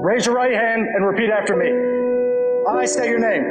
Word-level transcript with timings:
Raise 0.00 0.26
your 0.26 0.34
right 0.34 0.52
hand 0.52 0.86
and 0.86 1.04
repeat 1.04 1.30
after 1.30 1.56
me. 1.56 1.70
I 2.68 2.84
state 2.86 3.08
your 3.08 3.18
name. 3.18 3.44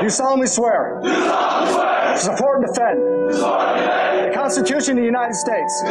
Do 0.00 0.08
solemnly 0.10 0.46
swear. 0.46 1.00
To 1.02 2.18
support 2.18 2.58
and 2.58 2.66
defend. 2.66 3.00
The 3.30 4.32
Constitution 4.34 4.92
of 4.92 4.98
the 4.98 5.04
United 5.04 5.34
States. 5.34 5.82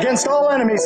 Against 0.00 0.26
all 0.26 0.50
enemies. 0.50 0.84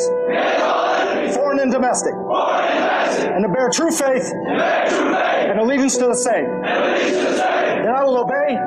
Foreign 1.33 1.59
and 1.59 1.71
domestic. 1.71 2.13
And 2.13 3.43
to 3.43 3.49
bear 3.51 3.69
true 3.69 3.91
faith. 3.91 4.31
And 4.33 5.59
allegiance 5.59 5.97
to 5.97 6.07
the 6.07 6.15
same. 6.15 6.61
That 6.61 7.93
I 7.95 8.03
will 8.03 8.17
obey. 8.19 8.57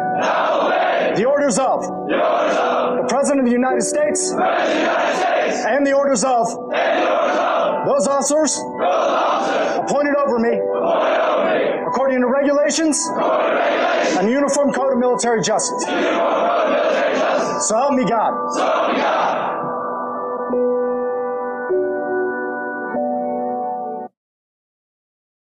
The 1.18 1.24
orders 1.24 1.58
of. 1.58 1.82
The 1.82 3.06
President 3.08 3.40
of 3.40 3.46
the 3.46 3.50
United 3.50 3.82
States. 3.82 4.30
And 4.30 5.84
the 5.84 5.92
orders 5.92 6.22
of. 6.22 6.46
Those 7.86 8.06
officers. 8.06 8.56
Appointed 9.82 10.14
over 10.14 10.38
me. 10.38 10.54
According 11.88 12.20
to 12.20 12.28
regulations. 12.28 13.04
And 13.10 14.28
the 14.28 14.30
Uniform 14.30 14.72
Code 14.72 14.92
of 14.92 14.98
Military 15.00 15.42
Justice. 15.42 15.82
So 17.66 17.74
help 17.74 17.94
me 17.94 18.04
God. 18.04 18.32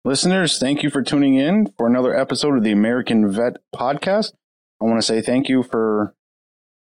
Listeners, 0.05 0.61
thank 0.61 0.85
you 0.85 0.91
for 0.91 1.03
tuning 1.03 1.35
in 1.35 1.73
for 1.77 1.89
another 1.89 2.15
episode 2.15 2.57
of 2.57 2.63
the 2.63 2.71
American 2.71 3.29
Vet 3.29 3.57
Podcast. 3.75 4.35
I 4.81 4.85
want 4.85 4.99
to 4.99 5.07
say 5.07 5.21
thank 5.21 5.49
you 5.49 5.63
for 5.63 6.15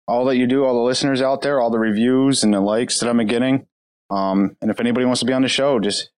all 0.08 0.26
that 0.26 0.38
you 0.38 0.48
do, 0.48 0.66
all 0.66 0.74
the 0.74 0.82
listeners 0.82 1.22
out 1.22 1.42
there, 1.42 1.60
all 1.60 1.70
the 1.70 1.80
reviews 1.80 2.44
and 2.44 2.54
the 2.54 2.60
likes 2.60 3.00
that 3.00 3.10
I'm 3.10 3.26
getting. 3.26 3.68
Um, 4.10 4.58
and 4.62 4.70
if 4.70 4.80
anybody 4.80 5.06
wants 5.06 5.22
to 5.22 5.26
be 5.26 5.34
on 5.34 5.42
the 5.42 5.48
show, 5.48 5.80
just 5.80 6.10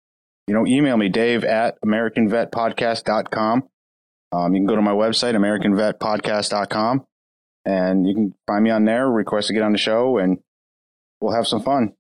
you 0.47 0.55
know, 0.55 0.67
email 0.67 0.97
me, 0.97 1.09
Dave 1.09 1.45
at 1.45 1.81
AmericanVetPodcast.com. 1.83 3.69
Um, 4.33 4.55
you 4.55 4.61
can 4.61 4.67
go 4.67 4.77
to 4.77 4.83
my 4.83 4.93
website, 4.93 5.35
AmericanVetPodcast.com, 5.37 7.07
and 7.65 8.09
you 8.09 8.15
can 8.15 8.35
find 8.47 8.65
me 8.65 8.71
on 8.71 8.85
there, 8.85 9.09
request 9.09 9.49
to 9.49 9.55
get 9.55 9.63
on 9.63 9.73
the 9.73 9.79
show, 9.79 10.19
and 10.19 10.39
we'll 11.21 11.35
have 11.35 11.47
some 11.47 11.63
fun. 11.63 11.93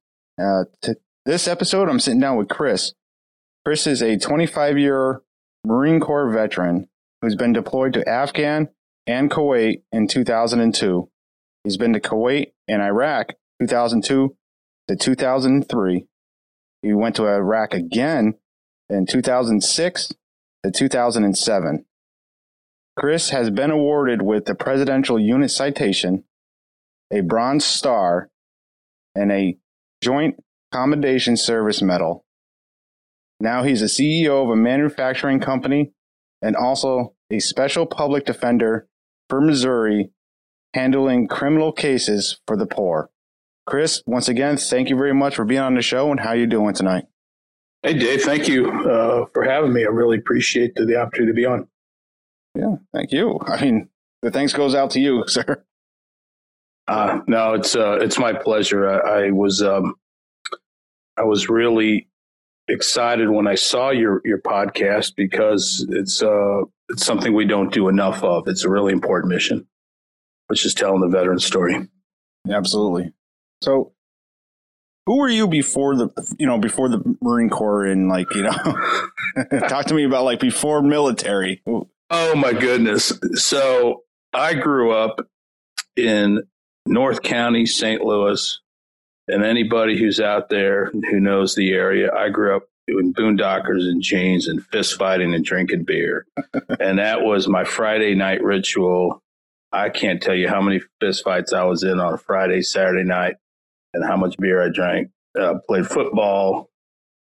Uh, 0.43 0.65
t- 0.81 0.95
this 1.25 1.47
episode, 1.47 1.89
I'm 1.89 2.01
sitting 2.01 2.21
down 2.21 2.37
with 2.37 2.49
Chris. 2.49 2.95
Chris 3.65 3.87
is 3.87 4.03
a 4.03 4.19
25 4.19 4.79
year 4.79 5.23
Marine 5.65 6.01
Corps 6.01 6.33
veteran 6.33 6.89
who's 7.21 7.37
been 7.37 7.53
deployed 7.53 7.93
to 7.93 8.09
Afghan 8.09 8.69
and 9.06 9.31
Kuwait 9.31 9.83
in 9.92 10.06
2002. 10.06 11.08
He's 11.64 11.77
been 11.77 11.92
to 11.92 12.00
Kuwait 12.00 12.53
and 12.69 12.83
Iraq 12.83 13.34
2002 13.61 14.36
to 14.89 14.97
2003. 14.97 16.06
He 16.83 16.92
went 16.92 17.17
to 17.17 17.27
Iraq 17.27 17.75
again 17.75 18.34
in 18.89 19.06
2006 19.06 20.12
to 20.64 20.70
2007. 20.70 21.84
Chris 22.97 23.30
has 23.30 23.50
been 23.50 23.70
awarded 23.70 24.23
with 24.23 24.45
the 24.45 24.55
Presidential 24.55 25.19
Unit 25.19 25.50
Citation, 25.50 26.25
a 27.11 27.20
Bronze 27.20 27.64
Star, 27.64 28.28
and 29.14 29.33
a 29.33 29.56
Joint 30.03 30.36
Commendation 30.73 31.36
Service 31.36 31.80
Medal. 31.80 32.25
Now 33.41 33.62
he's 33.62 33.83
a 33.83 33.86
CEO 33.86 34.45
of 34.45 34.50
a 34.50 34.56
manufacturing 34.56 35.41
company 35.41 35.92
and 36.42 36.56
also 36.56 37.14
a 37.30 37.39
special 37.39 37.86
public 37.86 38.27
defender 38.27 38.89
for 39.33 39.41
Missouri, 39.41 40.11
handling 40.75 41.27
criminal 41.27 41.73
cases 41.73 42.39
for 42.47 42.55
the 42.55 42.67
poor. 42.67 43.09
Chris, 43.65 44.03
once 44.05 44.29
again, 44.29 44.59
thank 44.59 44.91
you 44.91 44.97
very 44.97 45.15
much 45.15 45.37
for 45.37 45.47
being 45.47 45.63
on 45.63 45.75
the 45.75 45.81
show 45.81 46.11
and 46.11 46.21
how 46.21 46.33
you 46.33 46.47
doing 46.47 46.75
tonight. 46.75 47.07
Hey, 47.83 47.95
Dave, 47.95 48.21
thank 48.21 48.47
you 48.47 48.71
uh, 48.71 49.25
for 49.33 49.43
having 49.43 49.73
me. 49.73 49.85
I 49.85 49.89
really 49.89 50.19
appreciate 50.19 50.75
the, 50.75 50.85
the 50.85 50.97
opportunity 50.97 51.33
to 51.33 51.35
be 51.35 51.47
on. 51.47 51.67
Yeah, 52.55 52.75
thank 52.92 53.11
you. 53.11 53.41
I 53.47 53.65
mean, 53.65 53.89
the 54.21 54.31
thanks 54.31 54.53
goes 54.53 54.75
out 54.75 54.91
to 54.91 55.01
you, 55.01 55.25
sir. 55.27 55.65
Uh, 56.87 57.21
no, 57.27 57.55
it's 57.55 57.75
uh, 57.75 58.01
it's 58.03 58.19
my 58.19 58.35
pleasure. 58.35 58.87
I, 58.87 59.29
I 59.29 59.31
was 59.31 59.63
um, 59.63 59.95
I 61.17 61.23
was 61.23 61.48
really 61.48 62.07
excited 62.73 63.31
when 63.31 63.47
I 63.47 63.55
saw 63.55 63.91
your 63.91 64.23
your 64.25 64.41
podcast 64.41 65.15
because 65.17 65.87
it's 65.91 66.23
uh, 66.23 66.63
it's 66.89 67.05
something 67.05 67.35
we 67.35 67.47
don't 67.47 67.73
do 67.73 67.89
enough 67.89 68.23
of. 68.25 68.49
It's 68.49 68.65
a 68.65 68.71
really 68.71 68.93
important 68.93 69.33
mission, 69.33 69.67
which 70.49 70.65
is 70.65 70.75
telling 70.75 71.01
the 71.01 71.09
veteran 71.09 71.39
story. 71.39 71.89
Absolutely. 72.51 73.13
So, 73.63 73.93
who 75.07 75.19
were 75.19 75.29
you 75.29 75.47
before 75.47 75.97
the 75.97 76.09
you 76.39 76.47
know 76.47 76.59
before 76.59 76.89
the 76.89 77.17
Marine 77.21 77.51
Corps 77.51 77.87
and 77.87 78.09
like 78.09 78.35
you 78.35 78.43
know 78.43 78.53
talk 79.69 79.87
to 79.87 79.95
me 79.95 80.05
about 80.05 80.25
like 80.25 80.41
before 80.41 80.83
military. 80.83 81.63
Oh 82.11 82.35
my 82.35 82.53
goodness! 82.53 83.13
So 83.35 84.03
I 84.33 84.55
grew 84.55 84.93
up 84.93 85.27
in 85.97 86.43
North 86.87 87.23
County, 87.23 87.67
St. 87.67 88.03
Louis, 88.03 88.61
and 89.29 89.45
anybody 89.45 89.99
who's 89.99 90.21
out 90.21 90.49
there 90.49 90.87
who 90.87 91.21
knows 91.21 91.55
the 91.55 91.73
area, 91.73 92.13
I 92.13 92.29
grew 92.29 92.57
up 92.57 92.65
doing 92.87 93.15
boondockers 93.15 93.89
and 93.89 94.03
jeans 94.03 94.49
and 94.49 94.65
fist 94.67 94.99
fighting 94.99 95.35
and 95.35 95.45
drinking 95.45 95.85
beer, 95.85 96.27
and 96.81 96.99
that 96.99 97.23
was 97.23 97.49
my 97.49 97.65
Friday 97.65 98.15
night 98.15 98.43
ritual. 98.43 99.23
I 99.73 99.89
can't 99.89 100.21
tell 100.21 100.35
you 100.35 100.49
how 100.49 100.61
many 100.61 100.81
fist 101.01 101.25
fights 101.25 101.53
I 101.53 101.65
was 101.65 101.83
in 101.83 101.99
on 101.99 102.15
a 102.15 102.19
Friday, 102.19 102.61
Saturday 102.61 103.05
night 103.05 103.37
and 103.95 104.05
how 104.05 104.17
much 104.17 104.37
beer 104.39 104.63
I 104.63 104.69
drank. 104.69 105.11
Uh, 105.39 105.55
played 105.67 105.87
football. 105.87 106.69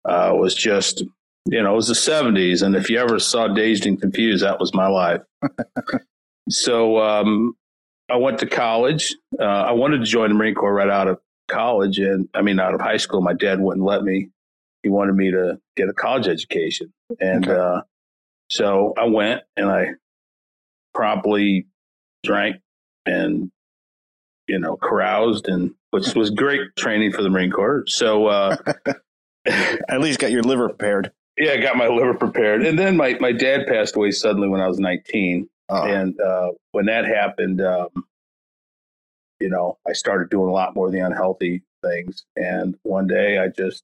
Uh, 0.05 0.33
was 0.35 0.55
just, 0.55 1.03
you 1.47 1.63
know, 1.63 1.73
it 1.73 1.77
was 1.77 1.89
the 1.89 1.95
70s. 1.95 2.63
And 2.63 2.77
if 2.77 2.89
you 2.89 2.99
ever 2.99 3.19
saw 3.19 3.49
Dazed 3.49 3.87
and 3.87 4.01
Confused, 4.01 4.45
that 4.45 4.61
was 4.61 4.73
my 4.73 4.87
life. 4.87 5.23
so 6.49 6.99
um, 6.99 7.55
I 8.09 8.17
went 8.17 8.39
to 8.39 8.47
college. 8.47 9.17
Uh, 9.39 9.45
I 9.45 9.73
wanted 9.73 9.99
to 9.99 10.05
join 10.05 10.29
the 10.29 10.37
Marine 10.37 10.55
Corps 10.55 10.73
right 10.73 10.89
out 10.89 11.09
of 11.09 11.19
college. 11.49 11.99
And 11.99 12.29
I 12.35 12.43
mean, 12.43 12.59
out 12.61 12.75
of 12.75 12.81
high 12.81 12.97
school, 12.97 13.21
my 13.21 13.33
dad 13.35 13.61
wouldn't 13.61 13.85
let 13.85 14.03
me. 14.03 14.31
He 14.83 14.89
wanted 14.89 15.15
me 15.15 15.31
to 15.33 15.59
get 15.77 15.89
a 15.89 15.93
college 15.93 16.29
education. 16.29 16.93
And 17.21 17.47
Okay. 17.49 17.59
uh, 17.59 17.81
so 18.51 18.95
I 18.97 19.05
went 19.07 19.43
and 19.57 19.69
I 19.71 19.89
promptly 20.95 21.67
drank 22.25 22.57
and, 23.05 23.51
you 24.47 24.59
know, 24.59 24.77
caroused 24.77 25.49
and 25.49 25.75
which 25.91 26.15
was 26.15 26.31
great 26.31 26.61
training 26.77 27.13
for 27.13 27.23
the 27.23 27.31
Marine 27.31 27.51
Corps. 27.51 27.85
So, 27.87 28.27
uh, 28.27 28.57
At 29.47 30.01
least 30.01 30.19
got 30.19 30.31
your 30.33 30.43
liver 30.43 30.69
prepared. 30.69 31.13
yeah, 31.39 31.53
I 31.53 31.57
got 31.59 31.77
my 31.77 31.87
liver 31.89 32.15
prepared. 32.15 32.65
And 32.67 32.79
then 32.79 32.97
my, 32.97 33.17
my 33.21 33.33
dad 33.33 33.67
passed 33.67 33.95
away 33.97 34.11
suddenly 34.11 34.49
when 34.49 34.61
I 34.61 34.67
was 34.69 34.79
19. 34.81 35.49
Oh, 35.69 35.83
And 35.85 36.21
uh, 36.21 36.51
when 36.73 36.87
that 36.87 37.07
happened, 37.07 37.61
um, 37.61 37.89
you 39.41 39.49
know, 39.49 39.79
I 39.87 39.93
started 39.93 40.31
doing 40.31 40.49
a 40.49 40.53
lot 40.53 40.75
more 40.75 40.87
of 40.87 40.93
the 40.93 41.01
unhealthy 41.01 41.63
things. 41.83 42.25
And 42.37 42.77
one 42.83 43.07
day 43.07 43.39
I 43.39 43.49
just, 43.49 43.83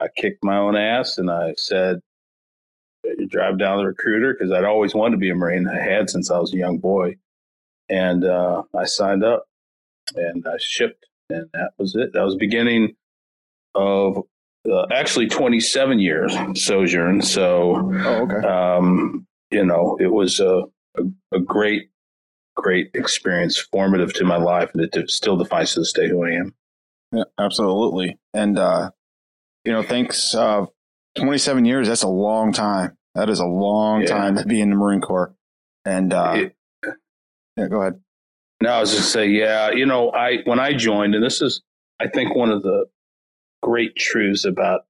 I 0.00 0.08
kicked 0.16 0.44
my 0.44 0.56
own 0.56 0.76
ass 0.76 1.18
and 1.18 1.30
I 1.30 1.54
said, 1.56 2.00
you 3.04 3.26
drive 3.26 3.58
down 3.58 3.78
the 3.78 3.86
recruiter 3.86 4.34
because 4.34 4.52
I'd 4.52 4.64
always 4.64 4.94
wanted 4.94 5.12
to 5.12 5.18
be 5.18 5.30
a 5.30 5.34
Marine. 5.34 5.68
I 5.68 5.80
had 5.80 6.10
since 6.10 6.30
I 6.30 6.38
was 6.38 6.52
a 6.52 6.58
young 6.58 6.78
boy. 6.78 7.16
And 7.88 8.24
uh, 8.24 8.64
I 8.76 8.84
signed 8.84 9.24
up 9.24 9.46
and 10.14 10.46
I 10.46 10.56
shipped. 10.58 11.06
And 11.30 11.48
that 11.54 11.70
was 11.78 11.94
it. 11.94 12.12
That 12.12 12.22
was 12.22 12.34
the 12.34 12.38
beginning 12.38 12.96
of 13.74 14.18
uh, 14.70 14.86
actually 14.92 15.28
27 15.28 15.98
years 15.98 16.36
sojourn. 16.54 17.22
So, 17.22 17.90
oh, 17.94 18.28
okay. 18.30 18.46
um, 18.46 19.26
you 19.50 19.64
know, 19.64 19.96
it 20.00 20.12
was 20.12 20.40
a, 20.40 20.64
a, 20.96 21.02
a 21.32 21.40
great, 21.40 21.90
great 22.58 22.90
experience, 22.94 23.56
formative 23.58 24.12
to 24.14 24.24
my 24.24 24.36
life, 24.36 24.70
and 24.74 24.82
it 24.82 25.10
still 25.10 25.36
defines 25.36 25.74
to 25.74 25.80
this 25.80 25.92
day 25.92 26.08
who 26.08 26.24
I 26.24 26.32
am. 26.32 26.54
Yeah, 27.12 27.24
absolutely. 27.38 28.18
And 28.34 28.58
uh, 28.58 28.90
you 29.64 29.72
know, 29.72 29.82
thanks. 29.82 30.34
Uh, 30.34 30.66
Twenty-seven 31.16 31.64
years. 31.64 31.88
That's 31.88 32.02
a 32.04 32.08
long 32.08 32.52
time. 32.52 32.96
That 33.14 33.28
is 33.30 33.40
a 33.40 33.46
long 33.46 34.02
Yeah. 34.02 34.06
time 34.08 34.36
to 34.36 34.44
be 34.44 34.60
in 34.60 34.70
the 34.70 34.76
Marine 34.76 35.00
Corps. 35.00 35.34
And 35.84 36.12
uh, 36.12 36.34
It- 36.36 36.54
yeah, 37.56 37.66
go 37.68 37.80
ahead. 37.80 38.00
No, 38.62 38.70
I 38.70 38.80
was 38.80 38.94
just 38.94 39.10
say, 39.12 39.26
yeah, 39.28 39.70
you 39.70 39.86
know, 39.86 40.10
I 40.12 40.38
when 40.44 40.60
I 40.60 40.74
joined, 40.74 41.14
and 41.14 41.24
this 41.24 41.40
is, 41.42 41.62
I 42.00 42.06
think, 42.08 42.36
one 42.36 42.50
of 42.50 42.62
the 42.62 42.86
great 43.62 43.96
truths 43.96 44.44
about 44.44 44.82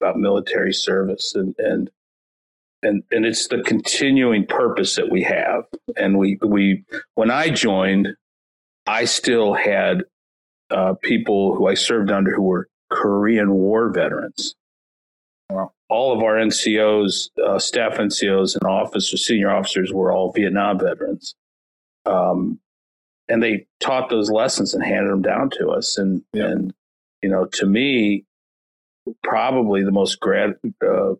about 0.00 0.16
military 0.16 0.72
service, 0.72 1.34
and 1.34 1.54
and 1.58 1.90
and 2.84 3.02
and 3.10 3.24
it's 3.26 3.48
the 3.48 3.62
continuing 3.62 4.46
purpose 4.46 4.94
that 4.96 5.10
we 5.10 5.22
have. 5.22 5.64
And 5.96 6.18
we 6.18 6.38
we 6.46 6.84
when 7.14 7.30
I 7.30 7.50
joined, 7.50 8.08
I 8.86 9.04
still 9.06 9.54
had 9.54 10.02
uh, 10.70 10.94
people 11.02 11.54
who 11.54 11.66
I 11.66 11.74
served 11.74 12.10
under 12.10 12.34
who 12.34 12.42
were 12.42 12.68
Korean 12.90 13.52
War 13.52 13.90
veterans. 13.90 14.54
All 15.90 16.12
of 16.16 16.22
our 16.22 16.34
NCOs, 16.36 17.28
uh, 17.46 17.58
staff 17.58 17.94
NCOs, 17.98 18.54
and 18.56 18.64
officers, 18.68 19.26
senior 19.26 19.50
officers 19.50 19.92
were 19.92 20.12
all 20.12 20.32
Vietnam 20.32 20.78
veterans. 20.78 21.34
Um, 22.06 22.58
and 23.28 23.42
they 23.42 23.66
taught 23.80 24.08
those 24.10 24.30
lessons 24.30 24.74
and 24.74 24.82
handed 24.84 25.12
them 25.12 25.22
down 25.22 25.50
to 25.50 25.68
us. 25.68 25.98
And 25.98 26.22
Yeah. 26.32 26.46
and 26.46 26.74
you 27.22 27.28
know, 27.30 27.46
to 27.54 27.66
me, 27.66 28.24
probably 29.22 29.82
the 29.84 29.92
most 29.92 30.20
grad, 30.20 30.54
uh, 30.86 31.14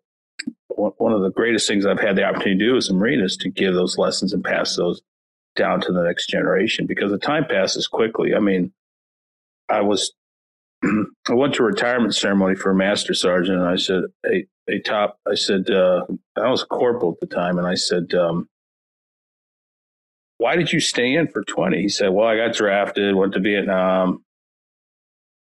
one 0.77 1.13
of 1.13 1.23
the 1.23 1.31
greatest 1.31 1.69
things 1.69 1.87
I've 1.87 2.01
had 2.01 2.17
the 2.17 2.25
opportunity 2.25 2.59
to 2.59 2.67
do 2.67 2.77
as 2.77 2.89
a 2.89 2.95
Marine 2.95 3.21
is 3.21 3.37
to 3.39 3.51
give 3.51 3.75
those 3.75 3.99
lessons 3.99 4.33
and 4.33 4.43
pass 4.43 4.77
those 4.77 5.01
down 5.57 5.81
to 5.81 5.93
the 5.93 6.03
next 6.03 6.29
generation 6.29 6.87
because 6.87 7.11
the 7.11 7.19
time 7.19 7.45
passes 7.45 7.87
quickly. 7.87 8.35
I 8.35 8.41
mean, 8.41 8.73
I 9.69 9.81
was, 9.81 10.13
I 10.85 11.35
went 11.35 11.55
to 11.55 11.63
a 11.63 11.67
retirement 11.67 12.15
ceremony 12.15 12.57
for 12.57 12.71
a 12.71 12.75
master 12.75 13.15
sergeant 13.15 13.59
and 13.59 13.69
I 13.69 13.77
said, 13.77 14.03
a 14.27 14.47
hey, 14.67 14.81
top, 14.81 15.19
I 15.31 15.35
said, 15.35 15.71
uh, 15.71 16.05
I 16.37 16.49
was 16.49 16.63
a 16.63 16.67
corporal 16.67 17.13
at 17.13 17.21
the 17.21 17.35
time. 17.35 17.59
And 17.59 17.67
I 17.67 17.75
said, 17.75 18.13
um, 18.15 18.49
why 20.39 20.57
did 20.57 20.73
you 20.73 20.81
stay 20.81 21.15
in 21.15 21.29
for 21.29 21.45
20? 21.45 21.81
He 21.81 21.89
said, 21.89 22.09
well, 22.09 22.27
I 22.27 22.37
got 22.37 22.55
drafted, 22.55 23.15
went 23.15 23.35
to 23.35 23.41
Vietnam. 23.41 24.25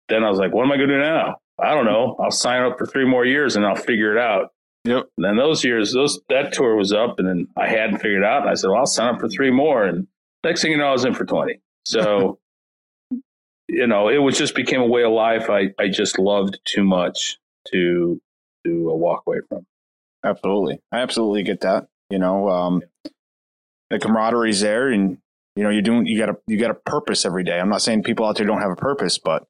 Then 0.09 0.23
I 0.23 0.29
was 0.29 0.39
like, 0.39 0.53
what 0.53 0.63
am 0.63 0.71
I 0.71 0.77
going 0.77 0.89
to 0.89 0.95
do 0.95 1.01
now? 1.01 1.37
I 1.59 1.75
don't 1.75 1.85
know. 1.85 2.15
I'll 2.19 2.31
sign 2.31 2.63
up 2.63 2.77
for 2.77 2.85
three 2.85 3.05
more 3.05 3.25
years 3.25 3.55
and 3.55 3.65
I'll 3.65 3.75
figure 3.75 4.15
it 4.15 4.19
out. 4.19 4.49
Yep. 4.89 5.07
And 5.17 5.23
then 5.23 5.35
those 5.37 5.63
years, 5.63 5.93
those 5.93 6.19
that 6.29 6.51
tour 6.51 6.75
was 6.75 6.91
up, 6.91 7.19
and 7.19 7.27
then 7.27 7.47
I 7.55 7.69
hadn't 7.69 7.99
figured 7.99 8.23
out. 8.23 8.41
And 8.41 8.49
I 8.49 8.55
said, 8.55 8.69
"Well, 8.69 8.79
I'll 8.79 8.87
sign 8.87 9.13
up 9.13 9.19
for 9.19 9.29
three 9.29 9.51
more." 9.51 9.85
And 9.85 10.07
next 10.43 10.63
thing 10.63 10.71
you 10.71 10.77
know, 10.77 10.87
I 10.87 10.91
was 10.91 11.05
in 11.05 11.13
for 11.13 11.25
twenty. 11.25 11.61
So, 11.85 12.39
you 13.67 13.85
know, 13.85 14.09
it 14.09 14.17
was 14.17 14.35
just 14.35 14.55
became 14.55 14.81
a 14.81 14.87
way 14.87 15.03
of 15.03 15.11
life. 15.11 15.47
I 15.47 15.75
I 15.77 15.89
just 15.89 16.17
loved 16.17 16.59
too 16.65 16.83
much 16.83 17.37
to 17.71 18.19
to 18.65 18.89
uh, 18.91 18.95
walk 18.95 19.25
away 19.27 19.41
from. 19.47 19.67
Absolutely, 20.25 20.81
I 20.91 21.01
absolutely 21.01 21.43
get 21.43 21.61
that. 21.61 21.87
You 22.09 22.17
know, 22.17 22.49
um, 22.49 22.81
the 23.91 23.99
camaraderie's 23.99 24.61
there, 24.61 24.87
and 24.87 25.19
you 25.55 25.63
know, 25.63 25.69
you're 25.69 25.83
doing 25.83 26.07
you 26.07 26.17
got 26.17 26.29
a 26.29 26.37
you 26.47 26.57
got 26.57 26.71
a 26.71 26.73
purpose 26.73 27.25
every 27.25 27.43
day. 27.43 27.59
I'm 27.59 27.69
not 27.69 27.83
saying 27.83 28.01
people 28.01 28.25
out 28.25 28.37
there 28.37 28.47
don't 28.47 28.61
have 28.61 28.71
a 28.71 28.75
purpose, 28.75 29.19
but 29.19 29.45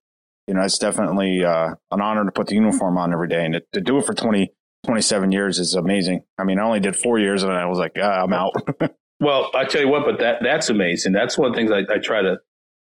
you 0.48 0.54
know, 0.54 0.64
it's 0.64 0.80
definitely 0.80 1.46
uh, 1.46 1.76
an 1.92 2.02
honor 2.02 2.26
to 2.26 2.32
put 2.32 2.48
the 2.48 2.56
uniform 2.56 2.98
on 2.98 3.14
every 3.14 3.30
day 3.30 3.46
and 3.46 3.54
to, 3.54 3.64
to 3.72 3.80
do 3.80 4.00
it 4.00 4.06
for 4.06 4.14
20 4.14 4.52
27 4.86 5.32
years 5.32 5.60
is 5.60 5.76
amazing. 5.76 6.24
I 6.38 6.44
mean, 6.44 6.60
I 6.60 6.64
only 6.64 6.80
did 6.80 6.96
four 6.96 7.20
years 7.20 7.44
and 7.44 7.52
I 7.52 7.66
was 7.66 7.80
like, 7.80 7.98
ah, 8.02 8.24
I'm 8.24 8.34
out. 8.34 8.54
well, 9.20 9.52
I 9.54 9.66
tell 9.66 9.82
you 9.82 9.90
what, 9.90 10.06
but 10.06 10.20
that 10.20 10.40
that's 10.42 10.70
amazing. 10.70 11.14
That's 11.14 11.38
one 11.38 11.50
of 11.50 11.54
the 11.54 11.58
things 11.58 11.72
I, 11.72 11.94
I 11.94 11.98
try 12.00 12.22
to, 12.22 12.40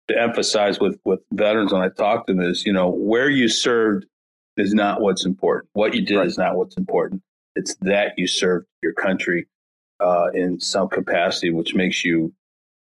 to 0.08 0.20
emphasize 0.20 0.81
with, 0.81 0.98
with 1.04 1.20
veterans 1.32 1.72
when 1.72 1.82
I 1.82 1.88
talk 1.88 2.26
to 2.26 2.34
them 2.34 2.42
is, 2.42 2.64
you 2.64 2.72
know, 2.72 2.88
where 2.90 3.28
you 3.28 3.48
served 3.48 4.06
is 4.56 4.75
not 4.75 5.00
what's 5.00 5.25
important. 5.25 5.70
What 5.72 5.94
you 5.94 6.04
did 6.04 6.16
right. 6.16 6.26
is 6.26 6.38
not 6.38 6.56
what's 6.56 6.76
important. 6.76 7.22
It's 7.56 7.75
that 7.82 8.12
you 8.16 8.26
served 8.26 8.66
your 8.82 8.92
country 8.92 9.46
uh, 10.00 10.28
in 10.34 10.60
some 10.60 10.88
capacity, 10.88 11.50
which 11.50 11.75
makes 11.75 12.04
you 12.04 12.32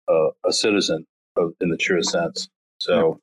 uh, 0.08 0.28
a 0.46 0.52
citizen 0.52 1.06
of, 1.36 1.52
in 1.60 1.68
the 1.68 1.76
truest 1.76 2.10
sense. 2.10 2.48
So 2.78 3.20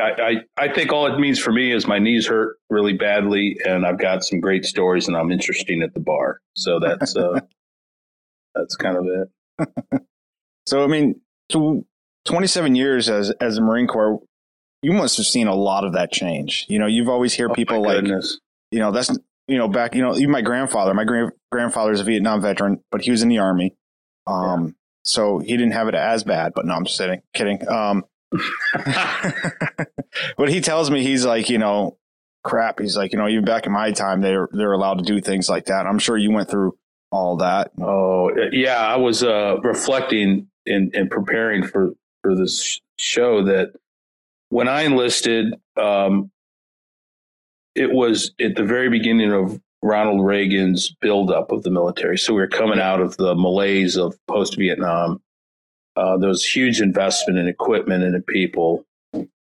I, 0.00 0.10
I, 0.56 0.64
I 0.64 0.72
think 0.72 0.92
all 0.92 1.06
it 1.06 1.18
means 1.18 1.38
for 1.38 1.52
me 1.52 1.72
is 1.72 1.86
my 1.86 1.98
knees 1.98 2.26
hurt 2.26 2.58
really 2.70 2.94
badly, 2.94 3.58
and 3.64 3.84
I've 3.84 3.98
got 3.98 4.24
some 4.24 4.40
great 4.40 4.64
stories, 4.64 5.06
and 5.06 5.16
I'm 5.16 5.30
interesting 5.30 5.82
at 5.82 5.92
the 5.92 6.00
bar. 6.00 6.40
So 6.56 6.80
that's 6.80 7.14
uh, 7.14 7.40
that's 8.54 8.76
kind 8.76 8.96
of 8.96 9.06
it. 9.06 10.02
so 10.66 10.82
I 10.82 10.86
mean, 10.86 11.20
so 11.50 11.84
27 12.24 12.74
years 12.74 13.10
as 13.10 13.30
as 13.32 13.58
a 13.58 13.60
Marine 13.60 13.86
Corps, 13.86 14.20
you 14.80 14.92
must 14.92 15.18
have 15.18 15.26
seen 15.26 15.46
a 15.46 15.54
lot 15.54 15.84
of 15.84 15.92
that 15.92 16.10
change. 16.10 16.64
You 16.68 16.78
know, 16.78 16.86
you've 16.86 17.08
always 17.08 17.34
hear 17.34 17.50
oh, 17.50 17.54
people 17.54 17.82
like, 17.82 18.04
you 18.70 18.78
know, 18.78 18.92
that's 18.92 19.16
you 19.46 19.58
know 19.58 19.68
back, 19.68 19.94
you 19.94 20.02
know, 20.02 20.16
even 20.16 20.30
my 20.30 20.42
grandfather. 20.42 20.94
My 20.94 21.04
grand 21.04 21.32
grandfather 21.50 21.92
is 21.92 22.00
a 22.00 22.04
Vietnam 22.04 22.40
veteran, 22.40 22.82
but 22.90 23.02
he 23.02 23.10
was 23.10 23.22
in 23.22 23.28
the 23.28 23.38
army. 23.38 23.74
Um, 24.26 24.64
yeah. 24.64 24.70
so 25.04 25.38
he 25.40 25.56
didn't 25.56 25.72
have 25.72 25.88
it 25.88 25.94
as 25.94 26.24
bad. 26.24 26.52
But 26.54 26.64
no, 26.64 26.74
I'm 26.74 26.84
just 26.84 26.98
kidding. 26.98 27.20
Kidding. 27.34 27.68
Um, 27.68 28.04
but 30.36 30.48
he 30.48 30.60
tells 30.60 30.90
me 30.90 31.02
he's 31.02 31.24
like, 31.24 31.50
you 31.50 31.58
know, 31.58 31.98
crap. 32.44 32.80
He's 32.80 32.96
like, 32.96 33.12
you 33.12 33.18
know, 33.18 33.28
even 33.28 33.44
back 33.44 33.66
in 33.66 33.72
my 33.72 33.92
time, 33.92 34.20
they're 34.20 34.48
they're 34.52 34.72
allowed 34.72 34.98
to 34.98 35.04
do 35.04 35.20
things 35.20 35.48
like 35.48 35.66
that. 35.66 35.86
I'm 35.86 35.98
sure 35.98 36.16
you 36.16 36.30
went 36.30 36.50
through 36.50 36.76
all 37.10 37.36
that. 37.38 37.72
Oh 37.80 38.30
yeah, 38.52 38.78
I 38.78 38.96
was 38.96 39.22
uh, 39.22 39.56
reflecting 39.62 40.48
and, 40.66 40.94
and 40.94 41.10
preparing 41.10 41.64
for 41.66 41.92
for 42.22 42.34
this 42.34 42.80
show 42.98 43.44
that 43.44 43.72
when 44.48 44.68
I 44.68 44.82
enlisted, 44.82 45.54
um, 45.76 46.30
it 47.74 47.90
was 47.92 48.32
at 48.40 48.56
the 48.56 48.64
very 48.64 48.90
beginning 48.90 49.32
of 49.32 49.60
Ronald 49.82 50.24
Reagan's 50.24 50.94
buildup 51.00 51.50
of 51.50 51.62
the 51.62 51.70
military. 51.70 52.16
So 52.16 52.34
we 52.34 52.40
were 52.40 52.48
coming 52.48 52.78
out 52.78 53.00
of 53.00 53.16
the 53.16 53.34
malaise 53.34 53.96
of 53.96 54.14
post 54.28 54.56
Vietnam 54.56 55.20
uh, 55.96 56.16
there 56.16 56.28
was 56.28 56.44
huge 56.44 56.80
investment 56.80 57.38
in 57.38 57.48
equipment 57.48 58.04
and 58.04 58.14
in 58.14 58.22
people. 58.22 58.84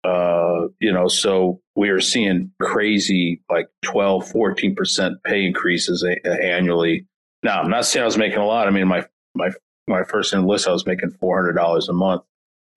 Uh, 0.04 0.68
you 0.80 0.92
know, 0.92 1.08
so 1.08 1.60
we 1.76 1.90
are 1.90 2.00
seeing 2.00 2.52
crazy 2.62 3.42
like 3.50 3.68
12, 3.84 4.32
14% 4.32 5.16
pay 5.24 5.46
increases 5.46 6.04
a- 6.04 6.28
annually. 6.28 7.08
Now, 7.42 7.62
I'm 7.62 7.70
not 7.70 7.86
saying 7.86 8.04
I 8.04 8.06
was 8.06 8.18
making 8.18 8.38
a 8.38 8.46
lot. 8.46 8.68
I 8.68 8.72
mean, 8.72 8.88
my, 8.88 9.06
my, 9.34 9.50
my 9.88 10.04
first 10.04 10.34
enlist, 10.34 10.68
I 10.68 10.72
was 10.72 10.86
making 10.86 11.12
$400 11.12 11.90
a 11.90 11.94
month, 11.94 12.22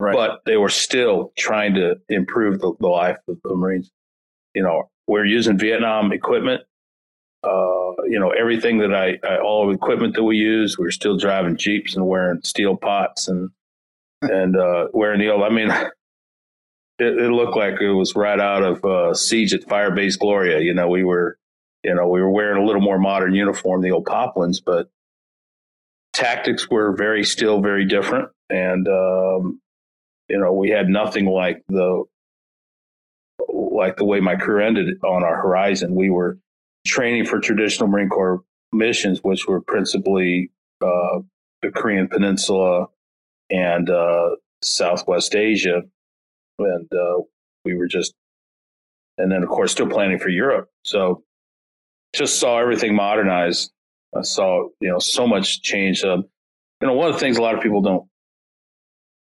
right. 0.00 0.14
but 0.14 0.41
they 0.47 0.56
were 0.56 0.71
still 0.71 1.32
trying 1.37 1.75
to 1.75 1.97
improve 2.09 2.61
the, 2.61 2.73
the 2.81 2.88
life 2.88 3.19
of 3.29 3.38
the 3.44 3.55
Marines. 3.55 3.91
You 4.55 4.62
know, 4.62 4.91
we're 5.06 5.26
using 5.26 5.59
Vietnam 5.59 6.12
equipment. 6.12 6.62
Uh, 7.44 7.93
you 8.06 8.19
know, 8.19 8.31
everything 8.31 8.79
that 8.79 8.94
I, 8.94 9.19
I, 9.26 9.38
all 9.38 9.67
the 9.67 9.75
equipment 9.75 10.14
that 10.14 10.25
we 10.25 10.37
use, 10.37 10.79
we 10.79 10.87
are 10.87 10.91
still 10.91 11.17
driving 11.17 11.56
Jeeps 11.56 11.94
and 11.94 12.06
wearing 12.06 12.41
steel 12.43 12.76
pots 12.76 13.29
and 13.29 13.50
and 14.23 14.56
uh, 14.56 14.88
wearing 14.93 15.20
the 15.20 15.31
old. 15.31 15.43
I 15.43 15.50
mean, 15.50 15.70
it, 16.99 17.19
it, 17.19 17.31
looked 17.31 17.56
like 17.56 17.81
it 17.81 17.93
was 17.93 18.15
right 18.15 18.41
out 18.41 18.62
of 18.62 18.85
uh, 18.85 19.15
Siege 19.15 19.55
at 19.55 19.62
Firebase 19.62 20.19
Gloria. 20.19 20.61
You 20.61 20.75
know, 20.75 20.88
we 20.88 21.05
were, 21.05 21.38
you 21.85 21.94
know, 21.94 22.09
we 22.09 22.20
were 22.20 22.31
wearing 22.31 22.62
a 22.62 22.67
little 22.67 22.82
more 22.82 22.99
modern 22.99 23.35
uniform, 23.35 23.82
the 23.82 23.93
old 23.93 24.06
Poplins, 24.06 24.61
but 24.61 24.91
tactics 26.12 26.69
were 26.70 26.94
very 26.97 27.25
still 27.25 27.61
very 27.61 27.85
different, 27.85 28.29
and 28.50 28.88
um, 28.88 29.61
you 30.29 30.38
know, 30.38 30.53
we 30.53 30.71
had 30.71 30.88
nothing 30.88 31.26
like 31.26 31.62
the 31.69 32.05
like 33.49 33.97
the 33.97 34.05
way 34.05 34.21
my 34.21 34.35
career 34.35 34.67
ended 34.67 34.97
on 35.05 35.23
our 35.23 35.41
horizon. 35.41 35.94
We 35.94 36.11
were 36.11 36.38
training 36.87 37.26
for 37.26 37.38
traditional 37.41 37.88
Marine 37.88 38.09
Corps 38.09 38.43
missions, 38.73 39.21
which 39.23 39.47
were 39.47 39.61
principally 39.61 40.50
uh, 40.81 41.21
the 41.62 41.71
Korean 41.71 42.09
Peninsula, 42.09 42.87
and 43.50 43.89
uh, 43.89 44.31
Southwest 44.62 45.35
Asia, 45.35 45.83
and 46.59 46.93
uh, 46.93 47.23
we 47.65 47.75
were 47.75 47.87
just, 47.87 48.15
and 49.17 49.31
then 49.31 49.43
of 49.43 49.49
course 49.49 49.73
still 49.73 49.89
planning 49.89 50.19
for 50.19 50.29
Europe. 50.29 50.69
So 50.85 51.23
just 52.14 52.38
saw 52.38 52.59
everything 52.59 52.95
modernized. 52.95 53.71
I 54.17 54.23
saw 54.23 54.69
you 54.81 54.90
know 54.90 54.99
so 54.99 55.26
much 55.26 55.62
change. 55.62 56.05
Um, 56.05 56.25
you 56.81 56.87
know, 56.87 56.95
one 56.95 57.09
of 57.09 57.14
the 57.14 57.21
things 57.21 57.37
a 57.37 57.43
lot 57.43 57.55
of 57.55 57.62
people 57.62 57.83
don't 57.83 58.09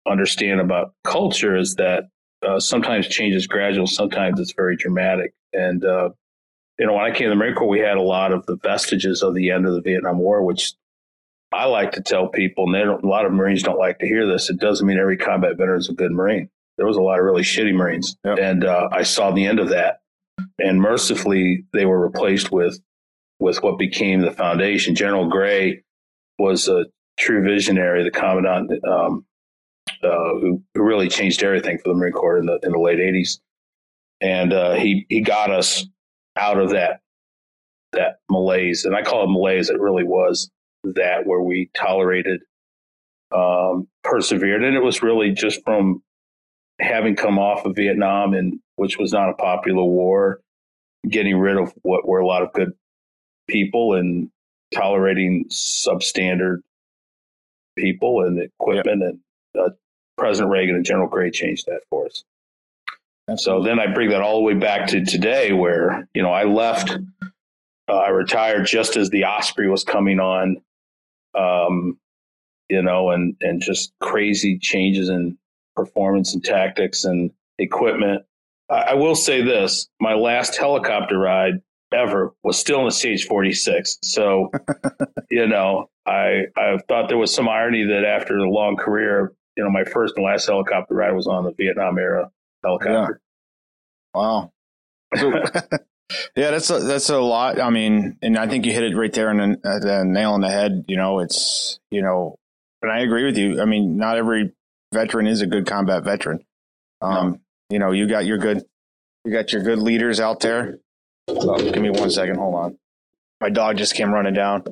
understand 0.09 0.61
about 0.61 0.95
culture 1.05 1.57
is 1.57 1.75
that 1.77 2.05
uh, 2.47 2.59
sometimes 2.59 3.07
change 3.07 3.35
is 3.35 3.47
gradual, 3.47 3.87
sometimes 3.87 4.41
it's 4.41 4.53
very 4.53 4.77
dramatic. 4.77 5.33
And 5.53 5.85
uh, 5.85 6.11
you 6.79 6.87
know, 6.87 6.95
when 6.95 7.05
I 7.05 7.11
came 7.11 7.27
to 7.27 7.31
the 7.31 7.37
Marine 7.37 7.55
Corps, 7.55 7.69
we 7.69 7.79
had 7.79 7.97
a 7.97 8.03
lot 8.03 8.33
of 8.33 8.45
the 8.47 8.57
vestiges 8.57 9.23
of 9.23 9.35
the 9.35 9.51
end 9.51 9.67
of 9.67 9.75
the 9.75 9.81
Vietnam 9.81 10.19
War, 10.19 10.43
which 10.43 10.75
I 11.53 11.67
like 11.67 11.93
to 11.93 12.03
tell 12.03 12.29
people, 12.29 12.73
and 12.75 12.91
a 12.91 13.07
lot 13.07 13.27
of 13.27 13.33
Marines 13.33 13.63
don't 13.63 13.79
like 13.79 13.99
to 13.99 14.07
hear 14.07 14.27
this. 14.27 14.51
It 14.51 14.59
doesn't 14.59 14.87
mean 14.87 14.99
every 14.99 15.17
combat 15.17 15.57
veteran 15.57 15.79
is 15.79 15.89
a 15.89 15.95
good 15.95 16.13
Marine. 16.13 16.49
There 16.79 16.87
was 16.87 16.97
a 16.97 17.03
lot 17.03 17.19
of 17.19 17.25
really 17.25 17.43
shitty 17.43 17.75
Marines, 17.75 18.17
yep. 18.25 18.39
and 18.41 18.65
uh, 18.65 18.89
I 18.91 19.03
saw 19.03 19.31
the 19.31 19.47
end 19.47 19.61
of 19.61 19.69
that. 19.69 20.01
And 20.59 20.81
mercifully, 20.81 21.65
they 21.73 21.85
were 21.85 22.01
replaced 22.01 22.51
with 22.51 22.81
with 23.39 23.63
what 23.63 23.79
became 23.79 24.21
the 24.21 24.31
foundation. 24.31 24.95
General 24.95 25.29
Gray 25.29 25.83
was 26.39 26.69
a 26.69 26.87
true 27.19 27.43
visionary, 27.43 28.03
the 28.05 28.11
commandant 28.11 28.73
um, 28.85 29.27
uh, 30.03 30.09
who, 30.41 30.63
who 30.75 30.83
really 30.83 31.09
changed 31.09 31.43
everything 31.43 31.79
for 31.79 31.89
the 31.89 31.95
Marine 31.95 32.13
Corps 32.13 32.39
in 32.39 32.47
the 32.47 32.59
in 32.63 32.73
the 32.73 32.79
late 32.79 32.99
'80s, 32.99 33.41
and 34.21 34.53
uh, 34.53 34.75
he 34.75 35.07
he 35.09 35.21
got 35.21 35.51
us 35.51 35.87
out 36.37 36.59
of 36.59 36.71
that 36.71 37.01
that 37.93 38.21
malaise, 38.31 38.85
and 38.85 38.97
I 38.97 39.03
call 39.03 39.25
it 39.25 39.31
malaise. 39.31 39.69
It 39.69 39.79
really 39.79 40.05
was 40.05 40.51
that 40.85 41.27
where 41.27 41.41
we 41.41 41.71
tolerated, 41.75 42.41
um, 43.35 43.89
persevered, 44.05 44.65
and 44.65 44.77
it 44.77 44.83
was 44.83 45.03
really 45.03 45.31
just 45.31 45.63
from 45.65 46.03
having 46.81 47.17
come 47.17 47.39
off 47.39 47.65
of 47.65 47.77
Vietnam, 47.77 48.35
and 48.35 48.59
which 48.77 48.99
was 48.99 49.13
not 49.13 49.31
a 49.31 49.35
popular 49.35 49.85
war, 49.85 50.41
getting 51.09 51.37
rid 51.37 51.57
of 51.57 51.73
what 51.83 52.07
were 52.07 52.21
a 52.21 52.27
lot 52.27 52.43
of 52.43 52.53
good 52.53 52.73
people 53.49 53.95
and 53.95 54.31
tolerating 54.75 55.45
substandard 55.51 56.59
people 57.77 58.25
and 58.25 58.39
equipment, 58.41 59.03
and 59.03 59.19
uh, 59.59 59.71
President 60.17 60.51
Reagan 60.51 60.77
and 60.77 60.85
General 60.85 61.09
Gray 61.09 61.31
changed 61.31 61.67
that 61.67 61.83
for 61.89 62.07
us. 62.07 62.25
And 63.29 63.39
so 63.39 63.63
then 63.63 63.79
I 63.79 63.87
bring 63.87 64.11
that 64.11 64.21
all 64.21 64.37
the 64.37 64.43
way 64.43 64.55
back 64.55 64.89
to 64.89 65.05
today, 65.05 65.53
where 65.53 66.09
you 66.15 66.23
know 66.23 66.33
I 66.33 66.45
left. 66.45 66.97
Uh, 67.89 67.97
I 67.97 68.09
retired 68.11 68.67
just 68.67 68.97
as 68.97 69.11
the 69.11 69.25
Osprey 69.25 69.69
was 69.69 69.85
coming 69.85 70.21
on 70.21 70.61
um, 71.37 71.99
you 72.69 72.83
know, 72.83 73.11
and 73.11 73.37
and 73.41 73.61
just 73.61 73.93
crazy 74.01 74.59
changes 74.59 75.09
in 75.09 75.37
performance 75.77 76.35
and 76.35 76.45
tactics 76.45 77.05
and 77.05 77.31
equipment. 77.59 78.23
I, 78.71 78.75
I 78.75 78.95
will 78.95 79.15
say 79.15 79.43
this: 79.43 79.89
my 80.01 80.15
last 80.15 80.57
helicopter 80.57 81.19
ride 81.19 81.61
ever 81.93 82.35
was 82.43 82.59
still 82.59 82.81
in 82.81 82.87
the 82.87 82.91
CH-46. 82.91 83.99
So, 84.03 84.51
you 85.31 85.47
know, 85.47 85.91
I 86.07 86.45
I 86.57 86.79
thought 86.89 87.09
there 87.09 87.19
was 87.19 87.35
some 87.35 87.49
irony 87.49 87.85
that 87.85 88.05
after 88.05 88.39
a 88.39 88.51
long 88.51 88.77
career, 88.77 89.35
you 89.57 89.65
know, 89.65 89.71
my 89.71 89.85
first 89.85 90.15
and 90.17 90.25
last 90.25 90.47
helicopter 90.47 90.95
ride 90.95 91.15
was 91.15 91.27
on 91.27 91.45
the 91.45 91.53
Vietnam 91.53 91.99
era 91.99 92.31
helicopter. 92.65 93.21
Wow. 94.15 94.53
So, 95.17 95.33
yeah, 96.37 96.51
that's 96.51 96.71
a, 96.71 96.81
that's 96.81 97.11
a 97.11 97.19
lot. 97.19 97.61
I 97.61 97.71
mean, 97.71 98.17
and 98.23 98.37
I 98.37 98.49
think 98.49 98.67
you 98.67 98.73
hit 98.73 98.85
it 98.85 98.97
right 98.97 99.13
there 99.13 99.31
and 99.31 99.59
the, 99.63 99.81
the 99.83 100.05
nail 100.05 100.33
on 100.33 100.41
the 100.41 100.51
head. 100.51 100.85
You 100.89 100.97
know, 100.97 101.21
it's 101.21 101.79
you 101.91 102.03
know, 102.03 102.39
and 102.81 102.91
I 102.91 103.01
agree 103.01 103.25
with 103.25 103.39
you. 103.39 103.61
I 103.61 103.65
mean, 103.65 103.97
not 103.97 104.17
every 104.17 104.53
veteran 104.93 105.27
is 105.27 105.41
a 105.41 105.47
good 105.47 105.67
combat 105.67 106.05
veteran. 106.05 106.45
Um, 107.01 107.31
no. 107.31 107.39
You 107.71 107.79
know, 107.79 107.91
you 107.93 108.07
got 108.07 108.27
your 108.27 108.39
good, 108.39 108.65
you 109.25 109.33
got 109.33 109.53
your 109.53 109.63
good 109.63 109.79
leaders 109.79 110.21
out 110.21 110.41
there. 110.41 110.79
Oh, 111.29 111.59
give 111.59 111.83
me 111.83 111.91
one 111.91 112.11
second. 112.11 112.37
Hold 112.37 112.55
on. 112.55 112.79
My 113.41 113.49
dog 113.49 113.77
just 113.77 113.95
came 113.95 114.13
running 114.13 114.35
down. 114.35 114.65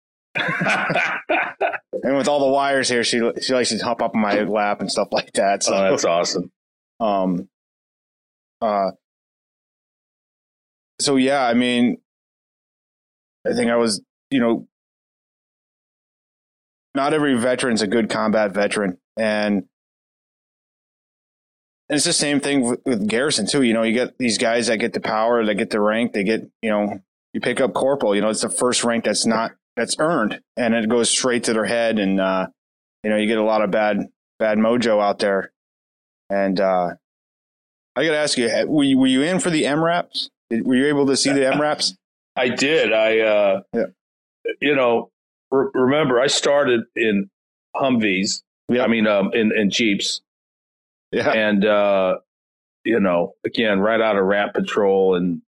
and 0.34 2.16
with 2.16 2.28
all 2.28 2.40
the 2.40 2.52
wires 2.52 2.88
here, 2.88 3.04
she 3.04 3.20
she 3.40 3.54
likes 3.54 3.70
to 3.70 3.78
hop 3.78 4.02
up 4.02 4.14
on 4.14 4.20
my 4.20 4.40
lap 4.42 4.80
and 4.80 4.90
stuff 4.90 5.08
like 5.10 5.32
that. 5.32 5.62
So 5.62 5.74
oh, 5.74 5.90
that's 5.90 6.04
awesome. 6.04 6.50
Um, 7.00 7.48
uh, 8.60 8.90
so 11.00 11.16
yeah, 11.16 11.42
I 11.44 11.54
mean, 11.54 11.98
I 13.46 13.52
think 13.52 13.70
I 13.70 13.76
was, 13.76 14.02
you 14.30 14.40
know, 14.40 14.66
not 16.94 17.14
every 17.14 17.38
veteran's 17.38 17.82
a 17.82 17.86
good 17.86 18.10
combat 18.10 18.52
veteran, 18.52 18.98
and 19.16 19.64
it's 21.88 22.04
the 22.04 22.12
same 22.12 22.40
thing 22.40 22.76
with, 22.84 23.08
Garrison 23.08 23.46
too. 23.46 23.62
You 23.62 23.72
know, 23.72 23.82
you 23.82 23.92
get 23.92 24.18
these 24.18 24.38
guys 24.38 24.66
that 24.66 24.78
get 24.78 24.92
the 24.92 25.00
power, 25.00 25.44
that 25.44 25.54
get 25.54 25.70
the 25.70 25.80
rank, 25.80 26.12
they 26.12 26.24
get, 26.24 26.48
you 26.60 26.70
know, 26.70 27.00
you 27.32 27.40
pick 27.40 27.60
up 27.60 27.72
corporal. 27.72 28.14
You 28.14 28.20
know, 28.20 28.30
it's 28.30 28.42
the 28.42 28.50
first 28.50 28.84
rank 28.84 29.04
that's 29.04 29.26
not 29.26 29.52
that's 29.76 29.96
earned, 29.98 30.40
and 30.56 30.74
it 30.74 30.88
goes 30.88 31.08
straight 31.08 31.44
to 31.44 31.52
their 31.52 31.64
head, 31.64 31.98
and 31.98 32.20
uh, 32.20 32.48
you 33.04 33.10
know, 33.10 33.16
you 33.16 33.26
get 33.26 33.38
a 33.38 33.44
lot 33.44 33.62
of 33.62 33.70
bad 33.70 34.08
bad 34.38 34.58
mojo 34.58 35.00
out 35.00 35.20
there, 35.20 35.52
and 36.30 36.58
uh, 36.60 36.90
I 37.96 38.04
got 38.04 38.10
to 38.10 38.16
ask 38.16 38.38
you, 38.38 38.48
were 38.66 38.84
you, 38.84 38.98
were 38.98 39.06
you 39.06 39.22
in 39.22 39.40
for 39.40 39.50
the 39.50 39.64
MRAPs? 39.64 40.30
Were 40.50 40.74
you 40.74 40.86
able 40.86 41.06
to 41.06 41.16
see 41.16 41.32
the 41.32 41.40
MRAPs? 41.40 41.94
I 42.36 42.48
did. 42.48 42.92
I, 42.92 43.18
uh, 43.20 43.60
yeah. 43.74 43.82
you 44.60 44.74
know, 44.74 45.10
re- 45.50 45.70
remember 45.74 46.20
I 46.20 46.28
started 46.28 46.82
in 46.96 47.28
Humvees. 47.76 48.42
Yeah. 48.68 48.84
I 48.84 48.86
mean, 48.86 49.06
um, 49.06 49.32
in, 49.34 49.52
in 49.56 49.70
Jeeps. 49.70 50.20
Yeah. 51.10 51.30
And, 51.30 51.64
uh, 51.64 52.18
you 52.84 53.00
know, 53.00 53.34
again, 53.44 53.80
right 53.80 54.00
out 54.00 54.16
of 54.16 54.24
Rat 54.24 54.54
Patrol 54.54 55.16
and 55.16 55.42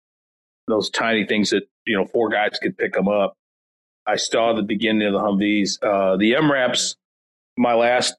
those 0.68 0.90
tiny 0.90 1.26
things 1.26 1.50
that, 1.50 1.62
you 1.86 1.96
know, 1.96 2.06
four 2.06 2.28
guys 2.28 2.58
could 2.60 2.76
pick 2.76 2.94
them 2.94 3.08
up. 3.08 3.36
I 4.06 4.16
saw 4.16 4.54
the 4.54 4.62
beginning 4.62 5.06
of 5.06 5.12
the 5.12 5.20
Humvees. 5.20 5.78
Uh, 5.82 6.16
the 6.16 6.32
MRAPs, 6.32 6.96
my 7.56 7.74
last 7.74 8.14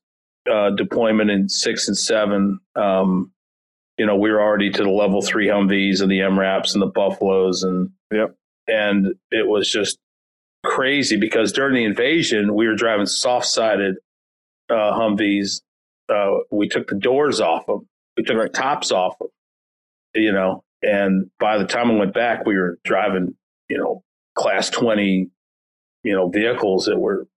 uh, 0.52 0.72
deployment 0.72 1.30
in 1.30 1.50
six 1.50 1.88
and 1.88 1.98
seven, 1.98 2.60
um, 2.76 3.32
you 3.98 4.06
know, 4.06 4.16
we 4.16 4.32
were 4.32 4.42
already 4.42 4.72
to 4.72 4.84
the 4.84 4.90
level 4.90 5.22
three 5.22 5.48
Humvees 5.48 6.02
and 6.02 6.12
the 6.12 6.20
MRAPs 6.20 6.74
and 6.74 6.82
the 6.82 6.88
Buffaloes 6.88 7.64
and 7.64 7.92
yep. 8.12 8.36
and 8.68 9.16
it 9.30 9.48
was 9.48 9.70
just 9.70 10.00
crazy 10.64 11.18
because 11.18 11.52
during 11.52 11.74
the 11.74 11.84
invasion 11.84 12.54
we 12.56 12.68
were 12.68 12.76
driving 12.76 13.06
soft 13.06 13.48
sided 13.48 13.96
uh, 14.72 14.94
Humvees. 14.94 15.62
Uh, 16.10 16.40
we 16.50 16.68
took 16.68 16.88
the 16.88 16.96
doors 16.96 17.40
off 17.40 17.66
them. 17.68 17.88
We 18.18 18.24
took 18.24 18.38
our 18.38 18.48
tops 18.48 18.92
off 18.92 19.18
them. 19.20 19.30
You 20.14 20.34
know, 20.34 20.64
and 20.82 21.30
by 21.40 21.58
the 21.58 21.66
time 21.66 21.90
I 21.90 21.96
went 21.96 22.14
back, 22.14 22.46
we 22.46 22.58
were 22.58 22.80
driving, 22.84 23.36
you 23.70 23.78
know, 23.78 24.04
class 24.36 24.70
twenty, 24.70 25.30
you 26.04 26.14
know, 26.14 26.28
vehicles 26.28 26.86
that 26.86 27.00
were 27.00 27.28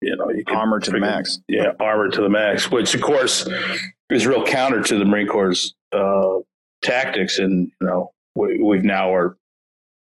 you 0.00 0.16
know, 0.16 0.30
you 0.30 0.44
armored 0.48 0.84
to 0.84 0.90
the 0.90 1.00
max. 1.00 1.40
Yeah, 1.48 1.72
armored 1.80 2.12
to 2.14 2.22
the 2.22 2.28
max, 2.28 2.70
which 2.70 2.94
of 2.94 3.00
course 3.00 3.48
is 4.12 4.26
real 4.26 4.44
counter 4.44 4.82
to 4.82 4.98
the 4.98 5.04
Marine 5.04 5.26
Corps' 5.26 5.74
uh, 5.92 6.38
tactics, 6.82 7.38
and 7.38 7.70
you 7.80 7.86
know, 7.86 8.12
we, 8.34 8.62
we've 8.62 8.84
now 8.84 9.14
are 9.14 9.36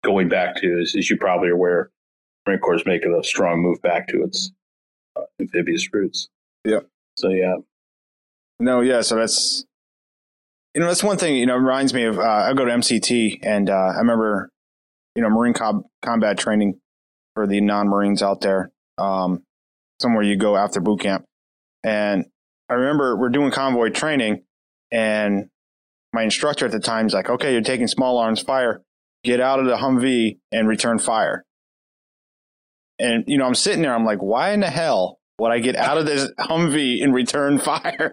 going 0.04 0.28
back 0.28 0.56
to, 0.56 0.80
as, 0.80 0.94
as 0.96 1.10
you 1.10 1.16
probably 1.16 1.48
are 1.48 1.54
aware, 1.54 1.90
Marine 2.46 2.60
Corps 2.60 2.76
is 2.76 2.86
making 2.86 3.14
a 3.18 3.24
strong 3.24 3.60
move 3.60 3.80
back 3.82 4.08
to 4.08 4.22
its 4.22 4.52
uh, 5.16 5.22
amphibious 5.40 5.88
roots. 5.92 6.28
Yeah. 6.64 6.80
So 7.16 7.30
yeah. 7.30 7.56
No, 8.60 8.80
yeah. 8.80 9.02
So 9.02 9.16
that's 9.16 9.64
you 10.74 10.80
know 10.80 10.86
that's 10.86 11.02
one 11.02 11.18
thing. 11.18 11.36
You 11.36 11.46
know, 11.46 11.56
reminds 11.56 11.94
me 11.94 12.04
of 12.04 12.18
uh, 12.18 12.22
I 12.22 12.52
go 12.54 12.64
to 12.64 12.72
MCT, 12.72 13.40
and 13.42 13.70
uh, 13.70 13.74
I 13.74 13.98
remember 13.98 14.50
you 15.14 15.22
know 15.22 15.30
Marine 15.30 15.54
com- 15.54 15.84
combat 16.02 16.38
training 16.38 16.78
for 17.34 17.46
the 17.46 17.60
non-Marines 17.60 18.22
out 18.22 18.40
there. 18.40 18.70
Um, 18.98 19.42
somewhere 20.00 20.22
you 20.22 20.36
go 20.36 20.56
after 20.56 20.80
boot 20.80 21.00
camp. 21.00 21.24
And 21.84 22.26
I 22.68 22.74
remember 22.74 23.16
we're 23.16 23.28
doing 23.28 23.50
convoy 23.50 23.90
training, 23.90 24.44
and 24.90 25.48
my 26.12 26.22
instructor 26.22 26.66
at 26.66 26.72
the 26.72 26.80
time 26.80 27.06
is 27.06 27.14
like, 27.14 27.28
okay, 27.28 27.52
you're 27.52 27.62
taking 27.62 27.86
small 27.86 28.18
arms 28.18 28.42
fire, 28.42 28.82
get 29.24 29.40
out 29.40 29.60
of 29.60 29.66
the 29.66 29.76
Humvee 29.76 30.38
and 30.52 30.68
return 30.68 30.98
fire. 30.98 31.44
And, 32.98 33.24
you 33.26 33.38
know, 33.38 33.46
I'm 33.46 33.54
sitting 33.54 33.82
there, 33.82 33.94
I'm 33.94 34.04
like, 34.04 34.18
why 34.18 34.50
in 34.52 34.60
the 34.60 34.70
hell 34.70 35.18
would 35.38 35.52
I 35.52 35.58
get 35.58 35.76
out 35.76 35.98
of 35.98 36.06
this 36.06 36.30
Humvee 36.38 37.02
and 37.02 37.14
return 37.14 37.58
fire? 37.60 38.10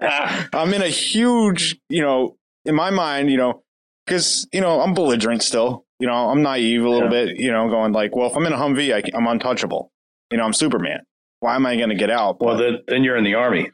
I'm 0.54 0.74
in 0.74 0.82
a 0.82 0.90
huge, 0.90 1.78
you 1.90 2.02
know, 2.02 2.38
in 2.66 2.76
my 2.76 2.90
mind, 2.90 3.32
you 3.32 3.38
know, 3.38 3.64
because, 4.06 4.48
you 4.52 4.62
know, 4.62 4.82
I'm 4.82 4.94
belligerent 4.94 5.42
still. 5.42 5.86
You 6.00 6.08
know, 6.08 6.30
I'm 6.30 6.42
naive 6.42 6.84
a 6.84 6.90
little 6.90 7.14
yeah. 7.14 7.26
bit, 7.26 7.38
you 7.38 7.52
know, 7.52 7.70
going 7.70 7.94
like, 7.94 8.14
well, 8.14 8.30
if 8.30 8.36
I'm 8.36 8.46
in 8.46 8.52
a 8.52 8.58
Humvee, 8.58 8.94
I, 8.94 9.18
I'm 9.18 9.26
untouchable. 9.26 9.92
You 10.30 10.38
know, 10.38 10.44
I'm 10.44 10.54
Superman 10.54 11.06
why 11.44 11.58
am 11.58 11.66
I 11.66 11.76
going 11.76 11.90
to 11.90 11.96
get 11.96 12.10
out? 12.10 12.40
Well, 12.40 12.58
then, 12.58 12.80
then 12.88 13.04
you're 13.04 13.18
in 13.18 13.26
the 13.26 13.36
army. 13.36 13.70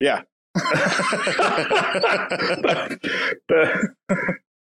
Yeah. 0.00 0.22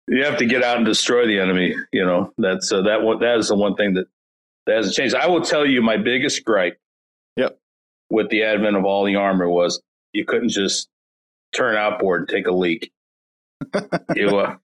you 0.08 0.24
have 0.24 0.38
to 0.38 0.46
get 0.46 0.62
out 0.62 0.76
and 0.76 0.86
destroy 0.86 1.26
the 1.26 1.38
enemy. 1.38 1.74
You 1.92 2.04
know, 2.04 2.32
that's 2.38 2.72
uh, 2.72 2.82
that 2.82 3.02
one, 3.02 3.20
that 3.20 3.38
is 3.38 3.48
the 3.48 3.56
one 3.56 3.74
thing 3.76 3.94
that, 3.94 4.06
that 4.66 4.76
hasn't 4.76 4.94
changed. 4.94 5.14
I 5.14 5.26
will 5.28 5.42
tell 5.42 5.66
you 5.66 5.82
my 5.82 5.96
biggest 5.96 6.44
gripe 6.44 6.78
yep. 7.36 7.58
with 8.10 8.30
the 8.30 8.44
advent 8.44 8.76
of 8.76 8.84
all 8.84 9.04
the 9.04 9.16
armor 9.16 9.48
was 9.48 9.82
you 10.12 10.24
couldn't 10.24 10.50
just 10.50 10.88
turn 11.54 11.76
outboard 11.76 12.20
and 12.20 12.28
take 12.28 12.46
a 12.46 12.52
leak. 12.52 12.90
you, 14.16 14.38
uh, 14.38 14.56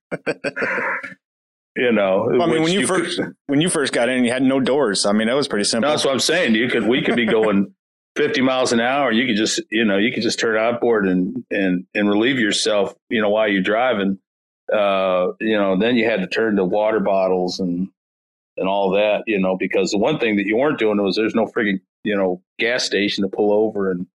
you 1.76 1.92
know, 1.92 2.26
well, 2.30 2.42
I 2.42 2.46
mean, 2.46 2.62
when 2.62 2.72
you, 2.72 2.80
you 2.80 2.86
first 2.86 3.18
could, 3.18 3.34
when 3.46 3.60
you 3.60 3.70
first 3.70 3.92
got 3.92 4.08
in, 4.08 4.24
you 4.24 4.32
had 4.32 4.42
no 4.42 4.60
doors. 4.60 5.06
I 5.06 5.12
mean, 5.12 5.28
that 5.28 5.36
was 5.36 5.46
pretty 5.46 5.64
simple. 5.64 5.88
No, 5.88 5.92
that's 5.92 6.04
what 6.04 6.12
I'm 6.12 6.20
saying. 6.20 6.54
You 6.54 6.68
could 6.68 6.86
we 6.86 7.02
could 7.02 7.16
be 7.16 7.26
going 7.26 7.74
50 8.18 8.40
miles 8.40 8.72
an 8.72 8.80
hour, 8.80 9.12
you 9.12 9.26
could 9.28 9.36
just, 9.36 9.62
you 9.70 9.84
know, 9.84 9.96
you 9.96 10.12
could 10.12 10.24
just 10.24 10.40
turn 10.40 10.56
outboard 10.56 11.06
and, 11.06 11.44
and, 11.52 11.86
and 11.94 12.08
relieve 12.08 12.40
yourself, 12.40 12.92
you 13.08 13.22
know, 13.22 13.30
while 13.30 13.46
you're 13.46 13.62
driving. 13.62 14.18
Uh, 14.72 15.28
you 15.40 15.56
know, 15.56 15.78
then 15.78 15.96
you 15.96 16.04
had 16.04 16.20
to 16.20 16.26
turn 16.26 16.56
to 16.56 16.64
water 16.64 16.98
bottles 16.98 17.60
and, 17.60 17.88
and 18.56 18.68
all 18.68 18.90
that, 18.90 19.22
you 19.28 19.38
know, 19.38 19.56
because 19.56 19.92
the 19.92 19.98
one 19.98 20.18
thing 20.18 20.36
that 20.36 20.46
you 20.46 20.56
weren't 20.56 20.80
doing 20.80 21.00
was 21.00 21.14
there's 21.14 21.36
no 21.36 21.46
frigging, 21.46 21.80
you 22.02 22.16
know, 22.16 22.42
gas 22.58 22.82
station 22.82 23.22
to 23.22 23.28
pull 23.28 23.52
over. 23.52 23.92
And, 23.92 24.08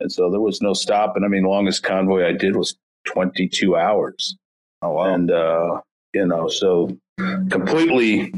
and 0.00 0.10
so 0.10 0.28
there 0.28 0.40
was 0.40 0.60
no 0.60 0.74
stopping. 0.74 1.22
I 1.22 1.28
mean, 1.28 1.44
the 1.44 1.48
longest 1.48 1.84
convoy 1.84 2.26
I 2.26 2.32
did 2.32 2.56
was 2.56 2.76
22 3.06 3.76
hours. 3.76 4.36
Oh, 4.82 4.94
wow. 4.94 5.14
And, 5.14 5.30
uh, 5.30 5.80
you 6.12 6.26
know, 6.26 6.48
so 6.48 6.98
completely 7.48 8.34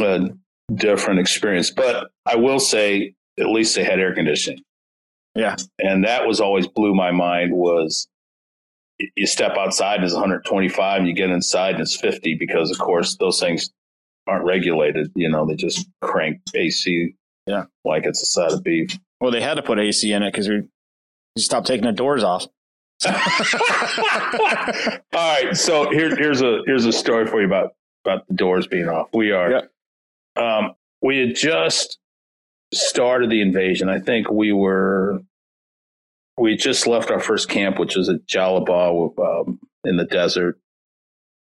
uh, 0.00 0.30
different 0.74 1.20
experience. 1.20 1.70
But 1.70 2.10
I 2.26 2.34
will 2.34 2.58
say, 2.58 3.14
at 3.38 3.46
least 3.46 3.74
they 3.74 3.84
had 3.84 4.00
air 4.00 4.14
conditioning. 4.14 4.62
Yeah. 5.34 5.56
And 5.78 6.04
that 6.04 6.26
was 6.26 6.40
always 6.40 6.66
blew 6.66 6.94
my 6.94 7.10
mind 7.10 7.52
was 7.52 8.08
you 9.14 9.26
step 9.26 9.56
outside 9.56 9.96
and 9.96 10.04
it's 10.04 10.14
125 10.14 10.98
and 10.98 11.08
you 11.08 11.14
get 11.14 11.30
inside 11.30 11.74
and 11.74 11.82
it's 11.82 11.96
50 11.96 12.34
because 12.34 12.70
of 12.70 12.78
course 12.78 13.16
those 13.16 13.38
things 13.38 13.70
aren't 14.26 14.44
regulated. 14.44 15.12
You 15.14 15.28
know, 15.28 15.46
they 15.46 15.54
just 15.54 15.88
crank 16.02 16.40
AC. 16.54 17.14
Yeah. 17.46 17.64
Like 17.84 18.04
it's 18.04 18.22
a 18.22 18.26
side 18.26 18.52
of 18.52 18.62
beef. 18.64 18.98
Well, 19.20 19.30
they 19.30 19.40
had 19.40 19.54
to 19.54 19.62
put 19.62 19.78
AC 19.78 20.12
in 20.12 20.22
it 20.22 20.32
because 20.32 20.48
we 20.48 20.62
stopped 21.36 21.66
taking 21.66 21.86
the 21.86 21.92
doors 21.92 22.24
off. 22.24 22.46
All 23.06 23.12
right. 25.14 25.56
So 25.56 25.88
here, 25.90 26.16
here's 26.16 26.42
a 26.42 26.62
here's 26.66 26.84
a 26.84 26.92
story 26.92 27.26
for 27.26 27.40
you 27.40 27.46
about 27.46 27.74
about 28.04 28.26
the 28.26 28.34
doors 28.34 28.66
being 28.66 28.88
off. 28.88 29.08
We 29.12 29.30
are 29.30 29.50
yeah. 29.50 29.60
um, 30.36 30.74
we 31.00 31.18
had 31.18 31.36
just 31.36 31.98
started 32.72 33.30
the 33.30 33.40
invasion, 33.40 33.88
I 33.88 34.00
think 34.00 34.30
we 34.30 34.52
were 34.52 35.20
we 36.36 36.56
just 36.56 36.86
left 36.86 37.10
our 37.10 37.20
first 37.20 37.48
camp, 37.48 37.78
which 37.78 37.96
was 37.96 38.08
at 38.08 38.26
Jalibah 38.26 39.18
um, 39.18 39.58
in 39.84 39.96
the 39.96 40.04
desert, 40.04 40.58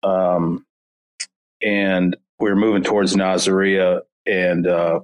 um, 0.03 0.65
and 1.61 2.15
we 2.39 2.49
were 2.49 2.55
moving 2.55 2.83
towards 2.83 3.15
Nasiriyah. 3.15 4.01
And 4.27 4.67
uh, 4.67 4.99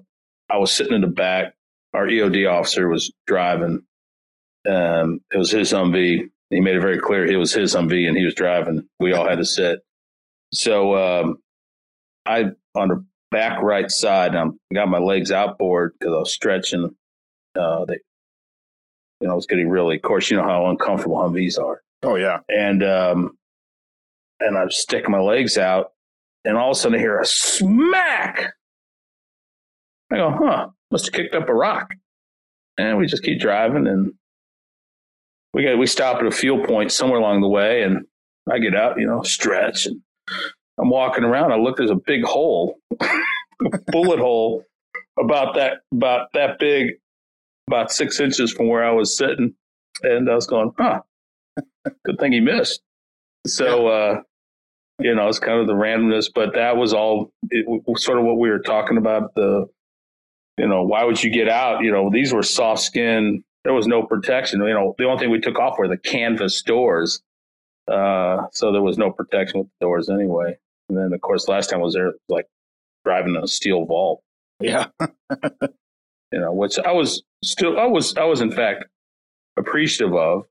I 0.50 0.58
was 0.58 0.72
sitting 0.72 0.94
in 0.94 1.02
the 1.02 1.08
back. 1.08 1.54
Our 1.94 2.08
EOD 2.08 2.52
officer 2.52 2.88
was 2.88 3.12
driving. 3.26 3.84
Um, 4.68 5.22
it 5.34 5.38
was 5.38 5.52
his 5.52 5.72
Humvee, 5.72 6.30
He 6.50 6.60
made 6.60 6.76
it 6.76 6.82
very 6.82 7.00
clear 7.00 7.26
it 7.26 7.38
was 7.38 7.54
his 7.54 7.76
Humvee 7.76 8.08
and 8.08 8.18
he 8.18 8.26
was 8.26 8.36
driving. 8.36 8.88
We 9.00 9.14
all 9.14 9.28
had 9.28 9.40
to 9.40 9.46
sit. 9.46 9.80
So 10.54 10.96
um, 10.96 11.38
I 12.26 12.52
on 12.76 13.08
back 13.32 13.62
right 13.62 13.90
side, 13.90 14.36
I 14.36 14.46
got 14.74 14.90
my 14.90 15.00
legs 15.00 15.32
outboard 15.32 15.94
because 15.98 16.14
I 16.14 16.20
was 16.20 16.34
stretching. 16.34 16.96
Uh, 17.56 17.86
they, 17.86 17.98
you 19.20 19.28
know, 19.28 19.32
I 19.32 19.36
was 19.36 19.48
getting 19.48 19.70
really. 19.70 19.96
Of 19.96 20.02
course, 20.04 20.30
you 20.30 20.38
know 20.38 20.44
how 20.44 20.68
uncomfortable 20.68 21.18
Humvees 21.18 21.60
are. 21.60 21.82
Oh 22.04 22.16
yeah. 22.16 22.40
And 22.50 22.84
um, 22.84 23.38
and 24.40 24.58
I'm 24.58 24.72
sticking 24.72 25.12
my 25.12 25.20
legs 25.20 25.58
out, 25.58 25.92
and 26.46 26.58
all 26.58 26.72
of 26.72 26.78
a 26.78 26.80
sudden 26.80 26.98
I 26.98 27.02
hear 27.02 27.20
a 27.20 27.26
smack. 27.26 28.54
I 30.12 30.18
go, 30.18 30.32
huh? 30.32 30.68
Must 30.92 31.06
have 31.06 31.14
kicked 31.14 31.36
up 31.36 31.48
a 31.48 31.54
rock. 31.54 31.94
And 32.78 32.98
we 32.98 33.06
just 33.06 33.24
keep 33.24 33.40
driving, 33.40 33.88
and 33.88 34.14
we 35.54 35.64
got 35.64 35.78
we 35.78 35.88
stop 35.88 36.18
at 36.18 36.26
a 36.26 36.32
fuel 36.32 36.66
point 36.66 36.92
somewhere 36.92 37.20
along 37.20 37.42
the 37.42 37.48
way, 37.48 37.84
and 37.84 38.06
I 38.50 38.60
get 38.60 38.76
out, 38.76 39.00
you 39.00 39.06
know, 39.06 39.22
stretch, 39.24 39.86
and 39.86 40.02
I'm 40.82 40.90
walking 40.90 41.24
around. 41.24 41.52
I 41.52 41.58
look, 41.58 41.78
there's 41.78 41.92
a 41.92 41.96
big 41.96 42.24
hole, 42.24 42.80
a 43.00 43.08
bullet 43.88 44.20
hole, 44.20 44.64
about 45.20 45.56
that 45.56 45.82
about 45.94 46.34
that 46.34 46.58
big, 46.60 46.94
about 47.68 47.92
six 47.92 48.20
inches 48.20 48.52
from 48.52 48.68
where 48.68 48.84
I 48.84 48.92
was 48.92 49.16
sitting, 49.16 49.54
and 50.02 50.30
I 50.30 50.34
was 50.36 50.48
going, 50.48 50.72
huh? 50.78 51.02
Good 52.06 52.20
thing 52.20 52.32
he 52.32 52.40
missed. 52.40 52.82
So, 53.46 53.88
uh, 53.88 54.22
you 55.00 55.14
know, 55.16 55.28
it's 55.28 55.40
kind 55.40 55.60
of 55.60 55.68
the 55.68 55.74
randomness, 55.74 56.30
but 56.34 56.54
that 56.56 56.78
was 56.78 56.94
all 56.94 57.32
it, 57.50 57.66
sort 58.00 58.18
of 58.18 58.26
what 58.26 58.38
we 58.38 58.50
were 58.50 58.60
talking 58.60 58.98
about. 58.98 59.36
The, 59.36 59.68
you 60.58 60.68
know, 60.68 60.84
why 60.84 61.04
would 61.04 61.24
you 61.24 61.32
get 61.32 61.48
out? 61.48 61.84
You 61.84 61.92
know, 61.92 62.10
these 62.12 62.34
were 62.34 62.44
soft 62.44 62.82
skin. 62.82 63.44
There 63.64 63.74
was 63.74 63.88
no 63.88 64.04
protection. 64.04 64.62
You 64.62 64.74
know, 64.74 64.96
the 64.98 65.06
only 65.06 65.20
thing 65.20 65.30
we 65.30 65.40
took 65.40 65.60
off 65.60 65.78
were 65.78 65.88
the 65.88 65.98
canvas 65.98 66.62
doors. 66.64 67.22
Uh, 67.88 68.44
so 68.52 68.72
there 68.72 68.82
was 68.82 68.98
no 68.98 69.12
protection 69.12 69.60
with 69.60 69.68
the 69.80 69.86
doors 69.86 70.10
anyway. 70.10 70.58
And 70.92 71.00
then, 71.00 71.14
of 71.14 71.22
course, 71.22 71.48
last 71.48 71.70
time 71.70 71.80
I 71.80 71.84
was 71.84 71.94
there, 71.94 72.14
like 72.28 72.48
driving 73.06 73.38
a 73.42 73.48
steel 73.48 73.86
vault. 73.86 74.22
Yeah. 74.60 74.88
you 75.00 76.40
know, 76.40 76.52
which 76.52 76.78
I 76.78 76.92
was 76.92 77.24
still, 77.44 77.80
I 77.80 77.86
was, 77.86 78.16
I 78.18 78.26
was 78.26 78.42
in 78.42 78.52
fact 78.52 78.84
appreciative 79.58 80.14
of. 80.14 80.44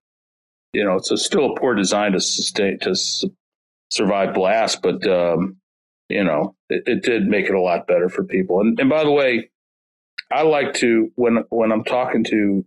You 0.72 0.84
know, 0.84 0.96
it's 0.96 1.10
a, 1.10 1.18
still 1.18 1.52
a 1.52 1.60
poor 1.60 1.74
design 1.74 2.12
to 2.12 2.20
sustain 2.20 2.78
to 2.80 2.94
su- 2.94 3.34
survive 3.90 4.34
blast, 4.34 4.80
but 4.82 5.06
um, 5.06 5.56
you 6.08 6.24
know, 6.24 6.54
it, 6.68 6.84
it 6.86 7.02
did 7.02 7.26
make 7.26 7.46
it 7.46 7.54
a 7.54 7.60
lot 7.60 7.86
better 7.86 8.08
for 8.08 8.24
people. 8.24 8.60
And, 8.60 8.78
and 8.80 8.88
by 8.88 9.04
the 9.04 9.10
way, 9.10 9.50
I 10.30 10.42
like 10.42 10.74
to 10.74 11.10
when 11.16 11.44
when 11.50 11.72
I'm 11.72 11.84
talking 11.84 12.24
to 12.24 12.64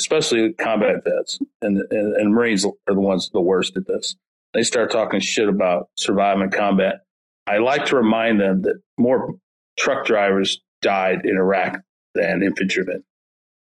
especially 0.00 0.52
combat 0.54 1.04
vets 1.04 1.38
and, 1.60 1.78
and, 1.90 2.16
and 2.16 2.32
Marines 2.32 2.64
are 2.64 2.94
the 2.94 3.00
ones 3.00 3.28
the 3.32 3.40
worst 3.40 3.76
at 3.76 3.86
this. 3.86 4.16
They 4.54 4.62
start 4.62 4.90
talking 4.90 5.20
shit 5.20 5.48
about 5.48 5.88
surviving 5.96 6.50
combat. 6.50 7.02
I 7.46 7.58
like 7.58 7.86
to 7.86 7.96
remind 7.96 8.40
them 8.40 8.62
that 8.62 8.80
more 8.98 9.34
truck 9.78 10.06
drivers 10.06 10.60
died 10.82 11.22
in 11.24 11.36
Iraq 11.36 11.80
than 12.14 12.42
infantrymen, 12.42 13.04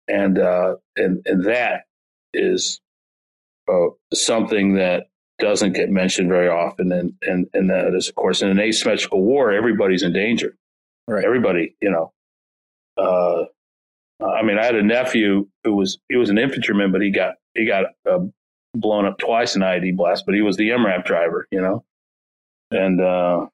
and 0.09 0.39
uh, 0.39 0.77
and 0.97 1.23
and 1.27 1.45
that 1.45 1.85
is 2.33 2.81
uh, 3.69 3.89
something 4.13 4.75
that 4.77 5.09
doesn't 5.39 5.73
get 5.73 5.91
mentioned 5.91 6.29
very 6.29 6.49
often, 6.49 6.93
and 6.93 7.13
and 7.23 7.47
and 7.53 7.71
that 7.71 7.95
is 7.95 8.09
of 8.09 8.15
course 8.15 8.43
in 8.43 8.49
an 8.49 8.61
asymmetrical 8.61 9.23
war, 9.23 9.53
everybody's 9.53 10.03
in 10.03 10.13
danger. 10.13 10.57
Right. 11.09 11.25
Everybody, 11.25 11.77
you 11.81 11.91
know. 11.91 12.13
Uh, 12.97 13.45
I 14.25 14.43
mean, 14.43 14.59
I 14.59 14.65
had 14.65 14.75
a 14.75 14.83
nephew 14.83 15.47
who 15.63 15.75
was 15.75 15.99
he 16.09 16.17
was 16.17 16.31
an 16.31 16.39
infantryman, 16.39 16.91
but 16.91 17.03
he 17.03 17.11
got 17.11 17.35
he 17.55 17.67
got 17.67 17.87
uh, 18.11 18.21
blown 18.75 19.07
up 19.07 19.19
twice 19.19 19.57
in 19.57 19.63
IED 19.63 19.97
blast, 19.97 20.25
but 20.27 20.35
he 20.35 20.41
was 20.41 20.57
the 20.57 20.71
MRAP 20.71 21.05
driver, 21.05 21.47
you 21.51 21.61
know, 21.61 21.85
and 22.71 23.01
uh, 23.01 23.05
uh, 23.05 23.47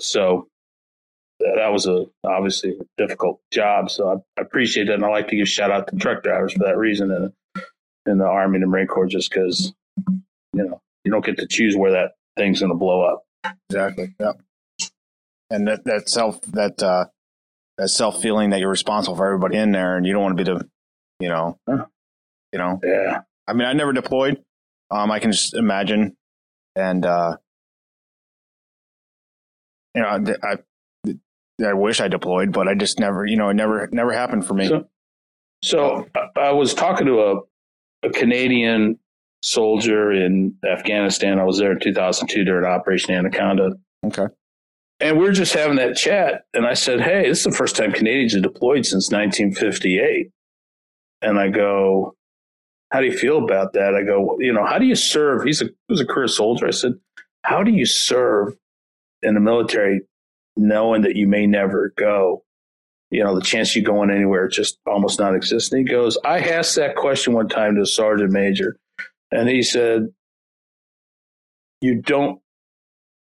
so 0.00 0.48
that 1.40 1.68
was 1.68 1.86
a 1.86 2.06
obviously 2.24 2.70
a 2.70 2.84
difficult 2.96 3.40
job. 3.50 3.90
So 3.90 4.08
I, 4.10 4.40
I, 4.40 4.42
appreciate 4.42 4.86
that, 4.86 4.94
and 4.94 5.04
I 5.04 5.08
like 5.08 5.28
to 5.28 5.36
give 5.36 5.48
shout 5.48 5.70
out 5.70 5.88
to 5.88 5.96
truck 5.96 6.22
drivers 6.22 6.52
for 6.52 6.60
that 6.60 6.76
reason, 6.76 7.10
and 7.10 7.32
in 8.06 8.18
the 8.18 8.24
Army 8.24 8.56
and 8.56 8.62
the 8.62 8.66
Marine 8.66 8.86
Corps, 8.86 9.06
just 9.06 9.30
because 9.30 9.72
you 10.52 10.64
know 10.64 10.80
you 11.04 11.12
don't 11.12 11.24
get 11.24 11.38
to 11.38 11.46
choose 11.46 11.76
where 11.76 11.92
that 11.92 12.12
thing's 12.36 12.60
going 12.60 12.72
to 12.72 12.76
blow 12.76 13.02
up. 13.02 13.24
Exactly. 13.70 14.14
Yeah. 14.18 14.32
And 15.50 15.68
that 15.68 15.84
that 15.84 16.08
self 16.08 16.40
that 16.42 16.82
uh, 16.82 17.06
that 17.78 17.88
self 17.88 18.20
feeling 18.22 18.50
that 18.50 18.60
you're 18.60 18.70
responsible 18.70 19.16
for 19.16 19.26
everybody 19.26 19.56
in 19.56 19.72
there, 19.72 19.96
and 19.96 20.06
you 20.06 20.12
don't 20.12 20.22
want 20.22 20.38
to 20.38 20.44
be 20.44 20.50
the, 20.50 20.68
you 21.20 21.28
know, 21.28 21.58
you 21.68 22.58
know. 22.58 22.80
Yeah. 22.82 23.20
I 23.46 23.52
mean, 23.52 23.68
I 23.68 23.72
never 23.74 23.92
deployed. 23.92 24.42
Um, 24.90 25.10
I 25.10 25.18
can 25.18 25.32
just 25.32 25.54
imagine, 25.54 26.16
and 26.74 27.04
uh, 27.04 27.36
you 29.96 30.02
know, 30.02 30.36
I, 30.42 30.56
I 31.64 31.72
wish 31.72 32.00
I 32.00 32.08
deployed, 32.08 32.52
but 32.52 32.68
I 32.68 32.74
just 32.74 33.00
never, 33.00 33.24
you 33.24 33.36
know, 33.36 33.48
it 33.48 33.54
never, 33.54 33.88
never 33.90 34.12
happened 34.12 34.46
for 34.46 34.52
me. 34.52 34.68
So, 34.68 34.86
so 35.62 36.06
I 36.36 36.52
was 36.52 36.74
talking 36.74 37.06
to 37.06 37.20
a, 37.22 38.06
a 38.06 38.10
Canadian 38.10 38.98
soldier 39.42 40.12
in 40.12 40.54
Afghanistan. 40.68 41.40
I 41.40 41.44
was 41.44 41.58
there 41.58 41.72
in 41.72 41.80
2002 41.80 42.44
during 42.44 42.66
Operation 42.66 43.14
Anaconda. 43.14 43.70
Okay. 44.04 44.26
And 45.00 45.18
we 45.18 45.26
are 45.26 45.32
just 45.32 45.54
having 45.54 45.76
that 45.76 45.96
chat. 45.96 46.44
And 46.52 46.66
I 46.66 46.74
said, 46.74 47.00
Hey, 47.00 47.28
this 47.28 47.38
is 47.38 47.44
the 47.44 47.52
first 47.52 47.74
time 47.74 47.92
Canadians 47.92 48.34
have 48.34 48.42
deployed 48.42 48.84
since 48.84 49.10
1958. 49.10 50.30
And 51.22 51.38
I 51.38 51.48
go, 51.48 52.14
How 52.92 53.00
do 53.00 53.06
you 53.06 53.16
feel 53.16 53.42
about 53.42 53.72
that? 53.74 53.94
I 53.94 54.02
go, 54.02 54.36
You 54.40 54.52
know, 54.52 54.64
how 54.64 54.78
do 54.78 54.84
you 54.84 54.94
serve? 54.94 55.42
He's 55.42 55.62
a, 55.62 55.66
he 55.66 55.72
was 55.88 56.00
a 56.00 56.06
career 56.06 56.28
soldier. 56.28 56.66
I 56.66 56.70
said, 56.70 56.92
How 57.42 57.62
do 57.62 57.70
you 57.70 57.86
serve 57.86 58.56
in 59.26 59.34
the 59.34 59.40
military 59.40 60.00
knowing 60.56 61.02
that 61.02 61.16
you 61.16 61.26
may 61.26 61.46
never 61.46 61.92
go. 61.96 62.42
You 63.10 63.22
know, 63.22 63.34
the 63.34 63.42
chance 63.42 63.76
you 63.76 63.82
going 63.82 64.10
anywhere 64.10 64.48
just 64.48 64.78
almost 64.86 65.20
not 65.20 65.34
existing. 65.34 65.86
He 65.86 65.92
goes, 65.92 66.18
I 66.24 66.40
asked 66.40 66.74
that 66.76 66.96
question 66.96 67.34
one 67.34 67.48
time 67.48 67.76
to 67.76 67.82
a 67.82 67.86
sergeant 67.86 68.32
major, 68.32 68.76
and 69.30 69.48
he 69.48 69.62
said, 69.62 70.08
You 71.80 72.00
don't 72.02 72.40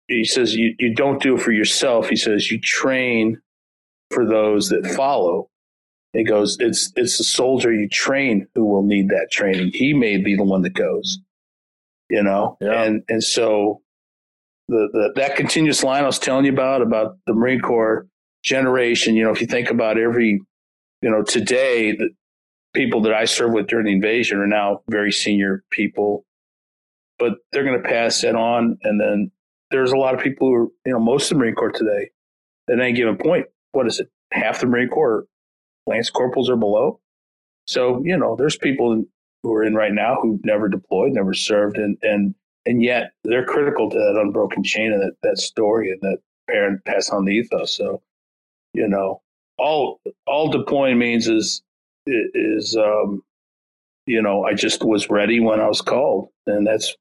he 0.08 0.26
says 0.26 0.56
you, 0.56 0.76
you 0.80 0.94
don't 0.94 1.22
do 1.22 1.36
it 1.36 1.42
for 1.42 1.52
yourself. 1.52 2.10
He 2.10 2.16
says 2.16 2.52
you 2.52 2.60
train 2.60 3.42
for 4.12 4.26
those 4.26 4.70
that 4.70 4.86
follow. 4.96 5.50
He 6.14 6.24
goes, 6.24 6.58
it's 6.60 6.92
it's 6.96 7.18
the 7.18 7.24
soldier 7.24 7.74
you 7.74 7.90
train 7.90 8.48
who 8.54 8.66
will 8.66 8.84
need 8.84 9.10
that 9.10 9.32
training. 9.32 9.72
He 9.74 9.94
may 9.94 10.18
be 10.18 10.36
the 10.36 10.44
one 10.44 10.62
that 10.62 10.74
goes, 10.74 11.18
you 12.10 12.22
know, 12.22 12.58
yeah. 12.62 12.84
and 12.84 13.04
and 13.10 13.24
so 13.24 13.82
the, 14.68 14.90
the 14.92 15.12
that 15.16 15.36
continuous 15.36 15.84
line 15.84 16.04
I 16.04 16.08
was 16.08 16.20
telling 16.20 16.46
you 16.46 16.52
about 16.52 16.82
about 16.82 17.18
the 17.26 17.34
Marine 17.34 17.60
Corps 17.60 18.08
generation. 18.44 19.16
You 19.16 19.26
know, 19.26 19.32
if 19.32 19.42
you 19.42 19.48
think 19.48 19.70
about 19.70 19.98
every, 19.98 20.42
you 21.02 21.10
know, 21.10 21.24
today 21.24 21.92
the 21.92 22.10
people 22.74 23.02
that 23.02 23.14
I 23.14 23.26
served 23.26 23.54
with 23.54 23.68
during 23.68 23.86
the 23.86 23.92
invasion 23.92 24.40
are 24.40 24.48
now 24.48 24.82
very 24.90 25.12
senior 25.12 25.64
people, 25.70 26.26
but 27.20 27.34
they're 27.52 27.64
going 27.64 27.82
to 27.82 27.88
pass 27.88 28.22
that 28.22 28.36
on, 28.36 28.78
and 28.84 29.00
then 29.00 29.32
there's 29.72 29.92
a 29.92 29.98
lot 29.98 30.14
of 30.14 30.22
people 30.22 30.48
who 30.48 30.56
are, 30.56 30.68
you 30.86 30.94
know, 30.94 31.00
most 31.00 31.32
of 31.32 31.38
the 31.38 31.44
Marine 31.44 31.56
Corps 31.56 31.72
today 31.72 32.10
at 32.70 32.80
any 32.80 32.94
given 32.94 33.18
point, 33.18 33.48
what 33.72 33.88
is 33.88 34.00
it? 34.00 34.10
Half 34.32 34.62
the 34.62 34.68
Marine 34.68 34.90
Corps 34.90 35.26
lance 35.86 36.10
corporals 36.10 36.50
are 36.50 36.56
below. 36.56 37.00
So, 37.68 38.02
you 38.04 38.18
know, 38.18 38.36
there's 38.36 38.58
people 38.58 39.04
who 39.42 39.54
are 39.54 39.64
in 39.64 39.76
right 39.76 39.94
now 39.94 40.18
who 40.22 40.40
never 40.44 40.68
deployed, 40.68 41.12
never 41.14 41.34
served, 41.34 41.78
and 41.78 41.98
and 42.02 42.36
and 42.66 42.82
yet 42.84 43.12
they're 43.24 43.46
critical 43.46 43.90
to 43.90 43.98
that 43.98 44.20
unbroken 44.20 44.64
chain 44.64 44.92
and 44.94 45.02
that, 45.02 45.16
that 45.24 45.38
story 45.38 45.92
and 45.92 46.02
that 46.02 46.18
parent 46.48 46.84
pass 46.86 47.10
on 47.10 47.26
the 47.26 47.34
ethos. 47.34 47.76
So, 47.76 48.02
you 48.74 48.88
know, 48.88 49.22
all 49.58 50.02
all 50.26 50.50
deploying 50.50 50.98
means 50.98 51.28
is 51.28 51.62
is 52.06 52.76
um, 52.76 53.22
you 54.06 54.22
know, 54.22 54.44
I 54.46 54.54
just 54.54 54.84
was 54.84 55.10
ready 55.10 55.40
when 55.40 55.60
I 55.60 55.68
was 55.68 55.82
called, 55.82 56.30
and 56.48 56.66
that's 56.66 56.96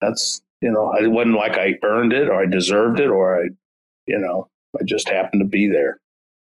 that's 0.00 0.42
you 0.60 0.70
know, 0.70 0.92
I 0.92 1.06
wasn't 1.06 1.36
like 1.36 1.58
I 1.58 1.74
earned 1.82 2.12
it 2.12 2.28
or 2.28 2.42
I 2.42 2.46
deserved 2.46 3.00
it 3.00 3.08
or 3.08 3.42
I, 3.42 3.48
you 4.06 4.18
know, 4.18 4.48
I 4.78 4.84
just 4.84 5.08
happened 5.08 5.40
to 5.40 5.46
be 5.46 5.68
there, 5.68 6.00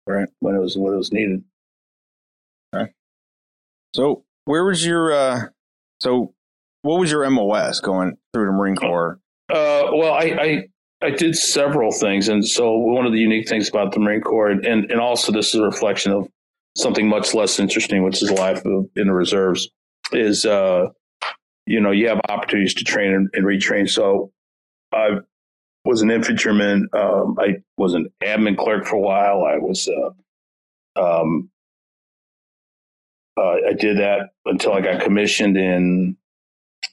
right 0.06 0.28
when 0.40 0.54
it 0.54 0.58
was 0.58 0.76
when 0.76 0.94
it 0.94 0.96
was 0.96 1.12
needed. 1.12 1.44
Right. 2.72 2.90
So, 3.94 4.24
where 4.44 4.64
was 4.64 4.84
your 4.84 5.12
uh, 5.12 5.40
so 6.00 6.34
what 6.82 6.98
was 6.98 7.10
your 7.10 7.28
MOS 7.28 7.80
going 7.80 8.16
through 8.32 8.46
the 8.46 8.52
Marine 8.52 8.76
Corps? 8.76 9.18
Uh, 9.50 9.90
well, 9.92 10.12
I, 10.12 10.22
I, 10.22 10.68
I 11.02 11.10
did 11.10 11.36
several 11.36 11.92
things, 11.92 12.28
and 12.28 12.46
so 12.46 12.76
one 12.76 13.06
of 13.06 13.12
the 13.12 13.18
unique 13.18 13.48
things 13.48 13.68
about 13.68 13.92
the 13.92 14.00
Marine 14.00 14.20
Corps, 14.20 14.50
and 14.50 14.64
and, 14.64 15.00
also 15.00 15.32
this 15.32 15.48
is 15.48 15.60
a 15.60 15.64
reflection 15.64 16.12
of 16.12 16.28
something 16.76 17.08
much 17.08 17.34
less 17.34 17.58
interesting, 17.58 18.02
which 18.04 18.22
is 18.22 18.30
life 18.30 18.62
in 18.64 18.88
the 18.94 19.12
reserves, 19.12 19.68
is 20.12 20.44
uh, 20.44 20.86
you 21.66 21.80
know 21.80 21.90
you 21.90 22.08
have 22.08 22.20
opportunities 22.28 22.74
to 22.74 22.84
train 22.84 23.12
and, 23.12 23.28
and 23.32 23.44
retrain. 23.44 23.88
So 23.88 24.30
I 24.92 25.18
was 25.84 26.02
an 26.02 26.10
infantryman. 26.10 26.88
Um, 26.92 27.36
I 27.40 27.56
was 27.76 27.94
an 27.94 28.08
admin 28.22 28.56
clerk 28.56 28.86
for 28.86 28.96
a 28.96 29.00
while. 29.00 29.44
I 29.44 29.58
was. 29.58 29.88
Uh, 29.88 30.10
um, 31.00 31.50
uh, 33.36 33.56
I 33.68 33.72
did 33.72 33.98
that 33.98 34.30
until 34.44 34.74
I 34.74 34.80
got 34.80 35.00
commissioned 35.00 35.56
in 35.56 36.16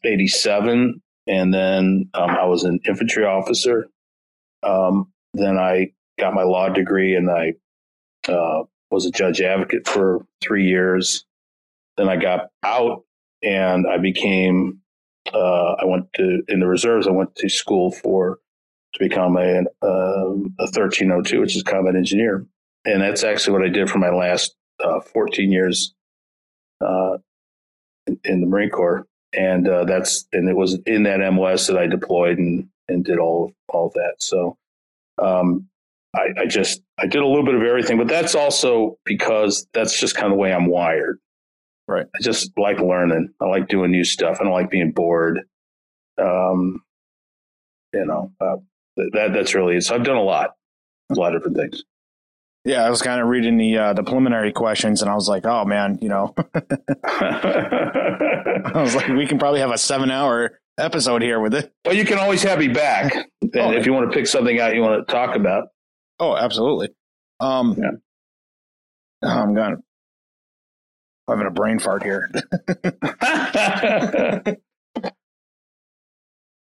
87, 0.04 1.02
and 1.28 1.54
then 1.54 2.10
um, 2.13 2.30
I 2.30 2.45
was 2.45 2.63
an 2.63 2.80
infantry 2.88 3.26
officer. 3.26 3.88
Um, 4.63 5.12
then 5.34 5.58
I 5.58 5.91
got 6.19 6.34
my 6.34 6.43
law 6.43 6.69
degree, 6.69 7.15
and 7.15 7.30
I 7.30 7.54
uh, 8.28 8.63
was 8.91 9.06
a 9.06 9.12
judge 9.12 9.41
advocate 9.41 9.88
for 9.88 10.26
three 10.41 10.67
years. 10.67 11.26
Then 11.97 12.10
I 12.10 12.17
got 12.17 12.50
out, 12.63 13.04
and 13.43 13.86
I 13.88 13.97
became. 13.97 14.80
Uh, 15.34 15.73
I 15.73 15.86
went 15.86 16.12
to 16.13 16.41
in 16.47 16.60
the 16.60 16.67
reserves. 16.67 17.08
I 17.08 17.12
went 17.12 17.36
to 17.36 17.50
school 17.50 17.91
for 17.91 18.39
to 18.93 19.00
become 19.00 19.38
a 19.38 19.63
uh, 19.82 20.34
a 20.60 20.67
1302, 20.73 21.39
which 21.39 21.56
is 21.56 21.63
combat 21.63 21.95
engineer, 21.95 22.45
and 22.86 23.02
that's 23.02 23.23
actually 23.23 23.54
what 23.54 23.67
I 23.67 23.69
did 23.69 23.89
for 23.89 24.00
my 24.00 24.10
last 24.10 24.56
uh, 24.84 25.00
14 25.02 25.52
years 25.52 25.93
uh, 26.82 27.17
in, 28.06 28.19
in, 28.23 28.41
the 28.41 28.47
Marine 28.47 28.69
Corps, 28.69 29.06
and 29.33 29.67
uh, 29.67 29.85
that's 29.85 30.25
and 30.33 30.49
it 30.49 30.55
was 30.55 30.79
in 30.85 31.03
that 31.03 31.19
MOS 31.33 31.67
that 31.67 31.77
I 31.77 31.87
deployed 31.87 32.37
and 32.37 32.69
and 32.87 33.03
did 33.03 33.19
all 33.19 33.53
all 33.69 33.91
that. 33.95 34.15
So 34.19 34.57
um, 35.21 35.67
I, 36.15 36.29
I 36.41 36.45
just 36.45 36.81
I 36.97 37.07
did 37.07 37.21
a 37.21 37.27
little 37.27 37.45
bit 37.45 37.55
of 37.55 37.61
everything, 37.61 37.97
but 37.97 38.07
that's 38.07 38.35
also 38.35 38.97
because 39.05 39.67
that's 39.73 39.99
just 39.99 40.15
kind 40.15 40.27
of 40.27 40.31
the 40.33 40.41
way 40.41 40.53
I'm 40.53 40.67
wired. 40.67 41.19
Right. 41.87 42.05
I 42.13 42.21
just 42.21 42.51
like 42.57 42.79
learning. 42.79 43.29
I 43.41 43.45
like 43.45 43.69
doing 43.69 43.91
new 43.91 44.03
stuff. 44.03 44.37
I 44.39 44.43
don't 44.43 44.51
like 44.51 44.69
being 44.69 44.91
bored. 44.91 45.39
Um, 46.17 46.83
you 47.93 48.05
know, 48.05 48.31
uh, 48.41 48.57
that 48.97 49.31
that's 49.33 49.55
really 49.55 49.77
it. 49.77 49.83
So 49.83 49.95
I've 49.95 50.03
done 50.03 50.17
a 50.17 50.23
lot, 50.23 50.51
a 51.11 51.15
lot 51.15 51.33
of 51.33 51.41
different 51.41 51.57
things. 51.57 51.83
Yeah, 52.67 52.84
I 52.84 52.89
was 52.89 53.01
kind 53.01 53.21
of 53.21 53.30
reading 53.30 53.58
the 53.58 53.77
uh, 53.77 53.93
the 53.93 54.03
preliminary 54.03 54.51
questions, 54.51 55.01
and 55.01 55.10
I 55.10 55.15
was 55.15 55.30
like, 55.30 55.45
"Oh 55.45 55.63
man, 55.63 55.99
you 56.01 56.10
know," 56.10 56.36
I 57.06 58.71
was 58.75 58.93
like, 58.93 59.08
"We 59.08 59.25
can 59.25 59.39
probably 59.39 59.62
have 59.62 59.71
a 59.71 59.77
seven 59.77 60.12
hour 60.12 60.60
episode 60.77 61.21
here 61.21 61.39
with 61.39 61.53
it." 61.53 61.71
Well, 61.86 61.95
you 61.95 62.03
can 62.03 62.17
always 62.17 62.43
have 62.43 62.60
me 62.60 62.67
back, 62.67 63.15
oh, 63.56 63.71
if 63.71 63.86
you 63.86 63.93
want 63.93 64.12
to 64.12 64.17
pick 64.17 64.27
something 64.27 64.60
out 64.60 64.75
you 64.75 64.82
want 64.82 65.08
to 65.08 65.13
talk 65.13 65.38
about. 65.38 65.69
Oh, 66.19 66.36
absolutely. 66.36 66.89
Um, 67.39 67.77
yeah. 67.77 67.91
Oh, 69.23 69.30
I'm 69.30 69.56
gonna 69.56 69.77
having 71.30 71.47
a 71.47 71.51
brain 71.51 71.80
fart 71.80 72.03
here. 72.03 72.30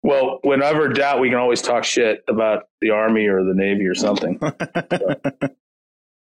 well, 0.01 0.39
whenever 0.43 0.87
doubt, 0.87 1.19
we 1.19 1.27
can 1.27 1.39
always 1.39 1.61
talk 1.61 1.83
shit 1.83 2.23
about 2.29 2.69
the 2.79 2.91
army 2.91 3.27
or 3.27 3.43
the 3.43 3.53
navy 3.53 3.85
or 3.85 3.95
something. 3.95 4.39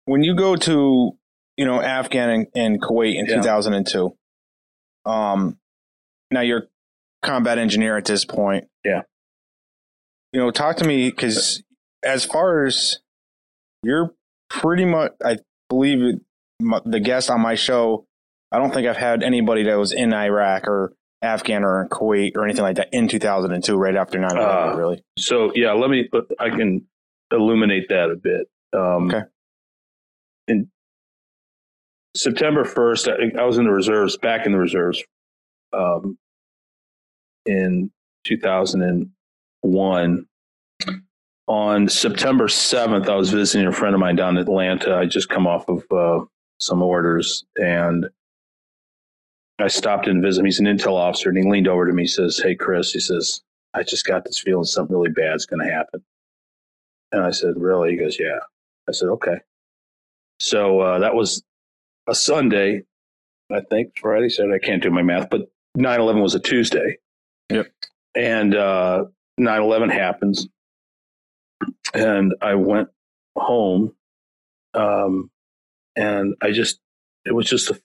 When 0.04 0.22
you 0.22 0.34
go 0.34 0.56
to 0.56 1.12
you 1.56 1.64
know 1.64 1.80
Afghan 1.80 2.30
and, 2.30 2.46
and 2.54 2.82
Kuwait 2.82 3.16
in 3.16 3.26
yeah. 3.26 3.36
2002, 3.36 4.16
um, 5.04 5.58
now 6.30 6.40
you're 6.40 6.68
combat 7.22 7.58
engineer 7.58 7.96
at 7.96 8.04
this 8.04 8.24
point. 8.24 8.66
Yeah. 8.84 9.02
You 10.32 10.40
know, 10.40 10.50
talk 10.50 10.76
to 10.76 10.84
me 10.84 11.10
because 11.10 11.62
as 12.04 12.24
far 12.24 12.64
as 12.64 13.00
you're 13.82 14.14
pretty 14.48 14.84
much, 14.84 15.12
I 15.24 15.38
believe 15.68 16.20
the 16.84 17.00
guest 17.00 17.30
on 17.30 17.40
my 17.40 17.54
show. 17.54 18.06
I 18.52 18.58
don't 18.58 18.72
think 18.72 18.88
I've 18.88 18.96
had 18.96 19.22
anybody 19.22 19.64
that 19.64 19.76
was 19.76 19.92
in 19.92 20.12
Iraq 20.12 20.66
or 20.66 20.92
Afghan 21.22 21.62
or 21.62 21.88
Kuwait 21.88 22.36
or 22.36 22.44
anything 22.44 22.62
like 22.62 22.76
that 22.76 22.88
in 22.92 23.06
2002, 23.06 23.76
right 23.76 23.94
after 23.94 24.18
9 24.18 24.30
11, 24.36 24.42
uh, 24.42 24.76
really. 24.76 25.04
So, 25.18 25.52
yeah, 25.54 25.72
let 25.72 25.88
me, 25.88 26.08
I 26.38 26.50
can 26.50 26.86
illuminate 27.30 27.90
that 27.90 28.10
a 28.10 28.16
bit. 28.16 28.48
Um, 28.72 29.08
okay 29.08 29.22
September 32.16 32.64
1st, 32.64 33.36
I, 33.36 33.40
I, 33.40 33.44
was 33.44 33.58
in 33.58 33.64
the 33.64 33.70
reserves, 33.70 34.16
back 34.16 34.46
in 34.46 34.52
the 34.52 34.58
reserves 34.58 35.02
um, 35.72 36.18
in 37.46 37.90
2001. 38.24 40.26
On 41.46 41.88
September 41.88 42.46
7th, 42.46 43.08
I 43.08 43.16
was 43.16 43.30
visiting 43.30 43.66
a 43.66 43.72
friend 43.72 43.94
of 43.94 44.00
mine 44.00 44.16
down 44.16 44.36
in 44.36 44.42
Atlanta. 44.42 44.96
I 44.96 45.06
just 45.06 45.28
come 45.28 45.46
off 45.46 45.68
of 45.68 45.84
uh, 45.90 46.24
some 46.60 46.82
orders 46.82 47.44
and 47.56 48.08
I 49.58 49.68
stopped 49.68 50.06
in 50.06 50.16
to 50.16 50.22
visit 50.22 50.40
him. 50.40 50.46
He's 50.46 50.60
an 50.60 50.66
intel 50.66 50.94
officer 50.94 51.28
and 51.28 51.38
he 51.38 51.44
leaned 51.44 51.68
over 51.68 51.86
to 51.86 51.92
me. 51.92 52.04
He 52.04 52.08
says, 52.08 52.38
Hey, 52.38 52.54
Chris, 52.54 52.92
he 52.92 53.00
says, 53.00 53.42
I 53.74 53.82
just 53.82 54.06
got 54.06 54.24
this 54.24 54.38
feeling 54.38 54.64
something 54.64 54.96
really 54.96 55.10
bad's 55.10 55.44
going 55.44 55.66
to 55.66 55.72
happen. 55.72 56.02
And 57.12 57.22
I 57.22 57.30
said, 57.30 57.54
Really? 57.56 57.90
He 57.90 57.96
goes, 57.96 58.18
Yeah. 58.18 58.38
I 58.88 58.92
said, 58.92 59.08
Okay. 59.08 59.38
So 60.38 60.80
uh, 60.80 60.98
that 61.00 61.14
was 61.14 61.42
a 62.10 62.14
Sunday, 62.14 62.82
I 63.50 63.60
think. 63.60 63.98
Friday, 63.98 64.28
Saturday. 64.28 64.56
I 64.56 64.66
can't 64.66 64.82
do 64.82 64.90
my 64.90 65.02
math, 65.02 65.30
but 65.30 65.50
9 65.76 66.00
11 66.00 66.20
was 66.20 66.34
a 66.34 66.40
Tuesday. 66.40 66.98
Yep. 67.50 67.68
And 68.14 68.54
uh, 68.54 69.04
9 69.38 69.62
11 69.62 69.88
happens. 69.90 70.48
And 71.94 72.34
I 72.42 72.54
went 72.56 72.88
home. 73.36 73.94
Um, 74.74 75.30
and 75.96 76.34
I 76.42 76.50
just, 76.50 76.80
it 77.24 77.34
was 77.34 77.46
just 77.46 77.70
a, 77.70 77.80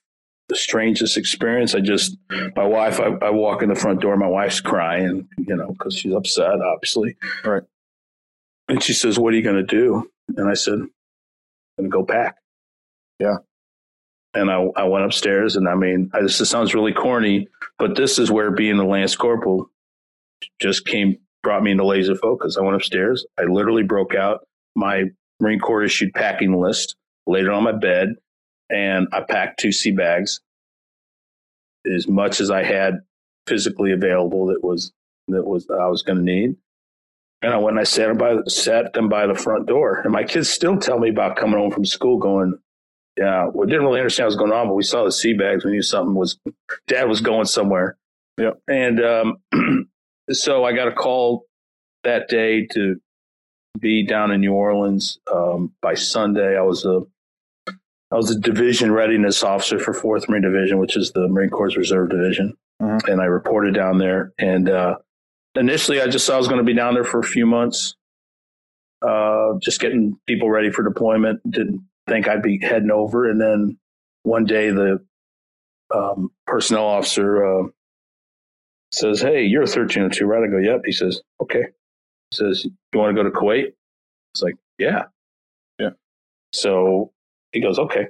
the 0.48 0.56
strangest 0.56 1.16
experience. 1.16 1.74
I 1.74 1.80
just, 1.80 2.16
my 2.54 2.64
wife, 2.64 3.00
I, 3.00 3.06
I 3.22 3.30
walk 3.30 3.62
in 3.62 3.68
the 3.68 3.74
front 3.74 4.00
door, 4.00 4.16
my 4.16 4.28
wife's 4.28 4.60
crying, 4.60 5.28
you 5.38 5.56
know, 5.56 5.68
because 5.68 5.98
she's 5.98 6.14
upset, 6.14 6.60
obviously. 6.60 7.16
Right. 7.44 7.62
And 8.68 8.82
she 8.82 8.92
says, 8.92 9.18
What 9.18 9.32
are 9.32 9.36
you 9.36 9.42
going 9.42 9.56
to 9.56 9.62
do? 9.62 10.10
And 10.36 10.48
I 10.48 10.54
said, 10.54 10.74
I'm 10.74 10.90
going 11.78 11.84
to 11.84 11.88
go 11.88 12.02
back. 12.02 12.36
Yeah. 13.18 13.38
And 14.36 14.50
I, 14.50 14.66
I 14.76 14.84
went 14.84 15.04
upstairs, 15.04 15.56
and 15.56 15.68
I 15.68 15.74
mean, 15.74 16.10
I, 16.12 16.20
this 16.20 16.36
sounds 16.48 16.74
really 16.74 16.92
corny, 16.92 17.48
but 17.78 17.96
this 17.96 18.18
is 18.18 18.30
where 18.30 18.50
being 18.50 18.76
the 18.76 18.84
Lance 18.84 19.16
Corporal 19.16 19.70
just 20.60 20.86
came, 20.86 21.16
brought 21.42 21.62
me 21.62 21.70
into 21.70 21.86
laser 21.86 22.14
focus. 22.16 22.56
I 22.56 22.60
went 22.60 22.76
upstairs. 22.76 23.24
I 23.38 23.44
literally 23.44 23.82
broke 23.82 24.14
out 24.14 24.46
my 24.74 25.04
Marine 25.40 25.58
Corps 25.58 25.84
issued 25.84 26.12
packing 26.12 26.60
list, 26.60 26.96
laid 27.26 27.44
it 27.44 27.50
on 27.50 27.64
my 27.64 27.72
bed, 27.72 28.10
and 28.70 29.08
I 29.12 29.22
packed 29.22 29.58
two 29.58 29.72
sea 29.72 29.92
bags 29.92 30.40
as 31.92 32.08
much 32.08 32.40
as 32.40 32.50
I 32.50 32.62
had 32.62 32.94
physically 33.46 33.92
available 33.92 34.46
that 34.46 34.62
was 34.62 34.92
that 35.28 35.46
was 35.46 35.66
that 35.66 35.78
I 35.80 35.88
was 35.88 36.02
going 36.02 36.18
to 36.18 36.24
need. 36.24 36.56
And 37.42 37.52
I 37.52 37.58
went 37.58 37.74
and 37.74 37.80
I 37.80 37.84
sat 37.84 38.16
by 38.18 38.36
sat 38.48 38.92
them 38.92 39.08
by 39.08 39.26
the 39.26 39.34
front 39.34 39.66
door. 39.66 40.00
And 40.02 40.12
my 40.12 40.24
kids 40.24 40.48
still 40.48 40.78
tell 40.78 40.98
me 40.98 41.10
about 41.10 41.36
coming 41.36 41.58
home 41.58 41.70
from 41.70 41.84
school, 41.84 42.18
going, 42.18 42.58
yeah, 43.16 43.48
we 43.52 43.66
didn't 43.66 43.82
really 43.82 44.00
understand 44.00 44.26
what 44.26 44.28
was 44.28 44.36
going 44.36 44.52
on, 44.52 44.68
but 44.68 44.74
we 44.74 44.82
saw 44.82 45.04
the 45.04 45.12
sea 45.12 45.32
bags. 45.32 45.64
We 45.64 45.70
knew 45.70 45.82
something 45.82 46.14
was, 46.14 46.38
dad 46.86 47.08
was 47.08 47.20
going 47.20 47.46
somewhere. 47.46 47.96
Yeah. 48.38 48.52
And 48.68 49.02
um, 49.02 49.38
so 50.30 50.64
I 50.64 50.72
got 50.72 50.88
a 50.88 50.92
call 50.92 51.46
that 52.04 52.28
day 52.28 52.66
to 52.72 52.96
be 53.80 54.06
down 54.06 54.30
in 54.30 54.40
New 54.40 54.52
Orleans. 54.52 55.18
Um, 55.32 55.72
by 55.80 55.94
Sunday, 55.94 56.58
I 56.58 56.62
was 56.62 56.84
a, 56.84 57.00
I 58.12 58.16
was 58.16 58.30
a 58.30 58.38
division 58.38 58.92
readiness 58.92 59.42
officer 59.42 59.78
for 59.78 59.94
Fourth 59.94 60.28
Marine 60.28 60.42
Division, 60.42 60.78
which 60.78 60.96
is 60.96 61.12
the 61.12 61.26
Marine 61.28 61.50
Corps 61.50 61.76
Reserve 61.76 62.10
Division, 62.10 62.54
mm-hmm. 62.80 63.10
and 63.10 63.20
I 63.20 63.24
reported 63.24 63.74
down 63.74 63.98
there. 63.98 64.32
And 64.38 64.68
uh, 64.68 64.96
initially, 65.54 66.00
I 66.00 66.06
just 66.06 66.24
saw 66.24 66.34
I 66.34 66.38
was 66.38 66.48
going 66.48 66.60
to 66.60 66.64
be 66.64 66.74
down 66.74 66.94
there 66.94 67.04
for 67.04 67.18
a 67.18 67.24
few 67.24 67.46
months, 67.46 67.96
uh, 69.02 69.54
just 69.60 69.80
getting 69.80 70.18
people 70.26 70.50
ready 70.50 70.70
for 70.70 70.84
deployment. 70.84 71.40
Didn't 71.50 71.82
think 72.08 72.28
I'd 72.28 72.42
be 72.42 72.58
heading 72.60 72.90
over. 72.90 73.28
And 73.28 73.40
then 73.40 73.78
one 74.22 74.44
day 74.44 74.70
the 74.70 75.04
um, 75.94 76.30
personnel 76.46 76.84
officer 76.84 77.44
uh, 77.44 77.68
says, 78.92 79.20
Hey, 79.20 79.44
you're 79.44 79.62
a 79.62 79.66
1302, 79.66 80.24
right? 80.26 80.42
I 80.42 80.46
go, 80.48 80.58
Yep. 80.58 80.82
He 80.84 80.92
says, 80.92 81.20
Okay. 81.40 81.62
He 82.30 82.36
says, 82.36 82.64
You 82.64 82.98
want 82.98 83.16
to 83.16 83.22
go 83.22 83.28
to 83.28 83.34
Kuwait? 83.34 83.72
It's 84.34 84.42
like, 84.42 84.54
Yeah. 84.78 85.04
Yeah. 85.78 85.90
So 86.52 87.12
he 87.52 87.60
goes, 87.60 87.78
Okay. 87.78 88.08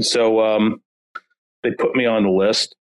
So 0.00 0.40
um, 0.40 0.82
they 1.62 1.70
put 1.70 1.94
me 1.94 2.06
on 2.06 2.24
the 2.24 2.30
list. 2.30 2.76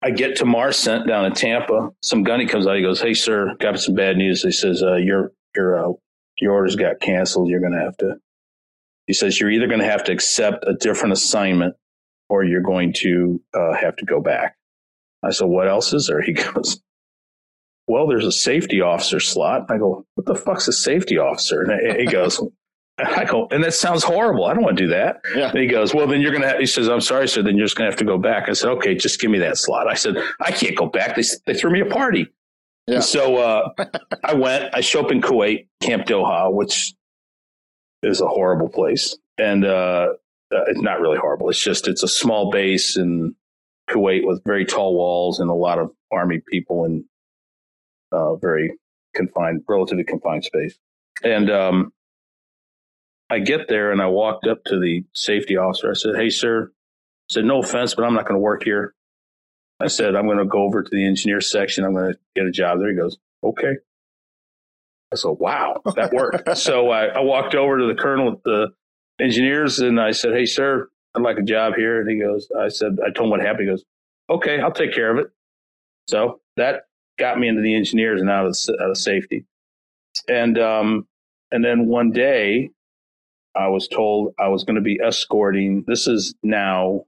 I 0.00 0.10
get 0.10 0.36
to 0.36 0.44
MARCENT 0.44 1.06
down 1.08 1.24
in 1.24 1.32
Tampa. 1.32 1.90
Some 2.02 2.22
gunny 2.22 2.46
comes 2.46 2.66
out. 2.66 2.76
He 2.76 2.82
goes, 2.82 3.00
"Hey, 3.00 3.14
sir, 3.14 3.56
got 3.58 3.80
some 3.80 3.96
bad 3.96 4.16
news." 4.16 4.42
He 4.42 4.52
says, 4.52 4.80
uh, 4.80 4.94
"Your 4.94 5.32
your 5.56 5.76
uh, 5.76 5.92
your 6.40 6.52
orders 6.52 6.76
got 6.76 7.00
canceled. 7.00 7.48
You're 7.48 7.60
going 7.60 7.72
to 7.72 7.80
have 7.80 7.96
to 7.98 8.14
he 9.08 9.14
says 9.14 9.40
you're 9.40 9.50
either 9.50 9.66
going 9.66 9.80
to 9.80 9.86
have 9.86 10.04
to 10.04 10.12
accept 10.12 10.64
a 10.68 10.74
different 10.74 11.14
assignment 11.14 11.74
or 12.28 12.44
you're 12.44 12.60
going 12.60 12.92
to 12.92 13.42
uh, 13.54 13.72
have 13.72 13.96
to 13.96 14.04
go 14.04 14.20
back. 14.20 14.56
I 15.24 15.30
said, 15.30 15.46
what 15.46 15.66
else 15.66 15.92
is 15.92 16.06
there? 16.06 16.22
He 16.26 16.34
goes, 16.34 16.80
well, 17.88 18.06
there's 18.06 18.26
a 18.26 18.32
safety 18.32 18.82
officer 18.82 19.18
slot. 19.18 19.70
I 19.70 19.78
go, 19.78 20.04
what 20.14 20.26
the 20.26 20.34
fuck's 20.34 20.68
a 20.68 20.72
safety 20.74 21.16
officer? 21.16 21.62
And 21.62 21.98
he 21.98 22.04
goes, 22.04 22.38
I 22.98 23.24
go, 23.24 23.48
and 23.50 23.64
that 23.64 23.72
sounds 23.72 24.04
horrible. 24.04 24.44
I 24.44 24.52
don't 24.52 24.62
want 24.62 24.76
to 24.76 24.84
do 24.84 24.90
that. 24.90 25.22
Yeah. 25.34 25.48
And 25.48 25.58
he 25.58 25.68
goes, 25.68 25.94
well, 25.94 26.06
then 26.06 26.20
you're 26.20 26.32
going 26.32 26.42
to, 26.42 26.58
he 26.58 26.66
says, 26.66 26.86
I'm 26.88 27.00
sorry, 27.00 27.28
sir. 27.28 27.42
Then 27.42 27.56
you're 27.56 27.64
just 27.64 27.76
going 27.76 27.86
to 27.86 27.90
have 27.90 27.98
to 28.00 28.04
go 28.04 28.18
back. 28.18 28.50
I 28.50 28.52
said, 28.52 28.68
okay, 28.72 28.94
just 28.94 29.18
give 29.20 29.30
me 29.30 29.38
that 29.38 29.56
slot. 29.56 29.88
I 29.88 29.94
said, 29.94 30.16
I 30.38 30.52
can't 30.52 30.76
go 30.76 30.86
back. 30.86 31.16
They, 31.16 31.22
they 31.46 31.54
threw 31.54 31.70
me 31.70 31.80
a 31.80 31.86
party. 31.86 32.26
Yeah. 32.86 33.00
So 33.00 33.36
uh, 33.36 33.70
I 34.24 34.34
went, 34.34 34.74
I 34.74 34.82
show 34.82 35.02
up 35.02 35.10
in 35.10 35.22
Kuwait, 35.22 35.68
Camp 35.80 36.06
Doha, 36.06 36.52
which 36.52 36.92
is 38.02 38.20
a 38.20 38.28
horrible 38.28 38.68
place, 38.68 39.16
and 39.38 39.64
uh, 39.64 40.08
uh, 40.54 40.64
it's 40.68 40.80
not 40.80 41.00
really 41.00 41.18
horrible. 41.18 41.50
It's 41.50 41.62
just 41.62 41.88
it's 41.88 42.02
a 42.02 42.08
small 42.08 42.50
base, 42.50 42.96
in 42.96 43.34
Kuwait 43.88 44.26
with 44.26 44.42
very 44.44 44.64
tall 44.64 44.94
walls 44.94 45.40
and 45.40 45.50
a 45.50 45.54
lot 45.54 45.78
of 45.78 45.90
army 46.12 46.40
people 46.46 46.84
in 46.84 47.04
uh, 48.12 48.36
very 48.36 48.74
confined, 49.14 49.62
relatively 49.68 50.04
confined 50.04 50.44
space. 50.44 50.78
And 51.22 51.50
um, 51.50 51.92
I 53.30 53.40
get 53.40 53.68
there 53.68 53.90
and 53.90 54.00
I 54.00 54.06
walked 54.06 54.46
up 54.46 54.64
to 54.66 54.78
the 54.78 55.04
safety 55.14 55.56
officer. 55.56 55.90
I 55.90 55.94
said, 55.94 56.16
"Hey, 56.16 56.30
sir," 56.30 56.70
I 56.70 57.32
said, 57.32 57.44
"No 57.44 57.60
offense, 57.60 57.94
but 57.94 58.04
I'm 58.04 58.14
not 58.14 58.24
going 58.24 58.36
to 58.36 58.42
work 58.42 58.62
here." 58.62 58.94
I 59.80 59.88
said, 59.88 60.14
"I'm 60.14 60.26
going 60.26 60.38
to 60.38 60.44
go 60.44 60.62
over 60.62 60.82
to 60.82 60.90
the 60.90 61.04
engineer 61.04 61.40
section. 61.40 61.84
I'm 61.84 61.94
going 61.94 62.12
to 62.12 62.18
get 62.36 62.46
a 62.46 62.50
job 62.50 62.78
there." 62.78 62.90
He 62.90 62.96
goes, 62.96 63.18
"Okay." 63.42 63.76
I 65.12 65.16
said, 65.16 65.36
"Wow, 65.38 65.80
that 65.96 66.12
worked." 66.12 66.56
so 66.56 66.90
I, 66.90 67.06
I 67.06 67.20
walked 67.20 67.54
over 67.54 67.78
to 67.78 67.86
the 67.86 67.94
colonel 67.94 68.32
at 68.32 68.42
the 68.44 68.68
engineers 69.20 69.78
and 69.80 70.00
I 70.00 70.10
said, 70.10 70.34
"Hey, 70.34 70.46
sir, 70.46 70.88
I'd 71.14 71.22
like 71.22 71.38
a 71.38 71.42
job 71.42 71.74
here." 71.74 72.00
And 72.00 72.10
he 72.10 72.18
goes, 72.18 72.48
"I 72.58 72.68
said, 72.68 72.98
I 73.04 73.10
told 73.10 73.26
him 73.26 73.30
what 73.30 73.40
happened." 73.40 73.62
He 73.62 73.66
goes, 73.66 73.84
"Okay, 74.30 74.60
I'll 74.60 74.72
take 74.72 74.92
care 74.92 75.10
of 75.10 75.18
it." 75.18 75.30
So 76.06 76.40
that 76.56 76.84
got 77.18 77.38
me 77.38 77.48
into 77.48 77.62
the 77.62 77.74
engineers 77.74 78.20
and 78.20 78.30
out 78.30 78.46
of, 78.46 78.56
out 78.80 78.90
of 78.90 78.96
safety. 78.96 79.44
And 80.28 80.58
um, 80.58 81.06
and 81.50 81.64
then 81.64 81.86
one 81.86 82.10
day, 82.10 82.70
I 83.54 83.68
was 83.68 83.88
told 83.88 84.34
I 84.38 84.48
was 84.48 84.64
going 84.64 84.76
to 84.76 84.82
be 84.82 85.00
escorting. 85.02 85.84
This 85.86 86.06
is 86.06 86.34
now 86.42 87.04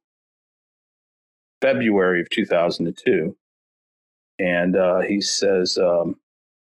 February 1.60 2.22
of 2.22 2.30
2002, 2.30 3.36
and 4.38 4.76
uh, 4.76 5.00
he 5.00 5.20
says, 5.20 5.76
um, 5.76 6.16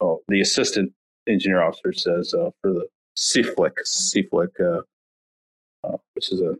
"Oh, 0.01 0.23
the 0.29 0.40
assistant 0.40 0.92
engineer 1.27 1.63
officer 1.63 1.93
says 1.93 2.35
uh, 2.35 2.51
for 2.61 2.73
the 2.73 2.87
CFLCC, 3.17 4.29
CFLCC, 4.33 4.61
uh, 4.61 4.83
uh, 5.87 5.97
which 6.15 6.33
is 6.33 6.41
a 6.41 6.57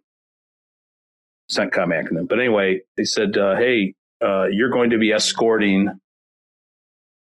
CENTCOM 1.51 1.88
acronym. 1.88 2.29
But 2.29 2.38
anyway, 2.38 2.81
they 2.96 3.05
said, 3.05 3.37
uh, 3.37 3.57
"Hey, 3.57 3.94
uh, 4.22 4.46
you're 4.51 4.70
going 4.70 4.90
to 4.90 4.98
be 4.98 5.12
escorting 5.12 5.88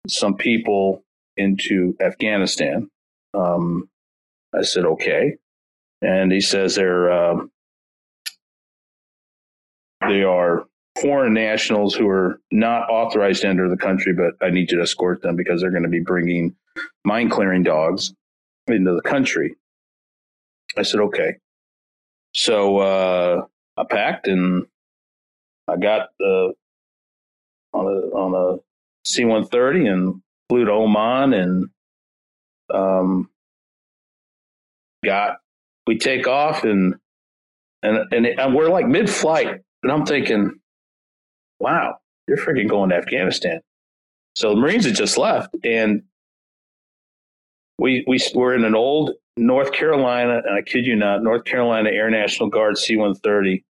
some 0.08 0.36
people 0.36 1.04
into 1.36 1.96
Afghanistan." 2.00 2.90
Um, 3.34 3.88
I 4.54 4.62
said, 4.62 4.84
"Okay," 4.84 5.36
and 6.00 6.32
he 6.32 6.40
says 6.40 6.74
they're 6.74 7.10
um, 7.12 7.50
they 10.08 10.22
are 10.22 10.66
foreign 11.00 11.32
nationals 11.32 11.94
who 11.94 12.08
are 12.08 12.40
not 12.50 12.90
authorized 12.90 13.42
to 13.42 13.48
enter 13.48 13.68
the 13.68 13.76
country, 13.76 14.12
but 14.12 14.34
I 14.44 14.50
need 14.50 14.70
you 14.70 14.78
to 14.78 14.82
escort 14.82 15.22
them 15.22 15.36
because 15.36 15.60
they're 15.60 15.70
going 15.70 15.84
to 15.84 15.88
be 15.88 16.00
bringing 16.00 16.54
mine 17.04 17.28
clearing 17.28 17.62
dogs 17.62 18.14
into 18.66 18.94
the 18.94 19.02
country. 19.02 19.56
I 20.76 20.82
said, 20.82 21.00
okay. 21.00 21.36
So 22.34 22.78
uh, 22.78 23.44
I 23.76 23.84
packed 23.84 24.26
and 24.26 24.66
I 25.68 25.76
got 25.76 26.10
the 26.18 26.54
on 27.72 27.86
a 27.86 28.16
on 28.16 28.34
a 28.34 28.60
C 29.06 29.24
one 29.24 29.46
thirty 29.46 29.86
and 29.86 30.22
flew 30.48 30.64
to 30.64 30.72
Oman 30.72 31.34
and 31.34 31.68
um, 32.72 33.30
got 35.04 35.38
we 35.86 35.98
take 35.98 36.26
off 36.26 36.64
and 36.64 36.94
and 37.82 37.98
and, 38.12 38.26
and 38.26 38.54
we're 38.54 38.68
like 38.68 38.86
mid 38.86 39.10
flight 39.10 39.60
and 39.82 39.92
I'm 39.92 40.06
thinking, 40.06 40.60
wow, 41.58 41.98
you're 42.26 42.38
freaking 42.38 42.68
going 42.68 42.90
to 42.90 42.96
Afghanistan. 42.96 43.60
So 44.36 44.50
the 44.50 44.60
Marines 44.60 44.86
had 44.86 44.94
just 44.94 45.18
left 45.18 45.54
and 45.64 46.02
we 47.78 48.04
we 48.06 48.20
were 48.34 48.54
in 48.54 48.64
an 48.64 48.74
old 48.74 49.12
North 49.36 49.72
Carolina, 49.72 50.42
and 50.44 50.54
I 50.56 50.62
kid 50.62 50.86
you 50.86 50.96
not, 50.96 51.22
North 51.22 51.44
Carolina 51.44 51.90
Air 51.90 52.10
National 52.10 52.48
Guard 52.48 52.76
C-130, 52.76 53.64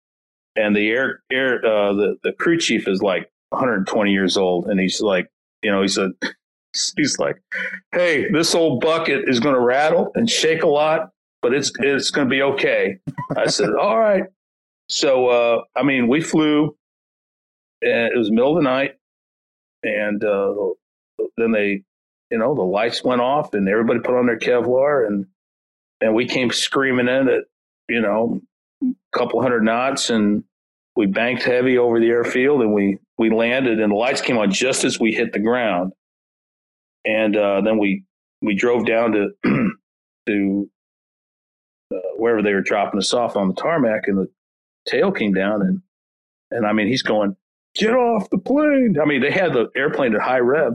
and 0.56 0.76
the 0.76 0.88
air 0.90 1.22
air 1.30 1.64
uh, 1.64 1.92
the 1.92 2.16
the 2.22 2.32
crew 2.32 2.58
chief 2.58 2.86
is 2.88 3.02
like 3.02 3.30
120 3.50 4.12
years 4.12 4.36
old, 4.36 4.66
and 4.66 4.78
he's 4.78 5.00
like, 5.00 5.28
you 5.62 5.70
know, 5.70 5.82
he's 5.82 5.98
a, 5.98 6.10
he's 6.96 7.18
like, 7.18 7.42
hey, 7.92 8.30
this 8.30 8.54
old 8.54 8.80
bucket 8.80 9.28
is 9.28 9.40
going 9.40 9.54
to 9.54 9.60
rattle 9.60 10.12
and 10.14 10.30
shake 10.30 10.62
a 10.62 10.68
lot, 10.68 11.10
but 11.42 11.52
it's 11.52 11.72
it's 11.80 12.10
going 12.10 12.28
to 12.28 12.30
be 12.30 12.42
okay. 12.42 12.98
I 13.36 13.46
said, 13.46 13.70
all 13.74 13.98
right. 13.98 14.24
So 14.88 15.28
uh, 15.28 15.62
I 15.76 15.82
mean, 15.82 16.08
we 16.08 16.20
flew. 16.20 16.74
And 17.80 18.12
it 18.12 18.18
was 18.18 18.28
middle 18.32 18.56
of 18.56 18.64
the 18.64 18.68
night, 18.68 18.96
and 19.84 20.24
uh, 20.24 20.52
then 21.36 21.52
they 21.52 21.84
you 22.30 22.38
know, 22.38 22.54
the 22.54 22.62
lights 22.62 23.02
went 23.02 23.20
off 23.20 23.54
and 23.54 23.68
everybody 23.68 24.00
put 24.00 24.16
on 24.16 24.26
their 24.26 24.38
Kevlar 24.38 25.06
and 25.06 25.26
and 26.00 26.14
we 26.14 26.26
came 26.26 26.50
screaming 26.50 27.08
in 27.08 27.28
at, 27.28 27.44
you 27.88 28.00
know, 28.00 28.40
a 28.82 29.18
couple 29.18 29.42
hundred 29.42 29.64
knots 29.64 30.10
and 30.10 30.44
we 30.94 31.06
banked 31.06 31.42
heavy 31.42 31.78
over 31.78 31.98
the 31.98 32.08
airfield 32.08 32.60
and 32.62 32.72
we 32.72 32.98
we 33.16 33.30
landed 33.30 33.80
and 33.80 33.92
the 33.92 33.96
lights 33.96 34.20
came 34.20 34.38
on 34.38 34.52
just 34.52 34.84
as 34.84 35.00
we 35.00 35.12
hit 35.12 35.32
the 35.32 35.38
ground. 35.38 35.92
And 37.04 37.36
uh, 37.36 37.62
then 37.62 37.78
we 37.78 38.04
we 38.42 38.54
drove 38.54 38.86
down 38.86 39.12
to 39.12 39.30
to 40.26 40.70
uh, 41.94 41.98
wherever 42.16 42.42
they 42.42 42.52
were 42.52 42.60
dropping 42.60 42.98
us 42.98 43.14
off 43.14 43.36
on 43.36 43.48
the 43.48 43.54
tarmac 43.54 44.06
and 44.06 44.18
the 44.18 44.28
tail 44.86 45.10
came 45.10 45.32
down 45.32 45.62
and 45.62 45.80
and 46.50 46.66
I 46.66 46.72
mean 46.72 46.88
he's 46.88 47.02
going 47.02 47.36
get 47.74 47.94
off 47.94 48.30
the 48.30 48.38
plane. 48.38 48.96
I 49.00 49.06
mean 49.06 49.22
they 49.22 49.30
had 49.30 49.52
the 49.52 49.68
airplane 49.74 50.14
at 50.14 50.20
high 50.20 50.40
rev 50.40 50.74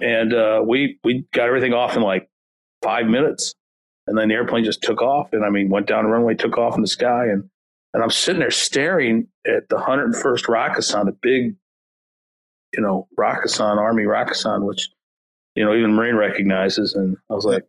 yeah. 0.00 0.08
And 0.08 0.34
uh, 0.34 0.62
we 0.66 0.98
we 1.04 1.24
got 1.32 1.46
everything 1.46 1.72
off 1.72 1.96
in 1.96 2.02
like 2.02 2.28
five 2.82 3.06
minutes, 3.06 3.54
and 4.06 4.16
then 4.16 4.28
the 4.28 4.34
airplane 4.34 4.64
just 4.64 4.82
took 4.82 5.02
off. 5.02 5.32
And 5.32 5.44
I 5.44 5.50
mean, 5.50 5.68
went 5.68 5.86
down 5.86 6.04
the 6.04 6.10
runway, 6.10 6.34
took 6.34 6.58
off 6.58 6.76
in 6.76 6.82
the 6.82 6.88
sky, 6.88 7.26
and 7.26 7.48
and 7.94 8.02
I'm 8.02 8.10
sitting 8.10 8.40
there 8.40 8.50
staring 8.50 9.28
at 9.46 9.68
the 9.68 9.76
101st 9.76 10.46
Rakkasan, 10.46 11.04
the 11.04 11.16
big, 11.20 11.54
you 12.74 12.80
know, 12.82 13.06
Rakkasan 13.18 13.76
Army 13.76 14.04
Rakkasan, 14.04 14.66
which 14.66 14.88
you 15.54 15.64
know 15.64 15.74
even 15.74 15.94
Marine 15.94 16.16
recognizes. 16.16 16.94
And 16.94 17.16
I 17.30 17.34
was 17.34 17.44
like, 17.44 17.64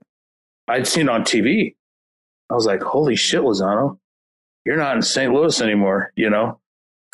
I'd 0.67 0.88
seen 0.88 1.03
it 1.03 1.09
on 1.09 1.23
TV. 1.23 1.75
I 2.49 2.53
was 2.53 2.65
like, 2.65 2.81
holy 2.81 3.15
shit, 3.15 3.41
Lozano, 3.41 3.97
you're 4.65 4.77
not 4.77 4.95
in 4.95 5.01
St. 5.01 5.33
Louis 5.33 5.59
anymore, 5.62 6.12
you 6.15 6.29
know. 6.29 6.59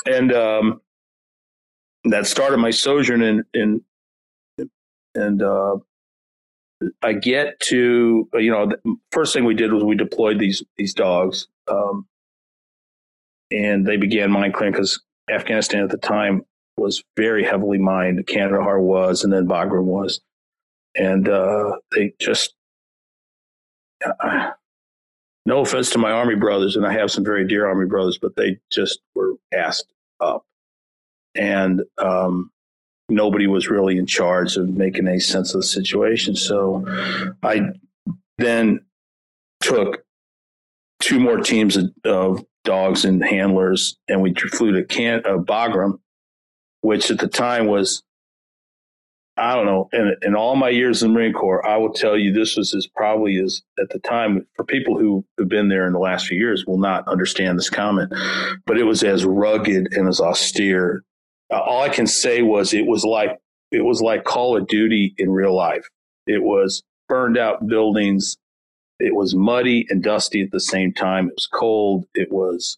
And 0.05 0.33
um, 0.33 0.81
that 2.05 2.27
started 2.27 2.57
my 2.57 2.71
sojourn 2.71 3.21
in 3.21 3.43
in 3.53 3.81
and 5.15 5.41
uh, 5.41 5.77
I 7.01 7.13
get 7.13 7.59
to 7.61 8.29
you 8.33 8.51
know 8.51 8.67
the 8.67 8.95
first 9.11 9.33
thing 9.33 9.45
we 9.45 9.53
did 9.53 9.73
was 9.73 9.83
we 9.83 9.95
deployed 9.95 10.39
these 10.39 10.63
these 10.77 10.93
dogs, 10.93 11.47
um, 11.67 12.07
and 13.51 13.85
they 13.85 13.97
began 13.97 14.31
mine 14.31 14.51
clearing 14.51 14.73
because 14.73 15.01
Afghanistan 15.29 15.83
at 15.83 15.89
the 15.89 15.97
time 15.97 16.43
was 16.77 17.03
very 17.17 17.43
heavily 17.43 17.77
mined. 17.77 18.25
Kandahar 18.27 18.79
was, 18.79 19.23
and 19.23 19.33
then 19.33 19.47
Bagram 19.47 19.83
was, 19.83 20.21
and 20.95 21.27
uh, 21.27 21.77
they 21.95 22.13
just. 22.19 22.53
Uh, 24.05 24.51
no 25.45 25.61
offense 25.61 25.89
to 25.89 25.97
my 25.97 26.11
army 26.11 26.35
brothers, 26.35 26.75
and 26.75 26.85
I 26.85 26.93
have 26.93 27.09
some 27.11 27.23
very 27.25 27.47
dear 27.47 27.67
army 27.67 27.87
brothers, 27.87 28.19
but 28.21 28.35
they 28.35 28.59
just 28.71 28.99
were 29.15 29.33
asked 29.53 29.91
up, 30.21 30.45
and 31.35 31.81
um, 31.97 32.51
nobody 33.09 33.47
was 33.47 33.69
really 33.69 33.97
in 33.97 34.05
charge 34.05 34.55
of 34.57 34.69
making 34.69 35.07
any 35.07 35.19
sense 35.19 35.53
of 35.53 35.61
the 35.61 35.67
situation. 35.67 36.35
So 36.35 36.85
I 37.43 37.61
then 38.37 38.81
took 39.61 40.03
two 40.99 41.19
more 41.19 41.37
teams 41.37 41.77
of, 41.77 41.91
of 42.05 42.45
dogs 42.63 43.05
and 43.05 43.23
handlers, 43.23 43.97
and 44.07 44.21
we 44.21 44.33
flew 44.33 44.73
to 44.73 44.83
Can- 44.83 45.25
uh, 45.25 45.37
Bagram, 45.37 45.99
which 46.81 47.09
at 47.11 47.19
the 47.19 47.27
time 47.27 47.67
was, 47.67 48.03
I 49.37 49.55
don't 49.55 49.65
know, 49.65 49.89
in, 49.93 50.15
in 50.21 50.35
all 50.35 50.55
my 50.55 50.69
years 50.69 51.01
in 51.01 51.09
the 51.09 51.13
Marine 51.17 51.33
Corps, 51.33 51.65
I 51.65 51.77
will 51.77 51.93
tell 51.93 52.17
you 52.17 52.33
this 52.33 52.57
was 52.57 52.73
as 52.73 52.87
probably 52.87 53.37
as 53.39 53.61
at 53.79 53.89
the 53.89 53.99
time 53.99 54.45
for 54.55 54.65
people 54.65 54.99
who 54.99 55.25
have 55.37 55.47
been 55.47 55.69
there 55.69 55.87
in 55.87 55.93
the 55.93 55.99
last 55.99 56.27
few 56.27 56.37
years 56.37 56.65
will 56.65 56.77
not 56.77 57.07
understand 57.07 57.57
this 57.57 57.69
comment, 57.69 58.13
but 58.65 58.77
it 58.77 58.83
was 58.83 59.03
as 59.03 59.25
rugged 59.25 59.87
and 59.93 60.07
as 60.07 60.19
austere 60.19 61.03
all 61.51 61.81
I 61.81 61.89
can 61.89 62.07
say 62.07 62.41
was 62.41 62.73
it 62.73 62.85
was 62.85 63.03
like 63.03 63.38
it 63.71 63.83
was 63.83 64.01
like 64.01 64.23
Call 64.23 64.57
of 64.57 64.67
Duty 64.67 65.13
in 65.17 65.31
real 65.31 65.55
life. 65.55 65.88
It 66.27 66.43
was 66.43 66.83
burned 67.07 67.38
out 67.38 67.67
buildings. 67.67 68.38
It 68.99 69.15
was 69.15 69.33
muddy 69.33 69.88
and 69.89 70.03
dusty 70.03 70.41
at 70.41 70.51
the 70.51 70.59
same 70.59 70.93
time. 70.93 71.27
It 71.27 71.35
was 71.35 71.47
cold. 71.51 72.05
It 72.13 72.31
was 72.31 72.77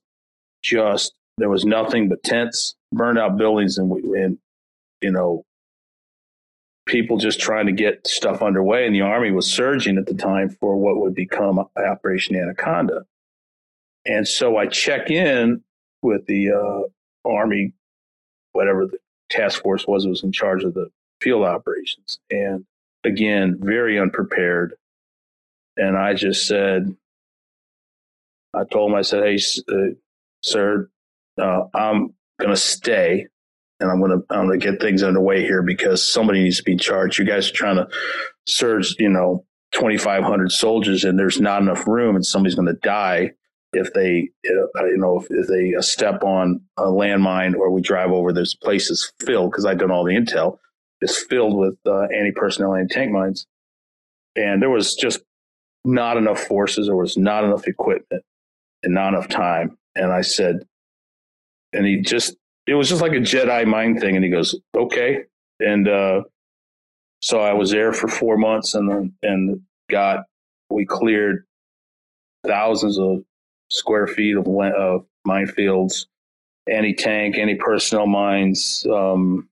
just 0.64 1.14
there 1.38 1.50
was 1.50 1.66
nothing 1.66 2.10
but 2.10 2.24
tents, 2.24 2.76
burned 2.92 3.18
out 3.18 3.38
buildings, 3.38 3.78
and 3.78 3.92
and 3.92 4.38
you 5.02 5.12
know 5.12 5.44
people 6.86 7.18
just 7.18 7.40
trying 7.40 7.66
to 7.68 7.72
get 7.72 8.06
stuff 8.06 8.42
underway. 8.42 8.86
And 8.86 8.96
the 8.96 9.02
army 9.02 9.32
was 9.32 9.52
surging 9.52 9.98
at 9.98 10.06
the 10.06 10.14
time 10.14 10.50
for 10.50 10.76
what 10.78 10.98
would 10.98 11.16
become 11.16 11.60
Operation 11.78 12.36
Anaconda. 12.36 13.04
And 14.06 14.28
so 14.28 14.58
I 14.58 14.66
check 14.68 15.10
in 15.10 15.64
with 16.02 16.26
the 16.26 16.52
uh, 16.52 17.30
army 17.30 17.74
whatever 18.54 18.88
the 18.88 18.98
task 19.30 19.62
force 19.64 19.88
was 19.88 20.08
was 20.08 20.24
in 20.24 20.32
charge 20.32 20.64
of 20.64 20.74
the 20.74 20.90
field 21.22 21.44
operations. 21.46 22.20
And 22.32 22.66
again, 23.04 23.58
very 23.62 24.00
unprepared. 24.00 24.76
And 25.78 25.98
I 25.98 26.14
just 26.16 26.48
said, 26.48 26.96
I 28.54 28.64
told 28.66 28.92
him, 28.92 28.98
I 28.98 29.04
said, 29.04 29.24
hey, 29.24 29.40
uh, 29.72 29.96
sir, 30.44 30.90
uh, 31.42 31.64
I'm 31.74 32.14
going 32.40 32.52
to 32.52 32.58
stay. 32.58 33.28
and 33.82 33.92
I'm 33.92 34.02
gonna 34.02 34.22
I'm 34.32 34.48
gonna 34.48 34.58
get 34.60 34.82
things 34.82 35.04
underway 35.04 35.44
here 35.44 35.64
because 35.64 36.12
somebody 36.12 36.44
needs 36.44 36.58
to 36.60 36.64
be 36.64 36.78
charged. 36.78 37.20
You 37.20 37.26
guys 37.26 37.50
are 37.50 37.54
trying 37.54 37.78
to 37.78 37.88
surge, 38.48 38.96
you 39.00 39.10
know, 39.10 39.46
2,500 39.74 40.52
soldiers, 40.52 41.06
and 41.06 41.20
there's 41.20 41.42
not 41.42 41.62
enough 41.64 41.88
room, 41.88 42.16
and 42.18 42.26
somebody's 42.26 42.56
going 42.56 42.68
to 42.68 42.74
die 42.82 43.34
if 43.74 43.94
they, 43.94 44.30
uh, 44.50 44.86
you 44.86 44.98
know, 44.98 45.20
if, 45.20 45.28
if 45.30 45.48
they 45.48 45.74
step 45.82 46.24
on 46.24 46.62
a 46.78 46.84
landmine 46.84 47.56
or 47.56 47.72
we 47.72 47.82
drive 47.82 48.12
over. 48.12 48.34
There's 48.34 48.56
places 48.56 49.12
filled 49.20 49.52
because 49.52 49.66
I've 49.66 49.80
done 49.80 49.92
all 49.92 50.04
the 50.04 50.14
intel. 50.16 50.58
It's 51.02 51.24
filled 51.24 51.58
with 51.58 51.78
uh, 51.86 52.04
anti-personnel 52.16 52.74
and 52.74 52.90
tank 52.90 53.12
mines, 53.12 53.48
and 54.36 54.62
there 54.62 54.70
was 54.70 54.94
just 54.94 55.22
not 55.84 56.18
enough 56.18 56.40
forces. 56.40 56.88
There 56.88 56.96
was 56.96 57.18
not 57.18 57.44
enough 57.44 57.68
equipment 57.68 58.24
and 58.84 58.94
not 58.94 59.14
enough 59.14 59.28
time. 59.28 59.78
And 59.96 60.12
I 60.12 60.22
said, 60.22 60.66
and 61.74 61.86
he 61.86 62.02
just, 62.02 62.36
it 62.68 62.76
was 62.76 62.88
just 62.88 63.02
like 63.02 63.14
a 63.14 63.16
Jedi 63.16 63.66
mind 63.66 64.00
thing. 64.00 64.16
And 64.16 64.24
he 64.24 64.30
goes, 64.30 64.56
okay. 64.76 65.24
And 65.60 65.88
uh, 65.88 66.22
so 67.22 67.40
I 67.40 67.54
was 67.54 67.72
there 67.72 67.94
for 67.94 68.08
four 68.08 68.38
months 68.38 68.74
and 68.74 69.14
and 69.22 69.62
got 69.90 70.26
we 70.70 70.86
cleared 70.86 71.46
thousands 72.46 72.98
of 72.98 73.24
square 73.72 74.08
feet 74.08 74.38
of, 74.38 74.48
of 74.48 75.06
minefields, 75.28 76.06
anti-tank, 76.70 77.38
any 77.38 77.56
personnel 77.56 78.08
mines. 78.08 78.86
Um, 78.92 79.50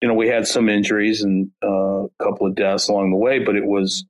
you 0.00 0.08
know, 0.08 0.14
we 0.14 0.28
had 0.28 0.46
some 0.46 0.68
injuries 0.68 1.22
and 1.22 1.50
uh, 1.64 2.04
a 2.04 2.10
couple 2.22 2.46
of 2.46 2.54
deaths 2.54 2.88
along 2.88 3.10
the 3.10 3.16
way, 3.16 3.38
but 3.38 3.56
it 3.56 3.64
was 3.64 4.04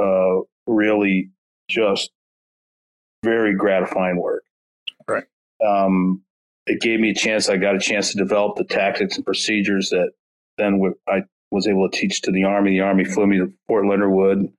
uh, 0.00 0.36
really 0.66 1.30
just 1.68 2.10
very 3.24 3.54
gratifying 3.54 4.16
work. 4.16 4.44
Right. 5.08 5.24
Um, 5.64 6.22
it 6.66 6.80
gave 6.80 7.00
me 7.00 7.10
a 7.10 7.14
chance. 7.14 7.48
I 7.48 7.56
got 7.56 7.74
a 7.74 7.80
chance 7.80 8.12
to 8.12 8.18
develop 8.18 8.56
the 8.56 8.64
tactics 8.64 9.16
and 9.16 9.24
procedures 9.24 9.90
that 9.90 10.10
then 10.56 10.94
I 11.08 11.22
was 11.50 11.66
able 11.66 11.88
to 11.88 11.98
teach 11.98 12.22
to 12.22 12.30
the 12.30 12.44
Army. 12.44 12.72
The 12.72 12.80
Army 12.80 13.04
flew 13.04 13.26
me 13.26 13.38
to 13.38 13.52
Fort 13.66 13.86
Leonard 13.86 14.12
Wood, 14.12 14.52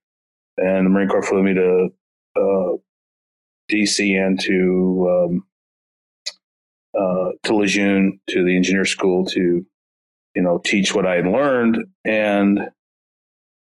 and 0.57 0.85
the 0.85 0.89
Marine 0.89 1.07
Corps 1.07 1.23
flew 1.23 1.43
me 1.43 1.53
to 1.53 1.89
uh, 2.35 2.77
DC 3.69 4.17
and 4.19 4.39
to 4.41 5.29
um, 5.29 5.43
uh, 6.97 7.31
to 7.43 7.55
Lejeune 7.55 8.19
to 8.29 8.43
the 8.43 8.55
engineer 8.55 8.85
school 8.85 9.25
to 9.27 9.65
you 10.35 10.41
know 10.41 10.59
teach 10.63 10.93
what 10.93 11.05
I 11.05 11.15
had 11.15 11.27
learned, 11.27 11.77
and 12.05 12.59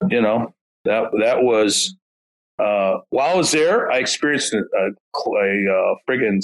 you 0.09 0.21
know 0.21 0.55
that 0.85 1.11
that 1.19 1.43
was 1.43 1.97
uh, 2.59 2.99
while 3.11 3.35
I 3.35 3.35
was 3.35 3.51
there, 3.51 3.91
I 3.91 3.99
experienced 3.99 4.55
a, 4.55 4.59
a, 4.59 4.87
a 4.87 5.73
uh, 5.73 5.95
friggin' 6.09 6.41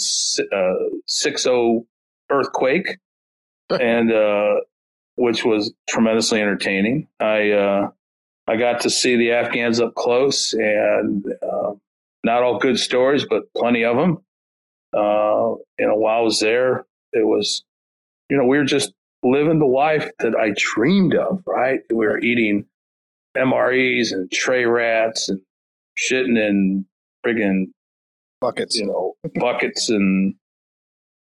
uh, 0.53 0.99
six 1.07 1.45
zero 1.45 1.85
earthquake, 2.31 2.99
and 3.71 4.13
uh, 4.13 4.57
which 5.17 5.45
was 5.45 5.73
tremendously 5.89 6.41
entertaining. 6.41 7.07
I 7.21 7.51
uh, 7.53 7.91
I 8.47 8.57
got 8.57 8.81
to 8.81 8.91
see 8.91 9.17
the 9.17 9.33
Afghans 9.33 9.81
up 9.81 9.95
close, 9.95 10.53
and 10.55 11.25
uh, 11.43 11.50
not 12.25 12.43
all 12.43 12.59
good 12.59 12.79
stories, 12.79 13.25
but 13.29 13.53
plenty 13.57 13.85
of 13.85 13.97
them. 13.97 14.19
Uh, 14.93 15.55
you 15.79 15.87
know, 15.87 15.95
while 15.95 16.19
I 16.19 16.23
was 16.23 16.41
there, 16.41 16.87
it 17.13 17.27
was, 17.27 17.65
you 18.29 18.37
know, 18.37 18.45
we 18.45 18.59
were 18.59 18.65
just 18.65 18.93
living 19.23 19.59
the 19.59 19.67
life 19.67 20.11
that 20.19 20.35
I 20.35 20.53
dreamed 20.57 21.15
of. 21.15 21.43
Right, 21.47 21.81
we 21.91 22.07
were 22.07 22.19
eating 22.19 22.67
MREs 23.37 24.13
and 24.13 24.31
tray 24.31 24.65
rats 24.65 25.29
and 25.29 25.41
shitting 25.99 26.39
in 26.39 26.87
friggin' 27.25 27.67
buckets, 28.41 28.77
you 28.77 28.87
know, 28.87 29.15
buckets 29.35 29.89
and 29.89 30.35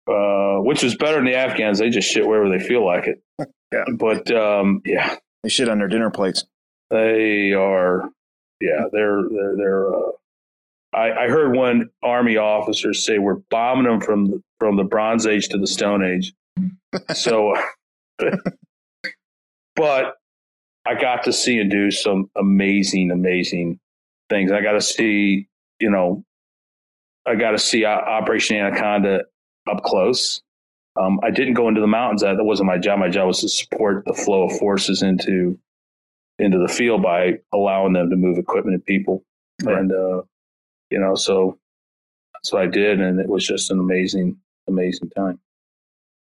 uh, 0.07 0.57
which 0.57 0.83
is 0.83 0.95
better 0.95 1.15
than 1.15 1.25
the 1.25 1.35
Afghans. 1.35 1.79
They 1.79 1.89
just 1.89 2.09
shit 2.09 2.27
wherever 2.27 2.49
they 2.49 2.63
feel 2.63 2.85
like 2.85 3.07
it. 3.07 3.23
yeah. 3.71 3.85
But 3.95 4.29
um, 4.31 4.81
yeah, 4.85 5.15
they 5.43 5.49
shit 5.49 5.69
on 5.69 5.79
their 5.79 5.87
dinner 5.87 6.11
plates. 6.11 6.45
They 6.89 7.53
are, 7.53 8.09
yeah, 8.59 8.85
they're 8.91 9.21
they're 9.29 9.55
they're. 9.55 9.95
Uh, 9.95 10.11
I, 10.93 11.25
I 11.25 11.27
heard 11.27 11.55
one 11.55 11.89
army 12.01 12.37
officer 12.37 12.93
say 12.93 13.17
we're 13.17 13.41
bombing 13.49 13.85
them 13.85 14.01
from 14.01 14.25
the, 14.25 14.43
from 14.59 14.77
the 14.77 14.83
Bronze 14.83 15.25
Age 15.25 15.49
to 15.49 15.57
the 15.57 15.67
Stone 15.67 16.03
Age. 16.03 16.33
so, 17.13 17.55
but 19.75 20.15
I 20.85 20.95
got 20.95 21.23
to 21.23 21.33
see 21.33 21.59
and 21.59 21.71
do 21.71 21.91
some 21.91 22.29
amazing, 22.35 23.11
amazing 23.11 23.79
things. 24.29 24.51
I 24.51 24.61
got 24.61 24.73
to 24.73 24.81
see, 24.81 25.47
you 25.79 25.89
know, 25.89 26.23
I 27.25 27.35
got 27.35 27.51
to 27.51 27.59
see 27.59 27.85
Operation 27.85 28.57
Anaconda 28.57 29.23
up 29.69 29.83
close. 29.83 30.41
Um, 30.99 31.19
I 31.23 31.31
didn't 31.31 31.53
go 31.53 31.69
into 31.69 31.81
the 31.81 31.87
mountains. 31.87 32.21
That 32.21 32.35
wasn't 32.43 32.67
my 32.67 32.77
job. 32.77 32.99
My 32.99 33.09
job 33.09 33.27
was 33.27 33.41
to 33.41 33.49
support 33.49 34.05
the 34.05 34.13
flow 34.13 34.43
of 34.43 34.57
forces 34.59 35.01
into 35.01 35.57
into 36.39 36.57
the 36.59 36.67
field 36.67 37.01
by 37.01 37.39
allowing 37.53 37.93
them 37.93 38.09
to 38.09 38.15
move 38.15 38.37
equipment 38.37 38.75
and 38.75 38.85
people. 38.85 39.23
Right. 39.63 39.77
And 39.77 39.91
uh, 39.91 40.21
you 40.93 40.99
know, 40.99 41.15
so 41.15 41.57
that's 42.35 42.53
what 42.53 42.61
I 42.61 42.67
did, 42.67 43.01
and 43.01 43.19
it 43.19 43.27
was 43.27 43.43
just 43.43 43.71
an 43.71 43.79
amazing, 43.79 44.37
amazing 44.67 45.09
time. 45.09 45.39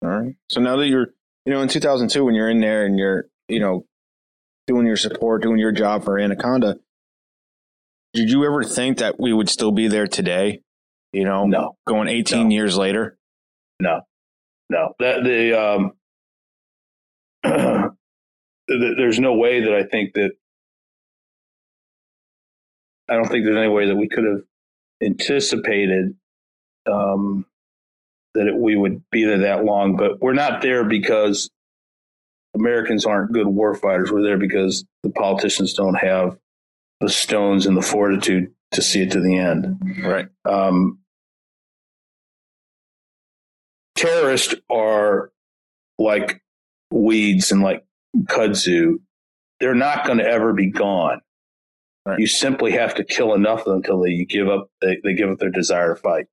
All 0.04 0.10
right. 0.10 0.36
So 0.48 0.62
now 0.62 0.78
that 0.78 0.88
you're, 0.88 1.08
you 1.48 1.54
know, 1.54 1.63
in 1.63 1.70
2002, 1.70 2.24
when 2.24 2.36
you're 2.36 2.52
in 2.52 2.62
there 2.62 2.86
and 2.86 3.00
you're, 3.00 3.26
you 3.48 3.60
know, 3.60 3.88
doing 4.68 4.86
your 4.86 4.96
support, 4.96 5.42
doing 5.42 5.58
your 5.58 5.72
job 5.72 6.04
for 6.04 6.20
Anaconda, 6.20 6.78
did 8.13 8.30
you 8.30 8.46
ever 8.46 8.63
think 8.63 9.00
that 9.00 9.20
we 9.20 9.34
would 9.34 9.50
still 9.50 9.72
be 9.72 9.88
there 9.88 10.06
today? 10.06 10.62
You 11.13 11.24
know, 11.24 11.48
no. 11.48 11.76
Going 11.88 12.08
18 12.08 12.50
no. 12.50 12.54
years 12.54 12.78
later. 12.78 13.18
No, 13.80 14.02
no. 14.70 14.94
That 15.00 15.24
the 15.24 15.60
um, 15.60 15.94
there's 18.68 19.20
no 19.20 19.34
way 19.34 19.62
that 19.62 19.74
I 19.74 19.84
think 19.84 20.13
that 20.13 20.34
I 23.10 23.16
don't 23.16 23.28
think 23.28 23.46
there's 23.46 23.58
any 23.58 23.68
way 23.68 23.88
that 23.88 23.96
we 23.96 24.08
could 24.08 24.24
have 24.24 24.42
anticipated 25.02 26.16
um, 26.86 27.46
that 28.34 28.48
it, 28.48 28.56
we 28.56 28.76
would 28.76 29.04
be 29.12 29.26
there 29.26 29.39
that 29.39 29.66
long. 29.66 29.96
But 29.96 30.22
we're 30.22 30.34
not 30.34 30.62
there 30.62 30.84
because 30.84 31.50
Americans 32.56 33.06
aren't 33.06 33.34
good 33.34 33.48
warfighters. 33.48 34.12
We're 34.12 34.24
there 34.24 34.38
because 34.38 34.86
the 35.04 35.10
politicians 35.10 35.74
don't 35.74 35.96
have 35.96 36.38
the 37.02 37.10
stones 37.10 37.66
and 37.66 37.76
the 37.76 37.82
fortitude 37.82 38.54
to 38.72 38.82
see 38.82 39.02
it 39.02 39.12
to 39.12 39.20
the 39.20 39.38
end. 39.38 39.78
Right. 40.02 40.28
Um, 40.46 41.00
terrorists 43.96 44.56
are 44.70 45.32
like 46.00 46.42
weeds 46.92 47.52
and 47.52 47.62
like 47.62 47.86
kudzu. 48.24 49.00
They're 49.60 49.76
not 49.76 50.06
going 50.06 50.18
to 50.18 50.26
ever 50.28 50.54
be 50.54 50.72
gone. 50.72 51.22
Right. 52.06 52.20
You 52.20 52.28
simply 52.28 52.72
have 52.72 52.96
to 52.96 53.04
kill 53.04 53.34
enough 53.34 53.60
of 53.60 53.66
them 53.66 53.76
until 53.78 54.02
they 54.02 54.26
give 54.26 54.50
up. 54.50 54.70
They, 54.82 54.98
they 55.04 55.13
give 55.13 55.30
up 55.30 55.39
their 55.39 55.50
desire 55.50 55.96
to 55.96 56.02
fight. 56.02 56.26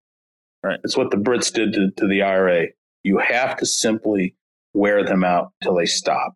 Right. 0.65 0.81
It's 0.83 0.97
what 0.97 1.11
the 1.11 1.17
Brits 1.17 1.53
did 1.53 1.73
to, 1.75 1.91
to 1.93 2.07
the 2.07 2.23
IRA. 2.23 2.69
You 3.05 3.19
have 3.19 3.57
to 3.59 3.67
simply 3.67 4.35
wear 4.75 5.05
them 5.05 5.25
out 5.25 5.53
till 5.63 5.77
they 5.77 5.87
stop. 5.87 6.35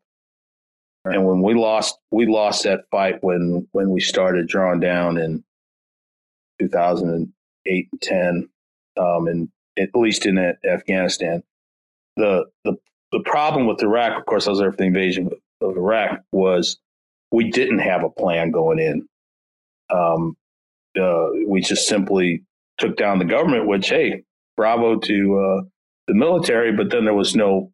Right. 1.04 1.16
And 1.16 1.26
when 1.26 1.42
we 1.42 1.54
lost, 1.54 1.98
we 2.10 2.26
lost 2.26 2.62
that 2.62 2.84
fight 2.90 3.22
when 3.22 3.66
when 3.72 3.90
we 3.90 4.00
started 4.00 4.46
drawing 4.46 4.80
down 4.80 5.18
in 5.18 5.44
2008 6.60 7.88
and 7.92 8.00
10, 8.00 8.48
um, 8.96 9.26
and 9.26 9.48
at 9.78 9.94
least 9.94 10.26
in 10.26 10.38
Afghanistan. 10.38 11.42
The, 12.16 12.44
the, 12.64 12.76
the 13.10 13.20
problem 13.20 13.66
with 13.66 13.82
Iraq, 13.82 14.18
of 14.18 14.26
course, 14.26 14.46
I 14.46 14.50
was 14.50 14.60
there 14.60 14.70
for 14.70 14.76
the 14.76 14.84
invasion 14.84 15.30
of 15.60 15.76
Iraq, 15.76 16.20
was 16.32 16.78
we 17.32 17.50
didn't 17.50 17.80
have 17.80 18.04
a 18.04 18.10
plan 18.10 18.52
going 18.52 18.78
in. 18.78 19.08
Um, 19.94 20.36
uh, 21.00 21.26
we 21.46 21.60
just 21.60 21.86
simply 21.86 22.44
took 22.78 22.96
down 22.96 23.18
the 23.18 23.24
government, 23.24 23.66
which, 23.66 23.88
hey, 23.88 24.22
bravo 24.56 24.98
to 24.98 25.38
uh, 25.38 25.62
the 26.08 26.14
military, 26.14 26.72
but 26.72 26.90
then 26.90 27.04
there 27.04 27.14
was 27.14 27.34
no 27.34 27.72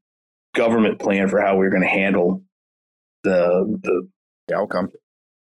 government 0.54 0.98
plan 0.98 1.28
for 1.28 1.40
how 1.40 1.52
we 1.56 1.64
were 1.64 1.70
going 1.70 1.82
to 1.82 1.88
handle 1.88 2.42
the, 3.24 3.78
the, 3.82 4.08
the 4.48 4.54
outcome. 4.56 4.88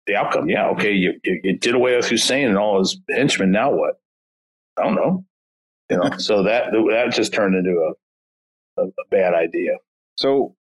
The 0.07 0.17
outcome, 0.17 0.49
yeah. 0.49 0.69
Okay, 0.71 0.93
you, 0.93 1.15
you, 1.25 1.41
you 1.43 1.59
did 1.59 1.75
away 1.75 1.97
with 1.97 2.09
Hussein 2.09 2.49
and 2.49 2.59
all 2.59 2.79
his 2.79 3.01
henchmen. 3.09 3.51
Now 3.51 3.73
what? 3.73 3.95
I 4.79 4.85
don't 4.85 4.95
know. 4.95 5.25
You 5.91 5.97
know, 5.99 6.17
so 6.19 6.45
that 6.45 6.73
that 6.73 7.13
just 7.13 7.33
turned 7.35 7.55
into 7.55 7.71
a, 8.79 8.83
a, 8.83 8.87
a 8.87 9.09
bad 9.11 9.35
idea. 9.35 9.73
So 10.17 10.57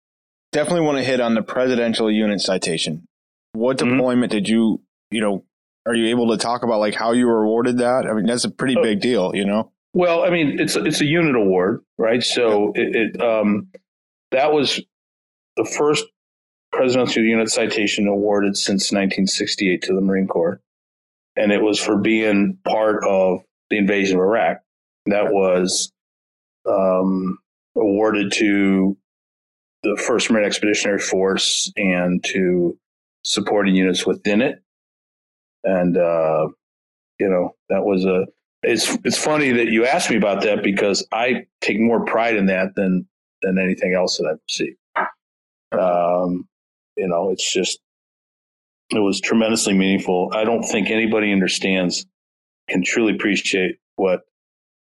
definitely 0.50 0.86
want 0.86 0.98
to 0.98 1.04
hit 1.04 1.20
on 1.20 1.34
the 1.34 1.42
presidential 1.42 2.10
unit 2.10 2.40
citation. 2.40 3.06
What 3.52 3.78
mm-hmm. 3.78 3.96
deployment 3.96 4.32
did 4.32 4.48
you, 4.48 4.82
you 5.10 5.20
know, 5.20 5.44
are 5.86 5.94
you 5.94 6.08
able 6.10 6.30
to 6.30 6.36
talk 6.36 6.62
about 6.62 6.80
like 6.80 6.94
how 6.94 7.12
you 7.12 7.26
were 7.26 7.42
awarded 7.42 7.78
that? 7.78 8.06
I 8.06 8.12
mean, 8.12 8.26
that's 8.26 8.44
a 8.44 8.50
pretty 8.50 8.76
oh. 8.76 8.82
big 8.82 9.00
deal, 9.00 9.32
you 9.34 9.44
know. 9.44 9.72
Well, 9.94 10.24
I 10.24 10.30
mean, 10.30 10.58
it's 10.58 10.76
it's 10.76 11.00
a 11.00 11.04
unit 11.04 11.36
award, 11.36 11.80
right? 11.98 12.22
So 12.22 12.72
yeah. 12.74 12.82
it, 12.82 12.96
it 12.96 13.22
um, 13.22 13.68
that 14.30 14.52
was 14.52 14.80
the 15.56 15.64
first 15.64 16.04
presidential 16.72 17.22
unit 17.22 17.50
citation 17.50 18.06
awarded 18.08 18.56
since 18.56 18.90
1968 18.90 19.82
to 19.82 19.94
the 19.94 20.00
Marine 20.00 20.26
Corps, 20.26 20.60
and 21.36 21.52
it 21.52 21.62
was 21.62 21.78
for 21.78 21.98
being 21.98 22.58
part 22.64 23.04
of 23.06 23.40
the 23.68 23.76
invasion 23.76 24.16
of 24.16 24.22
Iraq 24.22 24.58
that 25.06 25.32
was 25.32 25.92
um, 26.66 27.38
awarded 27.76 28.32
to 28.32 28.96
the 29.82 30.00
First 30.06 30.30
Marine 30.30 30.46
Expeditionary 30.46 31.00
Force 31.00 31.72
and 31.76 32.22
to 32.24 32.78
supporting 33.24 33.74
units 33.74 34.06
within 34.06 34.40
it. 34.40 34.62
And, 35.64 35.96
uh, 35.96 36.48
you 37.18 37.28
know, 37.28 37.54
that 37.68 37.84
was 37.84 38.04
a, 38.04 38.26
it's, 38.62 38.96
it's 39.04 39.18
funny 39.18 39.52
that 39.52 39.68
you 39.68 39.86
asked 39.86 40.10
me 40.10 40.16
about 40.16 40.42
that 40.42 40.62
because 40.62 41.06
I 41.12 41.46
take 41.60 41.80
more 41.80 42.04
pride 42.04 42.36
in 42.36 42.46
that 42.46 42.74
than, 42.74 43.06
than 43.42 43.58
anything 43.58 43.94
else 43.94 44.18
that 44.18 44.26
I've. 44.28 44.38
Um, 45.72 46.48
you 46.96 47.08
know, 47.08 47.30
it's 47.30 47.50
just, 47.52 47.80
it 48.90 48.98
was 48.98 49.20
tremendously 49.20 49.74
meaningful. 49.74 50.30
I 50.34 50.44
don't 50.44 50.62
think 50.62 50.90
anybody 50.90 51.32
understands, 51.32 52.06
can 52.68 52.84
truly 52.84 53.14
appreciate 53.14 53.78
what 53.96 54.20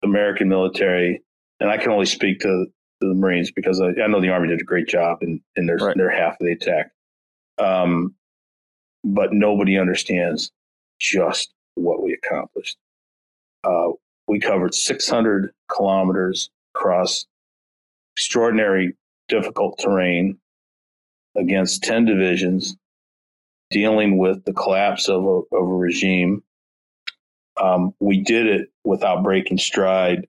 American 0.04 0.48
military, 0.50 1.24
and 1.60 1.70
I 1.70 1.78
can 1.78 1.92
only 1.92 2.06
speak 2.06 2.40
to, 2.42 2.66
to 3.02 3.08
the 3.08 3.14
Marines 3.14 3.52
because 3.52 3.82
I, 3.82 3.88
I, 3.88 4.08
know 4.08 4.22
the 4.22 4.30
Army 4.30 4.48
did 4.48 4.62
a 4.62 4.66
great 4.66 4.88
job 4.88 5.20
in, 5.22 5.42
in 5.56 5.66
their, 5.66 5.78
right. 5.78 5.98
their 5.98 6.10
half 6.10 6.34
of 6.34 6.46
the 6.46 6.54
attack. 6.54 6.92
Um, 7.58 8.16
but 9.04 9.34
nobody 9.34 9.78
understands 9.78 10.52
just 11.00 11.54
what 11.76 12.02
we 12.02 12.14
accomplished. 12.14 12.78
Uh, 13.64 13.90
we 14.28 14.40
covered 14.40 14.74
600 14.74 15.52
kilometers 15.70 16.50
across 16.76 17.26
extraordinary, 18.16 18.96
difficult 19.28 19.80
terrain 19.80 20.38
against 21.36 21.84
10 21.84 22.06
divisions, 22.06 22.76
dealing 23.70 24.18
with 24.18 24.44
the 24.46 24.54
collapse 24.54 25.08
of 25.08 25.24
a, 25.24 25.56
of 25.56 25.68
a 25.70 25.76
regime. 25.76 26.44
Um, 27.62 27.94
we 28.00 28.22
did 28.22 28.48
it 28.48 28.70
without 28.84 29.24
breaking 29.24 29.58
stride. 29.58 30.28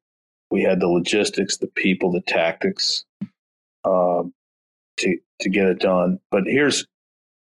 We 0.51 0.63
had 0.63 0.81
the 0.81 0.89
logistics, 0.89 1.59
the 1.59 1.67
people, 1.67 2.13
the 2.13 2.23
tactics 2.23 3.05
uh, 3.85 4.23
to 4.99 5.19
to 5.41 5.49
get 5.49 5.67
it 5.67 5.79
done. 5.79 6.19
But 6.31 6.45
here's, 6.47 6.87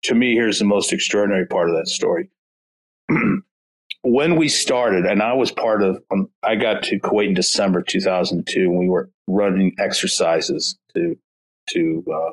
to 0.04 0.14
me, 0.14 0.34
here's 0.34 0.58
the 0.58 0.64
most 0.64 0.92
extraordinary 0.92 1.46
part 1.46 1.68
of 1.68 1.76
that 1.76 1.88
story. 1.88 2.28
when 4.02 4.36
we 4.36 4.48
started, 4.48 5.06
and 5.06 5.22
I 5.22 5.34
was 5.34 5.52
part 5.52 5.82
of, 5.82 6.02
um, 6.10 6.28
I 6.42 6.56
got 6.56 6.82
to 6.84 6.98
Kuwait 6.98 7.28
in 7.28 7.34
December 7.34 7.82
2002, 7.82 8.60
and 8.60 8.78
we 8.78 8.88
were 8.88 9.10
running 9.26 9.74
exercises 9.78 10.78
to 10.94 11.16
to 11.70 12.04
uh, 12.12 12.32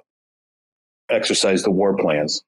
exercise 1.09 1.63
the 1.63 1.71
war 1.71 1.95
plans. 1.95 2.43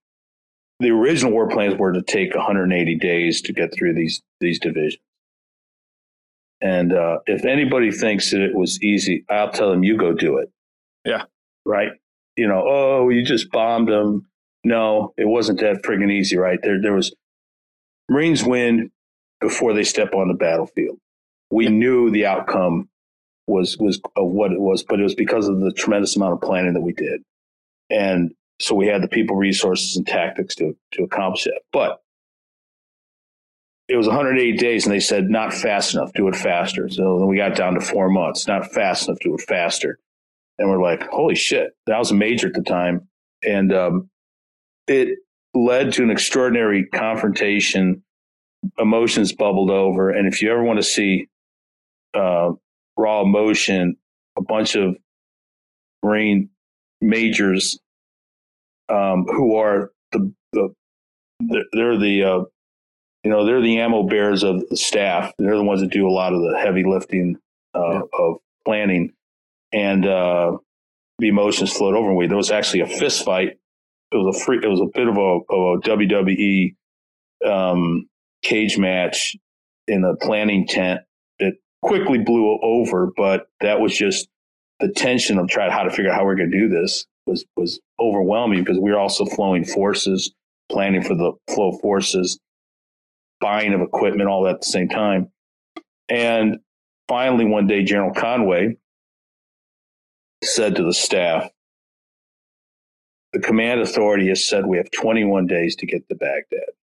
The 0.79 0.89
original 0.89 1.31
war 1.31 1.47
plans 1.47 1.75
were 1.77 1.93
to 1.93 2.01
take 2.01 2.33
180 2.33 2.95
days 2.95 3.41
to 3.43 3.53
get 3.53 3.73
through 3.73 3.93
these 3.93 4.21
these 4.39 4.59
divisions. 4.59 5.01
And 6.61 6.93
uh, 6.93 7.19
if 7.25 7.45
anybody 7.45 7.91
thinks 7.91 8.31
that 8.31 8.41
it 8.41 8.55
was 8.55 8.81
easy, 8.83 9.25
I'll 9.29 9.51
tell 9.51 9.71
them 9.71 9.83
you 9.83 9.97
go 9.97 10.13
do 10.13 10.37
it. 10.37 10.51
Yeah. 11.03 11.23
Right. 11.65 11.91
You 12.37 12.47
know, 12.47 12.63
oh, 12.65 13.09
you 13.09 13.25
just 13.25 13.51
bombed 13.51 13.87
them. 13.87 14.27
No, 14.63 15.13
it 15.17 15.27
wasn't 15.27 15.59
that 15.61 15.81
friggin' 15.83 16.11
easy, 16.11 16.37
right? 16.37 16.59
There, 16.61 16.79
there 16.79 16.93
was 16.93 17.15
Marines 18.11 18.43
win 18.43 18.91
before 19.39 19.73
they 19.73 19.85
step 19.85 20.13
on 20.13 20.27
the 20.27 20.33
battlefield. 20.33 20.99
We 21.49 21.69
knew 21.69 22.11
the 22.11 22.25
outcome 22.25 22.89
was 23.47 23.77
was 23.77 24.01
of 24.17 24.27
what 24.27 24.51
it 24.51 24.59
was, 24.59 24.83
but 24.83 24.99
it 24.99 25.03
was 25.03 25.15
because 25.15 25.47
of 25.47 25.61
the 25.61 25.71
tremendous 25.71 26.17
amount 26.17 26.33
of 26.33 26.41
planning 26.41 26.73
that 26.73 26.81
we 26.81 26.91
did. 26.91 27.21
And 27.89 28.31
so 28.59 28.75
we 28.75 28.87
had 28.87 29.01
the 29.01 29.07
people, 29.07 29.37
resources, 29.37 29.95
and 29.95 30.05
tactics 30.05 30.55
to, 30.55 30.75
to 30.93 31.03
accomplish 31.03 31.47
it. 31.47 31.53
But 31.71 32.01
it 33.87 33.95
was 33.95 34.07
180 34.07 34.57
days, 34.57 34.85
and 34.85 34.93
they 34.93 34.99
said, 34.99 35.29
not 35.29 35.53
fast 35.53 35.93
enough, 35.93 36.11
do 36.13 36.27
it 36.27 36.35
faster. 36.35 36.89
So 36.89 37.17
then 37.17 37.27
we 37.27 37.37
got 37.37 37.55
down 37.55 37.75
to 37.75 37.81
four 37.81 38.09
months, 38.09 38.45
not 38.45 38.71
fast 38.71 39.07
enough, 39.07 39.19
do 39.21 39.35
it 39.35 39.41
faster. 39.41 39.99
And 40.59 40.69
we're 40.69 40.81
like, 40.81 41.07
holy 41.07 41.35
shit, 41.35 41.75
that 41.87 41.97
was 41.97 42.11
a 42.11 42.15
major 42.15 42.47
at 42.47 42.53
the 42.53 42.61
time. 42.61 43.07
And 43.41 43.73
um, 43.73 44.09
it 44.87 45.17
led 45.53 45.93
to 45.93 46.03
an 46.03 46.11
extraordinary 46.11 46.85
confrontation. 46.85 48.03
Emotions 48.77 49.33
bubbled 49.33 49.71
over. 49.71 50.09
And 50.09 50.31
if 50.31 50.41
you 50.41 50.51
ever 50.51 50.63
want 50.63 50.77
to 50.77 50.83
see 50.83 51.27
uh, 52.13 52.51
raw 52.97 53.21
emotion, 53.21 53.97
a 54.37 54.41
bunch 54.41 54.75
of 54.75 54.95
Marine 56.03 56.49
majors 56.99 57.79
um, 58.89 59.25
who 59.25 59.55
are 59.55 59.91
the, 60.11 60.33
the 60.53 60.73
they're 61.73 61.97
the 61.97 62.23
uh, 62.23 62.43
you 63.23 63.31
know 63.31 63.45
they're 63.45 63.61
the 63.61 63.79
ammo 63.79 64.03
bearers 64.03 64.43
of 64.43 64.67
the 64.69 64.77
staff. 64.77 65.33
They're 65.37 65.57
the 65.57 65.63
ones 65.63 65.81
that 65.81 65.91
do 65.91 66.07
a 66.07 66.11
lot 66.11 66.33
of 66.33 66.41
the 66.41 66.57
heavy 66.59 66.83
lifting 66.83 67.37
uh, 67.75 67.93
yeah. 67.93 68.01
of 68.13 68.37
planning, 68.65 69.13
and 69.71 70.05
uh, 70.05 70.57
the 71.19 71.27
emotions 71.27 71.71
flowed 71.73 71.95
over 71.95 72.13
me. 72.13 72.27
There 72.27 72.37
was 72.37 72.51
actually 72.51 72.81
a 72.81 72.87
fist 72.87 73.23
fight. 73.23 73.57
It 74.11 74.17
was 74.17 74.35
a 74.35 74.39
free. 74.43 74.59
It 74.61 74.67
was 74.67 74.81
a 74.81 74.89
bit 74.93 75.07
of 75.07 75.17
a, 75.17 75.39
of 75.49 75.77
a 75.77 75.81
WWE 75.81 76.75
um, 77.45 78.09
cage 78.43 78.77
match 78.77 79.35
in 79.87 80.03
a 80.03 80.15
planning 80.15 80.67
tent 80.67 81.01
that 81.39 81.53
quickly 81.81 82.19
blew 82.19 82.59
over, 82.61 83.11
but 83.15 83.47
that 83.61 83.79
was 83.79 83.95
just 83.95 84.27
the 84.79 84.89
tension 84.89 85.37
of 85.37 85.47
trying 85.47 85.71
how 85.71 85.83
to 85.83 85.89
figure 85.89 86.11
out 86.11 86.17
how 86.17 86.25
we're 86.25 86.35
going 86.35 86.51
to 86.51 86.59
do 86.59 86.69
this 86.69 87.05
was 87.25 87.45
was 87.55 87.79
overwhelming 87.99 88.63
because 88.63 88.79
we 88.79 88.91
were 88.91 88.99
also 88.99 89.25
flowing 89.25 89.63
forces, 89.63 90.33
planning 90.71 91.01
for 91.01 91.15
the 91.15 91.31
flow 91.47 91.69
of 91.69 91.79
forces, 91.81 92.39
buying 93.39 93.73
of 93.73 93.81
equipment, 93.81 94.29
all 94.29 94.43
that 94.43 94.55
at 94.55 94.61
the 94.61 94.67
same 94.67 94.89
time. 94.89 95.31
And 96.09 96.59
finally, 97.07 97.45
one 97.45 97.67
day, 97.67 97.83
General 97.83 98.13
Conway 98.13 98.77
said 100.43 100.75
to 100.75 100.83
the 100.83 100.93
staff, 100.93 101.49
"The 103.33 103.39
command 103.39 103.81
authority 103.81 104.27
has 104.29 104.47
said 104.47 104.65
we 104.65 104.77
have 104.77 104.91
21 104.91 105.47
days 105.47 105.75
to 105.77 105.85
get 105.85 106.07
to 106.09 106.15
Baghdad." 106.15 106.73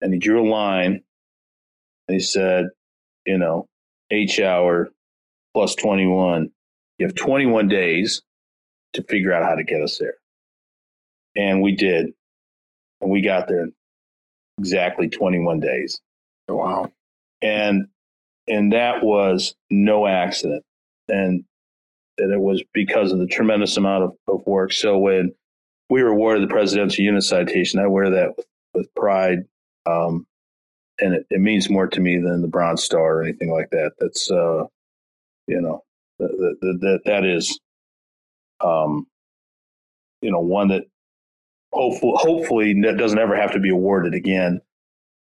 And 0.00 0.12
he 0.12 0.18
drew 0.18 0.46
a 0.46 0.48
line. 0.48 1.02
And 2.08 2.14
he 2.14 2.20
said, 2.20 2.66
"You 3.24 3.38
know, 3.38 3.68
H 4.10 4.40
hour 4.40 4.90
plus 5.54 5.74
21 5.74 6.52
you 6.98 7.06
have 7.06 7.14
21 7.14 7.68
days 7.68 8.22
to 8.94 9.02
figure 9.02 9.32
out 9.32 9.44
how 9.44 9.54
to 9.54 9.64
get 9.64 9.82
us 9.82 9.98
there. 9.98 10.14
And 11.36 11.62
we 11.62 11.76
did. 11.76 12.12
And 13.00 13.10
we 13.10 13.20
got 13.20 13.48
there 13.48 13.64
in 13.64 13.72
exactly 14.58 15.08
21 15.08 15.60
days. 15.60 16.00
Wow. 16.48 16.90
And 17.42 17.88
and 18.48 18.72
that 18.72 19.02
was 19.02 19.54
no 19.70 20.06
accident. 20.06 20.64
And 21.08 21.44
and 22.18 22.32
it 22.32 22.40
was 22.40 22.62
because 22.72 23.12
of 23.12 23.18
the 23.18 23.26
tremendous 23.26 23.76
amount 23.76 24.04
of, 24.04 24.12
of 24.28 24.46
work. 24.46 24.72
So 24.72 24.98
when 24.98 25.34
we 25.90 26.02
were 26.02 26.10
awarded 26.10 26.42
the 26.42 26.52
Presidential 26.52 27.04
Unit 27.04 27.22
Citation, 27.22 27.80
I 27.80 27.86
wear 27.86 28.10
that 28.10 28.36
with, 28.36 28.46
with 28.74 28.94
pride. 28.94 29.40
Um, 29.86 30.26
and 30.98 31.14
it, 31.14 31.26
it 31.30 31.40
means 31.40 31.70
more 31.70 31.86
to 31.86 32.00
me 32.00 32.16
than 32.16 32.42
the 32.42 32.48
Bronze 32.48 32.82
Star 32.82 33.18
or 33.18 33.22
anything 33.22 33.52
like 33.52 33.70
that. 33.70 33.92
That's, 33.98 34.30
uh, 34.30 34.64
you 35.46 35.60
know, 35.60 35.84
that, 36.18 36.56
that, 36.60 37.00
that 37.04 37.24
is, 37.24 37.60
um, 38.60 39.06
you 40.22 40.30
know, 40.30 40.40
one 40.40 40.68
that 40.68 40.84
hopefully, 41.72 42.14
hopefully 42.16 42.82
doesn't 42.96 43.18
ever 43.18 43.36
have 43.36 43.52
to 43.52 43.60
be 43.60 43.70
awarded 43.70 44.14
again. 44.14 44.60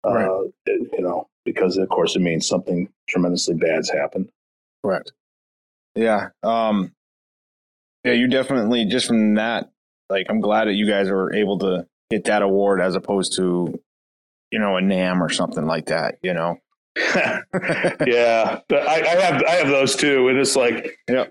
Right. 0.07 0.27
Uh, 0.27 0.45
you 0.67 1.01
know, 1.01 1.29
because 1.45 1.77
of 1.77 1.89
course 1.89 2.15
it 2.15 2.21
means 2.21 2.47
something 2.47 2.89
tremendously 3.09 3.55
bad's 3.55 3.91
happened. 3.91 4.31
Correct. 4.83 5.13
Yeah. 5.95 6.29
Um, 6.43 6.93
yeah, 8.05 8.13
you 8.13 8.29
definitely 8.29 8.85
just 8.85 9.07
from 9.07 9.35
that, 9.35 9.71
like, 10.11 10.27
I'm 10.29 10.41
glad 10.41 10.69
that 10.69 10.75
you 10.75 10.87
guys 10.87 11.09
were 11.09 11.33
able 11.35 11.59
to 11.61 11.87
get 12.11 12.25
that 12.25 12.43
award 12.43 12.81
as 12.81 12.95
opposed 12.95 13.37
to, 13.37 13.81
you 14.51 14.59
know, 14.59 14.77
a 14.77 14.81
NAM 14.81 15.23
or 15.23 15.31
something 15.31 15.67
like 15.67 15.87
that, 15.87 16.17
you 16.23 16.35
know? 16.35 16.59
yeah, 16.97 18.61
I, 18.71 19.03
I, 19.03 19.21
have 19.21 19.43
I 19.43 19.51
have 19.53 19.69
those 19.69 19.97
too, 19.97 20.29
and 20.29 20.39
it's 20.39 20.55
like, 20.55 20.97
yeah, 21.09 21.27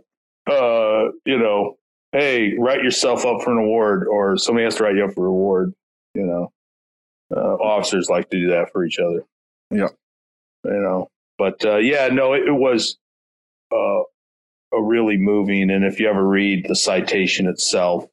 uh, 0.45 1.05
you 1.25 1.39
know, 1.39 1.77
hey, 2.11 2.55
write 2.59 2.83
yourself 2.83 3.25
up 3.25 3.41
for 3.41 3.53
an 3.53 3.59
award, 3.59 4.05
or 4.05 4.35
somebody 4.37 4.65
has 4.65 4.75
to 4.75 4.83
write 4.83 4.95
you 4.95 5.05
up 5.05 5.13
for 5.13 5.21
a 5.21 5.29
reward. 5.29 5.73
You 6.15 6.25
know, 6.25 6.51
uh, 7.33 7.55
officers 7.55 8.09
like 8.09 8.29
to 8.31 8.39
do 8.39 8.49
that 8.49 8.71
for 8.73 8.83
each 8.83 8.99
other. 8.99 9.23
Yeah, 9.71 9.87
you 10.65 10.81
know, 10.81 11.09
but 11.37 11.63
uh, 11.63 11.77
yeah, 11.77 12.09
no, 12.09 12.33
it, 12.33 12.43
it 12.45 12.51
was 12.53 12.97
uh, 13.73 14.01
really 14.81 15.17
moving, 15.17 15.69
and 15.69 15.83
if 15.83 15.99
you 15.99 16.09
ever 16.09 16.25
read 16.25 16.65
the 16.67 16.75
citation 16.75 17.47
itself, 17.47 18.07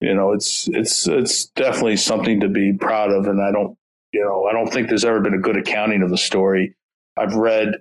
you 0.00 0.14
know, 0.14 0.32
it's 0.32 0.68
it's 0.68 1.06
it's 1.08 1.46
definitely 1.46 1.96
something 1.96 2.40
to 2.40 2.48
be 2.48 2.72
proud 2.72 3.10
of, 3.10 3.26
and 3.26 3.40
I 3.40 3.50
don't 3.52 3.76
you 4.12 4.24
know, 4.24 4.46
I 4.46 4.52
don't 4.52 4.72
think 4.72 4.88
there's 4.88 5.04
ever 5.04 5.20
been 5.20 5.34
a 5.34 5.38
good 5.38 5.56
accounting 5.58 6.02
of 6.02 6.10
the 6.10 6.16
story. 6.16 6.74
I've 7.18 7.34
read 7.34 7.74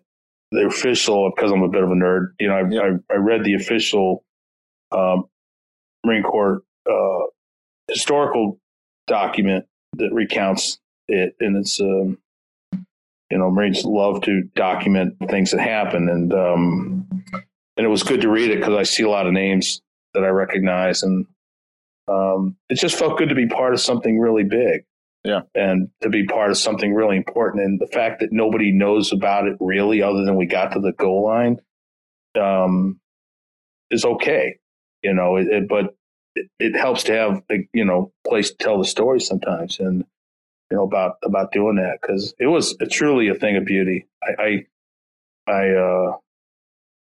the 0.51 0.65
official 0.65 1.31
because 1.33 1.51
I'm 1.51 1.61
a 1.61 1.69
bit 1.69 1.83
of 1.83 1.89
a 1.91 1.93
nerd. 1.93 2.33
You 2.39 2.49
know, 2.49 2.55
I, 2.55 2.87
I, 2.87 3.15
I 3.15 3.17
read 3.17 3.43
the 3.43 3.53
official 3.53 4.23
um, 4.91 5.25
Marine 6.05 6.23
Corps 6.23 6.61
uh, 6.89 7.25
historical 7.87 8.59
document 9.07 9.65
that 9.93 10.11
recounts 10.11 10.79
it, 11.07 11.35
and 11.39 11.57
it's 11.57 11.79
um, 11.79 12.17
you 13.31 13.37
know 13.37 13.49
Marines 13.51 13.85
love 13.85 14.21
to 14.23 14.43
document 14.55 15.15
things 15.29 15.51
that 15.51 15.61
happen, 15.61 16.09
and 16.09 16.33
um, 16.33 16.94
and 17.78 17.86
it 17.86 17.89
was 17.89 18.03
good 18.03 18.21
to 18.21 18.30
read 18.30 18.51
it 18.51 18.59
because 18.59 18.76
I 18.76 18.84
see 18.84 19.03
a 19.03 19.09
lot 19.09 19.28
of 19.28 19.34
names 19.34 19.82
that 20.13 20.23
I 20.23 20.30
recognize, 20.30 21.03
and 21.03 21.26
um, 22.07 22.55
it 22.69 22.76
just 22.76 22.97
felt 22.97 23.17
good 23.17 23.30
to 23.30 23.36
be 23.36 23.47
part 23.47 23.73
of 23.73 23.82
something 23.82 24.19
really 24.19 24.43
big. 24.43 24.86
Yeah. 25.23 25.41
and 25.55 25.89
to 26.01 26.09
be 26.09 26.28
part 26.28 26.51
of 26.51 26.57
something 26.57 26.93
really 26.93 27.17
important, 27.17 27.63
and 27.65 27.80
the 27.80 27.88
fact 27.88 28.19
that 28.19 28.32
nobody 28.32 28.71
knows 28.71 29.11
about 29.11 29.47
it 29.47 29.57
really, 29.59 30.03
other 30.03 30.23
than 30.23 30.36
we 30.36 30.45
got 30.45 30.73
to 30.73 30.80
the 30.80 30.91
goal 30.91 31.23
line, 31.23 31.59
um, 32.39 32.99
is 33.89 34.05
okay. 34.05 34.59
You 35.01 35.15
know, 35.15 35.38
it, 35.38 35.47
it, 35.47 35.67
but 35.67 35.95
it, 36.36 36.49
it 36.59 36.76
helps 36.76 37.03
to 37.03 37.13
have 37.13 37.41
a 37.51 37.67
you 37.73 37.86
know 37.86 38.11
place 38.28 38.51
to 38.51 38.57
tell 38.57 38.78
the 38.78 38.86
story 38.86 39.19
sometimes, 39.19 39.80
and 39.80 40.05
you 40.69 40.78
know 40.78 40.84
about 40.84 41.15
about 41.23 41.51
doing 41.51 41.78
that 41.78 41.99
because 42.01 42.34
it 42.39 42.47
was 42.47 42.76
truly 42.91 43.30
a 43.30 43.36
thing 43.36 43.57
of 43.57 43.65
beauty. 43.65 44.07
I, 44.23 44.65
I, 45.47 45.51
I 45.51 45.69
uh, 45.69 46.17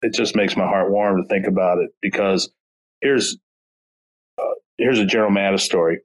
it 0.03 0.13
just 0.13 0.35
makes 0.35 0.55
my 0.55 0.65
heart 0.65 0.91
warm 0.91 1.21
to 1.21 1.27
think 1.27 1.47
about 1.47 1.79
it 1.79 1.91
because 2.01 2.49
here's 3.01 3.37
uh, 4.37 4.53
here's 4.77 4.99
a 4.99 5.05
General 5.05 5.31
Mattis 5.31 5.61
story. 5.61 6.01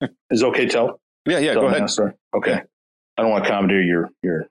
Is 0.30 0.42
it 0.42 0.46
okay? 0.46 0.66
Tell 0.66 1.00
Yeah, 1.26 1.38
yeah. 1.38 1.52
tell 1.52 1.62
Go 1.62 1.68
ahead. 1.68 1.90
Story. 1.90 2.12
Okay, 2.34 2.60
I 3.16 3.22
don't 3.22 3.30
want 3.30 3.44
to 3.44 3.50
commandeer 3.50 3.82
your 3.82 4.10
your 4.22 4.46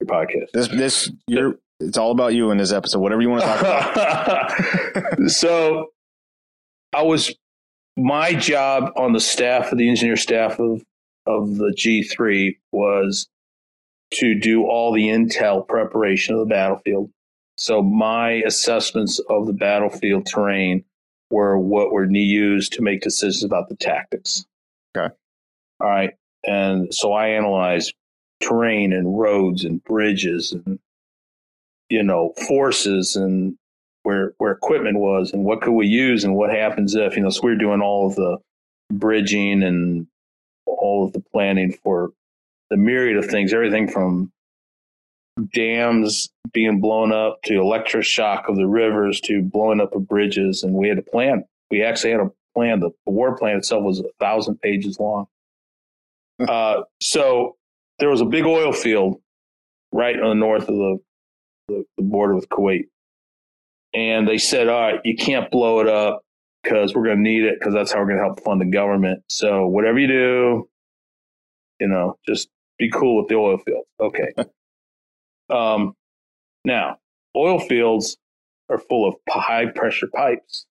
your 0.00 0.06
podcast. 0.06 0.50
This 0.52 0.68
this 0.68 1.10
you're 1.26 1.58
it's 1.80 1.98
all 1.98 2.10
about 2.10 2.34
you 2.34 2.50
in 2.50 2.58
this 2.58 2.72
episode. 2.72 3.00
Whatever 3.00 3.22
you 3.22 3.30
want 3.30 3.42
to 3.42 3.48
talk 3.48 3.60
about. 3.60 5.30
so 5.30 5.88
I 6.92 7.02
was 7.02 7.34
my 7.96 8.34
job 8.34 8.92
on 8.96 9.12
the 9.12 9.20
staff 9.20 9.72
of 9.72 9.78
the 9.78 9.88
engineer 9.88 10.16
staff 10.16 10.58
of 10.58 10.82
of 11.26 11.56
the 11.56 11.74
G3 11.76 12.56
was 12.70 13.28
to 14.14 14.38
do 14.38 14.64
all 14.64 14.92
the 14.92 15.08
intel 15.08 15.66
preparation 15.66 16.34
of 16.34 16.40
the 16.40 16.46
battlefield. 16.46 17.10
So 17.56 17.82
my 17.82 18.42
assessments 18.46 19.20
of 19.28 19.46
the 19.46 19.52
battlefield 19.52 20.26
terrain 20.26 20.84
were 21.30 21.58
what 21.58 21.92
were 21.92 22.10
used 22.10 22.72
to 22.74 22.82
make 22.82 23.00
decisions 23.00 23.44
about 23.44 23.68
the 23.68 23.76
tactics. 23.76 24.44
Okay. 24.96 25.12
All 25.80 25.88
right. 25.88 26.14
And 26.46 26.92
so 26.94 27.12
I 27.12 27.28
analyzed 27.28 27.94
terrain 28.40 28.92
and 28.92 29.18
roads 29.18 29.64
and 29.64 29.82
bridges 29.84 30.52
and 30.52 30.78
you 31.88 32.02
know 32.02 32.32
forces 32.46 33.16
and 33.16 33.56
where 34.02 34.32
where 34.38 34.52
equipment 34.52 34.98
was 34.98 35.32
and 35.32 35.44
what 35.44 35.60
could 35.62 35.72
we 35.72 35.86
use 35.86 36.24
and 36.24 36.34
what 36.34 36.50
happens 36.50 36.94
if 36.94 37.16
you 37.16 37.22
know 37.22 37.30
so 37.30 37.40
we're 37.42 37.56
doing 37.56 37.80
all 37.80 38.06
of 38.06 38.14
the 38.16 38.36
bridging 38.92 39.62
and 39.62 40.06
all 40.66 41.06
of 41.06 41.12
the 41.12 41.22
planning 41.32 41.72
for 41.82 42.10
the 42.70 42.76
myriad 42.76 43.16
of 43.16 43.26
things 43.26 43.52
everything 43.52 43.88
from 43.88 44.30
dams 45.52 46.30
being 46.52 46.80
blown 46.80 47.12
up 47.12 47.40
to 47.44 47.54
electroshock 47.54 48.48
of 48.48 48.56
the 48.56 48.66
rivers 48.66 49.20
to 49.20 49.42
blowing 49.42 49.80
up 49.80 49.94
of 49.94 50.06
bridges 50.06 50.62
and 50.62 50.74
we 50.74 50.88
had 50.88 50.98
a 50.98 51.02
plan 51.02 51.44
we 51.70 51.82
actually 51.82 52.12
had 52.12 52.20
a 52.20 52.30
plan 52.54 52.78
the, 52.78 52.90
the 53.04 53.10
war 53.10 53.36
plan 53.36 53.56
itself 53.56 53.82
was 53.82 53.98
a 53.98 54.04
thousand 54.20 54.60
pages 54.60 54.98
long 55.00 55.26
uh, 56.48 56.82
so 57.00 57.56
there 57.98 58.08
was 58.08 58.20
a 58.20 58.24
big 58.24 58.44
oil 58.44 58.72
field 58.72 59.20
right 59.92 60.20
on 60.20 60.28
the 60.28 60.34
north 60.34 60.68
of 60.68 60.74
the, 60.76 60.98
the, 61.68 61.84
the 61.96 62.02
border 62.02 62.34
with 62.34 62.48
kuwait 62.48 62.84
and 63.94 64.26
they 64.28 64.38
said, 64.38 64.68
"All 64.68 64.80
right, 64.80 65.00
you 65.04 65.16
can't 65.16 65.50
blow 65.50 65.80
it 65.80 65.88
up 65.88 66.22
because 66.62 66.94
we're 66.94 67.04
going 67.04 67.18
to 67.18 67.22
need 67.22 67.44
it 67.44 67.58
because 67.58 67.72
that's 67.72 67.92
how 67.92 68.00
we're 68.00 68.06
going 68.06 68.18
to 68.18 68.24
help 68.24 68.42
fund 68.42 68.60
the 68.60 68.66
government. 68.66 69.22
So 69.28 69.66
whatever 69.66 69.98
you 69.98 70.08
do, 70.08 70.68
you 71.78 71.88
know, 71.88 72.18
just 72.26 72.48
be 72.78 72.90
cool 72.90 73.18
with 73.18 73.28
the 73.28 73.36
oil 73.36 73.58
field. 73.58 73.84
Okay. 74.00 74.32
um, 75.50 75.94
now, 76.64 76.98
oil 77.36 77.58
fields 77.60 78.16
are 78.68 78.78
full 78.78 79.08
of 79.08 79.14
high 79.28 79.66
pressure 79.66 80.08
pipes 80.14 80.66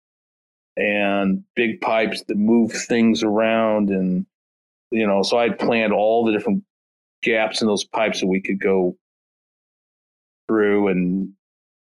and 0.77 1.43
big 1.55 1.81
pipes 1.81 2.23
that 2.27 2.37
move 2.37 2.71
things 2.71 3.23
around, 3.23 3.89
and 3.89 4.25
you 4.91 5.05
know, 5.05 5.23
so 5.23 5.37
I'd 5.37 5.59
planned 5.59 5.93
all 5.93 6.25
the 6.25 6.31
different 6.31 6.63
gaps 7.21 7.61
in 7.61 7.67
those 7.67 7.83
pipes 7.83 8.21
that 8.21 8.27
we 8.27 8.41
could 8.41 8.59
go 8.59 8.95
through 10.47 10.87
and 10.87 11.33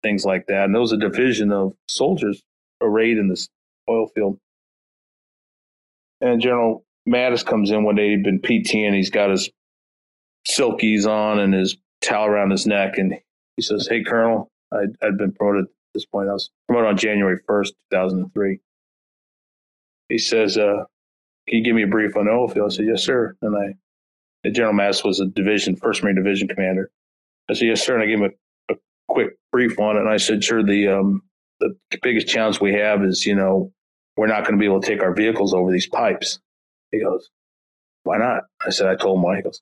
things 0.03 0.25
like 0.25 0.47
that. 0.47 0.65
And 0.65 0.75
there 0.75 0.81
was 0.81 0.93
a 0.93 0.99
division 0.99 1.53
of 1.53 1.75
soldiers 1.89 2.43
arrayed 2.81 3.19
in 3.19 3.29
this 3.29 3.49
oil 3.89 4.09
field. 4.09 4.39
And 6.21 6.41
General 6.41 6.85
Mattis 7.09 7.45
comes 7.45 7.71
in 7.71 7.85
one 7.85 7.95
day, 7.95 8.11
he'd 8.11 8.25
been 8.25 8.41
and 8.45 8.95
he's 8.95 9.11
got 9.11 9.31
his 9.31 9.51
silkies 10.49 11.07
on 11.07 11.39
and 11.39 11.55
his 11.55 11.77
towel 12.01 12.27
around 12.27 12.51
his 12.51 12.67
neck. 12.67 12.99
And 12.99 13.15
he 13.57 13.63
says, 13.63 13.87
Hey, 13.89 14.03
Colonel, 14.03 14.51
I'd, 14.73 14.97
I'd 15.03 15.19
been 15.19 15.33
promoted 15.33 15.65
at 15.65 15.71
this 15.95 16.07
point. 16.07 16.29
I 16.29 16.33
was 16.33 16.51
promoted 16.67 16.91
on 16.91 16.97
January 16.97 17.39
1st, 17.49 17.71
2003. 17.91 18.61
He 20.09 20.19
says, 20.19 20.57
uh, 20.57 20.85
Can 21.49 21.59
you 21.59 21.65
give 21.65 21.75
me 21.75 21.83
a 21.83 21.89
brief 21.89 22.17
on 22.17 22.27
the 22.27 22.33
oil 22.33 22.49
field? 22.49 22.73
I 22.73 22.75
said, 22.75 22.87
Yes, 22.87 23.05
sir. 23.05 23.37
And 23.43 23.57
I, 23.57 23.75
and 24.45 24.55
General 24.55 24.75
Mattis 24.75 25.05
was 25.05 25.21
a 25.21 25.27
division, 25.27 25.77
First 25.77 26.03
Marine 26.03 26.17
Division 26.17 26.49
commander. 26.49 26.91
I 27.51 27.55
said, 27.55 27.69
Yes, 27.69 27.85
sir. 27.85 27.95
And 27.95 28.03
I 28.03 28.07
gave 28.07 28.21
him 28.21 28.25
a 28.25 28.75
quick 29.09 29.39
brief 29.51 29.79
on 29.81 29.97
it. 29.97 30.01
And 30.01 30.09
I 30.09 30.19
said, 30.19 30.45
sure, 30.45 30.63
the 30.63 30.89
um, 30.89 31.23
the 31.61 31.75
biggest 32.03 32.29
challenge 32.29 32.61
we 32.61 32.75
have 32.75 33.03
is, 33.03 33.27
you 33.27 33.35
know, 33.35 33.73
we're 34.17 34.29
not 34.29 34.43
going 34.43 34.55
to 34.55 34.59
be 34.59 34.67
able 34.67 34.81
to 34.81 34.87
take 34.87 35.03
our 35.03 35.15
vehicles 35.15 35.55
over 35.55 35.73
these 35.73 35.89
pipes. 35.89 36.39
He 36.93 37.01
goes, 37.01 37.31
why 38.05 38.19
not? 38.19 38.45
I 38.65 38.71
said, 38.71 38.87
I 38.87 38.95
told 38.95 39.19
him 39.19 39.23
why. 39.23 39.37
He 39.37 39.43
goes, 39.43 39.61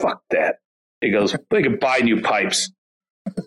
fuck 0.00 0.22
that. 0.30 0.56
He 1.00 1.10
goes, 1.10 1.34
they 1.50 1.62
could 1.62 1.80
buy 1.80 1.98
new 1.98 2.20
pipes. 2.20 2.70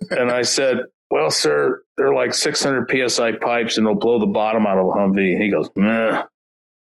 and 0.10 0.32
I 0.32 0.41
said, 0.41 0.80
well, 1.10 1.30
sir, 1.30 1.84
they're 1.97 2.14
like 2.14 2.34
600 2.34 3.10
psi 3.10 3.34
pipes 3.34 3.78
and 3.78 3.86
they'll 3.86 3.95
blow 3.95 4.20
the 4.20 4.26
bottom 4.26 4.66
out 4.66 4.78
of 4.78 4.88
a 4.88 4.89
Humvee. 4.89 5.39
He 5.39 5.51
goes, 5.51 5.70
meh. 5.76 6.24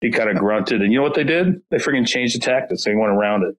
He 0.02 0.12
kind 0.12 0.30
of 0.30 0.38
grunted. 0.38 0.82
And 0.82 0.92
you 0.92 1.00
know 1.00 1.04
what 1.04 1.16
they 1.16 1.24
did? 1.24 1.62
They 1.72 1.78
freaking 1.78 2.08
changed 2.08 2.36
the 2.36 2.40
tactics. 2.40 2.84
They 2.84 2.96
went 2.96 3.12
around 3.12 3.44
it. 3.44 3.56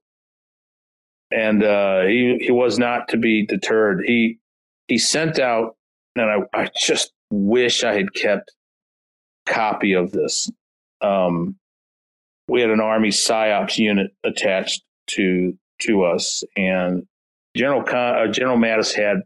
And 1.30 1.62
uh, 1.62 2.02
he, 2.02 2.38
he 2.40 2.52
was 2.52 2.78
not 2.78 3.08
to 3.08 3.16
be 3.16 3.44
deterred. 3.44 4.02
He, 4.04 4.38
he 4.86 4.98
sent 4.98 5.38
out, 5.38 5.76
and 6.16 6.30
I, 6.30 6.62
I 6.62 6.70
just 6.76 7.12
wish 7.30 7.84
I 7.84 7.94
had 7.94 8.14
kept 8.14 8.52
copy 9.46 9.94
of 9.94 10.10
this. 10.10 10.50
Um, 11.00 11.56
we 12.48 12.60
had 12.60 12.70
an 12.70 12.80
Army 12.80 13.10
PSYOPs 13.10 13.78
unit 13.78 14.12
attached 14.24 14.82
to 15.08 15.56
to 15.80 16.04
us, 16.04 16.44
and 16.56 17.06
General 17.56 17.82
Con, 17.82 18.28
uh, 18.28 18.32
General 18.32 18.58
Mattis 18.58 18.94
had 18.94 19.22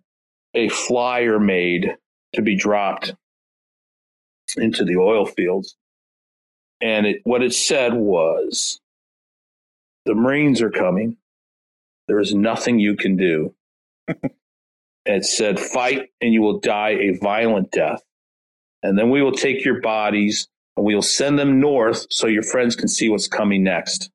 a 0.54 0.68
flyer 0.68 1.38
made 1.38 1.96
to 2.34 2.42
be 2.42 2.56
dropped 2.56 3.14
into 4.56 4.84
the 4.84 4.96
oil 4.96 5.26
fields, 5.26 5.76
and 6.80 7.06
it, 7.06 7.20
what 7.24 7.42
it 7.42 7.54
said 7.54 7.94
was, 7.94 8.80
"The 10.04 10.14
Marines 10.14 10.62
are 10.62 10.70
coming. 10.70 11.16
There 12.08 12.20
is 12.20 12.34
nothing 12.34 12.78
you 12.78 12.96
can 12.96 13.16
do." 13.16 13.54
it 15.04 15.24
said, 15.24 15.58
fight 15.58 16.10
and 16.20 16.32
you 16.32 16.42
will 16.42 16.60
die 16.60 16.90
a 16.90 17.18
violent 17.20 17.70
death. 17.70 18.02
And 18.82 18.98
then 18.98 19.10
we 19.10 19.22
will 19.22 19.32
take 19.32 19.64
your 19.64 19.80
bodies 19.80 20.48
and 20.76 20.84
we 20.86 20.94
will 20.94 21.02
send 21.02 21.38
them 21.38 21.60
north 21.60 22.06
so 22.10 22.26
your 22.26 22.42
friends 22.42 22.76
can 22.76 22.88
see 22.88 23.08
what's 23.08 23.28
coming 23.28 23.62
next. 23.62 24.10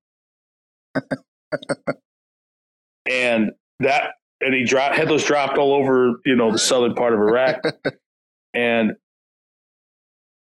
and 3.09 3.51
that, 3.79 4.11
and 4.41 4.53
he 4.53 4.65
dropped, 4.65 4.95
had 4.95 5.07
those 5.07 5.23
dropped 5.23 5.57
all 5.57 5.73
over, 5.73 6.13
you 6.25 6.35
know, 6.35 6.51
the 6.51 6.59
southern 6.59 6.93
part 6.93 7.13
of 7.13 7.19
Iraq. 7.19 7.61
and 8.53 8.95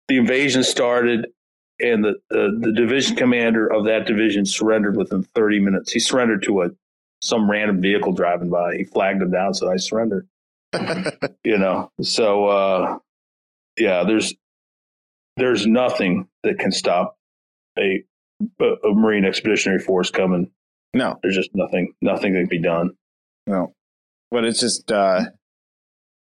the 0.08 0.18
invasion 0.18 0.62
started 0.62 1.26
and 1.80 2.04
the, 2.04 2.14
the, 2.30 2.58
the 2.60 2.72
division 2.72 3.16
commander 3.16 3.66
of 3.66 3.86
that 3.86 4.06
division 4.06 4.46
surrendered 4.46 4.96
within 4.96 5.22
30 5.22 5.60
minutes. 5.60 5.92
He 5.92 5.98
surrendered 5.98 6.42
to 6.44 6.62
a 6.62 6.70
some 7.20 7.48
random 7.50 7.80
vehicle 7.80 8.12
driving 8.12 8.50
by. 8.50 8.74
He 8.76 8.84
flagged 8.84 9.22
him 9.22 9.30
down, 9.30 9.54
so 9.54 9.70
I 9.70 9.76
surrendered. 9.76 10.28
you 11.44 11.58
know, 11.58 11.90
so 12.00 12.46
uh, 12.46 12.98
yeah, 13.78 14.04
there's 14.04 14.34
there's 15.36 15.66
nothing 15.66 16.28
that 16.42 16.58
can 16.58 16.72
stop 16.72 17.16
a, 17.78 18.02
a 18.60 18.94
Marine 18.94 19.24
Expeditionary 19.24 19.80
Force 19.80 20.10
coming. 20.10 20.50
No, 20.94 21.18
There's 21.22 21.34
just 21.36 21.50
nothing, 21.54 21.92
nothing 22.02 22.32
that 22.34 22.40
can 22.40 22.48
be 22.48 22.60
done. 22.60 22.90
no. 23.46 23.72
But 24.30 24.44
it's 24.44 24.60
just, 24.60 24.90
uh, 24.90 25.24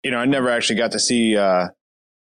you 0.02 0.10
know, 0.10 0.18
I 0.18 0.24
never 0.24 0.50
actually 0.50 0.76
got 0.76 0.92
to 0.92 0.98
see 0.98 1.36
uh, 1.36 1.68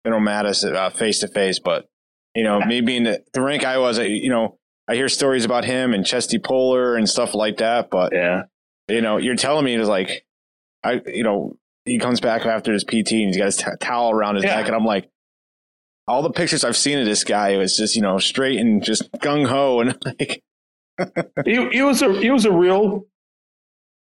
General 0.07 0.23
Mattis 0.23 0.65
uh, 0.73 0.91
face 0.91 1.19
to 1.21 1.29
face, 1.29 1.59
but 1.59 1.87
you 2.35 2.43
know, 2.45 2.61
me 2.61 2.81
being 2.81 3.05
the, 3.05 3.23
the 3.33 3.41
rank 3.41 3.65
I 3.65 3.79
was, 3.79 3.99
I, 3.99 4.05
you 4.05 4.29
know, 4.29 4.59
I 4.89 4.95
hear 4.95 5.09
stories 5.09 5.45
about 5.45 5.65
him 5.65 5.93
and 5.95 6.05
Chesty 6.07 6.39
Puller 6.39 6.97
and 6.97 7.09
stuff 7.09 7.35
like 7.35 7.57
that. 7.59 7.91
But 7.91 8.13
Yeah, 8.13 8.43
you 8.89 9.01
know, 9.01 9.17
you're 9.17 9.35
telling 9.37 9.65
me 9.65 9.75
it's 9.75 9.89
like, 9.89 10.25
I, 10.85 11.01
you 11.07 11.23
know, 11.25 11.57
he 11.85 11.99
comes 11.99 12.21
back 12.21 12.47
after 12.47 12.73
his 12.73 12.85
PT 12.85 13.13
and 13.13 13.29
he's 13.29 13.37
got 13.37 13.47
his 13.47 13.57
t- 13.57 13.65
towel 13.81 14.11
around 14.13 14.37
his 14.37 14.45
Yeah. 14.45 14.57
neck, 14.57 14.67
and 14.67 14.77
I'm 14.77 14.85
like, 14.85 15.09
all 16.07 16.23
the 16.23 16.31
pictures 16.31 16.65
I've 16.65 16.77
seen 16.77 16.99
of 16.99 17.07
this 17.07 17.25
guy, 17.25 17.51
it 17.51 17.57
was 17.59 17.77
just 17.77 17.97
you 17.97 18.03
know 18.03 18.19
straight 18.19 18.59
and 18.61 18.83
just 18.83 19.11
gung 19.15 19.47
ho, 19.49 19.81
and 19.81 19.97
like, 20.05 20.43
he, 21.45 21.69
he 21.71 21.83
was 21.83 22.03
a 22.03 22.13
he 22.21 22.31
was 22.31 22.45
a 22.45 22.53
real 22.53 23.07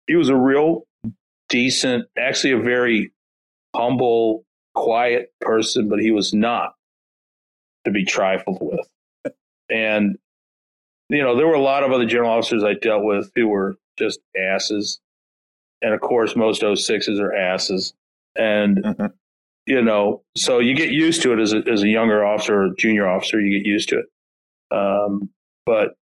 he 0.07 0.15
was 0.15 0.29
a 0.29 0.35
real 0.35 0.87
decent, 1.49 2.05
actually 2.17 2.53
a 2.53 2.59
very 2.59 3.11
humble, 3.75 4.45
quiet 4.73 5.33
person, 5.41 5.89
but 5.89 5.99
he 5.99 6.11
was 6.11 6.33
not 6.33 6.73
to 7.85 7.91
be 7.91 8.05
trifled 8.05 8.59
with. 8.61 9.33
And, 9.69 10.17
you 11.09 11.21
know, 11.21 11.35
there 11.35 11.47
were 11.47 11.53
a 11.53 11.61
lot 11.61 11.83
of 11.83 11.91
other 11.91 12.05
general 12.05 12.31
officers 12.31 12.63
I 12.63 12.73
dealt 12.73 13.03
with 13.03 13.31
who 13.35 13.47
were 13.47 13.75
just 13.97 14.19
asses. 14.35 14.99
And 15.81 15.93
of 15.93 16.01
course, 16.01 16.35
most 16.35 16.61
06s 16.61 17.19
are 17.19 17.35
asses. 17.35 17.93
And, 18.35 18.83
mm-hmm. 18.83 19.05
you 19.65 19.81
know, 19.81 20.23
so 20.35 20.59
you 20.59 20.75
get 20.75 20.89
used 20.89 21.21
to 21.23 21.33
it 21.33 21.39
as 21.39 21.53
a, 21.53 21.61
as 21.71 21.83
a 21.83 21.87
younger 21.87 22.25
officer 22.25 22.63
or 22.63 22.69
junior 22.77 23.07
officer, 23.07 23.39
you 23.39 23.59
get 23.59 23.67
used 23.67 23.89
to 23.89 23.99
it. 23.99 24.05
Um, 24.75 25.29
but 25.65 25.95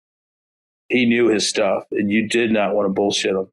he 0.89 1.05
knew 1.05 1.27
his 1.27 1.47
stuff 1.47 1.85
and 1.91 2.11
you 2.11 2.27
did 2.27 2.51
not 2.51 2.75
want 2.75 2.87
to 2.87 2.93
bullshit 2.93 3.35
him. 3.35 3.47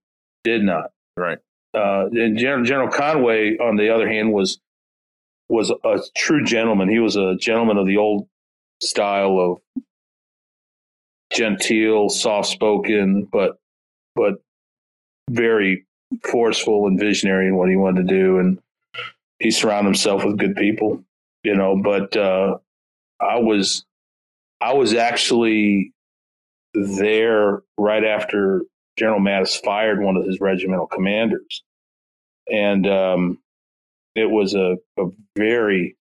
Did 0.45 0.63
not. 0.63 0.91
Right. 1.17 1.39
Uh, 1.75 2.07
and 2.13 2.37
General, 2.37 2.65
General 2.65 2.89
Conway, 2.89 3.57
on 3.59 3.77
the 3.77 3.95
other 3.95 4.09
hand, 4.09 4.33
was 4.33 4.59
was 5.49 5.71
a 5.71 6.01
true 6.17 6.45
gentleman. 6.45 6.89
He 6.89 6.99
was 6.99 7.17
a 7.17 7.37
gentleman 7.37 7.77
of 7.77 7.87
the 7.87 7.99
old 7.99 8.27
style 8.81 9.39
of 9.39 9.83
genteel, 11.33 12.09
soft 12.09 12.49
spoken, 12.49 13.29
but 13.31 13.59
but 14.15 14.43
very 15.31 15.87
forceful 16.25 16.87
and 16.87 16.99
visionary 16.99 17.49
in 17.49 17.57
what 17.57 17.71
he 17.71 17.77
wanted 17.77 18.09
to 18.09 18.15
do. 18.15 18.39
And 18.39 18.59
he 19.39 19.51
surrounded 19.51 19.89
himself 19.89 20.25
with 20.25 20.39
good 20.39 20.57
people, 20.57 21.03
you 21.43 21.55
know. 21.55 21.81
But 21.83 22.17
uh, 22.17 22.59
I 23.21 23.39
was 23.39 23.85
I 24.61 24.75
was 24.75 24.95
actually 24.95 25.93
there 26.75 27.63
right 27.79 28.05
after 28.05 28.63
General 28.99 29.21
Mattis 29.21 29.63
fired 29.63 30.03
one 30.03 30.17
of 30.17 30.27
his 30.27 30.41
regimental 30.41 30.87
commanders, 30.87 31.63
and 32.51 32.87
um, 32.87 33.39
it 34.15 34.31
was 34.31 34.55
a, 34.55 34.77
a 34.99 35.05
very 35.37 35.97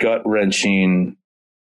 gut 0.00 0.22
wrenching 0.24 1.16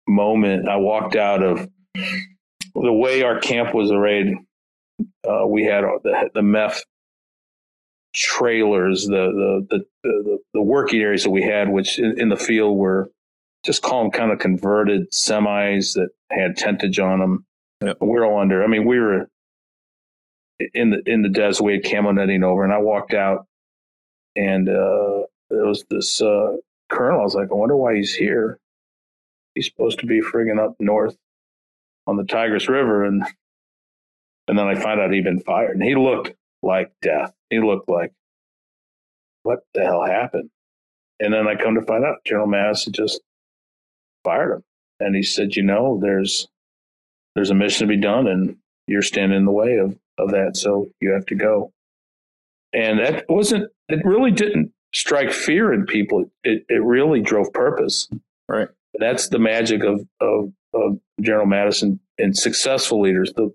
moment. 0.09 0.69
I 0.69 0.77
walked 0.77 1.17
out 1.17 1.43
of 1.43 1.69
the 1.95 2.93
way 2.93 3.23
our 3.23 3.39
camp 3.41 3.75
was 3.75 3.91
arrayed. 3.91 4.35
Uh, 5.29 5.47
we 5.47 5.65
had 5.65 5.83
the 6.03 6.31
the 6.35 6.41
MEF 6.41 6.81
trailers, 8.15 9.07
the, 9.07 9.67
the 9.69 9.85
the, 10.03 10.39
the 10.55 10.63
working 10.63 11.01
areas 11.01 11.25
that 11.25 11.31
we 11.31 11.43
had, 11.43 11.69
which 11.69 11.99
in, 11.99 12.21
in 12.21 12.29
the 12.29 12.37
field 12.37 12.77
were 12.77 13.11
just 13.65 13.83
call 13.83 14.03
them 14.03 14.11
kind 14.11 14.33
of 14.33 14.39
converted 14.39 15.11
semis 15.13 15.95
that 15.95 16.09
had 16.31 16.57
tentage 16.57 17.03
on 17.03 17.21
them. 17.21 17.47
Yep. 17.83 17.99
We're 18.01 18.25
all 18.25 18.41
under. 18.41 18.63
I 18.63 18.67
mean, 18.67 18.85
we 18.85 18.99
were 18.99 19.29
in 20.75 20.91
the 20.91 21.03
in 21.07 21.23
the 21.23 21.29
desert. 21.29 21.65
We 21.65 21.75
had 21.75 21.85
camo 21.85 22.13
netting 22.13 22.45
over, 22.45 22.65
and 22.65 22.73
I 22.73 22.79
walked 22.79 23.15
out, 23.15 23.47
and 24.37 24.69
uh, 24.69 25.23
there 25.51 25.67
was 25.67 25.85
this 25.91 26.21
uh, 26.21 26.57
colonel. 26.91 27.21
I 27.21 27.25
was 27.25 27.35
like, 27.35 27.49
I 27.51 27.55
wonder 27.55 27.77
why 27.77 27.97
he's 27.97 28.15
here. 28.15 28.59
He's 29.55 29.67
supposed 29.67 29.99
to 30.01 30.07
be 30.07 30.21
frigging 30.21 30.63
up 30.63 30.77
north 30.79 31.17
on 32.07 32.17
the 32.17 32.25
Tigris 32.25 32.69
River, 32.69 33.05
and 33.05 33.25
and 34.49 34.59
then 34.59 34.67
I 34.67 34.75
find 34.75 35.01
out 35.01 35.13
he'd 35.13 35.25
been 35.25 35.41
fired, 35.41 35.77
and 35.77 35.83
he 35.83 35.95
looked 35.95 36.33
like 36.63 36.93
death. 37.03 37.33
He 37.51 37.61
looked 37.61 37.89
like 37.89 38.13
what 39.43 39.61
the 39.75 39.83
hell 39.83 40.05
happened? 40.05 40.51
And 41.21 41.33
then 41.33 41.47
I 41.47 41.55
come 41.55 41.75
to 41.75 41.85
find 41.85 42.05
out 42.05 42.25
General 42.25 42.51
had 42.53 42.93
just 42.93 43.21
fired 44.25 44.53
him, 44.53 44.65
and 45.01 45.15
he 45.15 45.23
said, 45.23 45.57
you 45.57 45.63
know, 45.63 45.99
there's 46.01 46.49
there's 47.35 47.51
a 47.51 47.55
mission 47.55 47.87
to 47.87 47.95
be 47.95 48.01
done, 48.01 48.27
and 48.27 48.57
you're 48.87 49.03
standing 49.03 49.39
in 49.39 49.45
the 49.45 49.53
way 49.53 49.77
of 49.77 49.99
of 50.19 50.31
that, 50.31 50.57
so 50.57 50.89
you 51.01 51.11
have 51.13 51.27
to 51.27 51.35
go. 51.35 51.73
And 52.73 52.99
that 52.99 53.25
wasn't. 53.29 53.71
It 53.89 54.05
really 54.05 54.31
didn't 54.31 54.73
strike 54.95 55.33
fear 55.33 55.73
in 55.73 55.87
people. 55.87 56.31
It 56.45 56.65
it 56.69 56.83
really 56.83 57.21
drove 57.21 57.53
purpose. 57.53 58.09
Right. 58.49 58.69
That's 58.95 59.29
the 59.29 59.39
magic 59.39 59.83
of 59.85 60.07
of, 60.21 60.53
of 60.75 61.01
General 61.21 61.47
Madison 61.47 62.01
and 62.19 62.37
successful 62.37 63.01
leaders. 63.01 63.33
The 63.35 63.53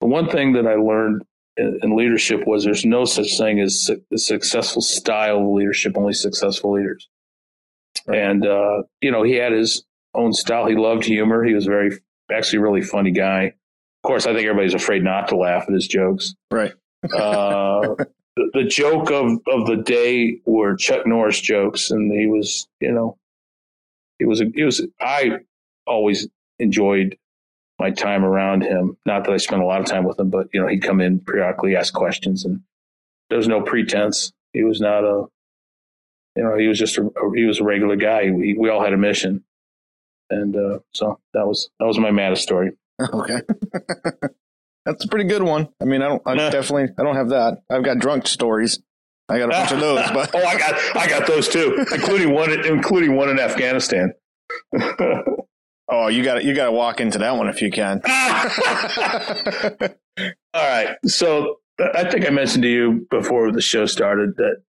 the 0.00 0.06
one 0.06 0.28
thing 0.28 0.52
that 0.54 0.66
I 0.66 0.74
learned 0.74 1.22
in, 1.56 1.78
in 1.82 1.96
leadership 1.96 2.46
was 2.46 2.64
there's 2.64 2.84
no 2.84 3.04
such 3.04 3.36
thing 3.38 3.60
as 3.60 3.90
a 4.12 4.18
successful 4.18 4.82
style 4.82 5.38
of 5.38 5.54
leadership. 5.54 5.96
Only 5.96 6.14
successful 6.14 6.72
leaders. 6.72 7.08
Right. 8.06 8.18
And 8.18 8.46
uh, 8.46 8.82
you 9.00 9.10
know, 9.10 9.22
he 9.22 9.34
had 9.34 9.52
his 9.52 9.84
own 10.14 10.32
style. 10.32 10.66
He 10.66 10.74
loved 10.74 11.04
humor. 11.04 11.44
He 11.44 11.54
was 11.54 11.66
very 11.66 11.98
actually 12.32 12.60
really 12.60 12.82
funny 12.82 13.10
guy. 13.10 13.54
Of 14.04 14.08
course, 14.08 14.26
I 14.26 14.34
think 14.34 14.46
everybody's 14.46 14.74
afraid 14.74 15.04
not 15.04 15.28
to 15.28 15.36
laugh 15.36 15.64
at 15.68 15.74
his 15.74 15.86
jokes. 15.86 16.34
Right. 16.50 16.72
uh, 17.04 17.94
the, 18.36 18.50
the 18.54 18.64
joke 18.64 19.10
of, 19.10 19.38
of 19.46 19.66
the 19.66 19.82
day 19.84 20.40
were 20.44 20.76
Chuck 20.76 21.06
Norris 21.06 21.40
jokes, 21.40 21.90
and 21.90 22.12
he 22.12 22.26
was, 22.26 22.66
you 22.80 22.92
know, 22.92 23.16
he 24.18 24.24
was 24.24 24.40
a, 24.40 24.46
he 24.54 24.62
was. 24.62 24.86
I 25.00 25.38
always 25.86 26.28
enjoyed 26.58 27.16
my 27.78 27.90
time 27.90 28.24
around 28.24 28.62
him. 28.62 28.96
Not 29.04 29.24
that 29.24 29.32
I 29.32 29.36
spent 29.36 29.62
a 29.62 29.66
lot 29.66 29.80
of 29.80 29.86
time 29.86 30.04
with 30.04 30.18
him, 30.18 30.30
but 30.30 30.48
you 30.52 30.60
know, 30.60 30.68
he'd 30.68 30.82
come 30.82 31.00
in 31.00 31.18
periodically, 31.18 31.76
ask 31.76 31.92
questions, 31.92 32.44
and 32.44 32.60
there 33.28 33.38
was 33.38 33.48
no 33.48 33.62
pretense. 33.62 34.32
He 34.52 34.62
was 34.62 34.80
not 34.80 35.04
a, 35.04 35.26
you 36.36 36.42
know, 36.44 36.56
he 36.56 36.68
was 36.68 36.78
just 36.78 36.98
a, 36.98 37.10
he 37.34 37.44
was 37.44 37.60
a 37.60 37.64
regular 37.64 37.96
guy. 37.96 38.30
We, 38.30 38.54
we 38.56 38.68
all 38.68 38.82
had 38.82 38.92
a 38.92 38.98
mission, 38.98 39.42
and 40.32 40.56
uh, 40.56 40.78
so 40.92 41.20
that 41.34 41.46
was 41.46 41.70
that 41.78 41.86
was 41.86 41.98
my 41.98 42.10
Mattis 42.10 42.38
story. 42.38 42.72
Okay. 43.12 43.40
That's 44.84 45.04
a 45.04 45.08
pretty 45.08 45.28
good 45.28 45.42
one. 45.42 45.68
I 45.80 45.84
mean, 45.84 46.02
I 46.02 46.08
don't, 46.08 46.22
I 46.26 46.34
definitely, 46.34 46.88
I 46.98 47.02
don't 47.04 47.14
have 47.14 47.28
that. 47.28 47.62
I've 47.70 47.84
got 47.84 47.98
drunk 47.98 48.26
stories. 48.26 48.80
I 49.28 49.38
got 49.38 49.46
a 49.46 49.52
bunch 49.52 49.72
of 49.72 49.80
those, 49.88 50.10
but 50.10 50.34
oh, 50.34 50.44
I 50.44 50.58
got, 50.58 50.96
I 50.96 51.08
got 51.08 51.26
those 51.26 51.48
too, 51.48 51.84
including 51.92 52.32
one, 52.32 52.50
including 52.66 53.14
one 53.16 53.28
in 53.28 53.38
Afghanistan. 53.38 54.12
oh, 55.88 56.08
you 56.08 56.24
got, 56.24 56.44
you 56.44 56.54
got 56.54 56.66
to 56.66 56.72
walk 56.72 57.00
into 57.00 57.18
that 57.18 57.36
one 57.36 57.48
if 57.48 57.62
you 57.62 57.70
can. 57.70 58.02
All 60.52 60.68
right. 60.68 60.96
So 61.06 61.60
I 61.94 62.10
think 62.10 62.26
I 62.26 62.30
mentioned 62.30 62.64
to 62.64 62.68
you 62.68 63.06
before 63.10 63.52
the 63.52 63.62
show 63.62 63.86
started 63.86 64.36
that 64.36 64.62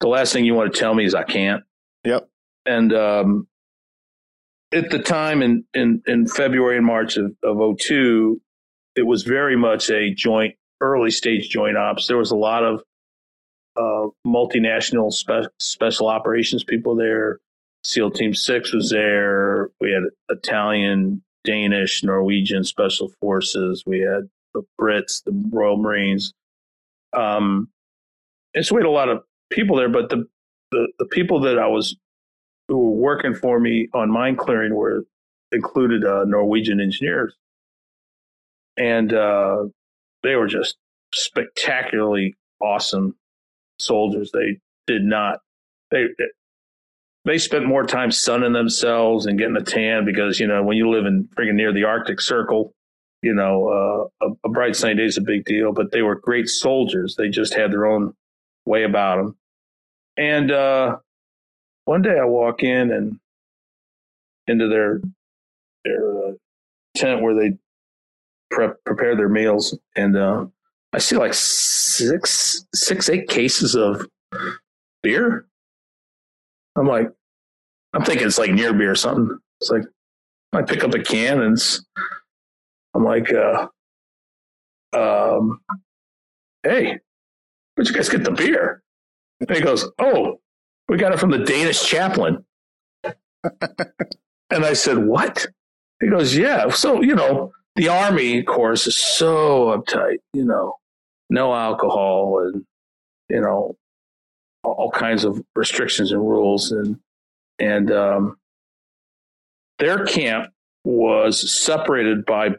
the 0.00 0.08
last 0.08 0.32
thing 0.32 0.44
you 0.44 0.54
want 0.54 0.74
to 0.74 0.78
tell 0.78 0.94
me 0.94 1.04
is 1.04 1.14
I 1.14 1.24
can't. 1.24 1.62
Yep. 2.04 2.28
And 2.66 2.92
um, 2.92 3.46
at 4.74 4.90
the 4.90 4.98
time 4.98 5.42
in, 5.42 5.64
in, 5.72 6.02
in 6.06 6.26
February 6.26 6.76
and 6.76 6.86
March 6.86 7.16
of, 7.16 7.34
of 7.42 7.78
02, 7.78 8.40
it 8.96 9.06
was 9.06 9.22
very 9.22 9.56
much 9.56 9.88
a 9.90 10.12
joint, 10.12 10.54
early 10.80 11.10
stage 11.10 11.48
joint 11.48 11.76
ops. 11.76 12.08
There 12.08 12.18
was 12.18 12.32
a 12.32 12.36
lot 12.36 12.64
of 12.64 12.82
uh, 13.76 14.08
multinational 14.26 15.12
spe- 15.12 15.50
special 15.60 16.08
operations 16.08 16.64
people 16.64 16.96
there. 16.96 17.38
SEAL 17.84 18.12
Team 18.12 18.34
Six 18.34 18.72
was 18.72 18.90
there. 18.90 19.70
We 19.80 19.92
had 19.92 20.02
Italian, 20.28 21.22
Danish, 21.44 22.02
Norwegian 22.02 22.64
special 22.64 23.10
forces. 23.20 23.84
We 23.86 24.00
had 24.00 24.28
the 24.54 24.62
Brits, 24.80 25.22
the 25.24 25.32
Royal 25.52 25.76
Marines. 25.76 26.32
Um, 27.12 27.68
and 28.54 28.64
so 28.64 28.74
we 28.74 28.80
had 28.80 28.88
a 28.88 28.90
lot 28.90 29.08
of 29.08 29.22
people 29.50 29.76
there, 29.76 29.88
but 29.88 30.08
the, 30.08 30.26
the, 30.70 30.88
the 30.98 31.06
people 31.06 31.40
that 31.40 31.58
I 31.58 31.66
was 31.66 31.96
who 32.68 32.78
were 32.78 32.96
working 32.96 33.34
for 33.34 33.60
me 33.60 33.88
on 33.92 34.10
mine 34.10 34.36
clearing 34.36 34.74
were 34.74 35.04
included 35.52 36.04
uh, 36.04 36.24
Norwegian 36.24 36.80
engineers 36.80 37.34
and 38.76 39.12
uh, 39.12 39.64
they 40.22 40.36
were 40.36 40.48
just 40.48 40.76
spectacularly 41.12 42.34
awesome 42.60 43.14
soldiers. 43.78 44.30
They 44.32 44.58
did 44.86 45.04
not 45.04 45.40
they 45.90 46.06
they 47.24 47.38
spent 47.38 47.66
more 47.66 47.84
time 47.84 48.10
sunning 48.10 48.52
themselves 48.52 49.26
and 49.26 49.38
getting 49.38 49.56
a 49.56 49.62
tan 49.62 50.04
because 50.04 50.40
you 50.40 50.46
know 50.46 50.62
when 50.62 50.76
you 50.76 50.90
live 50.90 51.06
in 51.06 51.28
freaking 51.36 51.54
near 51.54 51.72
the 51.72 51.84
Arctic 51.84 52.20
Circle, 52.20 52.72
you 53.22 53.34
know 53.34 54.10
uh, 54.20 54.26
a, 54.26 54.30
a, 54.44 54.48
bright 54.48 54.76
sunny 54.76 54.96
day 54.96 55.04
is 55.04 55.16
a 55.16 55.22
big 55.22 55.44
deal. 55.44 55.72
But 55.72 55.92
they 55.92 56.02
were 56.02 56.16
great 56.16 56.48
soldiers. 56.48 57.14
They 57.16 57.28
just 57.28 57.54
had 57.54 57.72
their 57.72 57.86
own 57.86 58.14
way 58.66 58.84
about 58.84 59.16
them. 59.16 59.36
And 60.16 60.50
uh, 60.50 60.96
one 61.84 62.02
day 62.02 62.18
I 62.18 62.24
walk 62.24 62.62
in 62.62 62.90
and 62.90 63.18
into 64.46 64.68
their 64.68 65.00
their 65.84 66.28
uh, 66.28 66.32
tent 66.96 67.22
where 67.22 67.34
they 67.34 67.56
prep 68.50 68.82
prepare 68.84 69.16
their 69.16 69.28
meals, 69.28 69.76
and 69.96 70.16
uh, 70.16 70.46
I 70.92 70.98
see 70.98 71.16
like 71.16 71.34
six 71.34 72.66
six 72.74 73.08
eight 73.08 73.28
cases 73.28 73.74
of 73.74 74.06
beer. 75.02 75.46
I'm 76.76 76.86
like, 76.88 77.10
I'm 77.92 78.04
thinking 78.04 78.26
it's 78.26 78.38
like 78.38 78.50
near 78.50 78.72
beer 78.72 78.92
or 78.92 78.96
something. 78.96 79.38
It's 79.60 79.70
like 79.70 79.84
I 80.52 80.62
pick 80.62 80.84
up 80.84 80.94
a 80.94 81.02
can 81.02 81.40
and 81.40 81.58
I'm 82.94 83.04
like, 83.04 83.32
uh, 83.32 83.68
um, 84.92 85.60
hey, 86.62 86.98
where'd 87.74 87.88
you 87.88 87.94
guys 87.94 88.08
get 88.08 88.24
the 88.24 88.30
beer? 88.30 88.82
And 89.40 89.50
he 89.50 89.62
goes, 89.62 89.88
oh, 89.98 90.40
we 90.88 90.96
got 90.96 91.12
it 91.12 91.20
from 91.20 91.30
the 91.30 91.38
Danish 91.38 91.84
chaplain. 91.84 92.44
and 93.02 94.64
I 94.64 94.72
said, 94.72 94.98
what? 94.98 95.46
He 96.00 96.08
goes, 96.08 96.36
yeah. 96.36 96.70
So, 96.70 97.02
you 97.02 97.14
know, 97.14 97.52
the 97.76 97.88
army, 97.88 98.40
of 98.40 98.46
course, 98.46 98.86
is 98.86 98.96
so 98.96 99.76
uptight. 99.76 100.18
You 100.32 100.44
know, 100.44 100.76
no 101.30 101.54
alcohol 101.54 102.40
and 102.40 102.64
you 103.28 103.40
know 103.40 103.76
all 104.62 104.90
kinds 104.90 105.24
of 105.24 105.42
restrictions 105.54 106.12
and 106.12 106.20
rules 106.20 106.72
and 106.72 106.98
and 107.58 107.90
um, 107.90 108.36
their 109.78 110.04
camp 110.04 110.52
was 110.84 111.52
separated 111.52 112.26
by 112.26 112.50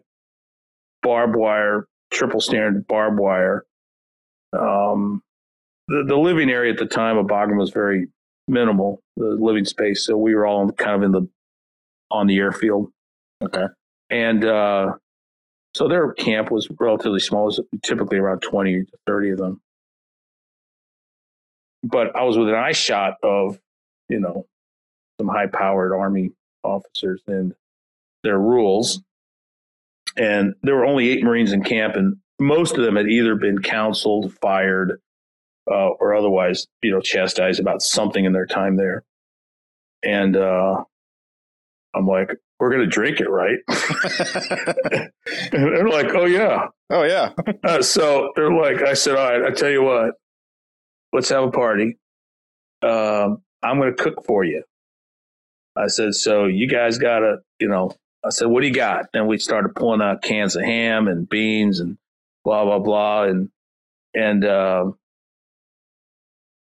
barbed 1.04 1.36
wire, 1.36 1.88
triple 2.12 2.42
standard 2.42 2.88
barbed 2.88 3.20
wire. 3.20 3.66
Um, 4.54 5.22
the, 5.88 6.06
the 6.08 6.16
living 6.16 6.50
area 6.50 6.72
at 6.72 6.80
the 6.80 6.86
time 6.86 7.18
of 7.18 7.28
Bagram 7.28 7.58
was 7.58 7.72
very 7.72 8.08
minimal, 8.48 9.02
the 9.18 9.38
living 9.40 9.66
space. 9.66 10.06
So 10.06 10.18
we 10.18 10.36
were 10.36 10.46
all 10.46 10.72
kind 10.72 10.96
of 10.96 11.04
in 11.04 11.12
the 11.12 11.28
on 12.12 12.28
the 12.28 12.38
airfield. 12.38 12.92
Okay. 13.44 13.66
And 14.10 14.46
uh, 14.46 14.94
so 15.74 15.88
their 15.88 16.14
camp 16.14 16.52
was 16.52 16.70
relatively 16.80 17.20
small, 17.20 17.50
it 17.50 17.58
was 17.58 17.82
typically 17.84 18.18
around 18.18 18.40
20 18.40 18.86
to 18.86 18.98
30 19.08 19.32
of 19.32 19.38
them. 19.38 19.62
But 21.84 22.16
I 22.16 22.24
was 22.24 22.38
within 22.38 22.56
eye 22.56 22.72
shot 22.72 23.16
of, 23.22 23.60
you 24.10 24.20
know, 24.20 24.46
some 25.20 25.28
high 25.28 25.48
powered 25.48 25.94
Army 25.94 26.32
officers 26.64 27.22
and 27.28 27.54
their 28.24 28.40
rules. 28.40 29.02
And 30.18 30.56
there 30.64 30.76
were 30.76 30.86
only 30.86 31.10
eight 31.10 31.24
Marines 31.24 31.52
in 31.52 31.64
camp, 31.64 31.96
and 31.96 32.18
most 32.40 32.78
of 32.78 32.84
them 32.84 32.96
had 32.96 33.08
either 33.08 33.36
been 33.36 33.62
counseled, 33.62 34.34
fired, 34.42 35.02
uh, 35.70 35.90
or 36.00 36.16
otherwise, 36.16 36.68
you 36.82 36.92
know, 36.92 37.02
chastised 37.02 37.60
about 37.60 37.82
something 37.82 38.26
in 38.26 38.34
their 38.34 38.46
time 38.46 38.78
there. 38.78 39.04
And 40.04 40.38
uh, 40.38 40.84
I'm 41.96 42.08
like, 42.08 42.30
we're 42.60 42.70
going 42.70 42.82
to 42.82 42.88
drink 42.88 43.20
it, 43.20 43.30
right? 43.30 43.58
and 45.52 45.52
they're 45.52 45.90
like, 45.90 46.14
oh, 46.14 46.26
yeah. 46.26 46.68
oh 46.90 47.04
yeah. 47.04 47.32
Uh, 47.64 47.82
so 47.82 48.32
they're 48.36 48.54
like, 48.54 48.82
I 48.82 48.94
said, 48.94 49.16
all 49.16 49.30
right, 49.30 49.52
I 49.52 49.54
tell 49.54 49.70
you 49.70 49.84
what, 49.84 50.16
let's 51.12 51.30
have 51.30 51.44
a 51.44 51.52
party. 51.52 51.98
Um, 52.82 53.42
I'm 53.64 53.80
going 53.80 53.96
to 53.96 54.02
cook 54.02 54.26
for 54.26 54.44
you. 54.44 54.64
I 55.76 55.88
said, 55.88 56.14
so 56.14 56.46
you 56.46 56.70
guys 56.70 56.98
got 56.98 57.20
to, 57.20 57.38
you 57.60 57.68
know, 57.68 57.92
I 58.24 58.30
said, 58.30 58.48
what 58.48 58.62
do 58.62 58.68
you 58.68 58.74
got? 58.74 59.08
And 59.14 59.28
we 59.28 59.38
started 59.38 59.76
pulling 59.76 60.02
out 60.02 60.22
cans 60.22 60.56
of 60.56 60.64
ham 60.64 61.08
and 61.08 61.28
beans 61.28 61.80
and 61.80 61.98
blah, 62.44 62.64
blah, 62.64 62.80
blah. 62.80 63.24
And, 63.24 63.50
and, 64.14 64.46
uh, 64.46 64.92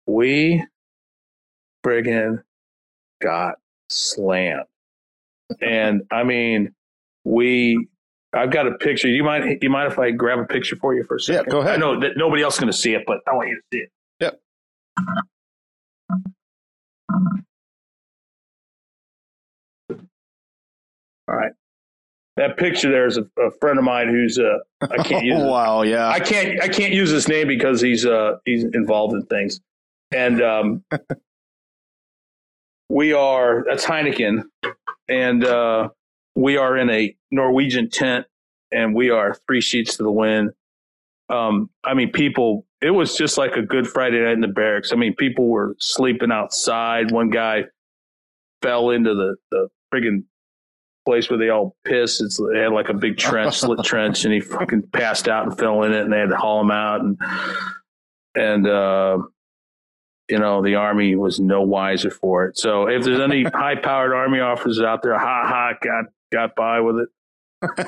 we 0.08 0.66
friggin' 1.86 2.42
got 3.22 3.56
slammed. 3.90 4.64
And 5.62 6.02
I 6.12 6.24
mean, 6.26 6.74
we, 7.24 7.88
I've 8.34 8.52
got 8.52 8.68
a 8.68 8.74
picture. 8.74 9.08
You 9.08 9.24
mind, 9.24 9.60
you 9.62 9.70
mind 9.70 9.90
if 9.90 9.98
I 9.98 10.12
grab 10.12 10.40
a 10.40 10.44
picture 10.46 10.76
for 10.76 10.94
you 10.94 11.06
for 11.06 11.16
a 11.16 11.20
second? 11.22 11.46
Yeah, 11.46 11.52
go 11.52 11.62
ahead. 11.62 11.76
I 11.76 11.78
know 11.78 11.98
that 12.02 12.18
nobody 12.18 12.44
else 12.44 12.56
is 12.56 12.60
going 12.60 12.72
to 12.72 12.78
see 12.78 12.94
it, 12.94 13.04
but 13.08 13.20
I 13.26 13.34
want 13.34 13.48
you 13.48 13.56
to 13.56 13.62
see 13.72 13.80
it. 13.80 13.92
Yep. 14.20 14.42
All 21.30 21.36
right. 21.36 21.54
That 22.36 22.58
picture 22.58 22.92
there 22.92 23.08
is 23.08 23.18
a, 23.18 23.26
a 23.42 23.52
friend 23.60 23.80
of 23.80 23.86
mine 23.86 24.10
who's 24.10 24.38
uh, 24.38 24.58
I 24.82 25.02
can't 25.04 25.26
use 25.26 25.40
Oh, 25.40 25.48
wow. 25.48 25.82
Yeah. 25.84 26.08
I 26.10 26.20
can't 26.20 26.62
I 26.62 26.68
can't 26.68 26.94
use 26.94 27.10
his 27.10 27.28
name 27.28 27.48
because 27.48 27.82
he's 27.82 28.06
uh 28.06 28.38
he's 28.46 28.64
involved 28.64 29.14
in 29.14 29.26
things. 29.26 29.60
And 30.12 30.42
um 30.42 30.84
we 32.90 33.14
are 33.14 33.66
that's 33.68 33.86
Heineken 33.86 34.44
and 35.10 35.44
uh 35.44 35.90
we 36.36 36.58
are 36.58 36.78
in 36.78 36.90
a 36.90 37.16
Norwegian 37.32 37.90
tent 37.90 38.26
and 38.72 38.96
we 38.96 39.10
are 39.10 39.36
three 39.48 39.62
sheets 39.62 39.98
to 39.98 40.04
the 40.04 40.12
wind. 40.12 40.52
Um 41.30 41.70
I 41.84 41.94
mean 41.94 42.12
people 42.12 42.66
it 42.82 42.92
was 42.92 43.16
just 43.18 43.38
like 43.38 43.56
a 43.56 43.62
good 43.62 43.88
Friday 43.88 44.20
night 44.22 44.34
in 44.34 44.42
the 44.42 44.48
barracks. 44.48 44.94
I 44.94 44.96
mean 44.96 45.16
people 45.16 45.48
were 45.48 45.76
sleeping 45.80 46.32
outside. 46.32 47.12
One 47.12 47.30
guy 47.30 47.66
fell 48.62 48.92
into 48.92 49.14
the 49.14 49.36
the 49.52 49.68
friggin' 49.94 50.24
place 51.08 51.30
where 51.30 51.40
they 51.40 51.50
all 51.50 51.76
piss. 51.86 52.22
It's 52.22 52.38
they 52.38 52.60
had 52.60 52.74
like 52.74 52.90
a 52.90 52.94
big 52.94 53.18
trench, 53.18 53.60
slit 53.60 53.80
trench, 53.84 54.26
and 54.26 54.34
he 54.34 54.42
fucking 54.42 54.84
passed 54.94 55.28
out 55.28 55.48
and 55.48 55.58
fell 55.58 55.84
in 55.84 55.94
it, 55.94 56.02
and 56.02 56.12
they 56.12 56.20
had 56.20 56.30
to 56.30 56.36
haul 56.36 56.62
him 56.62 56.72
out. 56.72 57.02
And 57.02 57.18
and 58.36 58.68
uh, 58.68 59.20
you 60.30 60.40
know 60.40 60.62
the 60.62 60.76
army 60.76 61.16
was 61.16 61.40
no 61.40 61.62
wiser 61.62 62.12
for 62.12 62.46
it. 62.46 62.58
So 62.58 62.88
if 62.88 63.04
there's 63.04 63.20
any 63.20 63.44
high-powered 63.54 64.14
army 64.14 64.40
officers 64.40 64.82
out 64.82 65.02
there, 65.04 65.18
ha 65.18 65.44
ha, 65.46 65.74
got 65.82 66.06
got 66.32 66.56
by 66.56 66.80
with 66.82 66.98
it. 67.00 67.10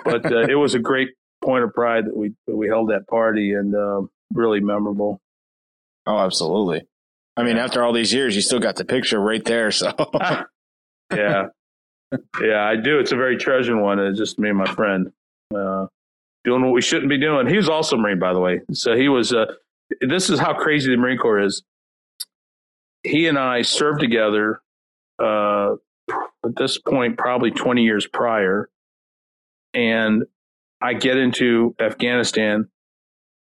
But 0.04 0.32
uh, 0.32 0.48
it 0.48 0.56
was 0.56 0.74
a 0.74 0.80
great 0.80 1.10
point 1.44 1.64
of 1.64 1.74
pride 1.74 2.06
that 2.06 2.16
we 2.16 2.34
that 2.48 2.56
we 2.56 2.68
held 2.68 2.90
that 2.90 3.08
party 3.08 3.54
and 3.54 3.76
uh, 3.76 4.02
really 4.34 4.60
memorable. 4.60 5.22
oh, 6.06 6.18
absolutely. 6.18 6.84
I 7.38 7.44
mean, 7.44 7.58
after 7.58 7.84
all 7.84 7.94
these 7.94 8.14
years, 8.14 8.36
you 8.36 8.42
still 8.42 8.60
got 8.60 8.76
the 8.76 8.84
picture 8.84 9.20
right 9.20 9.44
there. 9.46 9.72
So 9.72 9.94
yeah, 11.14 11.46
yeah, 12.42 12.64
I 12.64 12.76
do. 12.76 13.00
It's 13.00 13.12
a 13.12 13.16
very 13.16 13.38
treasured 13.38 13.80
one. 13.80 14.00
It's 14.00 14.18
just 14.18 14.40
me 14.40 14.50
and 14.50 14.58
my 14.58 14.70
friend 14.74 15.12
uh, 15.56 15.86
doing 16.44 16.64
what 16.64 16.74
we 16.74 16.82
shouldn't 16.82 17.10
be 17.10 17.20
doing. 17.20 17.48
He 17.48 17.56
was 17.58 17.70
also 17.70 17.96
Marine, 17.96 18.20
by 18.20 18.34
the 18.34 18.40
way. 18.40 18.62
So 18.74 18.96
he 18.96 19.08
was. 19.10 19.34
Uh, 19.34 19.46
this 20.02 20.30
is 20.30 20.40
how 20.40 20.54
crazy 20.54 20.92
the 20.92 20.98
Marine 20.98 21.18
Corps 21.18 21.40
is. 21.40 21.64
He 23.04 23.28
and 23.28 23.38
I 23.38 23.62
served 23.62 24.00
together. 24.00 24.62
Uh, 25.18 25.76
at 26.46 26.56
this 26.56 26.78
point, 26.78 27.18
probably 27.18 27.52
twenty 27.52 27.84
years 27.84 28.08
prior, 28.08 28.70
and 29.74 30.24
I 30.82 30.94
get 30.94 31.18
into 31.18 31.76
Afghanistan, 31.80 32.70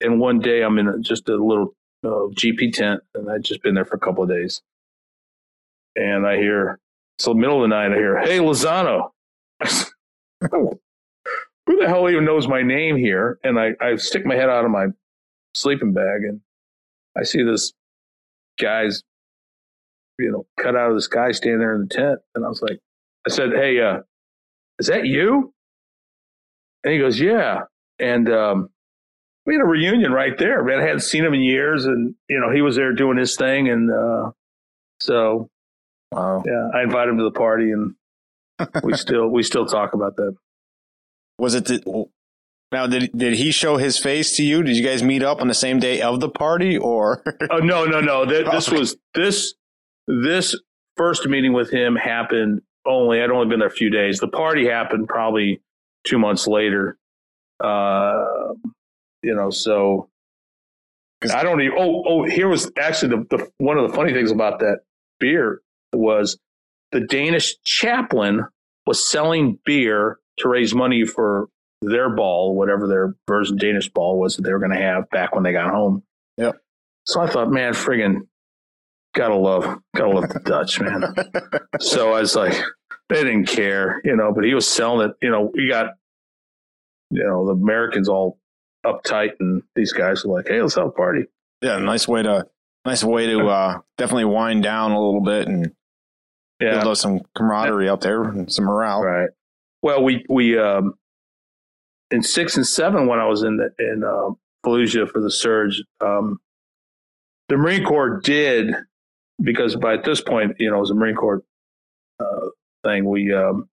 and 0.01 0.19
one 0.19 0.39
day 0.39 0.63
I'm 0.63 0.77
in 0.79 1.03
just 1.03 1.29
a 1.29 1.35
little 1.35 1.75
uh, 2.03 2.27
GP 2.33 2.73
tent, 2.73 3.01
and 3.13 3.29
I'd 3.29 3.43
just 3.43 3.61
been 3.61 3.75
there 3.75 3.85
for 3.85 3.95
a 3.95 3.99
couple 3.99 4.23
of 4.23 4.29
days, 4.29 4.61
and 5.95 6.25
I 6.25 6.37
hear 6.37 6.79
so 7.19 7.33
middle 7.33 7.57
of 7.63 7.69
the 7.69 7.75
night, 7.75 7.91
I 7.91 7.95
hear, 7.95 8.17
"Hey, 8.19 8.39
Lozano." 8.39 9.11
"Oh, 10.51 10.79
Who 11.67 11.77
the 11.77 11.87
hell 11.87 12.09
even 12.09 12.25
knows 12.25 12.47
my 12.47 12.63
name 12.63 12.97
here? 12.97 13.37
And 13.43 13.59
I, 13.59 13.73
I 13.81 13.95
stick 13.97 14.25
my 14.25 14.35
head 14.35 14.49
out 14.49 14.65
of 14.65 14.71
my 14.71 14.87
sleeping 15.53 15.93
bag, 15.93 16.23
and 16.23 16.41
I 17.17 17.23
see 17.23 17.43
this 17.43 17.73
guy's, 18.59 19.03
you 20.19 20.31
know, 20.31 20.45
cut 20.57 20.75
out 20.75 20.89
of 20.89 20.95
the 20.95 21.01
sky 21.01 21.31
standing 21.31 21.59
there 21.59 21.75
in 21.75 21.81
the 21.81 21.87
tent. 21.87 22.19
And 22.35 22.45
I 22.45 22.49
was 22.49 22.61
like, 22.61 22.79
I 23.27 23.31
said, 23.31 23.51
"Hey, 23.53 23.79
uh, 23.79 23.99
is 24.79 24.87
that 24.87 25.05
you?" 25.05 25.53
And 26.83 26.93
he 26.93 26.99
goes, 26.99 27.19
"Yeah." 27.19 27.61
And 27.99 28.29
um, 28.29 28.69
we 29.45 29.55
had 29.55 29.61
a 29.61 29.65
reunion 29.65 30.11
right 30.11 30.37
there. 30.37 30.63
Man, 30.63 30.79
I 30.79 30.83
hadn't 30.83 31.01
seen 31.01 31.25
him 31.25 31.33
in 31.33 31.41
years, 31.41 31.85
and 31.85 32.15
you 32.29 32.39
know, 32.39 32.51
he 32.51 32.61
was 32.61 32.75
there 32.75 32.93
doing 32.93 33.17
his 33.17 33.35
thing, 33.35 33.69
and 33.69 33.91
uh, 33.91 34.31
so 34.99 35.49
wow. 36.11 36.43
yeah, 36.45 36.69
I 36.73 36.83
invited 36.83 37.11
him 37.11 37.17
to 37.17 37.23
the 37.23 37.31
party, 37.31 37.71
and 37.71 37.95
we 38.83 38.93
still 38.95 39.27
we 39.27 39.43
still 39.43 39.65
talk 39.65 39.93
about 39.93 40.15
that. 40.17 40.35
Was 41.39 41.55
it 41.55 41.65
the, 41.65 42.05
now? 42.71 42.87
Did 42.87 43.11
did 43.17 43.33
he 43.33 43.51
show 43.51 43.77
his 43.77 43.97
face 43.97 44.35
to 44.37 44.43
you? 44.43 44.61
Did 44.61 44.77
you 44.77 44.83
guys 44.83 45.01
meet 45.01 45.23
up 45.23 45.41
on 45.41 45.47
the 45.47 45.53
same 45.53 45.79
day 45.79 46.01
of 46.01 46.19
the 46.19 46.29
party, 46.29 46.77
or 46.77 47.23
Oh 47.49 47.57
no, 47.57 47.85
no, 47.85 48.01
no! 48.01 48.25
Th- 48.25 48.45
This 48.45 48.69
was 48.71 48.97
this 49.13 49.55
this 50.09 50.55
first 50.97 51.27
meeting 51.27 51.53
with 51.53 51.69
him 51.69 51.95
happened 51.95 52.61
only. 52.85 53.21
I'd 53.21 53.29
only 53.29 53.47
been 53.47 53.59
there 53.59 53.67
a 53.67 53.71
few 53.71 53.89
days. 53.89 54.19
The 54.19 54.27
party 54.27 54.67
happened 54.67 55.07
probably 55.07 55.61
two 56.03 56.17
months 56.17 56.47
later. 56.47 56.97
Uh, 57.63 58.25
you 59.21 59.35
know, 59.35 59.49
so 59.51 60.09
I 61.33 61.43
don't 61.43 61.61
even. 61.61 61.77
Oh, 61.77 62.03
oh! 62.07 62.25
Here 62.25 62.47
was 62.47 62.71
actually 62.77 63.09
the, 63.09 63.37
the 63.37 63.51
one 63.57 63.77
of 63.77 63.89
the 63.89 63.95
funny 63.95 64.13
things 64.13 64.31
about 64.31 64.59
that 64.59 64.79
beer 65.19 65.61
was 65.93 66.37
the 66.91 67.01
Danish 67.01 67.55
chaplain 67.63 68.45
was 68.87 69.07
selling 69.07 69.59
beer 69.65 70.17
to 70.39 70.49
raise 70.49 70.73
money 70.73 71.05
for 71.05 71.47
their 71.81 72.09
ball, 72.09 72.55
whatever 72.55 72.87
their 72.87 73.15
version 73.27 73.57
Danish 73.57 73.89
ball 73.89 74.19
was 74.19 74.35
that 74.35 74.41
they 74.41 74.51
were 74.51 74.59
going 74.59 74.71
to 74.71 74.81
have 74.81 75.09
back 75.11 75.35
when 75.35 75.43
they 75.43 75.51
got 75.51 75.69
home. 75.69 76.01
Yep. 76.37 76.55
So 77.05 77.21
I 77.21 77.27
thought, 77.27 77.51
man, 77.51 77.73
friggin', 77.73 78.21
gotta 79.15 79.35
love, 79.35 79.79
gotta 79.95 80.11
love 80.11 80.29
the 80.29 80.39
Dutch, 80.39 80.79
man. 80.79 81.13
so 81.79 82.13
I 82.13 82.21
was 82.21 82.35
like, 82.35 82.53
they 83.09 83.23
didn't 83.23 83.45
care, 83.47 84.01
you 84.03 84.15
know, 84.15 84.31
but 84.33 84.43
he 84.43 84.53
was 84.53 84.67
selling 84.67 85.09
it. 85.09 85.15
You 85.21 85.31
know, 85.31 85.51
we 85.53 85.67
got, 85.67 85.93
you 87.11 87.23
know, 87.23 87.45
the 87.47 87.53
Americans 87.53 88.07
all 88.07 88.37
uptight, 88.85 89.31
and 89.39 89.63
these 89.75 89.91
guys 89.93 90.23
were 90.23 90.35
like, 90.37 90.47
hey, 90.47 90.61
let's 90.61 90.75
have 90.75 90.87
a 90.87 90.91
party. 90.91 91.25
yeah, 91.61 91.77
nice 91.79 92.07
way 92.07 92.23
to 92.23 92.45
nice 92.85 93.03
way 93.03 93.25
to 93.27 93.47
uh, 93.47 93.79
definitely 93.97 94.25
wind 94.25 94.63
down 94.63 94.91
a 94.91 94.99
little 95.03 95.21
bit 95.21 95.47
and 95.47 95.71
Yeah. 96.61 96.75
build 96.75 96.87
up 96.87 96.97
some 96.97 97.19
camaraderie 97.35 97.89
out 97.89 98.01
there 98.01 98.23
and 98.23 98.51
some 98.51 98.65
morale. 98.65 99.01
Right. 99.03 99.29
Well, 99.81 100.03
we 100.03 100.25
we 100.29 100.57
um, 100.57 100.93
in 102.11 102.21
six 102.23 102.57
and 102.57 102.65
seven 102.67 103.07
when 103.07 103.19
I 103.19 103.25
was 103.25 103.43
in 103.43 103.57
the, 103.57 103.69
in 103.79 104.03
uh, 104.03 104.29
Fallujah 104.65 105.09
for 105.11 105.21
the 105.21 105.31
surge, 105.31 105.83
um, 106.01 106.39
the 107.49 107.57
Marine 107.57 107.83
Corps 107.85 108.19
did 108.21 108.73
because 109.41 109.75
by 109.75 109.93
at 109.93 110.03
this 110.03 110.21
point, 110.21 110.55
you 110.59 110.69
know, 110.69 110.81
as 110.81 110.89
a 110.89 110.95
Marine 110.95 111.15
Corps 111.15 111.43
uh, 112.19 112.49
thing. 112.83 113.05
We 113.05 113.33
um, 113.33 113.69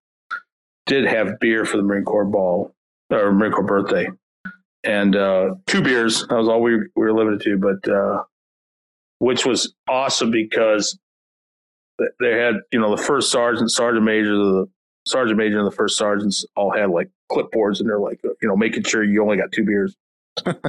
did 0.87 1.05
have 1.07 1.39
beer 1.41 1.65
for 1.65 1.77
the 1.77 1.83
Marine 1.83 2.05
Corps 2.05 2.25
ball 2.25 2.75
or 3.11 3.33
Marine 3.33 3.53
Corps 3.53 3.65
birthday, 3.65 4.09
and 4.85 5.17
uh, 5.17 5.55
two 5.67 5.83
beers. 5.83 6.27
That 6.29 6.37
was 6.37 6.49
all 6.49 6.63
we, 6.63 6.77
we 6.77 6.87
were 6.95 7.13
limited 7.13 7.41
to, 7.43 7.59
but 7.59 7.93
uh, 7.93 8.23
which 9.19 9.47
was 9.47 9.75
awesome 9.89 10.31
because 10.31 10.99
they 12.21 12.39
had 12.39 12.57
you 12.73 12.81
know 12.81 12.95
the 12.95 13.03
first 13.03 13.31
sergeant, 13.31 13.71
sergeant 13.71 14.05
major, 14.05 14.37
the 14.37 14.67
sergeant 15.07 15.39
major 15.39 15.59
and 15.59 15.67
the 15.67 15.77
first 15.77 15.97
sergeants 15.97 16.45
all 16.57 16.71
had 16.71 16.91
like 16.91 17.11
clipboards 17.31 17.81
and 17.81 17.89
they're 17.89 18.01
like, 18.01 18.21
you 18.25 18.49
know, 18.49 18.57
making 18.57 18.83
sure 18.83 19.03
you 19.03 19.23
only 19.23 19.37
got 19.37 19.53
two 19.53 19.65
beers. 19.65 19.97
but 20.45 20.61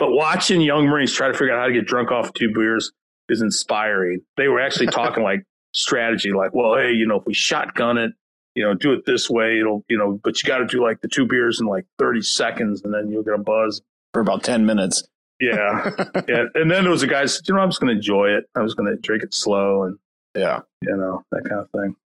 watching 0.00 0.60
young 0.60 0.86
Marines 0.86 1.12
try 1.12 1.28
to 1.28 1.34
figure 1.34 1.54
out 1.54 1.60
how 1.60 1.66
to 1.68 1.72
get 1.72 1.86
drunk 1.86 2.10
off 2.10 2.32
two 2.34 2.52
beers 2.52 2.90
is 3.28 3.42
inspiring. 3.42 4.20
They 4.36 4.48
were 4.48 4.60
actually 4.60 4.86
talking 4.86 5.22
like 5.22 5.44
strategy, 5.74 6.32
like, 6.32 6.54
well, 6.54 6.76
hey, 6.76 6.92
you 6.92 7.06
know, 7.06 7.16
if 7.16 7.26
we 7.26 7.34
shotgun 7.34 7.98
it, 7.98 8.12
you 8.54 8.64
know, 8.64 8.74
do 8.74 8.92
it 8.92 9.04
this 9.04 9.28
way, 9.28 9.60
it'll, 9.60 9.84
you 9.88 9.98
know, 9.98 10.18
but 10.24 10.42
you 10.42 10.46
got 10.46 10.58
to 10.58 10.66
do 10.66 10.82
like 10.82 11.00
the 11.02 11.08
two 11.08 11.26
beers 11.26 11.60
in 11.60 11.66
like 11.66 11.84
30 11.98 12.22
seconds 12.22 12.82
and 12.82 12.92
then 12.92 13.10
you'll 13.10 13.22
get 13.22 13.34
a 13.34 13.38
buzz. 13.38 13.82
For 14.14 14.20
about 14.20 14.42
10 14.42 14.64
minutes. 14.64 15.06
Yeah. 15.40 15.90
yeah. 16.28 16.44
And 16.54 16.70
then 16.70 16.84
there 16.84 16.90
was 16.90 17.02
a 17.02 17.06
guy 17.06 17.26
said, 17.26 17.46
you 17.46 17.54
know, 17.54 17.60
I'm 17.60 17.68
just 17.68 17.80
going 17.80 17.92
to 17.92 17.96
enjoy 17.96 18.30
it. 18.30 18.44
I 18.54 18.62
was 18.62 18.74
going 18.74 18.88
to 18.88 19.00
drink 19.00 19.22
it 19.22 19.34
slow 19.34 19.82
and, 19.82 19.98
yeah, 20.34 20.60
you 20.82 20.96
know, 20.96 21.22
that 21.32 21.44
kind 21.48 21.60
of 21.60 21.70
thing. 21.70 21.96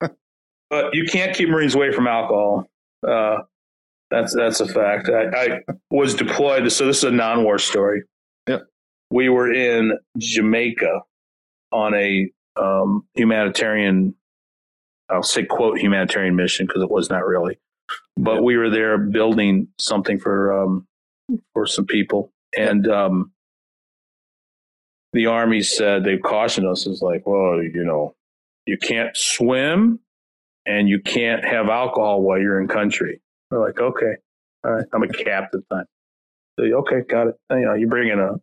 but 0.70 0.94
you 0.94 1.04
can't 1.06 1.34
keep 1.36 1.48
Marines 1.48 1.76
away 1.76 1.92
from 1.92 2.08
alcohol. 2.08 2.66
Uh, 3.06 3.42
that's, 4.10 4.34
that's 4.34 4.60
a 4.60 4.66
fact. 4.66 5.08
I, 5.08 5.26
I 5.26 5.60
was 5.90 6.14
deployed. 6.14 6.70
So 6.72 6.86
this 6.86 6.98
is 6.98 7.04
a 7.04 7.10
non 7.10 7.44
war 7.44 7.58
story. 7.58 8.02
Yep. 8.48 8.66
We 9.14 9.28
were 9.28 9.52
in 9.52 9.96
Jamaica 10.18 11.02
on 11.70 11.94
a 11.94 12.32
um, 12.60 13.06
humanitarian, 13.14 14.16
I'll 15.08 15.22
say 15.22 15.44
quote 15.44 15.78
humanitarian 15.78 16.34
mission 16.34 16.66
because 16.66 16.82
it 16.82 16.90
was 16.90 17.10
not 17.10 17.24
really, 17.24 17.60
but 18.16 18.42
we 18.42 18.56
were 18.56 18.70
there 18.70 18.98
building 18.98 19.68
something 19.78 20.18
for 20.18 20.60
um, 20.60 20.88
for 21.52 21.64
some 21.64 21.86
people, 21.86 22.32
and 22.58 22.88
um, 22.88 23.30
the 25.12 25.26
army 25.26 25.62
said 25.62 26.02
they 26.02 26.16
cautioned 26.18 26.66
us 26.66 26.84
is 26.84 27.00
like, 27.00 27.24
well, 27.24 27.62
you 27.62 27.84
know, 27.84 28.16
you 28.66 28.76
can't 28.76 29.16
swim 29.16 30.00
and 30.66 30.88
you 30.88 31.00
can't 31.00 31.44
have 31.44 31.68
alcohol 31.68 32.20
while 32.20 32.40
you're 32.40 32.60
in 32.60 32.66
country. 32.66 33.20
We're 33.48 33.64
like, 33.64 33.78
okay, 33.78 34.16
all 34.64 34.72
right, 34.72 34.86
I'm 34.92 35.04
a 35.04 35.08
captain 35.08 35.62
time. 35.70 35.86
So, 36.58 36.64
okay, 36.64 37.02
got 37.08 37.28
it. 37.28 37.36
You 37.50 37.60
know, 37.60 37.74
you 37.74 37.86
bring 37.86 38.08
in 38.08 38.18
a 38.18 38.40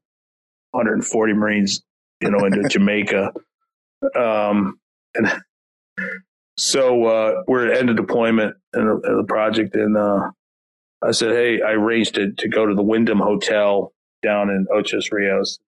140 0.72 1.34
Marines, 1.34 1.84
you 2.22 2.32
know, 2.32 2.46
into 2.46 2.64
Jamaica 2.70 3.32
um, 4.16 4.80
and 5.16 5.32
so 6.58 7.06
uh, 7.06 7.44
we're 7.48 7.72
at 7.72 7.78
end 7.78 7.90
of 7.90 7.96
deployment 7.96 8.56
in 8.74 8.86
the, 8.86 9.02
in 9.10 9.18
the 9.18 9.26
project, 9.28 9.76
and 9.76 9.98
uh, 9.98 10.32
I 11.02 11.12
said, 11.12 11.32
"Hey, 11.32 11.62
I 11.62 11.72
arranged 11.72 12.16
to 12.16 12.32
to 12.32 12.48
go 12.48 12.66
to 12.66 12.76
the 12.76 12.84
Wyndham 12.84 13.20
Hotel 13.20 13.94
down 14.22 14.50
in 14.50 14.68
Ocho 14.74 15.00
Rios, 15.12 15.60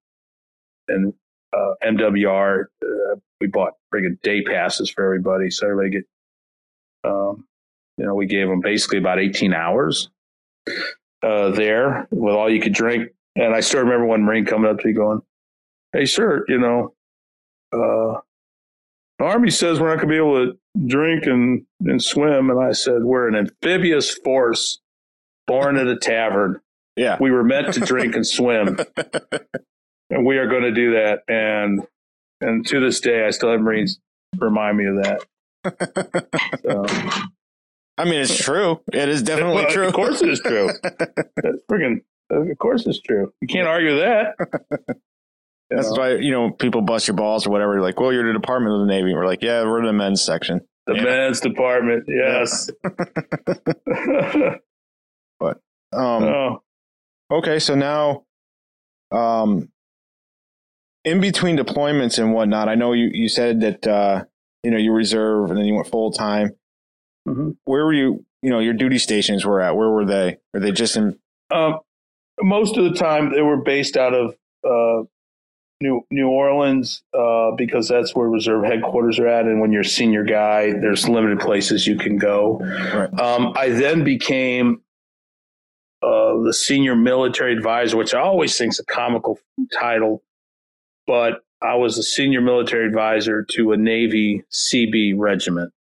and 0.87 1.13
uh, 1.53 1.73
MWR. 1.83 2.65
Uh, 2.81 3.15
we 3.39 3.47
bought 3.47 3.73
friggin' 3.93 4.21
day 4.21 4.41
passes 4.41 4.89
for 4.89 5.03
everybody, 5.03 5.49
so 5.49 5.67
everybody 5.67 5.89
get. 5.89 6.03
Um, 7.03 7.45
you 7.97 8.05
know, 8.05 8.15
we 8.15 8.25
gave 8.25 8.47
them 8.47 8.61
basically 8.61 8.97
about 8.97 9.19
18 9.19 9.53
hours 9.53 10.09
uh, 11.21 11.49
there 11.49 12.07
with 12.09 12.33
all 12.33 12.49
you 12.49 12.59
could 12.59 12.73
drink. 12.73 13.11
And 13.35 13.55
I 13.55 13.61
still 13.61 13.81
remember 13.81 14.05
one 14.05 14.23
Marine 14.23 14.45
coming 14.45 14.69
up 14.69 14.79
to 14.79 14.87
me 14.87 14.93
going, 14.93 15.21
Hey, 15.91 16.05
sir, 16.05 16.45
you 16.47 16.57
know, 16.59 16.93
uh, 17.71 18.19
Army 19.19 19.49
says 19.49 19.79
we're 19.79 19.89
not 19.89 19.97
going 19.97 20.07
to 20.07 20.13
be 20.13 20.17
able 20.17 20.45
to 20.45 20.87
drink 20.87 21.25
and, 21.25 21.65
and 21.85 22.01
swim. 22.01 22.49
And 22.49 22.59
I 22.59 22.71
said, 22.71 23.03
we're 23.03 23.27
an 23.27 23.35
amphibious 23.35 24.13
force 24.15 24.79
born 25.47 25.77
at 25.77 25.87
a 25.87 25.95
tavern. 25.95 26.59
Yeah. 26.95 27.17
We 27.19 27.31
were 27.31 27.43
meant 27.43 27.73
to 27.75 27.79
drink 27.79 28.15
and 28.15 28.25
swim. 28.25 28.79
and 30.09 30.25
we 30.25 30.37
are 30.37 30.47
going 30.47 30.63
to 30.63 30.71
do 30.71 30.91
that. 30.91 31.19
And, 31.27 31.87
and 32.41 32.65
to 32.67 32.79
this 32.79 32.99
day, 32.99 33.25
I 33.25 33.29
still 33.31 33.51
have 33.51 33.61
Marines 33.61 33.99
remind 34.37 34.77
me 34.77 34.85
of 34.85 34.95
that. 35.03 35.25
so. 36.63 36.85
I 37.97 38.05
mean, 38.05 38.21
it's 38.21 38.35
true. 38.35 38.81
It 38.91 39.09
is 39.09 39.21
definitely 39.21 39.63
well, 39.63 39.71
true. 39.71 39.87
Of 39.87 39.93
course 39.93 40.21
it 40.21 40.29
is 40.29 40.39
true. 40.39 40.69
Friggin', 41.71 42.01
of 42.29 42.57
course 42.57 42.85
it's 42.85 43.01
true. 43.01 43.33
You 43.41 43.47
can't 43.47 43.67
argue 43.67 43.97
that. 43.99 44.35
That's 45.69 45.91
know? 45.91 45.97
why 45.97 46.15
you 46.15 46.31
know 46.31 46.51
people 46.51 46.81
bust 46.81 47.07
your 47.07 47.15
balls 47.15 47.47
or 47.47 47.49
whatever. 47.51 47.73
You're 47.73 47.81
like, 47.81 47.99
well, 47.99 48.13
you're 48.13 48.27
the 48.27 48.39
Department 48.39 48.75
of 48.75 48.81
the 48.81 48.93
Navy. 48.93 49.13
We're 49.13 49.25
like, 49.25 49.41
yeah, 49.41 49.63
we're 49.63 49.79
in 49.79 49.85
the 49.85 49.93
men's 49.93 50.21
section. 50.21 50.61
The 50.85 50.95
yeah. 50.95 51.03
men's 51.03 51.39
department, 51.39 52.05
yes. 52.07 52.69
but 55.39 55.61
um, 55.93 56.23
oh. 56.23 56.63
okay, 57.31 57.59
so 57.59 57.75
now, 57.75 58.25
um, 59.11 59.69
in 61.05 61.21
between 61.21 61.57
deployments 61.57 62.19
and 62.19 62.33
whatnot, 62.33 62.67
I 62.67 62.75
know 62.75 62.91
you 62.91 63.09
you 63.13 63.29
said 63.29 63.61
that 63.61 63.87
uh, 63.87 64.25
you 64.63 64.71
know 64.71 64.77
you 64.77 64.91
reserve 64.91 65.49
and 65.49 65.57
then 65.57 65.65
you 65.65 65.75
went 65.75 65.87
full 65.87 66.11
time. 66.11 66.51
Mm-hmm. 67.27 67.51
Where 67.63 67.85
were 67.85 67.93
you? 67.93 68.25
You 68.41 68.49
know, 68.49 68.59
your 68.59 68.73
duty 68.73 68.97
stations 68.97 69.45
were 69.45 69.61
at. 69.61 69.77
Where 69.77 69.89
were 69.89 70.05
they? 70.05 70.37
Were 70.53 70.59
they 70.59 70.73
just 70.73 70.97
in? 70.97 71.17
Um, 71.49 71.79
most 72.43 72.77
of 72.77 72.83
the 72.83 72.93
time, 72.93 73.33
they 73.33 73.41
were 73.41 73.57
based 73.57 73.97
out 73.97 74.13
of 74.13 74.35
uh, 74.63 75.03
New 75.81 76.05
New 76.11 76.29
Orleans 76.29 77.03
uh, 77.13 77.51
because 77.57 77.87
that's 77.87 78.15
where 78.15 78.27
reserve 78.29 78.63
headquarters 78.63 79.19
are 79.19 79.27
at, 79.27 79.45
and 79.45 79.59
when 79.59 79.71
you're 79.71 79.81
a 79.81 79.85
senior 79.85 80.23
guy, 80.23 80.71
there's 80.71 81.07
limited 81.07 81.39
places 81.39 81.87
you 81.87 81.97
can 81.97 82.17
go. 82.17 82.59
Right. 82.59 83.19
Um, 83.19 83.53
I 83.55 83.69
then 83.69 84.03
became 84.03 84.81
uh, 86.01 86.41
the 86.43 86.53
senior 86.53 86.95
military 86.95 87.53
advisor, 87.53 87.97
which 87.97 88.13
I 88.13 88.19
always 88.19 88.57
think 88.57 88.73
is 88.73 88.79
a 88.79 88.85
comical 88.85 89.39
title, 89.71 90.23
but 91.07 91.43
I 91.61 91.75
was 91.75 91.97
a 91.97 92.03
senior 92.03 92.41
military 92.41 92.85
advisor 92.85 93.45
to 93.51 93.71
a 93.71 93.77
Navy 93.77 94.43
Seabee 94.51 95.13
regiment, 95.17 95.71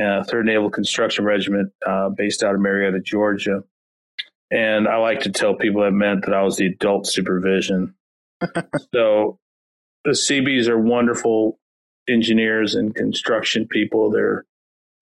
uh, 0.00 0.22
Third 0.22 0.46
Naval 0.46 0.70
Construction 0.70 1.24
Regiment, 1.24 1.72
uh, 1.84 2.08
based 2.10 2.42
out 2.42 2.54
of 2.54 2.60
Marietta, 2.60 3.00
Georgia. 3.00 3.64
And 4.52 4.86
I 4.86 4.96
like 4.98 5.20
to 5.20 5.30
tell 5.32 5.54
people 5.54 5.82
that 5.82 5.92
meant 5.92 6.26
that 6.26 6.34
I 6.34 6.42
was 6.42 6.56
the 6.56 6.66
adult 6.66 7.06
supervision 7.06 7.94
so 8.94 9.38
the 10.04 10.14
Seabees 10.14 10.68
are 10.68 10.78
wonderful 10.78 11.58
engineers 12.08 12.74
and 12.74 12.94
construction 12.94 13.66
people. 13.66 14.10
They're 14.10 14.44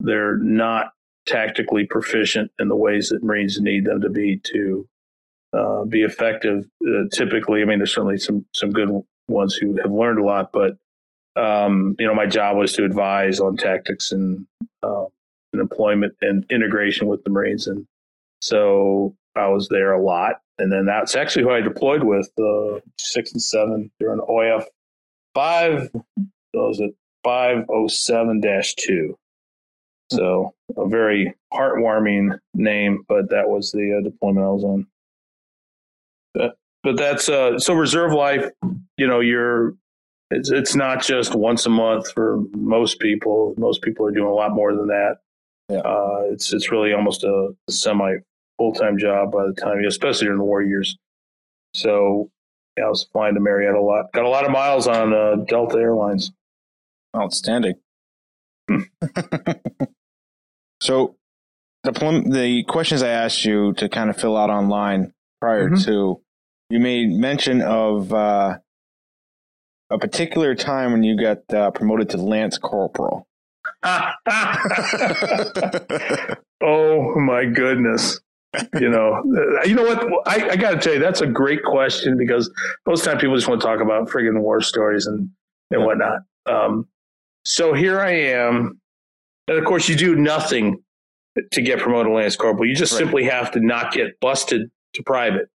they're 0.00 0.36
not 0.36 0.92
tactically 1.26 1.86
proficient 1.86 2.50
in 2.58 2.68
the 2.68 2.76
ways 2.76 3.10
that 3.10 3.22
Marines 3.22 3.60
need 3.60 3.84
them 3.84 4.00
to 4.00 4.08
be 4.08 4.40
to 4.44 4.88
uh, 5.52 5.84
be 5.84 6.02
effective. 6.02 6.66
Uh, 6.86 7.04
typically, 7.12 7.62
I 7.62 7.64
mean, 7.64 7.78
there's 7.78 7.94
certainly 7.94 8.18
some 8.18 8.46
some 8.54 8.70
good 8.70 8.90
ones 9.28 9.54
who 9.54 9.76
have 9.82 9.92
learned 9.92 10.18
a 10.18 10.24
lot, 10.24 10.52
but 10.52 10.76
um, 11.36 11.96
you 11.98 12.06
know, 12.06 12.14
my 12.14 12.26
job 12.26 12.56
was 12.56 12.72
to 12.74 12.84
advise 12.84 13.40
on 13.40 13.56
tactics 13.56 14.10
and, 14.10 14.46
uh, 14.82 15.04
and 15.52 15.62
employment 15.62 16.14
and 16.20 16.44
integration 16.50 17.06
with 17.06 17.22
the 17.24 17.30
Marines, 17.30 17.66
and 17.66 17.86
so 18.40 19.14
I 19.36 19.48
was 19.48 19.68
there 19.68 19.92
a 19.92 20.02
lot 20.02 20.40
and 20.60 20.70
then 20.70 20.84
that's 20.84 21.16
actually 21.16 21.44
who 21.44 21.50
I 21.50 21.62
deployed 21.62 22.04
with 22.04 22.30
uh, 22.38 22.80
six 22.98 23.32
and 23.32 23.42
seven 23.42 23.90
during 23.98 24.20
OIF 24.20 24.64
five. 25.34 25.90
Was 26.52 26.80
it 26.80 26.94
five 27.24 27.64
oh 27.70 27.88
seven 27.88 28.40
dash 28.40 28.74
two? 28.74 29.16
So 30.12 30.54
a 30.76 30.86
very 30.86 31.34
heartwarming 31.52 32.38
name, 32.52 33.04
but 33.08 33.30
that 33.30 33.48
was 33.48 33.72
the 33.72 33.98
uh, 33.98 34.04
deployment 34.04 34.44
I 34.44 34.50
was 34.50 34.64
on. 34.64 34.86
But, 36.34 36.56
but 36.82 36.96
that's 36.96 37.28
uh, 37.28 37.58
so 37.58 37.72
reserve 37.74 38.12
life. 38.12 38.44
You 38.98 39.06
know, 39.06 39.20
you're 39.20 39.74
it's 40.30 40.50
it's 40.50 40.74
not 40.74 41.02
just 41.02 41.34
once 41.34 41.64
a 41.64 41.70
month 41.70 42.12
for 42.12 42.40
most 42.52 43.00
people. 43.00 43.54
Most 43.56 43.80
people 43.80 44.04
are 44.06 44.12
doing 44.12 44.28
a 44.28 44.34
lot 44.34 44.52
more 44.52 44.74
than 44.74 44.88
that. 44.88 45.16
Yeah. 45.70 45.78
Uh, 45.78 46.22
it's 46.30 46.52
it's 46.52 46.70
really 46.70 46.92
almost 46.92 47.24
a, 47.24 47.54
a 47.66 47.72
semi 47.72 48.16
full 48.60 48.72
time 48.74 48.98
job 48.98 49.32
by 49.32 49.46
the 49.46 49.54
time, 49.54 49.80
you 49.80 49.88
especially 49.88 50.26
during 50.26 50.38
the 50.38 50.44
war 50.44 50.60
years. 50.62 50.98
So 51.72 52.30
yeah, 52.76 52.84
I 52.84 52.88
was 52.88 53.06
flying 53.10 53.34
to 53.34 53.40
Marietta 53.40 53.78
a 53.78 53.80
lot. 53.80 54.12
Got 54.12 54.26
a 54.26 54.28
lot 54.28 54.44
of 54.44 54.50
miles 54.50 54.86
on 54.86 55.14
uh, 55.14 55.36
Delta 55.46 55.78
Airlines. 55.78 56.30
Outstanding. 57.16 57.76
so 60.80 61.16
the 61.84 61.92
the 61.92 62.64
questions 62.68 63.02
I 63.02 63.08
asked 63.08 63.46
you 63.46 63.72
to 63.74 63.88
kind 63.88 64.10
of 64.10 64.16
fill 64.18 64.36
out 64.36 64.50
online 64.50 65.14
prior 65.40 65.70
mm-hmm. 65.70 65.82
to, 65.84 66.20
you 66.68 66.80
made 66.80 67.08
mention 67.08 67.62
of 67.62 68.12
uh, 68.12 68.58
a 69.88 69.98
particular 69.98 70.54
time 70.54 70.92
when 70.92 71.02
you 71.02 71.18
got 71.18 71.38
uh, 71.54 71.70
promoted 71.70 72.10
to 72.10 72.18
Lance 72.18 72.58
Corporal. 72.58 73.26
oh 73.82 74.14
my 77.18 77.46
goodness 77.46 78.20
you 78.80 78.88
know, 78.88 79.22
uh, 79.36 79.64
you 79.64 79.74
know 79.74 79.84
what? 79.84 80.26
I, 80.26 80.50
I 80.50 80.56
got 80.56 80.72
to 80.72 80.78
tell 80.78 80.94
you, 80.94 80.98
that's 80.98 81.20
a 81.20 81.26
great 81.26 81.62
question 81.62 82.16
because 82.16 82.50
most 82.86 83.04
time 83.04 83.18
people 83.18 83.36
just 83.36 83.48
want 83.48 83.60
to 83.60 83.66
talk 83.66 83.80
about 83.80 84.08
friggin' 84.08 84.40
war 84.40 84.60
stories 84.60 85.06
and 85.06 85.30
and 85.70 85.84
whatnot. 85.84 86.22
Um, 86.46 86.88
so 87.44 87.72
here 87.72 88.00
I 88.00 88.10
am, 88.10 88.80
and 89.46 89.58
of 89.58 89.64
course, 89.64 89.88
you 89.88 89.94
do 89.94 90.16
nothing 90.16 90.82
to 91.52 91.62
get 91.62 91.78
promoted 91.78 92.10
to 92.10 92.14
lance 92.14 92.36
corporal. 92.36 92.66
You 92.66 92.74
just 92.74 92.92
right. 92.92 92.98
simply 92.98 93.24
have 93.24 93.52
to 93.52 93.60
not 93.60 93.92
get 93.92 94.18
busted 94.20 94.70
to 94.94 95.02
private, 95.04 95.48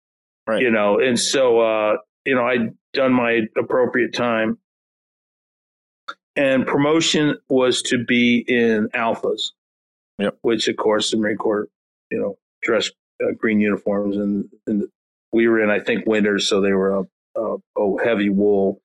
right? 0.48 0.62
You 0.62 0.72
know, 0.72 1.00
and 1.00 1.20
so 1.20 1.60
uh, 1.60 1.98
you 2.26 2.34
know, 2.34 2.46
I'd 2.46 2.74
done 2.94 3.12
my 3.12 3.42
appropriate 3.58 4.14
time, 4.14 4.58
and 6.38 6.66
promotion 6.66 7.36
was 7.50 7.82
to 7.84 8.04
be 8.04 8.46
in 8.48 8.88
alphas. 8.94 9.52
Yep. 10.18 10.38
Which, 10.44 10.70
of 10.70 10.78
course, 10.78 11.12
the 11.12 11.18
Marine 11.18 11.36
Corps, 11.36 11.68
you 12.10 12.20
know, 12.20 12.38
dress 12.66 12.90
uh, 13.24 13.32
green 13.38 13.60
uniforms, 13.60 14.18
and, 14.18 14.50
and 14.68 14.84
we 15.32 15.48
were 15.48 15.62
in, 15.62 15.70
I 15.70 15.80
think, 15.80 16.06
winters, 16.06 16.50
so 16.50 16.60
they 16.60 16.74
were 16.74 16.98
a, 16.98 17.04
a, 17.40 17.58
a 17.82 18.04
heavy 18.04 18.30
wool. 18.30 18.82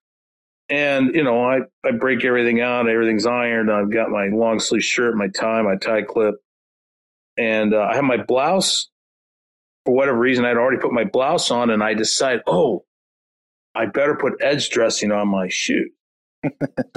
And 0.68 1.16
you 1.16 1.24
know, 1.24 1.44
I 1.44 1.60
I 1.84 1.90
break 1.90 2.24
everything 2.24 2.60
out, 2.60 2.88
everything's 2.88 3.26
ironed. 3.26 3.72
I've 3.72 3.90
got 3.90 4.10
my 4.10 4.28
long 4.28 4.60
sleeve 4.60 4.84
shirt, 4.84 5.16
my 5.16 5.26
tie, 5.26 5.62
my 5.62 5.74
tie 5.74 6.02
clip, 6.02 6.36
and 7.36 7.74
uh, 7.74 7.88
I 7.90 7.96
have 7.96 8.04
my 8.04 8.18
blouse. 8.18 8.88
For 9.84 9.94
whatever 9.94 10.18
reason, 10.18 10.44
I'd 10.44 10.58
already 10.58 10.80
put 10.80 10.92
my 10.92 11.04
blouse 11.04 11.50
on, 11.50 11.70
and 11.70 11.82
I 11.82 11.94
decide, 11.94 12.40
oh, 12.46 12.84
I 13.74 13.86
better 13.86 14.14
put 14.14 14.34
edge 14.40 14.70
dressing 14.70 15.10
on 15.10 15.26
my 15.28 15.48
shoe. 15.48 15.90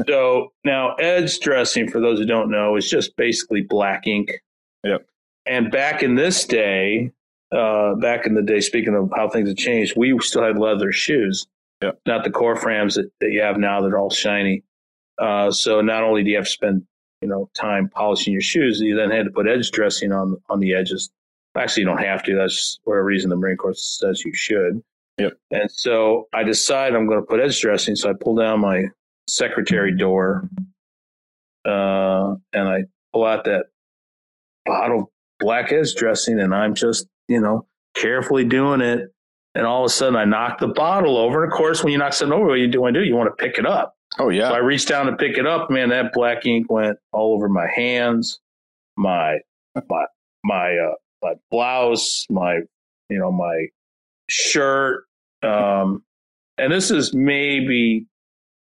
so 0.08 0.52
now, 0.64 0.96
edge 0.96 1.40
dressing, 1.40 1.90
for 1.90 2.00
those 2.00 2.20
who 2.20 2.26
don't 2.26 2.52
know, 2.52 2.76
is 2.76 2.90
just 2.90 3.16
basically 3.16 3.62
black 3.62 4.06
ink. 4.06 4.32
Yep. 4.84 5.06
And 5.46 5.72
back 5.72 6.04
in 6.04 6.16
this 6.16 6.46
day, 6.46 7.12
uh, 7.54 7.96
back 7.96 8.26
in 8.26 8.34
the 8.34 8.42
day, 8.42 8.60
speaking 8.60 8.96
of 8.96 9.12
how 9.16 9.30
things 9.30 9.50
have 9.50 9.58
changed, 9.58 9.94
we 9.96 10.18
still 10.20 10.44
had 10.44 10.58
leather 10.58 10.92
shoes. 10.92 11.48
Yep. 11.82 12.00
Not 12.06 12.24
the 12.24 12.30
Corfams 12.30 12.96
that, 12.96 13.12
that 13.20 13.32
you 13.32 13.42
have 13.42 13.58
now 13.58 13.82
that 13.82 13.90
are 13.90 13.98
all 13.98 14.10
shiny. 14.10 14.64
Uh, 15.20 15.52
so 15.52 15.82
not 15.82 16.04
only 16.04 16.24
do 16.24 16.30
you 16.32 16.38
have 16.38 16.46
to 16.46 16.52
spend 16.52 16.84
you 17.22 17.28
know 17.28 17.50
time 17.54 17.90
polishing 17.90 18.34
your 18.34 18.42
shoes, 18.42 18.80
you 18.80 18.96
then 18.96 19.12
had 19.12 19.26
to 19.26 19.32
put 19.32 19.48
edge 19.48 19.72
dressing 19.72 20.12
on 20.12 20.38
on 20.50 20.60
the 20.60 20.74
edges. 20.74 21.10
Actually, 21.56 21.82
you 21.82 21.88
don't 21.88 22.04
have 22.04 22.24
to. 22.24 22.36
That's 22.36 22.80
for 22.84 22.98
a 22.98 23.04
reason 23.04 23.30
the 23.30 23.36
Marine 23.36 23.58
Corps 23.58 23.76
says 23.78 24.24
you 24.26 24.34
should. 24.34 24.82
Yep. 25.20 25.34
And 25.52 25.72
so 25.72 26.28
I 26.34 26.44
decide 26.44 26.96
I'm 26.96 27.06
going 27.06 27.20
to 27.20 27.26
put 27.26 27.40
edge 27.40 27.62
dressing. 27.62 27.96
So 27.96 28.10
I 28.10 28.14
pull 28.20 28.36
down 28.36 28.62
my 28.62 28.86
secretary 29.28 29.96
door, 29.96 30.50
uh, 31.66 32.36
and 32.54 32.68
I 32.68 32.84
pull 33.14 33.26
out 33.26 33.44
that 33.44 33.68
bottle 34.66 35.12
black 35.40 35.72
edge 35.72 35.96
dressing, 35.96 36.40
and 36.40 36.54
I'm 36.54 36.76
just 36.76 37.08
you 37.28 37.40
know 37.40 37.68
carefully 37.96 38.46
doing 38.46 38.82
it. 38.82 39.10
And 39.56 39.68
all 39.68 39.84
of 39.84 39.86
a 39.86 39.90
sudden, 39.90 40.16
I 40.16 40.26
knock 40.26 40.60
the 40.60 40.68
bottle 40.68 41.16
over. 41.16 41.44
And 41.44 41.52
of 41.52 41.56
course, 41.56 41.84
when 41.84 41.94
you 41.94 42.00
knock 42.00 42.14
something 42.14 42.36
over, 42.36 42.48
what 42.48 42.56
you 42.56 42.68
do 42.68 42.82
want 42.82 42.96
to 42.96 43.02
do? 43.02 43.08
You 43.08 43.16
want 43.16 43.30
to 43.36 43.44
pick 43.44 43.60
it 43.60 43.68
up. 43.68 43.96
Oh 44.20 44.30
yeah. 44.30 44.50
So 44.50 44.56
I 44.56 44.60
reached 44.60 44.88
down 44.88 45.06
to 45.08 45.16
pick 45.16 45.38
it 45.38 45.46
up. 45.46 45.70
Man, 45.70 45.90
that 45.90 46.14
black 46.14 46.46
ink 46.46 46.72
went 46.72 46.98
all 47.12 47.34
over 47.34 47.50
my 47.50 47.68
hands, 47.74 48.40
my 48.98 49.38
my 49.90 50.06
my 50.44 50.78
uh, 50.78 50.96
my 51.22 51.34
blouse, 51.52 52.26
my 52.30 52.60
you 53.10 53.20
know 53.20 53.32
my 53.32 53.68
shirt. 54.30 55.04
Um, 55.42 56.04
and 56.58 56.72
this 56.72 56.92
is 56.92 57.14
maybe 57.14 58.06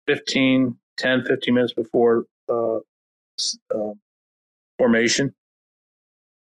15, 0.07 0.75
10, 0.97 1.25
15 1.25 1.53
minutes 1.53 1.73
before 1.73 2.25
uh, 2.49 2.77
uh, 2.77 3.93
formation. 4.77 5.33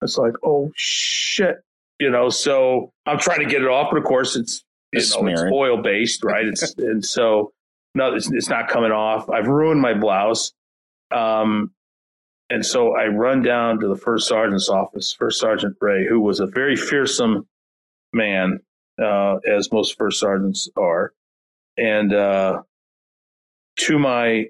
It's 0.01 0.17
like, 0.17 0.33
oh 0.43 0.71
shit, 0.75 1.57
you 1.99 2.09
know. 2.09 2.29
So 2.29 2.91
I'm 3.05 3.19
trying 3.19 3.39
to 3.39 3.45
get 3.45 3.61
it 3.61 3.67
off, 3.67 3.89
but 3.91 3.97
of 3.97 4.03
course 4.03 4.35
it's 4.35 4.63
you 4.91 4.99
It's 4.99 5.17
know 5.17 5.27
it's 5.27 5.41
oil 5.51 5.81
based, 5.81 6.23
right? 6.23 6.45
It's 6.45 6.75
and 6.77 7.03
so 7.03 7.53
no, 7.95 8.13
it's, 8.13 8.29
it's 8.31 8.49
not 8.49 8.67
coming 8.67 8.91
off. 8.91 9.29
I've 9.29 9.47
ruined 9.47 9.81
my 9.81 9.93
blouse. 9.93 10.53
Um, 11.11 11.71
and 12.49 12.63
so 12.63 12.95
I 12.95 13.07
run 13.07 13.41
down 13.41 13.79
to 13.79 13.87
the 13.87 13.95
first 13.95 14.27
sergeant's 14.27 14.69
office, 14.69 15.13
First 15.13 15.39
Sergeant 15.39 15.77
Ray, 15.81 16.05
who 16.07 16.19
was 16.19 16.39
a 16.39 16.45
very 16.45 16.75
fearsome 16.75 17.47
man, 18.13 18.59
uh, 19.01 19.37
as 19.47 19.71
most 19.71 19.97
first 19.97 20.19
sergeants 20.19 20.69
are. 20.77 21.13
And 21.77 22.13
uh, 22.13 22.61
to 23.79 23.99
my 23.99 24.45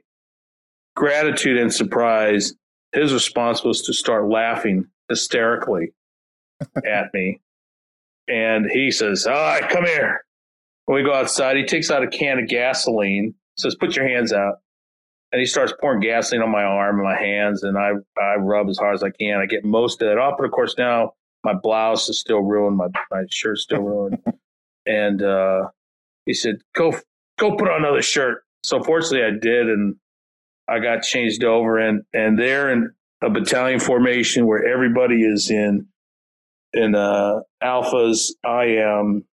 gratitude 0.96 1.58
and 1.58 1.74
surprise, 1.74 2.54
his 2.94 3.14
response 3.14 3.64
was 3.64 3.82
to 3.84 3.94
start 3.94 4.28
laughing 4.28 4.88
hysterically 5.10 5.94
at 6.86 7.14
me. 7.14 7.42
And 8.28 8.70
he 8.70 8.92
says, 8.92 9.28
All 9.28 9.34
right, 9.34 9.68
come 9.70 9.86
here. 9.86 10.26
When 10.86 10.96
we 10.96 11.04
go 11.04 11.14
outside, 11.14 11.58
he 11.58 11.66
takes 11.66 11.90
out 11.90 12.04
a 12.04 12.08
can 12.08 12.40
of 12.40 12.48
gasoline, 12.48 13.36
says, 13.58 13.76
Put 13.76 13.96
your 13.96 14.08
hands 14.08 14.34
out. 14.34 14.56
And 15.32 15.40
he 15.40 15.46
starts 15.46 15.74
pouring 15.82 16.00
gasoline 16.00 16.44
on 16.44 16.52
my 16.52 16.64
arm 16.64 16.96
and 17.00 17.04
my 17.04 17.18
hands, 17.18 17.64
and 17.64 17.78
I, 17.78 17.92
I 18.20 18.36
rub 18.36 18.70
as 18.70 18.78
hard 18.78 18.96
as 18.96 19.04
I 19.04 19.10
can. 19.10 19.40
I 19.40 19.46
get 19.46 19.66
most 19.66 20.02
of 20.02 20.08
it 20.08 20.18
off, 20.18 20.36
but 20.38 20.46
of 20.46 20.52
course, 20.52 20.76
now 20.78 21.14
my 21.44 21.54
blouse 21.54 22.08
is 22.10 22.20
still 22.20 22.42
ruined, 22.42 22.78
my, 22.78 22.88
my 23.12 23.24
shirt's 23.30 23.64
still 23.64 23.82
ruined. 23.82 24.18
and 24.86 25.22
uh, 25.22 25.68
he 26.26 26.34
said, 26.34 26.58
Go 26.74 26.94
go 27.38 27.56
put 27.56 27.70
on 27.70 27.84
another 27.84 28.02
shirt. 28.02 28.44
So 28.64 28.82
fortunately 28.82 29.24
I 29.24 29.40
did, 29.40 29.70
and 29.70 29.96
I 30.68 30.80
got 30.80 31.04
changed 31.04 31.44
over, 31.44 31.78
and 31.78 32.04
and 32.14 32.38
they're 32.40 32.72
in 32.72 32.94
a 33.26 33.30
battalion 33.30 33.80
formation 33.80 34.46
where 34.46 34.66
everybody 34.66 35.24
is 35.24 35.50
in 35.50 35.88
in 36.74 36.96
uh, 36.96 37.40
alphas. 37.64 38.32
I 38.44 38.66
am 38.78 39.26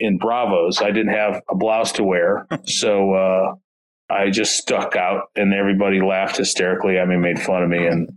in 0.00 0.18
bravos. 0.18 0.82
I 0.82 0.90
didn't 0.90 1.14
have 1.14 1.42
a 1.48 1.54
blouse 1.54 1.92
to 1.92 2.04
wear, 2.04 2.46
so 2.64 3.12
uh, 3.12 3.54
I 4.10 4.30
just 4.30 4.56
stuck 4.56 4.96
out, 4.96 5.28
and 5.36 5.54
everybody 5.54 6.00
laughed 6.00 6.36
hysterically 6.36 6.98
at 6.98 7.06
me, 7.06 7.16
made 7.16 7.40
fun 7.40 7.62
of 7.62 7.70
me, 7.70 7.86
and 7.86 8.08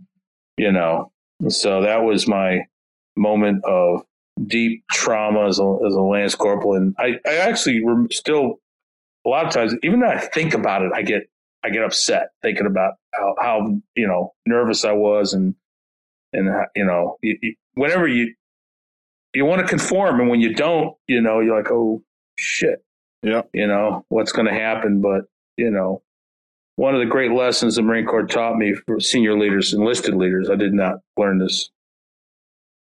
you 0.56 0.72
know, 0.72 1.12
so 1.48 1.82
that 1.82 2.02
was 2.02 2.26
my 2.26 2.62
moment 3.16 3.64
of 3.64 4.02
deep 4.46 4.84
trauma 4.90 5.46
as 5.46 5.58
a, 5.58 5.78
as 5.86 5.94
a 5.94 6.00
lance 6.00 6.34
corporal, 6.34 6.74
and 6.74 6.94
I, 6.98 7.18
I 7.26 7.36
actually 7.36 7.82
still 8.10 8.58
a 9.24 9.28
lot 9.28 9.46
of 9.46 9.52
times, 9.52 9.74
even 9.82 10.00
though 10.00 10.08
I 10.08 10.18
think 10.18 10.54
about 10.54 10.82
it, 10.82 10.90
I 10.92 11.02
get 11.02 11.28
I 11.64 11.70
get 11.70 11.84
upset 11.84 12.30
thinking 12.42 12.66
about 12.66 12.94
how, 13.14 13.34
how 13.40 13.66
you 13.94 14.06
know 14.06 14.34
nervous 14.46 14.84
I 14.84 14.92
was 14.92 15.32
and 15.32 15.54
and 16.32 16.48
you 16.74 16.84
know 16.84 17.18
you, 17.22 17.38
you, 17.40 17.54
whenever 17.74 18.08
you 18.08 18.34
you 19.34 19.44
want 19.44 19.62
to 19.62 19.66
conform 19.66 20.20
and 20.20 20.28
when 20.28 20.40
you 20.40 20.54
don't, 20.54 20.96
you 21.06 21.20
know 21.20 21.40
you're 21.40 21.56
like 21.56 21.70
oh 21.70 22.02
shit, 22.36 22.84
Yep. 23.22 23.50
you 23.52 23.66
know 23.66 24.04
what's 24.08 24.32
going 24.32 24.46
to 24.46 24.54
happen. 24.54 25.00
But 25.00 25.22
you 25.56 25.70
know 25.70 26.02
one 26.76 26.94
of 26.94 27.00
the 27.00 27.06
great 27.06 27.32
lessons 27.32 27.76
the 27.76 27.82
Marine 27.82 28.06
Corps 28.06 28.26
taught 28.26 28.56
me 28.56 28.74
for 28.74 28.98
senior 28.98 29.38
leaders, 29.38 29.72
enlisted 29.74 30.14
leaders, 30.14 30.48
I 30.50 30.56
did 30.56 30.72
not 30.72 30.96
learn 31.16 31.38
this 31.38 31.70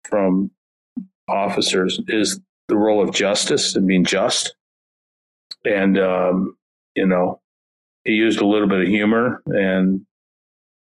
from 0.04 0.50
officers, 1.28 2.00
is 2.08 2.40
the 2.68 2.76
role 2.76 3.02
of 3.02 3.14
justice 3.14 3.76
and 3.76 3.86
being 3.86 4.04
just. 4.04 4.54
And, 5.64 5.98
um, 5.98 6.56
you 6.94 7.06
know, 7.06 7.40
he 8.08 8.14
used 8.14 8.40
a 8.40 8.46
little 8.46 8.66
bit 8.66 8.80
of 8.80 8.88
humor 8.88 9.42
and, 9.46 10.06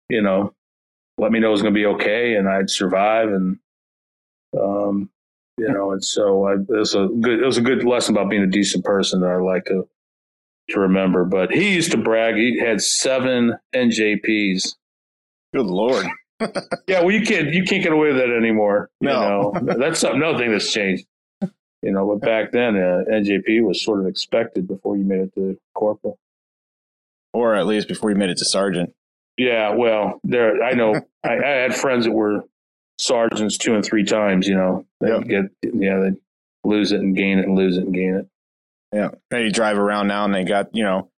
you 0.10 0.22
know, 0.22 0.54
let 1.20 1.32
me 1.32 1.40
know 1.40 1.50
it 1.50 1.52
was 1.52 1.62
going 1.62 1.74
to 1.74 1.80
be 1.80 1.86
okay 1.86 2.34
and 2.36 2.50
I'd 2.50 2.72
survive. 2.72 3.30
And, 3.30 3.60
um, 4.60 5.12
you 5.60 5.70
know, 5.70 5.92
and 5.92 6.04
so 6.04 6.46
I, 6.48 6.54
it 6.54 6.68
was 6.68 6.96
a 6.96 7.06
good, 7.06 7.40
it 7.40 7.46
was 7.46 7.60
a 7.60 7.62
good 7.62 7.84
lesson 7.86 8.18
about 8.18 8.32
being 8.32 8.42
a 8.42 8.48
decent 8.48 8.84
person 8.84 9.22
that 9.22 9.30
I 9.30 9.36
like 9.36 9.66
to, 9.66 9.88
to 10.70 10.80
remember. 10.80 11.24
But 11.24 11.52
he 11.52 11.76
used 11.76 11.92
to 11.92 11.98
brag. 11.98 12.36
He 12.36 12.60
had 12.60 12.82
seven 12.82 13.58
NJPs. 13.76 14.76
Good 15.54 15.68
lord. 15.68 16.08
Yeah, 16.88 17.00
well, 17.00 17.12
you 17.12 17.22
can't 17.22 17.54
you 17.54 17.64
can't 17.64 17.82
get 17.82 17.94
away 17.94 18.08
with 18.08 18.18
that 18.18 18.36
anymore. 18.36 18.90
No. 19.00 19.54
You 19.56 19.62
know, 19.62 19.76
that's 19.80 20.02
something, 20.02 20.22
another 20.22 20.40
thing 20.40 20.52
that's 20.52 20.74
changed. 20.74 21.06
You 21.42 21.92
know, 21.92 22.06
but 22.06 22.20
back 22.20 22.52
then, 22.52 22.76
uh, 22.76 23.04
NJP 23.10 23.64
was 23.64 23.82
sort 23.82 24.02
of 24.02 24.08
expected 24.08 24.68
before 24.68 24.98
you 24.98 25.06
made 25.06 25.22
it 25.22 25.36
to 25.36 25.58
corporal. 25.74 26.18
Or 27.34 27.56
at 27.56 27.66
least 27.66 27.88
before 27.88 28.10
you 28.12 28.16
made 28.16 28.30
it 28.30 28.38
to 28.38 28.46
sergeant. 28.46 28.94
Yeah, 29.38 29.74
well, 29.76 30.20
there 30.24 30.62
I 30.64 30.74
know 30.74 30.94
I, 31.24 31.34
I 31.38 31.48
had 31.48 31.76
friends 31.76 32.06
that 32.06 32.12
were 32.12 32.44
sergeants 33.00 33.58
two 33.58 33.74
and 33.76 33.84
three 33.84 34.04
times. 34.06 34.48
You 34.48 34.56
know, 34.56 34.86
they 35.02 35.08
Yep. 35.10 35.24
get 35.28 35.74
yeah 35.74 36.00
they 36.00 36.12
lose 36.64 36.92
it 36.92 37.00
and 37.02 37.16
gain 37.16 37.40
it 37.40 37.46
and 37.46 37.58
lose 37.58 37.78
it 37.78 37.84
and 37.86 37.94
gain 37.94 38.16
it. 38.16 38.28
Yeah. 38.94 39.10
And 39.32 39.44
you 39.46 39.52
drive 39.52 39.78
around 39.80 40.08
now 40.08 40.24
and 40.26 40.34
they 40.36 40.44
got, 40.44 40.68
you 40.76 40.84
know, 40.84 41.10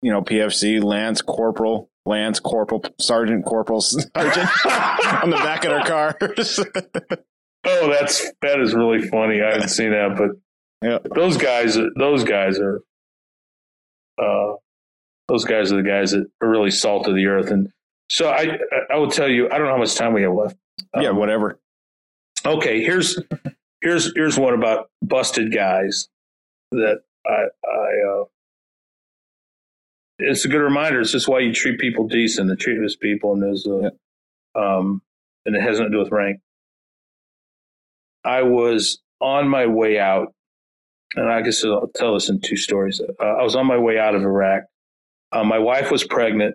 you 0.00 0.12
know, 0.12 0.22
PFC, 0.22 0.80
Lance 0.82 1.20
Corporal, 1.22 1.90
Lance 2.06 2.38
Corporal, 2.38 2.84
Sergeant 3.00 3.44
Corporal, 3.44 3.80
Sergeant 3.80 4.14
on 4.64 5.30
the 5.30 5.36
back 5.42 5.64
of 5.64 5.70
their 5.72 5.80
cars. 5.84 6.60
Oh, 7.68 7.90
that's 7.90 8.30
that 8.42 8.60
is 8.60 8.72
really 8.74 9.02
funny. 9.08 9.42
I 9.42 9.54
haven't 9.54 9.70
seen 9.70 9.90
that, 9.90 10.14
but 10.16 10.30
Yeah. 10.88 10.98
those 11.16 11.36
guys, 11.36 11.76
those 11.98 12.22
guys 12.22 12.60
are, 12.60 12.80
uh, 14.18 14.54
those 15.28 15.44
guys 15.44 15.72
are 15.72 15.76
the 15.82 15.88
guys 15.88 16.12
that 16.12 16.26
are 16.40 16.48
really 16.48 16.70
salt 16.70 17.06
of 17.08 17.14
the 17.14 17.26
earth. 17.26 17.50
And 17.50 17.68
so 18.08 18.28
I, 18.30 18.58
I 18.90 18.96
will 18.96 19.10
tell 19.10 19.28
you, 19.28 19.46
I 19.50 19.58
don't 19.58 19.66
know 19.66 19.72
how 19.72 19.78
much 19.78 19.94
time 19.94 20.12
we 20.12 20.22
have 20.22 20.32
left. 20.34 20.56
yeah, 21.00 21.08
Um, 21.10 21.16
whatever. 21.16 21.58
Okay, 22.44 22.82
here's 22.82 23.18
here's 23.80 24.12
here's 24.14 24.38
one 24.38 24.54
about 24.54 24.88
busted 25.02 25.52
guys 25.52 26.08
that 26.70 27.00
I 27.26 27.44
I. 27.68 28.20
Uh, 28.20 28.24
it's 30.18 30.44
a 30.44 30.48
good 30.48 30.60
reminder. 30.62 31.00
It's 31.00 31.12
just 31.12 31.28
why 31.28 31.40
you 31.40 31.52
treat 31.52 31.78
people 31.78 32.06
decent 32.08 32.48
and 32.50 32.58
treat 32.58 32.82
as 32.82 32.96
people, 32.96 33.32
and 33.34 33.42
there's 33.42 33.66
a, 33.66 33.92
um, 34.58 35.02
and 35.44 35.54
it 35.56 35.60
has 35.60 35.78
nothing 35.78 35.92
to 35.92 35.98
do 35.98 36.02
with 36.02 36.12
rank. 36.12 36.40
I 38.24 38.42
was 38.42 38.98
on 39.20 39.48
my 39.48 39.66
way 39.66 39.98
out, 39.98 40.32
and 41.16 41.28
I 41.28 41.42
guess 41.42 41.62
I'll 41.64 41.90
tell 41.94 42.14
this 42.14 42.30
in 42.30 42.40
two 42.40 42.56
stories. 42.56 43.00
Uh, 43.00 43.24
I 43.24 43.42
was 43.42 43.56
on 43.56 43.66
my 43.66 43.76
way 43.76 43.98
out 43.98 44.14
of 44.14 44.22
Iraq. 44.22 44.62
Uh, 45.36 45.44
my 45.44 45.58
wife 45.58 45.90
was 45.90 46.04
pregnant. 46.04 46.54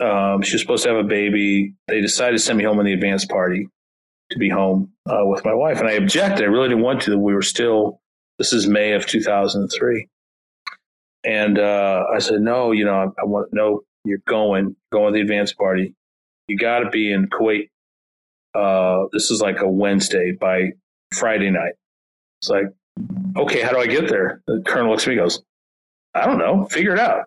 Um, 0.00 0.42
she 0.42 0.54
was 0.54 0.60
supposed 0.62 0.82
to 0.82 0.90
have 0.90 0.98
a 0.98 1.08
baby. 1.08 1.74
They 1.88 2.00
decided 2.00 2.32
to 2.32 2.42
send 2.42 2.58
me 2.58 2.64
home 2.64 2.78
on 2.78 2.84
the 2.84 2.92
advance 2.92 3.24
party. 3.24 3.68
to 4.30 4.38
be 4.38 4.48
home 4.48 4.90
uh, 5.08 5.24
with 5.24 5.44
my 5.44 5.54
wife. 5.54 5.78
And 5.78 5.88
I 5.88 5.92
objected. 5.92 6.42
I 6.42 6.48
really 6.48 6.68
didn't 6.68 6.82
want 6.82 7.02
to. 7.02 7.16
We 7.18 7.34
were 7.34 7.42
still, 7.42 8.00
this 8.38 8.52
is 8.52 8.66
May 8.66 8.92
of 8.92 9.06
2003. 9.06 10.08
And 11.24 11.58
uh, 11.58 12.04
I 12.12 12.18
said, 12.18 12.40
no, 12.40 12.72
you 12.72 12.84
know, 12.84 12.94
I, 12.94 13.22
I 13.22 13.24
want, 13.24 13.48
no, 13.52 13.82
you're 14.04 14.22
going, 14.26 14.76
going 14.92 15.12
to 15.12 15.18
the 15.18 15.22
advance 15.22 15.52
party. 15.52 15.94
You 16.48 16.56
got 16.58 16.80
to 16.80 16.90
be 16.90 17.12
in 17.12 17.28
Kuwait. 17.28 17.70
Uh, 18.54 19.06
this 19.12 19.30
is 19.30 19.40
like 19.40 19.60
a 19.60 19.68
Wednesday 19.68 20.32
by 20.32 20.72
Friday 21.14 21.50
night. 21.50 21.74
It's 22.40 22.48
like, 22.48 22.66
okay, 23.36 23.62
how 23.62 23.70
do 23.70 23.78
I 23.78 23.86
get 23.86 24.08
there? 24.08 24.42
The 24.46 24.62
colonel 24.66 24.90
looks 24.90 25.04
at 25.04 25.10
me 25.10 25.16
goes, 25.16 25.42
I 26.14 26.26
don't 26.26 26.38
know, 26.38 26.66
figure 26.66 26.94
it 26.94 26.98
out. 26.98 27.26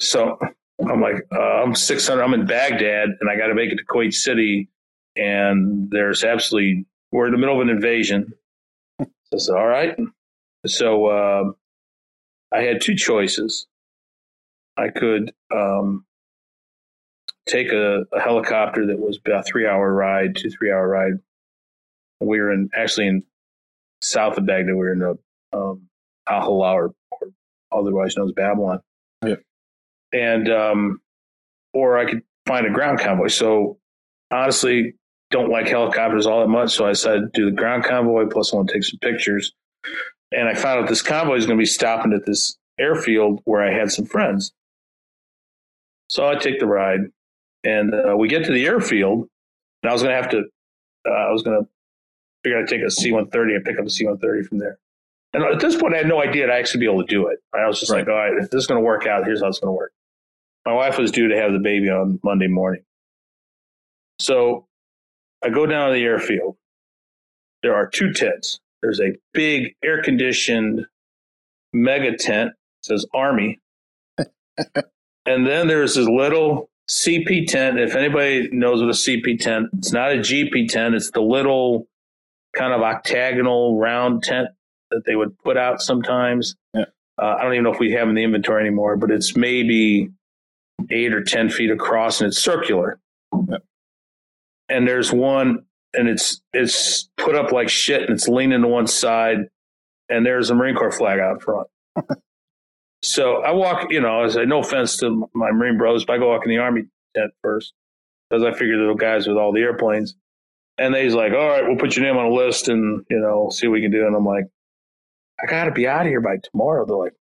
So 0.00 0.38
I'm 0.80 1.00
like, 1.00 1.26
uh, 1.32 1.62
I'm 1.62 1.74
600, 1.74 2.22
I'm 2.22 2.34
in 2.34 2.46
Baghdad 2.46 3.08
and 3.20 3.30
I 3.30 3.36
got 3.36 3.48
to 3.48 3.54
make 3.54 3.70
it 3.70 3.76
to 3.76 3.84
Kuwait 3.84 4.12
City. 4.12 4.68
And 5.16 5.90
there's 5.90 6.24
absolutely, 6.24 6.86
we're 7.12 7.26
in 7.26 7.32
the 7.32 7.38
middle 7.38 7.60
of 7.60 7.66
an 7.66 7.74
invasion. 7.74 8.32
So 9.32 9.36
I 9.36 9.38
said, 9.38 9.56
all 9.56 9.66
right. 9.66 9.96
So 10.66 11.06
uh, 11.06 11.44
I 12.52 12.62
had 12.62 12.82
two 12.82 12.94
choices. 12.94 13.66
I 14.76 14.88
could 14.90 15.32
um, 15.50 16.04
take 17.46 17.72
a, 17.72 18.04
a, 18.12 18.20
helicopter 18.20 18.86
that 18.86 18.98
was 18.98 19.18
about 19.18 19.46
three 19.46 19.66
hour 19.66 19.92
ride, 19.92 20.36
two, 20.36 20.50
three 20.50 20.70
hour 20.70 20.86
ride. 20.86 21.14
We 22.20 22.40
were 22.40 22.52
in 22.52 22.70
actually 22.76 23.08
in 23.08 23.22
south 24.02 24.36
of 24.38 24.46
Baghdad. 24.46 24.74
We 24.74 24.78
were 24.78 24.92
in 24.92 24.98
the 24.98 25.18
um, 25.52 25.88
Al 26.28 26.42
Hillah, 26.42 26.72
or, 26.72 26.94
or, 27.10 27.28
otherwise 27.72 28.16
known 28.16 28.28
as 28.28 28.32
Babylon. 28.32 28.80
Yeah. 29.24 29.36
And, 30.14 30.48
um, 30.50 31.00
or 31.74 31.98
I 31.98 32.06
could 32.08 32.22
find 32.46 32.66
a 32.66 32.70
ground 32.70 33.00
convoy. 33.00 33.28
So 33.28 33.78
honestly, 34.30 34.94
don't 35.30 35.50
like 35.50 35.66
helicopters 35.68 36.26
all 36.26 36.40
that 36.40 36.48
much. 36.48 36.72
So 36.72 36.86
I 36.86 36.90
decided 36.90 37.34
to 37.34 37.40
do 37.40 37.44
the 37.46 37.56
ground 37.56 37.84
convoy. 37.84 38.26
Plus, 38.26 38.52
I 38.52 38.56
want 38.56 38.68
to 38.68 38.74
take 38.74 38.84
some 38.84 39.00
pictures. 39.00 39.52
And 40.30 40.48
I 40.48 40.54
found 40.54 40.82
out 40.82 40.88
this 40.88 41.02
convoy 41.02 41.36
is 41.36 41.46
going 41.46 41.58
to 41.58 41.62
be 41.62 41.66
stopping 41.66 42.12
at 42.12 42.24
this 42.24 42.56
airfield 42.78 43.40
where 43.44 43.62
I 43.62 43.72
had 43.72 43.90
some 43.90 44.06
friends. 44.06 44.52
So 46.08 46.28
I 46.28 46.36
take 46.36 46.60
the 46.60 46.66
ride, 46.66 47.00
and 47.64 47.94
uh, 47.94 48.16
we 48.16 48.28
get 48.28 48.44
to 48.44 48.52
the 48.52 48.66
airfield, 48.66 49.28
and 49.82 49.90
I 49.90 49.92
was 49.92 50.02
going 50.02 50.14
to 50.14 50.20
have 50.20 50.30
to, 50.32 50.44
uh, 51.08 51.10
I 51.10 51.32
was 51.32 51.42
going 51.42 51.62
to 51.62 51.68
figure 52.42 52.58
out 52.58 52.68
to 52.68 52.76
take 52.76 52.86
a 52.86 52.90
C-130 52.90 53.56
and 53.56 53.64
pick 53.64 53.78
up 53.78 53.86
a 53.86 53.90
C-130 53.90 54.46
from 54.46 54.58
there. 54.58 54.78
And 55.32 55.42
at 55.42 55.60
this 55.60 55.76
point, 55.76 55.94
I 55.94 55.98
had 55.98 56.06
no 56.06 56.22
idea 56.22 56.44
I'd 56.44 56.50
actually 56.50 56.80
be 56.80 56.86
able 56.86 57.02
to 57.04 57.08
do 57.08 57.26
it. 57.28 57.38
I 57.52 57.66
was 57.66 57.80
just 57.80 57.90
right. 57.90 58.00
like, 58.00 58.08
all 58.08 58.14
right, 58.14 58.32
if 58.34 58.50
this 58.50 58.60
is 58.60 58.66
going 58.66 58.80
to 58.80 58.84
work 58.84 59.06
out, 59.06 59.24
here's 59.24 59.40
how 59.40 59.48
it's 59.48 59.58
going 59.58 59.72
to 59.72 59.76
work. 59.76 59.92
My 60.64 60.72
wife 60.72 60.98
was 60.98 61.10
due 61.10 61.28
to 61.28 61.36
have 61.36 61.52
the 61.52 61.58
baby 61.58 61.90
on 61.90 62.18
Monday 62.22 62.48
morning. 62.48 62.82
So 64.18 64.66
I 65.44 65.50
go 65.50 65.66
down 65.66 65.88
to 65.88 65.94
the 65.94 66.04
airfield. 66.04 66.56
There 67.62 67.74
are 67.74 67.86
two 67.86 68.12
tents. 68.12 68.60
There's 68.82 69.00
a 69.00 69.12
big 69.32 69.74
air 69.82 70.02
conditioned 70.02 70.86
mega 71.72 72.16
tent, 72.16 72.50
it 72.50 72.86
says 72.86 73.06
Army. 73.12 73.60
and 74.18 75.46
then 75.46 75.68
there's 75.68 75.96
this 75.96 76.06
little 76.06 76.70
CP 76.88 77.46
tent. 77.46 77.78
If 77.78 77.94
anybody 77.94 78.48
knows 78.52 78.80
what 78.80 78.90
a 78.90 78.92
CP 78.92 79.40
tent, 79.40 79.68
it's 79.78 79.92
not 79.92 80.12
a 80.12 80.16
GP 80.16 80.68
tent. 80.68 80.94
It's 80.94 81.10
the 81.10 81.22
little 81.22 81.86
kind 82.54 82.72
of 82.72 82.82
octagonal 82.82 83.78
round 83.78 84.22
tent 84.22 84.48
that 84.90 85.04
they 85.04 85.16
would 85.16 85.36
put 85.38 85.56
out 85.56 85.82
sometimes. 85.82 86.54
Yeah. 86.72 86.84
Uh, 87.20 87.36
I 87.38 87.42
don't 87.42 87.52
even 87.52 87.64
know 87.64 87.72
if 87.72 87.78
we 87.78 87.92
have 87.92 88.08
in 88.08 88.14
the 88.14 88.22
inventory 88.22 88.60
anymore, 88.60 88.96
but 88.96 89.10
it's 89.10 89.36
maybe 89.36 90.10
eight 90.90 91.12
or 91.12 91.22
10 91.22 91.50
feet 91.50 91.70
across 91.70 92.20
and 92.20 92.28
it's 92.28 92.38
circular. 92.38 92.98
And 94.68 94.88
there's 94.88 95.12
one 95.12 95.64
and 95.92 96.08
it's, 96.08 96.40
it's 96.52 97.08
put 97.16 97.34
up 97.34 97.52
like 97.52 97.68
shit 97.68 98.02
and 98.02 98.10
it's 98.10 98.28
leaning 98.28 98.62
to 98.62 98.68
one 98.68 98.86
side 98.86 99.48
and 100.08 100.24
there's 100.24 100.50
a 100.50 100.54
Marine 100.54 100.74
Corps 100.74 100.92
flag 100.92 101.20
out 101.20 101.42
front. 101.42 101.68
so 103.02 103.42
I 103.42 103.52
walk, 103.52 103.90
you 103.90 104.00
know, 104.00 104.24
I 104.24 104.28
say, 104.28 104.44
no 104.44 104.60
offense 104.60 104.96
to 104.98 105.28
my 105.34 105.50
Marine 105.50 105.78
brothers, 105.78 106.04
but 106.04 106.14
I 106.14 106.18
go 106.18 106.30
walk 106.30 106.44
in 106.44 106.50
the 106.50 106.58
Army 106.58 106.84
tent 107.16 107.32
first 107.42 107.72
because 108.28 108.42
I 108.44 108.52
figured 108.52 108.78
the 108.78 108.94
guys 108.94 109.26
with 109.26 109.36
all 109.36 109.52
the 109.52 109.60
airplanes. 109.60 110.14
And 110.76 110.92
they's 110.92 111.14
like, 111.14 111.32
all 111.32 111.48
right, 111.48 111.64
we'll 111.64 111.76
put 111.76 111.94
your 111.94 112.04
name 112.04 112.16
on 112.16 112.26
a 112.26 112.34
list 112.34 112.68
and, 112.68 113.04
you 113.08 113.20
know, 113.20 113.48
see 113.50 113.68
what 113.68 113.74
we 113.74 113.82
can 113.82 113.92
do. 113.92 114.06
And 114.06 114.16
I'm 114.16 114.24
like, 114.24 114.46
I 115.40 115.46
got 115.46 115.64
to 115.64 115.70
be 115.70 115.86
out 115.86 116.02
of 116.02 116.08
here 116.08 116.20
by 116.20 116.38
tomorrow. 116.42 116.84
They're 116.84 116.96
like, 116.96 117.14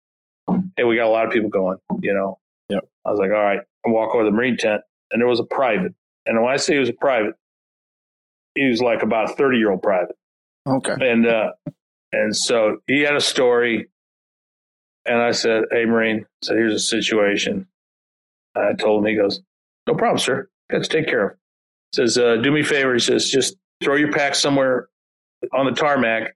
hey, 0.75 0.83
we 0.83 0.95
got 0.95 1.07
a 1.07 1.09
lot 1.09 1.27
of 1.27 1.31
people 1.31 1.49
going, 1.49 1.77
you 2.01 2.13
know. 2.13 2.39
Yep. 2.69 2.87
I 3.05 3.11
was 3.11 3.19
like, 3.19 3.31
all 3.31 3.43
right. 3.43 3.59
I 3.85 3.89
walk 3.89 4.15
over 4.15 4.23
the 4.23 4.31
Marine 4.31 4.57
tent 4.57 4.81
and 5.11 5.21
there 5.21 5.27
was 5.27 5.39
a 5.39 5.45
private. 5.45 5.93
And 6.25 6.41
when 6.41 6.53
I 6.53 6.57
say 6.57 6.73
he 6.73 6.79
was 6.79 6.89
a 6.89 6.93
private, 6.93 7.33
he 8.55 8.67
was 8.67 8.81
like 8.81 9.03
about 9.03 9.31
a 9.31 9.33
30 9.33 9.57
year 9.57 9.71
old 9.71 9.81
private. 9.81 10.15
Okay. 10.67 10.95
And, 10.99 11.27
uh, 11.27 11.51
and 12.11 12.35
so 12.35 12.77
he 12.87 13.01
had 13.01 13.15
a 13.15 13.21
story. 13.21 13.89
And 15.05 15.21
I 15.21 15.31
said, 15.31 15.63
hey, 15.71 15.83
Marine, 15.83 16.25
so 16.41 16.55
here's 16.55 16.73
a 16.73 16.79
situation. 16.79 17.67
I 18.55 18.73
told 18.73 19.03
him, 19.03 19.09
he 19.09 19.17
goes, 19.17 19.41
no 19.85 19.95
problem, 19.95 20.19
sir. 20.19 20.47
Let's 20.71 20.87
take 20.87 21.07
care 21.07 21.27
of 21.27 21.37
says, 21.93 22.17
uh, 22.17 22.37
do 22.37 22.51
me 22.51 22.61
a 22.61 22.63
favor. 22.63 22.93
He 22.93 22.99
says, 22.99 23.29
just 23.29 23.55
throw 23.83 23.95
your 23.95 24.11
pack 24.11 24.35
somewhere 24.35 24.89
on 25.53 25.65
the 25.65 25.71
tarmac 25.71 26.35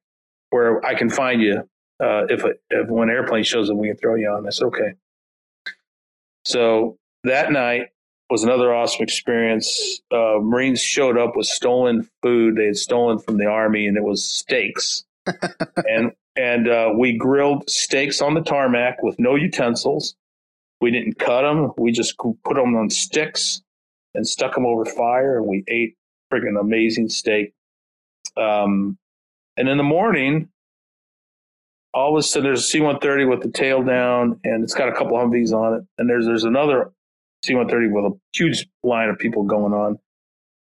where 0.52 0.86
I 0.86 0.96
can 0.96 1.10
find 1.10 1.42
you. 1.42 1.68
Uh, 2.00 2.26
if, 2.30 2.44
if 2.70 2.90
when 2.90 3.10
airplane 3.10 3.44
shows 3.44 3.70
up, 3.70 3.78
we 3.78 3.88
can 3.88 3.98
throw 3.98 4.16
you 4.16 4.30
on. 4.30 4.46
I 4.46 4.52
said, 4.52 4.66
okay. 4.66 4.94
So 6.48 6.98
that 7.26 7.52
night 7.52 7.88
was 8.30 8.44
another 8.44 8.74
awesome 8.74 9.04
experience. 9.04 10.00
Uh, 10.12 10.40
Marines 10.42 10.82
showed 10.82 11.18
up 11.18 11.36
with 11.36 11.46
stolen 11.46 12.08
food 12.24 12.56
they 12.56 12.68
had 12.68 12.78
stolen 12.78 13.20
from 13.20 13.38
the 13.38 13.48
army, 13.48 13.86
and 13.86 13.98
it 13.98 14.04
was 14.04 14.26
steaks. 14.26 15.04
and 15.26 16.14
and 16.38 16.70
uh, 16.70 16.92
we 16.98 17.18
grilled 17.18 17.70
steaks 17.70 18.22
on 18.22 18.34
the 18.34 18.42
tarmac 18.42 19.04
with 19.04 19.20
no 19.20 19.36
utensils. 19.36 20.16
We 20.80 20.90
didn't 20.90 21.20
cut 21.20 21.42
them. 21.42 21.74
We 21.78 21.92
just 21.92 22.18
put 22.18 22.56
them 22.56 22.76
on 22.78 22.90
sticks 22.92 23.62
and 24.16 24.26
stuck 24.26 24.56
them 24.56 24.66
over 24.66 24.86
fire, 24.86 25.38
and 25.38 25.48
we 25.48 25.66
ate 25.68 25.98
freaking 26.32 26.58
amazing 26.60 27.10
steak. 27.10 27.54
Um, 28.38 28.98
and 29.58 29.68
in 29.68 29.78
the 29.78 29.84
morning, 29.84 30.48
all 31.98 32.16
of 32.16 32.20
a 32.20 32.24
sudden 32.24 32.46
there's 32.48 32.60
a 32.60 32.68
C-130 32.68 33.28
with 33.28 33.42
the 33.42 33.50
tail 33.50 33.82
down, 33.84 34.40
and 34.44 34.64
it's 34.64 34.76
got 34.76 34.88
a 34.88 34.92
couple 34.92 35.14
Humvees 35.14 35.52
on 35.52 35.80
it, 35.80 35.84
and 35.98 36.08
there's 36.08 36.28
there's 36.28 36.44
another 36.44 36.92
C-130 37.44 37.92
with 37.92 38.14
a 38.14 38.20
huge 38.34 38.68
line 38.84 39.10
of 39.10 39.18
people 39.18 39.44
going 39.44 39.74
on, 39.74 39.98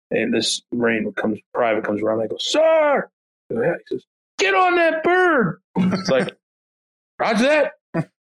and 0.10 0.34
this 0.34 0.64
Marine 0.72 1.14
comes 1.14 1.38
private 1.54 1.84
comes 1.84 2.02
around. 2.02 2.22
I 2.22 2.28
go, 2.28 2.38
sir, 2.40 3.08
yeah. 3.52 3.74
he 3.88 3.96
says, 3.96 4.04
get 4.40 4.56
on 4.56 4.78
that 4.78 5.04
bird. 5.04 5.62
It's 5.76 6.10
like, 6.10 6.36
Roger 7.20 7.44
that. 7.44 7.74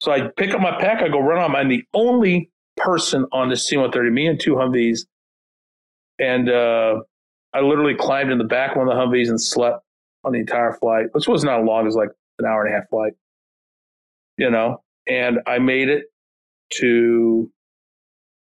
So 0.01 0.11
I 0.11 0.29
pick 0.35 0.51
up 0.53 0.61
my 0.61 0.79
pack, 0.79 1.03
I 1.03 1.07
go 1.07 1.19
run 1.19 1.41
on. 1.41 1.55
I'm 1.55 1.69
the 1.69 1.83
only 1.93 2.49
person 2.77 3.27
on 3.31 3.49
this 3.49 3.67
C-130, 3.67 4.11
me 4.11 4.25
and 4.25 4.39
two 4.39 4.55
Humvees, 4.55 5.01
and 6.17 6.49
uh, 6.49 6.99
I 7.53 7.61
literally 7.61 7.93
climbed 7.93 8.31
in 8.31 8.39
the 8.39 8.43
back 8.43 8.71
of 8.71 8.77
one 8.77 8.89
of 8.89 8.95
the 8.95 8.99
Humvees 8.99 9.29
and 9.29 9.39
slept 9.39 9.83
on 10.23 10.31
the 10.31 10.39
entire 10.39 10.73
flight, 10.73 11.07
which 11.11 11.27
was 11.27 11.43
not 11.43 11.63
long, 11.63 11.85
was 11.85 11.95
like 11.95 12.09
an 12.39 12.45
hour 12.45 12.65
and 12.65 12.73
a 12.73 12.77
half 12.77 12.89
flight, 12.89 13.13
you 14.37 14.49
know. 14.49 14.81
And 15.07 15.39
I 15.45 15.59
made 15.59 15.89
it 15.89 16.05
to 16.75 17.51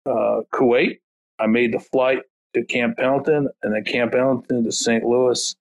uh, 0.07 0.41
Kuwait. 0.53 1.01
I 1.39 1.47
made 1.47 1.73
the 1.73 1.81
flight 1.81 2.21
to 2.55 2.65
Camp 2.65 2.99
Pendleton 2.99 3.49
and 3.63 3.75
then 3.75 3.85
Camp 3.85 4.13
Pendleton 4.13 4.65
to 4.65 4.73
St. 4.73 5.05
Louis. 5.05 5.55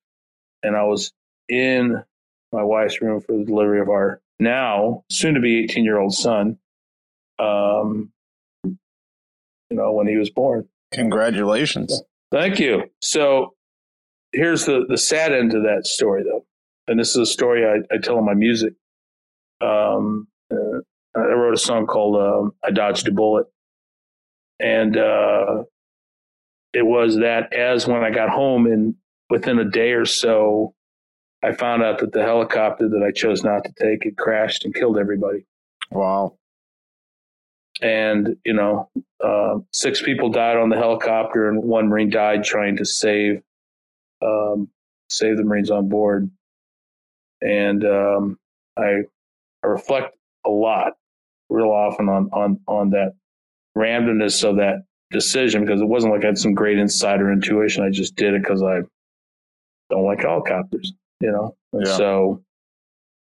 And 0.63 0.75
I 0.75 0.83
was 0.83 1.13
in 1.47 2.03
my 2.51 2.63
wife's 2.63 3.01
room 3.01 3.21
for 3.21 3.37
the 3.37 3.45
delivery 3.45 3.79
of 3.79 3.89
our 3.89 4.21
now 4.39 5.03
soon 5.09 5.35
to 5.35 5.39
be 5.39 5.63
18 5.63 5.83
year 5.83 5.99
old 5.99 6.13
son. 6.13 6.57
Um, 7.37 8.11
you 8.63 9.77
know, 9.77 9.91
when 9.93 10.07
he 10.07 10.17
was 10.17 10.29
born. 10.29 10.67
Congratulations. 10.91 12.01
Thank 12.31 12.59
you. 12.59 12.89
So 13.01 13.53
here's 14.33 14.65
the, 14.65 14.85
the 14.87 14.97
sad 14.97 15.31
end 15.31 15.51
to 15.51 15.61
that 15.61 15.85
story, 15.85 16.23
though. 16.23 16.45
And 16.89 16.99
this 16.99 17.09
is 17.09 17.17
a 17.17 17.25
story 17.25 17.65
I, 17.65 17.93
I 17.93 17.99
tell 17.99 18.17
in 18.17 18.25
my 18.25 18.33
music. 18.33 18.73
Um, 19.61 20.27
uh, 20.51 20.79
I 21.15 21.19
wrote 21.19 21.53
a 21.53 21.57
song 21.57 21.85
called 21.85 22.15
um, 22.15 22.53
I 22.63 22.71
Dodged 22.71 23.07
a 23.07 23.11
Bullet. 23.11 23.45
And 24.59 24.97
uh, 24.97 25.63
it 26.73 26.85
was 26.85 27.17
that 27.17 27.53
as 27.53 27.87
when 27.87 28.03
I 28.03 28.09
got 28.09 28.29
home, 28.29 28.65
and 28.65 28.95
within 29.29 29.59
a 29.59 29.65
day 29.65 29.91
or 29.91 30.05
so, 30.05 30.73
I 31.43 31.53
found 31.53 31.83
out 31.83 31.99
that 31.99 32.11
the 32.11 32.23
helicopter 32.23 32.89
that 32.89 33.03
I 33.07 33.11
chose 33.11 33.43
not 33.43 33.63
to 33.63 33.71
take 33.79 34.03
had 34.03 34.17
crashed 34.17 34.65
and 34.65 34.75
killed 34.75 34.97
everybody. 34.97 35.45
Wow 35.91 36.39
and 37.81 38.35
you 38.45 38.53
know 38.53 38.89
uh, 39.23 39.55
six 39.71 40.01
people 40.01 40.29
died 40.29 40.57
on 40.57 40.69
the 40.69 40.75
helicopter 40.75 41.47
and 41.47 41.63
one 41.63 41.87
marine 41.87 42.09
died 42.09 42.43
trying 42.43 42.75
to 42.77 42.85
save 42.85 43.41
um, 44.21 44.69
save 45.09 45.37
the 45.37 45.43
marines 45.43 45.71
on 45.71 45.87
board 45.87 46.29
and 47.41 47.83
um, 47.85 48.39
I, 48.77 49.01
I 49.63 49.67
reflect 49.67 50.15
a 50.45 50.49
lot 50.49 50.93
real 51.49 51.69
often 51.69 52.09
on 52.09 52.29
on 52.31 52.59
on 52.67 52.89
that 52.91 53.13
randomness 53.77 54.47
of 54.47 54.57
that 54.57 54.83
decision 55.11 55.65
because 55.65 55.81
it 55.81 55.87
wasn't 55.87 56.13
like 56.13 56.23
I 56.23 56.27
had 56.27 56.37
some 56.37 56.53
great 56.53 56.77
insider 56.77 57.31
intuition. 57.31 57.83
I 57.83 57.89
just 57.89 58.15
did 58.15 58.33
it 58.33 58.41
because 58.41 58.61
I 58.61 58.81
don't 59.89 60.05
like 60.05 60.21
helicopters, 60.21 60.93
you 61.19 61.31
know. 61.31 61.55
Yeah. 61.73 61.97
So, 61.97 62.43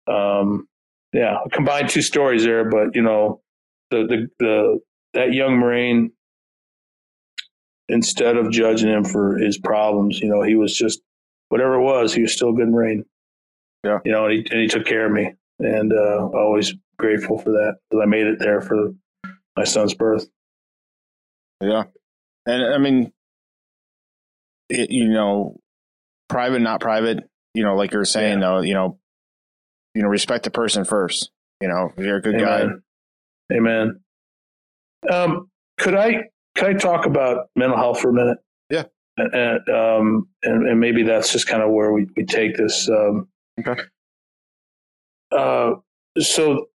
um, 0.07 0.67
yeah, 1.13 1.37
I 1.37 1.49
combined 1.51 1.89
two 1.89 2.03
stories 2.03 2.45
there, 2.45 2.69
but 2.69 2.95
you 2.95 3.03
know, 3.03 3.41
the 3.91 4.07
the 4.07 4.29
the 4.39 4.81
that 5.15 5.33
young 5.33 5.57
Marine, 5.57 6.13
instead 7.89 8.37
of 8.37 8.51
judging 8.51 8.91
him 8.91 9.05
for 9.05 9.39
his 9.39 9.59
problems, 9.59 10.21
you 10.21 10.29
know, 10.29 10.43
he 10.43 10.57
was 10.57 10.77
just 10.77 11.01
whatever 11.49 11.75
it 11.75 11.83
was, 11.83 12.15
he 12.15 12.23
was 12.23 12.33
still 12.33 12.51
a 12.51 12.55
good 12.55 12.69
Marine. 12.69 13.05
Yeah. 13.85 13.99
you 14.05 14.13
know, 14.13 14.27
and 14.27 14.33
he 14.35 14.47
and 14.51 14.61
he 14.61 14.69
took 14.69 14.87
care 14.87 15.07
of 15.07 15.13
me, 15.13 15.33
and 15.59 15.93
uh, 15.93 16.29
always 16.35 16.75
grateful 16.99 17.39
for 17.39 17.51
that 17.51 17.77
because 17.89 18.03
I 18.03 18.07
made 18.07 18.27
it 18.27 18.39
there 18.39 18.61
for 18.61 18.93
my 19.57 19.65
son's 19.65 19.95
birth. 19.95 20.27
Yeah. 21.61 21.85
And 22.47 22.63
I 22.63 22.79
mean, 22.79 23.13
it, 24.69 24.91
you 24.91 25.09
know, 25.09 25.57
private, 26.29 26.61
not 26.61 26.81
private, 26.81 27.29
you 27.55 27.63
know, 27.63 27.75
like 27.75 27.93
you're 27.93 28.05
saying 28.05 28.41
though, 28.41 28.61
you 28.61 28.75
know, 28.75 28.99
you 29.95 30.03
know, 30.03 30.09
respect 30.09 30.45
the 30.45 30.51
person 30.51 30.85
first. 30.85 31.31
You 31.61 31.69
know, 31.69 31.91
you're 31.99 32.17
a 32.17 32.23
good 32.23 32.39
guy. 32.39 32.63
Amen. 32.63 32.83
Amen. 33.53 34.01
Um, 35.11 35.51
could 35.79 35.95
I 35.95 36.25
could 36.55 36.69
I 36.69 36.73
talk 36.75 37.07
about 37.07 37.49
mental 37.57 37.77
health 37.77 38.01
for 38.01 38.11
a 38.11 38.13
minute? 38.13 38.39
Yeah. 38.71 38.85
And, 39.17 39.35
and, 39.35 39.69
um, 39.69 40.29
and, 40.43 40.67
and 40.69 40.81
maybe 40.81 41.03
that's 41.03 41.33
just 41.33 41.47
kind 41.47 41.63
of 41.63 41.71
where 41.71 41.93
we, 41.93 42.07
we 42.17 42.25
take 42.25 42.57
this. 42.57 42.89
Um, 42.89 43.29
Okay. 43.67 43.83
Uh, 45.33 45.75
so 46.19 46.67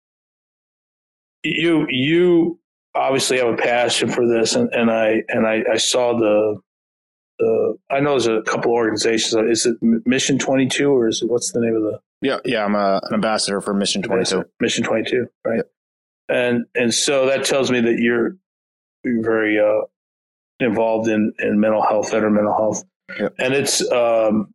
you 1.43 1.86
you 1.89 2.59
obviously 2.94 3.39
have 3.39 3.48
a 3.48 3.56
passion 3.56 4.09
for 4.09 4.27
this, 4.27 4.55
and, 4.55 4.73
and 4.73 4.90
I 4.90 5.23
and 5.28 5.47
I, 5.47 5.62
I 5.73 5.77
saw 5.77 6.16
the 6.16 6.61
the 7.39 7.77
I 7.90 8.01
know 8.01 8.11
there's 8.11 8.27
a 8.28 8.43
couple 8.43 8.73
organizations. 8.73 9.35
Is 9.51 9.66
it 9.66 9.77
Mission 10.06 10.39
Twenty 10.39 10.66
Two 10.69 10.90
or 10.93 11.09
is 11.09 11.20
it 11.23 11.31
what's 11.31 11.52
the 11.52 11.61
name 11.61 11.74
of 11.74 11.82
the 11.82 11.98
Yeah. 12.23 12.39
Yeah. 12.44 12.65
I'm 12.65 12.74
a, 12.77 13.01
an 13.05 13.15
ambassador 13.15 13.61
for 13.61 13.74
Mission 13.74 14.02
22. 14.02 14.44
Mission 14.61 14.85
22, 14.85 15.27
right? 15.44 15.65
And 16.28 16.65
and 16.74 16.94
so 16.94 17.27
that 17.27 17.44
tells 17.44 17.70
me 17.70 17.81
that 17.81 17.98
you're 17.98 18.36
you're 19.02 19.23
very 19.23 19.59
uh, 19.59 19.82
involved 20.61 21.09
in 21.09 21.32
in 21.40 21.59
mental 21.61 21.82
health, 21.82 22.12
veteran 22.12 22.35
mental 22.35 22.55
health, 22.56 22.85
Yep. 23.19 23.35
and 23.39 23.52
it's 23.52 23.86
um, 23.93 24.53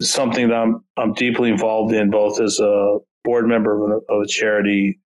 something 0.00 0.48
that 0.48 0.54
I'm 0.56 0.84
I'm 0.96 1.12
deeply 1.14 1.50
involved 1.50 1.92
in, 1.94 2.10
both 2.10 2.40
as 2.40 2.58
a 2.60 2.98
board 3.24 3.46
member 3.46 3.74
of 3.94 4.02
a, 4.08 4.12
of 4.12 4.22
a 4.22 4.26
charity, 4.26 5.00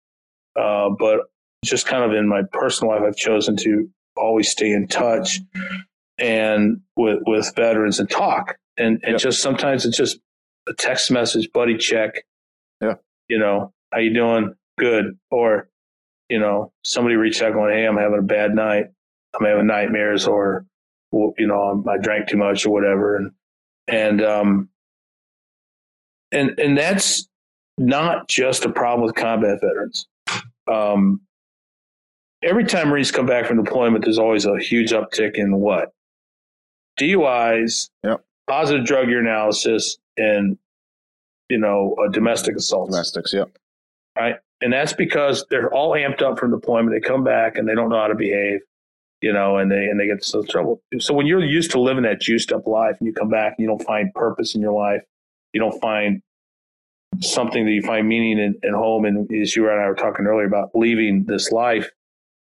uh, 0.56 0.90
but 0.98 1.20
just 1.64 1.86
kind 1.86 2.04
of 2.04 2.12
in 2.16 2.28
my 2.28 2.42
personal 2.52 2.92
life, 2.94 3.02
I've 3.06 3.16
chosen 3.16 3.56
to 3.58 3.88
always 4.16 4.50
stay 4.50 4.70
in 4.72 4.86
touch 4.86 5.40
and 6.18 6.80
with 6.96 7.18
with 7.26 7.52
veterans 7.56 7.98
and 8.00 8.08
talk, 8.08 8.56
and 8.76 9.00
and 9.02 9.12
Yep. 9.12 9.20
just 9.20 9.42
sometimes 9.42 9.84
it's 9.84 9.96
just 9.96 10.18
a 10.68 10.72
text 10.74 11.10
message, 11.10 11.50
buddy 11.52 11.76
check, 11.76 12.24
Yeah. 12.80 12.94
you 13.28 13.38
know, 13.38 13.72
how 13.92 13.98
you 14.00 14.14
doing? 14.14 14.54
Good. 14.78 15.18
Or, 15.30 15.68
you 16.30 16.38
know, 16.38 16.72
somebody 16.84 17.16
reached 17.16 17.42
out 17.42 17.52
going, 17.52 17.74
Hey, 17.74 17.84
I'm 17.84 17.98
having 17.98 18.18
a 18.18 18.22
bad 18.22 18.54
night. 18.54 18.86
I'm 19.38 19.44
having 19.44 19.66
nightmares 19.66 20.26
or, 20.26 20.64
you 21.12 21.46
know, 21.46 21.62
I'm- 21.68 21.84
I 21.88 21.98
drank 21.98 22.28
too 22.28 22.38
much 22.38 22.64
or 22.64 22.70
whatever. 22.70 23.16
And, 23.16 23.30
and, 23.88 24.22
um, 24.22 24.68
and, 26.34 26.58
and 26.58 26.76
that's 26.76 27.28
not 27.78 28.28
just 28.28 28.64
a 28.64 28.70
problem 28.70 29.06
with 29.06 29.14
combat 29.14 29.60
veterans. 29.60 30.06
Um, 30.70 31.20
every 32.42 32.64
time 32.64 32.88
Marines 32.88 33.10
come 33.10 33.26
back 33.26 33.46
from 33.46 33.62
deployment, 33.62 34.04
there's 34.04 34.18
always 34.18 34.46
a 34.46 34.58
huge 34.58 34.90
uptick 34.90 35.34
in 35.34 35.56
what? 35.56 35.92
DUIs, 36.98 37.90
Yep. 38.04 38.22
positive 38.46 38.84
drug 38.84 39.08
urinalysis, 39.08 39.96
and, 40.16 40.56
you 41.48 41.58
know, 41.58 41.94
uh, 41.98 42.08
domestic 42.08 42.56
assaults 42.56 42.90
Domestics. 42.92 43.32
Yep. 43.32 43.50
Right, 44.16 44.36
and 44.60 44.72
that's 44.72 44.92
because 44.92 45.44
they're 45.50 45.72
all 45.74 45.90
amped 45.92 46.22
up 46.22 46.38
from 46.38 46.52
deployment. 46.52 46.94
They 46.94 47.00
come 47.06 47.24
back 47.24 47.56
and 47.58 47.68
they 47.68 47.74
don't 47.74 47.88
know 47.88 47.98
how 47.98 48.06
to 48.06 48.14
behave, 48.14 48.60
you 49.20 49.32
know, 49.32 49.56
and 49.58 49.68
they 49.72 49.86
and 49.88 49.98
they 49.98 50.06
get 50.06 50.24
into 50.24 50.46
trouble. 50.48 50.80
So 51.00 51.12
when 51.14 51.26
you're 51.26 51.44
used 51.44 51.72
to 51.72 51.80
living 51.80 52.04
that 52.04 52.20
juiced 52.20 52.52
up 52.52 52.68
life, 52.68 52.96
and 53.00 53.08
you 53.08 53.12
come 53.12 53.28
back 53.28 53.54
and 53.58 53.64
you 53.64 53.66
don't 53.66 53.82
find 53.84 54.14
purpose 54.14 54.54
in 54.54 54.60
your 54.60 54.72
life, 54.72 55.02
you 55.52 55.60
don't 55.60 55.80
find 55.80 56.22
something 57.20 57.64
that 57.64 57.72
you 57.72 57.82
find 57.82 58.08
meaning 58.08 58.38
in, 58.38 58.54
in 58.62 58.74
home. 58.74 59.04
And 59.04 59.30
as 59.32 59.54
you 59.54 59.68
and 59.68 59.80
I 59.80 59.86
were 59.88 59.94
talking 59.94 60.26
earlier 60.26 60.46
about 60.46 60.70
leaving 60.74 61.24
this 61.24 61.52
life, 61.52 61.90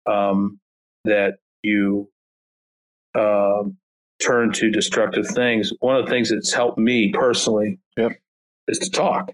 um, 0.06 0.60
that 1.04 1.38
you 1.62 2.10
um, 3.14 3.76
turn 4.22 4.52
to 4.52 4.70
destructive 4.70 5.26
things. 5.26 5.72
One 5.80 5.96
of 5.96 6.04
the 6.04 6.10
things 6.10 6.30
that's 6.30 6.52
helped 6.52 6.78
me 6.78 7.12
personally 7.12 7.78
Yep. 7.96 8.12
is 8.68 8.78
to 8.80 8.90
talk 8.90 9.32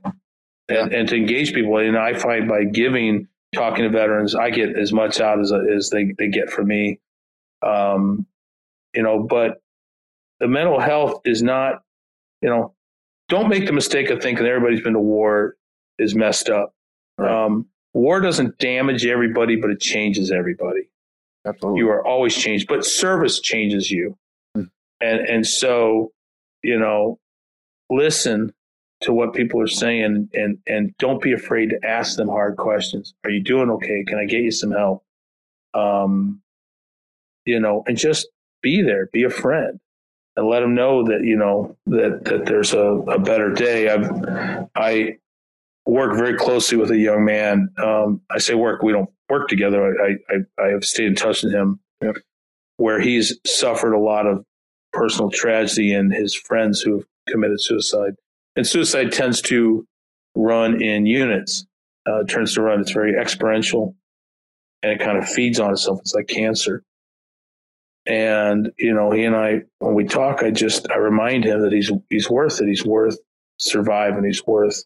and, 0.68 0.92
and 0.92 1.08
to 1.08 1.16
engage 1.16 1.52
people. 1.52 1.76
And 1.78 1.96
I 1.96 2.14
find 2.14 2.48
by 2.48 2.64
giving, 2.64 3.28
talking 3.54 3.84
to 3.84 3.90
veterans, 3.90 4.34
I 4.34 4.50
get 4.50 4.78
as 4.78 4.92
much 4.92 5.20
out 5.20 5.40
as, 5.40 5.52
as 5.52 5.90
they, 5.90 6.12
they 6.16 6.28
get 6.28 6.50
from 6.50 6.68
me. 6.68 7.00
Um, 7.62 8.26
you 8.94 9.02
know, 9.02 9.22
but 9.22 9.60
the 10.40 10.48
mental 10.48 10.80
health 10.80 11.22
is 11.24 11.42
not, 11.42 11.82
you 12.40 12.50
know, 12.50 12.74
don't 13.32 13.48
make 13.48 13.64
the 13.64 13.72
mistake 13.72 14.10
of 14.10 14.20
thinking 14.20 14.44
everybody's 14.44 14.82
been 14.82 14.92
to 14.92 15.00
war 15.00 15.56
is 15.98 16.14
messed 16.14 16.50
up. 16.50 16.74
Right. 17.16 17.44
Um, 17.46 17.66
war 17.94 18.20
doesn't 18.20 18.58
damage 18.58 19.06
everybody, 19.06 19.56
but 19.56 19.70
it 19.70 19.80
changes 19.80 20.30
everybody 20.30 20.88
Absolutely. 21.46 21.80
you 21.80 21.88
are 21.88 22.06
always 22.06 22.34
changed 22.36 22.68
but 22.68 22.84
service 22.84 23.40
changes 23.40 23.90
you 23.90 24.16
Hmm. 24.54 24.64
and 25.00 25.20
and 25.20 25.46
so 25.46 26.12
you 26.62 26.78
know 26.78 27.18
listen 27.90 28.52
to 29.00 29.12
what 29.12 29.34
people 29.34 29.60
are 29.60 29.66
saying 29.66 30.28
and 30.34 30.58
and 30.66 30.94
don't 30.98 31.20
be 31.22 31.32
afraid 31.32 31.70
to 31.70 31.78
ask 31.86 32.16
them 32.16 32.28
hard 32.28 32.56
questions 32.56 33.14
are 33.24 33.30
you 33.30 33.42
doing 33.42 33.70
okay 33.70 34.04
can 34.06 34.18
i 34.18 34.24
get 34.24 34.42
you 34.42 34.50
some 34.52 34.70
help 34.70 35.04
um 35.74 36.40
you 37.44 37.58
know 37.60 37.82
and 37.86 37.96
just 37.98 38.28
be 38.62 38.80
there 38.82 39.06
be 39.12 39.24
a 39.24 39.30
friend 39.30 39.80
and 40.36 40.46
let 40.46 40.60
them 40.60 40.74
know 40.74 41.04
that 41.04 41.24
you 41.24 41.36
know 41.36 41.76
that 41.86 42.24
that 42.24 42.46
there's 42.46 42.72
a, 42.74 42.78
a 42.80 43.18
better 43.18 43.50
day. 43.52 43.88
I've 43.88 44.68
i 44.74 45.16
work 45.84 46.16
very 46.16 46.36
closely 46.36 46.78
with 46.78 46.90
a 46.90 46.96
young 46.98 47.24
man. 47.24 47.68
Um 47.78 48.20
i 48.30 48.38
say 48.38 48.54
work 48.54 48.82
we 48.82 48.92
don't 48.92 49.10
work 49.28 49.48
together. 49.48 49.94
I 50.02 50.16
i 50.32 50.62
i 50.64 50.68
have 50.68 50.84
stayed 50.84 51.06
in 51.08 51.14
touch 51.14 51.42
with 51.42 51.52
him 51.52 51.80
Yep. 52.02 52.16
where 52.78 53.00
he's 53.00 53.38
suffered 53.46 53.94
a 53.94 53.98
lot 53.98 54.26
of 54.26 54.44
personal 54.92 55.30
tragedy 55.30 55.94
and 55.94 56.12
his 56.12 56.34
friends 56.34 56.80
who 56.80 56.96
have 56.96 57.04
committed 57.28 57.60
suicide. 57.60 58.14
And 58.56 58.66
suicide 58.66 59.12
tends 59.12 59.40
to 59.42 59.86
run 60.34 60.82
in 60.82 61.06
units. 61.06 61.64
Uh, 62.04 62.24
turns 62.24 62.54
to 62.54 62.62
run. 62.62 62.80
It's 62.80 62.90
very 62.90 63.12
exponential 63.12 63.94
and 64.82 64.90
it 64.92 64.98
kind 65.00 65.16
of 65.16 65.28
feeds 65.28 65.60
on 65.60 65.70
itself. 65.72 66.00
It's 66.00 66.14
like 66.14 66.26
cancer 66.26 66.82
and 68.06 68.72
you 68.78 68.94
know 68.94 69.10
he 69.12 69.24
and 69.24 69.36
i 69.36 69.62
when 69.78 69.94
we 69.94 70.04
talk 70.04 70.42
i 70.42 70.50
just 70.50 70.90
i 70.90 70.96
remind 70.96 71.44
him 71.44 71.62
that 71.62 71.72
he's 71.72 71.90
he's 72.10 72.30
worth 72.30 72.60
it. 72.60 72.68
He's 72.68 72.84
worth 72.84 73.18
surviving. 73.58 74.24
He's 74.24 74.46
worth 74.46 74.84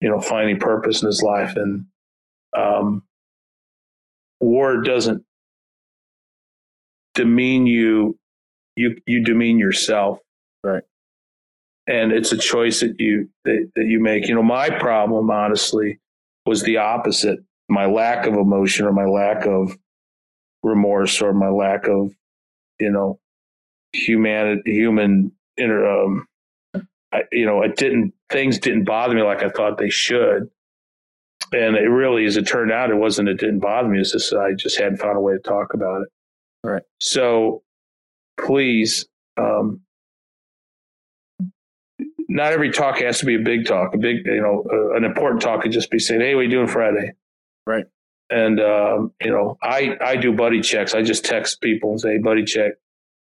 you 0.00 0.08
know 0.10 0.20
finding 0.20 0.58
purpose 0.58 1.02
in 1.02 1.06
his 1.06 1.22
life. 1.22 1.56
And 1.56 1.86
um 2.56 3.02
war 4.40 4.82
doesn't 4.82 5.24
demean 7.14 7.66
you 7.66 8.18
you 8.76 8.96
you 9.06 9.24
demean 9.24 9.58
yourself. 9.58 10.18
Right. 10.64 10.82
and 11.86 12.12
it's 12.12 12.32
a 12.32 12.38
choice 12.38 12.80
that 12.80 13.00
you 13.00 13.30
that, 13.44 13.70
that 13.76 13.86
you 13.86 14.00
make. 14.00 14.28
You 14.28 14.34
know 14.36 14.42
my 14.42 14.70
problem 14.70 15.30
honestly 15.30 16.00
was 16.46 16.62
the 16.62 16.78
opposite. 16.78 17.40
My 17.68 17.86
lack 17.86 18.26
of 18.26 18.34
emotion 18.34 18.86
or 18.86 18.92
my 18.92 19.06
lack 19.06 19.46
of 19.46 19.78
remorse 20.62 21.22
or 21.22 21.32
my 21.34 21.48
lack 21.50 21.88
of 21.88 22.12
you 22.80 22.90
know 22.90 23.18
human 23.92 24.62
human 24.66 25.32
inner 25.56 25.86
um 25.86 26.26
I, 27.12 27.22
you 27.30 27.46
know 27.46 27.62
it 27.62 27.76
didn't 27.76 28.12
things 28.30 28.58
didn't 28.58 28.84
bother 28.84 29.14
me 29.14 29.22
like 29.22 29.42
i 29.42 29.48
thought 29.48 29.78
they 29.78 29.90
should. 29.90 30.50
And 31.52 31.76
it 31.76 31.88
really 31.88 32.24
as 32.24 32.36
it 32.36 32.46
turned 32.46 32.72
out 32.72 32.90
it 32.90 32.96
wasn't 32.96 33.28
it 33.28 33.38
didn't 33.38 33.60
bother 33.60 33.88
me. 33.88 34.00
It's 34.00 34.12
just 34.12 34.32
i 34.32 34.52
just 34.54 34.78
hadn't 34.78 34.98
found 34.98 35.16
a 35.16 35.20
way 35.20 35.34
to 35.34 35.38
talk 35.38 35.74
about 35.74 36.02
it. 36.02 36.08
Right. 36.64 36.82
so 36.98 37.62
please 38.38 39.06
um 39.36 39.80
not 42.28 42.52
every 42.52 42.70
talk 42.70 42.98
has 42.98 43.18
to 43.18 43.26
be 43.26 43.36
a 43.36 43.38
big 43.38 43.66
talk. 43.66 43.94
A 43.94 43.98
big 43.98 44.26
you 44.26 44.40
know 44.40 44.64
uh, 44.72 44.96
an 44.96 45.04
important 45.04 45.42
talk 45.42 45.62
could 45.62 45.72
just 45.72 45.90
be 45.90 45.98
saying 45.98 46.20
hey 46.20 46.34
what 46.34 46.40
are 46.40 46.44
you 46.44 46.50
doing 46.50 46.66
friday? 46.66 47.12
Right. 47.66 47.84
And 48.30 48.60
um, 48.60 49.12
you 49.20 49.30
know 49.30 49.58
i 49.62 49.96
i 50.00 50.16
do 50.16 50.32
buddy 50.32 50.60
checks. 50.60 50.94
I 50.94 51.02
just 51.02 51.24
text 51.24 51.60
people 51.60 51.90
and 51.90 52.00
say 52.00 52.18
buddy 52.18 52.44
check. 52.44 52.72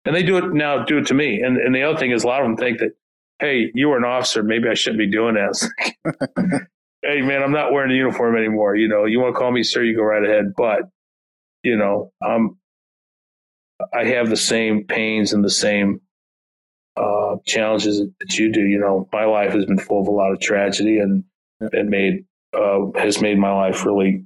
And 0.04 0.14
they 0.14 0.22
do 0.22 0.38
it 0.38 0.52
now 0.52 0.84
do 0.84 0.98
it 0.98 1.06
to 1.06 1.14
me. 1.14 1.40
And 1.42 1.56
and 1.56 1.74
the 1.74 1.82
other 1.82 1.98
thing 1.98 2.12
is 2.12 2.24
a 2.24 2.26
lot 2.26 2.40
of 2.42 2.46
them 2.46 2.56
think 2.56 2.78
that 2.78 2.92
hey 3.40 3.70
you 3.74 3.88
were 3.88 3.96
an 3.96 4.04
officer. 4.04 4.42
Maybe 4.42 4.68
i 4.68 4.74
shouldn't 4.74 4.98
be 4.98 5.10
doing 5.10 5.34
this. 5.34 5.68
Hey 7.02 7.20
man 7.20 7.40
i'm 7.40 7.52
not 7.52 7.72
wearing 7.72 7.92
a 7.92 7.94
uniform 7.94 8.36
anymore. 8.36 8.74
You 8.74 8.88
know 8.88 9.04
you 9.04 9.20
want 9.20 9.34
to 9.34 9.38
call 9.38 9.52
me 9.52 9.62
sir 9.62 9.82
you 9.84 9.94
go 9.94 10.02
right 10.02 10.24
ahead. 10.24 10.54
But 10.56 10.88
you 11.62 11.76
know 11.76 12.10
i'm 12.20 12.56
i 13.94 14.04
have 14.04 14.28
the 14.28 14.36
same 14.36 14.84
pains 14.84 15.32
and 15.32 15.44
the 15.44 15.50
same 15.50 16.00
uh, 16.96 17.36
challenges 17.44 18.02
that 18.20 18.38
you 18.38 18.50
do. 18.50 18.62
You 18.62 18.78
know, 18.78 19.08
my 19.12 19.24
life 19.24 19.52
has 19.52 19.66
been 19.66 19.78
full 19.78 20.00
of 20.00 20.08
a 20.08 20.10
lot 20.10 20.32
of 20.32 20.40
tragedy, 20.40 20.98
and 20.98 21.24
it 21.60 21.86
made 21.86 22.24
uh, 22.54 22.86
has 22.96 23.20
made 23.20 23.38
my 23.38 23.52
life 23.52 23.84
really 23.84 24.24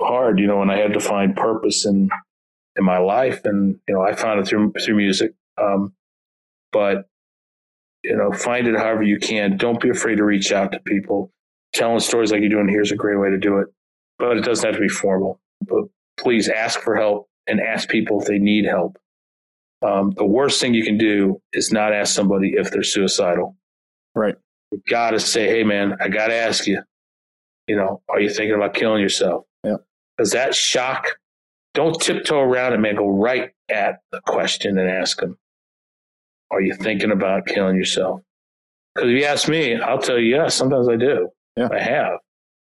hard. 0.00 0.38
You 0.38 0.46
know, 0.46 0.62
and 0.62 0.70
I 0.70 0.78
had 0.78 0.92
to 0.94 1.00
find 1.00 1.36
purpose 1.36 1.86
in 1.86 2.10
in 2.76 2.84
my 2.84 2.98
life, 2.98 3.44
and 3.44 3.78
you 3.88 3.94
know, 3.94 4.02
I 4.02 4.14
found 4.14 4.40
it 4.40 4.48
through 4.48 4.72
through 4.84 4.96
music. 4.96 5.32
Um, 5.60 5.94
but 6.72 7.06
you 8.02 8.16
know, 8.16 8.32
find 8.32 8.66
it 8.66 8.76
however 8.76 9.02
you 9.02 9.18
can. 9.18 9.56
Don't 9.56 9.80
be 9.80 9.90
afraid 9.90 10.16
to 10.16 10.24
reach 10.24 10.52
out 10.52 10.72
to 10.72 10.80
people. 10.80 11.32
Telling 11.72 12.00
stories 12.00 12.32
like 12.32 12.40
you're 12.40 12.50
doing 12.50 12.68
here 12.68 12.80
is 12.80 12.90
a 12.90 12.96
great 12.96 13.18
way 13.18 13.30
to 13.30 13.38
do 13.38 13.58
it, 13.58 13.68
but 14.18 14.36
it 14.36 14.44
doesn't 14.44 14.66
have 14.66 14.74
to 14.74 14.80
be 14.80 14.88
formal. 14.88 15.40
But 15.66 15.84
please 16.18 16.48
ask 16.48 16.80
for 16.80 16.96
help 16.96 17.28
and 17.46 17.60
ask 17.60 17.88
people 17.88 18.20
if 18.20 18.26
they 18.26 18.38
need 18.38 18.64
help. 18.64 18.98
Um, 19.82 20.12
the 20.16 20.26
worst 20.26 20.60
thing 20.60 20.74
you 20.74 20.84
can 20.84 20.98
do 20.98 21.40
is 21.52 21.72
not 21.72 21.92
ask 21.92 22.14
somebody 22.14 22.54
if 22.56 22.70
they're 22.70 22.82
suicidal. 22.82 23.56
Right. 24.14 24.34
You 24.72 24.82
got 24.88 25.12
to 25.12 25.20
say, 25.20 25.46
hey, 25.46 25.64
man, 25.64 25.96
I 26.00 26.08
got 26.08 26.28
to 26.28 26.34
ask 26.34 26.66
you, 26.66 26.82
you 27.66 27.76
know, 27.76 28.02
are 28.08 28.20
you 28.20 28.28
thinking 28.28 28.54
about 28.54 28.74
killing 28.74 29.00
yourself? 29.00 29.46
Because 30.20 30.32
that 30.32 30.54
shock, 30.54 31.06
don't 31.72 31.98
tiptoe 31.98 32.40
around 32.40 32.74
it, 32.74 32.78
man. 32.78 32.96
Go 32.96 33.08
right 33.08 33.52
at 33.70 34.00
the 34.12 34.20
question 34.26 34.76
and 34.76 34.86
ask 34.86 35.18
them, 35.18 35.38
are 36.50 36.60
you 36.60 36.74
thinking 36.74 37.10
about 37.10 37.46
killing 37.46 37.74
yourself? 37.74 38.20
Because 38.94 39.08
if 39.08 39.18
you 39.18 39.24
ask 39.24 39.48
me, 39.48 39.80
I'll 39.80 39.98
tell 39.98 40.18
you, 40.18 40.36
yes, 40.36 40.54
sometimes 40.54 40.90
I 40.90 40.96
do. 40.96 41.30
Yeah. 41.56 41.68
I 41.72 41.80
have. 41.80 42.18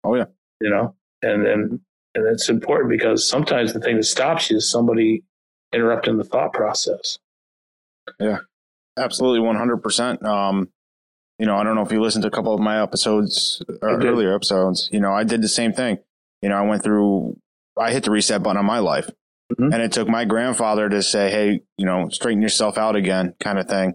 Oh, 0.05 0.17
yeah. 0.17 0.27
You 0.61 0.69
know, 0.69 0.97
and, 1.23 1.47
and, 1.47 1.81
and 2.15 2.27
it's 2.27 2.51
important 2.51 2.91
because 2.91 3.27
sometimes 3.27 3.73
the 3.73 3.81
thing 3.81 3.97
that 3.97 4.05
stops 4.05 4.51
you 4.51 4.59
is 4.59 4.71
somebody 4.71 5.25
interrupting 5.73 6.19
the 6.19 6.25
thought 6.25 6.53
process. 6.53 7.19
Yeah, 8.21 8.41
absolutely, 8.99 9.41
one 9.41 9.57
hundred 9.57 9.79
percent. 9.79 10.23
Um, 10.27 10.69
you 11.39 11.47
know, 11.47 11.57
I 11.57 11.65
don't 11.65 11.75
know 11.75 11.83
if 11.83 11.91
you 11.91 12.03
listened 12.03 12.23
to 12.23 12.29
a 12.29 12.31
couple 12.31 12.53
of 12.53 12.61
my 12.61 12.83
episodes 12.83 13.63
or 13.81 13.99
earlier 14.03 14.35
episodes. 14.35 14.91
You 14.93 15.01
know, 15.01 15.15
I 15.15 15.25
did 15.25 15.41
the 15.41 15.49
same 15.49 15.73
thing. 15.73 15.99
You 16.43 16.51
know, 16.51 16.57
I 16.57 16.63
went 16.63 16.83
through, 16.83 17.39
I 17.79 17.93
hit 17.93 18.05
the 18.05 18.11
reset 18.11 18.43
button 18.43 18.57
on 18.59 18.65
my 18.65 18.79
life, 18.79 19.11
Mhm. 19.53 19.73
and 19.73 19.83
it 19.83 19.93
took 19.93 20.09
my 20.09 20.25
grandfather 20.25 20.89
to 20.89 21.03
say, 21.03 21.31
"Hey, 21.31 21.61
you 21.77 21.87
know, 21.87 22.09
straighten 22.09 22.43
yourself 22.43 22.79
out 22.79 22.97
again," 22.97 23.35
kind 23.41 23.59
of 23.59 23.69
thing. 23.69 23.95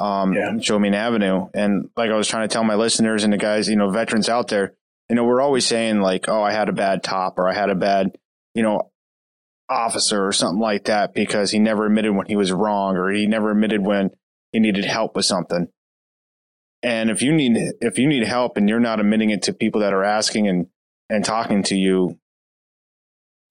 Um, 0.00 0.32
Yeah. 0.34 0.58
show 0.60 0.78
me 0.78 0.88
an 0.88 0.94
avenue. 0.94 1.46
And 1.54 1.88
like 1.96 2.10
I 2.10 2.16
was 2.16 2.28
trying 2.28 2.46
to 2.48 2.52
tell 2.52 2.64
my 2.64 2.74
listeners 2.74 3.24
and 3.24 3.32
the 3.32 3.38
guys, 3.38 3.68
you 3.68 3.76
know, 3.76 3.90
veterans 3.90 4.28
out 4.28 4.48
there, 4.48 4.74
you 5.08 5.16
know, 5.16 5.24
we're 5.24 5.40
always 5.40 5.66
saying 5.66 6.00
like, 6.00 6.28
"Oh, 6.28 6.42
I 6.42 6.52
had 6.52 6.68
a 6.68 6.72
bad 6.72 7.02
top," 7.02 7.38
or 7.38 7.48
"I 7.48 7.54
had 7.54 7.70
a 7.70 7.74
bad," 7.74 8.16
you 8.54 8.62
know, 8.62 8.90
officer 9.68 10.26
or 10.26 10.32
something 10.32 10.60
like 10.60 10.84
that 10.84 11.14
because 11.14 11.50
he 11.50 11.58
never 11.58 11.86
admitted 11.86 12.12
when 12.14 12.26
he 12.26 12.36
was 12.36 12.52
wrong 12.52 12.96
or 12.96 13.10
he 13.10 13.26
never 13.26 13.50
admitted 13.50 13.80
when 13.84 14.10
he 14.52 14.58
needed 14.60 14.84
help 14.84 15.16
with 15.16 15.24
something. 15.24 15.68
And 16.82 17.08
if 17.08 17.22
you 17.22 17.32
need 17.32 17.56
if 17.80 17.98
you 17.98 18.06
need 18.06 18.24
help 18.24 18.56
and 18.58 18.68
you're 18.68 18.80
not 18.80 19.00
admitting 19.00 19.30
it 19.30 19.42
to 19.44 19.54
people 19.54 19.80
that 19.80 19.94
are 19.94 20.04
asking 20.04 20.48
and 20.48 20.66
and 21.08 21.24
talking 21.24 21.62
to 21.64 21.74
you, 21.76 22.18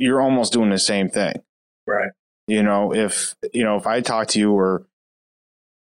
you're 0.04 0.22
almost 0.22 0.52
doing 0.54 0.70
the 0.70 0.78
same 0.80 1.10
thing. 1.10 1.34
Right. 1.88 2.12
You 2.48 2.62
know, 2.64 2.94
if 2.94 3.36
you 3.54 3.64
know 3.64 3.78
if 3.78 3.88
I 3.88 4.02
talk 4.02 4.28
to 4.30 4.40
you 4.40 4.52
or 4.54 4.86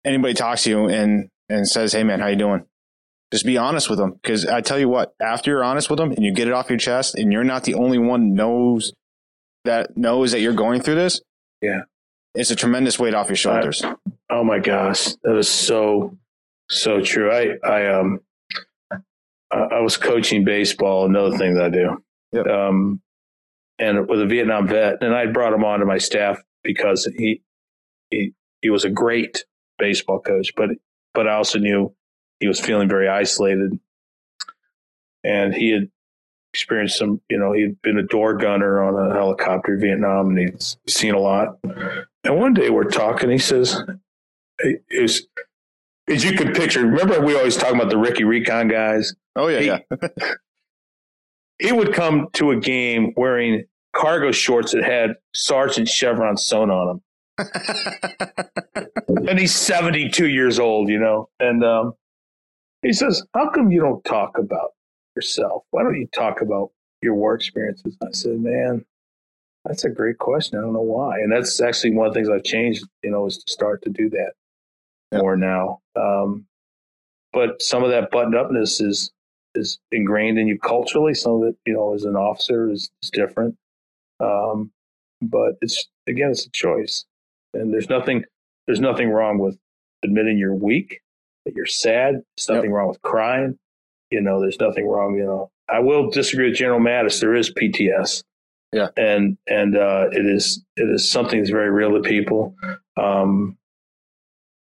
anybody 0.05 0.33
talks 0.33 0.63
to 0.63 0.69
you 0.69 0.87
and 0.87 1.29
and 1.49 1.67
says, 1.67 1.93
"Hey 1.93 2.03
man, 2.03 2.19
how 2.19 2.27
you 2.27 2.35
doing?" 2.35 2.65
Just 3.33 3.45
be 3.45 3.57
honest 3.57 3.89
with 3.89 3.99
them 3.99 4.11
because 4.13 4.45
I 4.45 4.61
tell 4.61 4.79
you 4.79 4.87
what, 4.87 5.13
after 5.19 5.51
you're 5.51 5.63
honest 5.63 5.89
with 5.89 5.97
them 5.97 6.11
and 6.11 6.23
you 6.23 6.31
get 6.31 6.47
it 6.47 6.53
off 6.53 6.69
your 6.69 6.77
chest 6.77 7.15
and 7.15 7.33
you're 7.33 7.43
not 7.43 7.63
the 7.65 7.73
only 7.73 7.97
one 7.97 8.33
knows 8.33 8.93
that 9.65 9.97
knows 9.97 10.31
that 10.31 10.39
you're 10.41 10.53
going 10.53 10.81
through 10.81 10.95
this, 10.95 11.21
Yeah. 11.61 11.81
it's 12.35 12.51
a 12.51 12.55
tremendous 12.55 12.99
weight 12.99 13.13
off 13.15 13.27
your 13.27 13.35
shoulders. 13.35 13.83
Oh 14.29 14.43
my 14.43 14.59
gosh, 14.59 15.15
that 15.23 15.35
is 15.37 15.49
so 15.49 16.17
so 16.69 17.01
true. 17.01 17.31
I 17.31 17.57
I 17.67 17.87
um 17.87 18.21
I 19.51 19.57
I 19.57 19.79
was 19.81 19.97
coaching 19.97 20.45
baseball. 20.45 21.05
Another 21.05 21.37
thing 21.37 21.55
that 21.55 21.65
I 21.65 21.69
do. 21.69 22.03
Yep. 22.31 22.47
Um, 22.47 23.01
and 23.79 24.07
with 24.07 24.21
a 24.21 24.25
Vietnam 24.25 24.67
vet, 24.67 25.01
and 25.01 25.13
I 25.13 25.25
brought 25.27 25.53
him 25.53 25.63
onto 25.63 25.85
my 25.85 25.97
staff 25.97 26.39
because 26.63 27.05
he 27.17 27.41
he 28.09 28.33
he 28.61 28.69
was 28.69 28.85
a 28.85 28.89
great 28.89 29.45
baseball 29.77 30.19
coach, 30.19 30.53
but 30.55 30.69
but 31.13 31.27
I 31.27 31.33
also 31.35 31.59
knew 31.59 31.93
he 32.39 32.47
was 32.47 32.59
feeling 32.59 32.87
very 32.89 33.07
isolated, 33.07 33.79
and 35.23 35.53
he 35.53 35.71
had 35.71 35.89
experienced 36.53 36.97
some. 36.97 37.21
You 37.29 37.37
know, 37.39 37.53
he'd 37.53 37.81
been 37.81 37.97
a 37.97 38.03
door 38.03 38.33
gunner 38.35 38.81
on 38.83 39.11
a 39.11 39.13
helicopter 39.13 39.73
in 39.75 39.81
Vietnam, 39.81 40.29
and 40.29 40.39
he'd 40.39 40.63
seen 40.87 41.13
a 41.13 41.19
lot. 41.19 41.57
And 42.23 42.39
one 42.39 42.53
day 42.53 42.69
we're 42.69 42.89
talking. 42.89 43.29
He 43.29 43.37
says, 43.37 43.79
it 44.59 44.81
as 46.07 46.23
you 46.23 46.33
could 46.37 46.53
picture. 46.55 46.85
Remember, 46.85 47.19
we 47.21 47.35
always 47.35 47.57
talk 47.57 47.73
about 47.73 47.89
the 47.89 47.97
Ricky 47.97 48.23
Recon 48.23 48.67
guys. 48.67 49.13
Oh 49.35 49.47
yeah, 49.47 49.59
He- 49.59 49.65
yeah. 49.67 49.79
He 51.59 51.71
would 51.71 51.93
come 51.93 52.27
to 52.33 52.51
a 52.51 52.57
game 52.57 53.13
wearing 53.15 53.65
cargo 53.95 54.31
shorts 54.31 54.73
that 54.73 54.83
had 54.83 55.11
Sergeant 55.33 55.87
Chevron 55.87 56.37
sewn 56.37 56.69
on 56.69 57.01
them, 57.37 57.47
and 59.27 59.39
he's 59.39 59.55
seventy-two 59.55 60.27
years 60.27 60.59
old. 60.59 60.89
You 60.89 60.99
know, 60.99 61.29
and 61.39 61.63
um, 61.63 61.93
he 62.81 62.91
says, 62.93 63.23
"How 63.33 63.49
come 63.49 63.71
you 63.71 63.79
don't 63.79 64.03
talk 64.03 64.37
about 64.37 64.71
yourself? 65.15 65.63
Why 65.71 65.83
don't 65.83 65.95
you 65.99 66.07
talk 66.13 66.41
about 66.41 66.71
your 67.01 67.15
war 67.15 67.35
experiences?" 67.35 67.95
I 68.01 68.07
said, 68.11 68.39
"Man." 68.39 68.85
That's 69.67 69.83
a 69.83 69.89
great 69.89 70.19
question. 70.19 70.59
I 70.59 70.61
don't 70.61 70.73
know 70.73 70.81
why. 70.81 71.17
And 71.21 71.31
that's 71.31 71.59
actually 71.59 71.95
one 71.95 72.05
of 72.05 72.13
the 72.13 72.19
things 72.19 72.29
I've 72.29 72.43
changed, 72.43 72.85
you 73.01 73.09
know, 73.09 73.25
is 73.25 73.39
to 73.39 73.51
start 73.51 73.81
to 73.81 73.89
do 73.89 74.11
that 74.11 74.33
Yeah. 75.11 75.17
more 75.21 75.35
now. 75.35 75.81
Um, 75.95 76.45
but 77.33 77.63
some 77.63 77.83
of 77.83 77.89
that 77.89 78.11
buttoned 78.11 78.35
upness 78.35 78.79
is 78.79 79.11
is 79.55 79.79
ingrained 79.91 80.37
in 80.37 80.47
you 80.47 80.59
culturally. 80.59 81.13
Some 81.13 81.43
of 81.43 81.49
it, 81.49 81.55
you 81.65 81.73
know, 81.73 81.93
as 81.93 82.03
an 82.03 82.15
officer 82.15 82.69
is, 82.69 82.89
is 83.01 83.09
different. 83.09 83.55
Um, 84.19 84.71
but 85.21 85.53
it's 85.61 85.87
again, 86.07 86.31
it's 86.31 86.45
a 86.45 86.51
choice, 86.51 87.05
and 87.53 87.73
there's 87.73 87.89
nothing 87.89 88.23
there's 88.67 88.79
nothing 88.79 89.09
wrong 89.09 89.37
with 89.37 89.57
admitting 90.03 90.37
you're 90.37 90.55
weak, 90.55 91.01
that 91.45 91.55
you're 91.55 91.65
sad. 91.65 92.15
There's 92.35 92.49
nothing 92.49 92.71
wrong 92.71 92.87
with 92.87 93.01
crying. 93.01 93.57
You 94.11 94.21
know, 94.21 94.39
there's 94.39 94.59
nothing 94.59 94.87
wrong. 94.87 95.15
You 95.15 95.25
know, 95.25 95.51
I 95.69 95.79
will 95.79 96.09
disagree 96.09 96.49
with 96.49 96.57
General 96.57 96.79
Mattis. 96.79 97.19
There 97.19 97.35
is 97.35 97.51
PTS. 97.51 98.23
Yeah. 98.71 98.87
and 98.97 99.37
and 99.47 99.77
uh, 99.77 100.09
it 100.11 100.25
is 100.25 100.61
it 100.75 100.89
is 100.89 101.09
something 101.09 101.39
that's 101.39 101.49
very 101.51 101.69
real 101.69 101.93
to 101.93 102.01
people. 102.01 102.55
Um, 102.97 103.57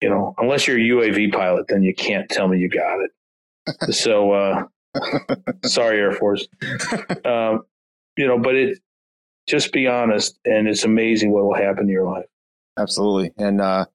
you 0.01 0.11
know, 0.11 0.35
unless 0.39 0.67
you're 0.67 0.79
a 0.79 1.11
UAV 1.11 1.33
pilot, 1.33 1.67
then 1.69 1.83
you 1.83 1.95
can't 1.95 2.29
tell 2.29 2.47
me 2.49 2.59
you 2.59 2.69
got 2.69 3.01
it. 3.01 3.11
so, 3.95 4.33
uh, 4.33 4.65
sorry, 5.65 5.99
Air 5.99 6.13
Force. 6.13 6.47
Um, 7.25 7.63
you 8.17 8.27
know, 8.27 8.39
but 8.39 8.55
it 8.55 8.79
just 9.47 9.73
be 9.73 9.87
honest, 9.87 10.39
and 10.45 10.67
it's 10.69 10.85
amazing 10.85 11.33
what 11.33 11.45
will 11.45 11.55
happen 11.55 11.85
in 11.85 11.89
your 11.89 12.05
life. 12.05 12.27
Absolutely. 12.79 13.33
And 13.39 13.61
uh 13.61 13.87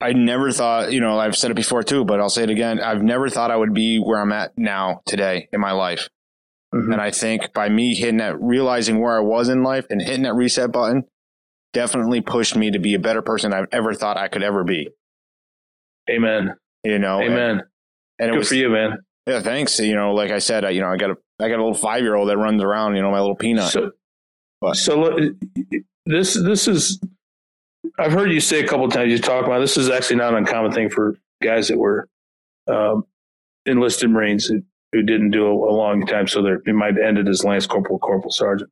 I 0.00 0.12
never 0.12 0.52
thought, 0.52 0.92
you 0.92 1.00
know, 1.00 1.18
I've 1.18 1.36
said 1.36 1.50
it 1.50 1.54
before 1.54 1.82
too, 1.82 2.04
but 2.04 2.20
I'll 2.20 2.28
say 2.28 2.44
it 2.44 2.50
again. 2.50 2.80
I've 2.80 3.02
never 3.02 3.28
thought 3.28 3.50
I 3.50 3.56
would 3.56 3.74
be 3.74 3.98
where 3.98 4.20
I'm 4.20 4.30
at 4.32 4.56
now 4.56 5.02
today 5.06 5.48
in 5.52 5.60
my 5.60 5.72
life. 5.72 6.08
Mhm. 6.72 6.92
And 6.92 7.00
I 7.00 7.10
think 7.10 7.52
by 7.52 7.68
me 7.68 7.94
hitting 7.94 8.18
that, 8.18 8.40
realizing 8.40 9.00
where 9.00 9.16
I 9.16 9.20
was 9.20 9.48
in 9.48 9.62
life 9.64 9.86
and 9.90 10.00
hitting 10.00 10.22
that 10.22 10.34
reset 10.34 10.70
button 10.70 11.04
definitely 11.72 12.20
pushed 12.20 12.54
me 12.56 12.70
to 12.70 12.78
be 12.78 12.94
a 12.94 12.98
better 12.98 13.22
person 13.22 13.52
I've 13.52 13.66
ever 13.72 13.92
thought 13.92 14.16
I 14.16 14.28
could 14.28 14.42
ever 14.42 14.62
be. 14.62 14.90
Amen. 16.08 16.54
You 16.84 16.98
know, 16.98 17.20
Amen. 17.20 17.62
And 18.18 18.28
it 18.30 18.32
Good 18.32 18.38
was, 18.38 18.48
for 18.48 18.54
you, 18.54 18.68
man. 18.70 18.98
yeah, 19.26 19.40
thanks. 19.40 19.78
You 19.78 19.94
know, 19.94 20.14
like 20.14 20.30
I 20.30 20.38
said, 20.38 20.64
I, 20.64 20.70
you 20.70 20.80
know, 20.80 20.88
I 20.88 20.96
got 20.96 21.10
a, 21.10 21.16
I 21.40 21.48
got 21.48 21.56
a 21.56 21.62
little 21.64 21.74
five 21.74 22.02
year 22.02 22.14
old 22.14 22.28
that 22.28 22.36
runs 22.38 22.62
around, 22.62 22.96
you 22.96 23.02
know, 23.02 23.10
my 23.10 23.20
little 23.20 23.36
peanut. 23.36 23.70
So, 23.70 23.92
But- 24.60 24.76
so 24.76 24.98
look, 25.00 25.34
this 26.06 26.34
this 26.34 26.66
is. 26.68 27.00
I've 27.98 28.12
heard 28.12 28.30
you 28.32 28.40
say 28.40 28.60
a 28.60 28.66
couple 28.66 28.84
of 28.86 28.92
times. 28.92 29.10
You 29.12 29.18
talk 29.18 29.44
about 29.46 29.60
this 29.60 29.76
is 29.76 29.88
actually 29.88 30.16
not 30.16 30.32
an 30.32 30.38
uncommon 30.38 30.72
thing 30.72 30.90
for 30.90 31.16
guys 31.42 31.68
that 31.68 31.78
were 31.78 32.08
um, 32.66 33.04
enlisted 33.66 34.10
Marines 34.10 34.46
who, 34.46 34.62
who 34.92 35.02
didn't 35.02 35.30
do 35.30 35.46
a, 35.46 35.50
a 35.52 35.72
long 35.72 36.04
time, 36.06 36.26
so 36.26 36.42
they 36.64 36.72
might 36.72 36.94
have 36.94 36.98
ended 36.98 37.28
as 37.28 37.44
lance 37.44 37.66
corporal, 37.66 37.98
corporal 37.98 38.30
sergeant. 38.32 38.70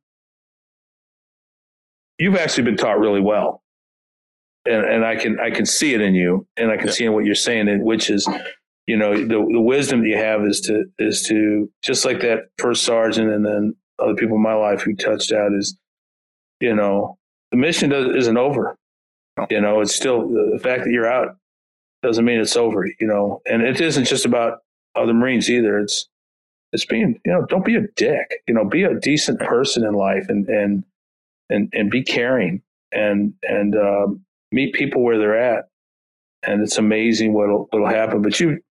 You've 2.19 2.35
actually 2.35 2.63
been 2.63 2.77
taught 2.77 2.99
really 2.99 3.21
well, 3.21 3.63
and 4.65 4.83
and 4.85 5.05
I 5.05 5.15
can 5.15 5.39
I 5.39 5.51
can 5.51 5.65
see 5.65 5.93
it 5.93 6.01
in 6.01 6.15
you, 6.15 6.47
and 6.57 6.71
I 6.71 6.77
can 6.77 6.87
Yeah. 6.87 6.93
see 6.93 7.05
in 7.05 7.13
what 7.13 7.25
you're 7.25 7.35
saying, 7.35 7.83
which 7.83 8.09
is, 8.09 8.27
you 8.87 8.95
know, 8.95 9.13
the 9.13 9.45
the 9.51 9.61
wisdom 9.61 10.01
that 10.01 10.07
you 10.07 10.17
have 10.17 10.45
is 10.45 10.61
to 10.61 10.85
is 10.97 11.23
to 11.23 11.69
just 11.83 12.05
like 12.05 12.21
that 12.21 12.45
first 12.57 12.83
sergeant, 12.83 13.29
and 13.29 13.45
then 13.45 13.75
other 13.99 14.15
people 14.15 14.37
in 14.37 14.41
my 14.41 14.53
life 14.53 14.81
who 14.81 14.95
touched 14.95 15.31
out 15.33 15.53
is, 15.53 15.77
you 16.61 16.73
know, 16.73 17.17
the 17.51 17.57
mission 17.57 17.89
does, 17.89 18.15
isn't 18.15 18.37
over. 18.37 18.77
You 19.49 19.61
know, 19.61 19.81
it's 19.81 19.93
still 19.93 20.27
the 20.27 20.59
fact 20.63 20.85
that 20.85 20.91
you're 20.91 21.11
out 21.11 21.35
doesn't 22.01 22.25
mean 22.25 22.39
it's 22.39 22.55
over. 22.55 22.87
You 22.99 23.07
know, 23.07 23.41
and 23.45 23.61
it 23.61 23.81
isn't 23.81 24.05
just 24.05 24.25
about 24.25 24.59
other 24.95 25.13
Marines 25.13 25.49
either. 25.49 25.77
It's 25.79 26.07
it's 26.71 26.85
being 26.85 27.19
you 27.25 27.33
know 27.33 27.45
don't 27.45 27.65
be 27.65 27.75
a 27.75 27.87
dick. 27.97 28.41
You 28.47 28.53
know, 28.53 28.63
be 28.63 28.83
a 28.83 28.97
decent 28.97 29.39
person 29.41 29.85
in 29.85 29.95
life 29.95 30.27
and 30.29 30.47
and 30.47 30.85
and 31.49 31.69
and 31.73 31.91
be 31.91 32.03
caring 32.03 32.61
and 32.93 33.33
and 33.43 33.75
um, 33.75 34.25
meet 34.53 34.73
people 34.73 35.03
where 35.03 35.17
they're 35.17 35.37
at, 35.37 35.65
and 36.43 36.61
it's 36.61 36.77
amazing 36.77 37.33
what'll 37.33 37.67
what'll 37.71 37.87
happen. 37.87 38.21
But 38.21 38.39
you 38.39 38.61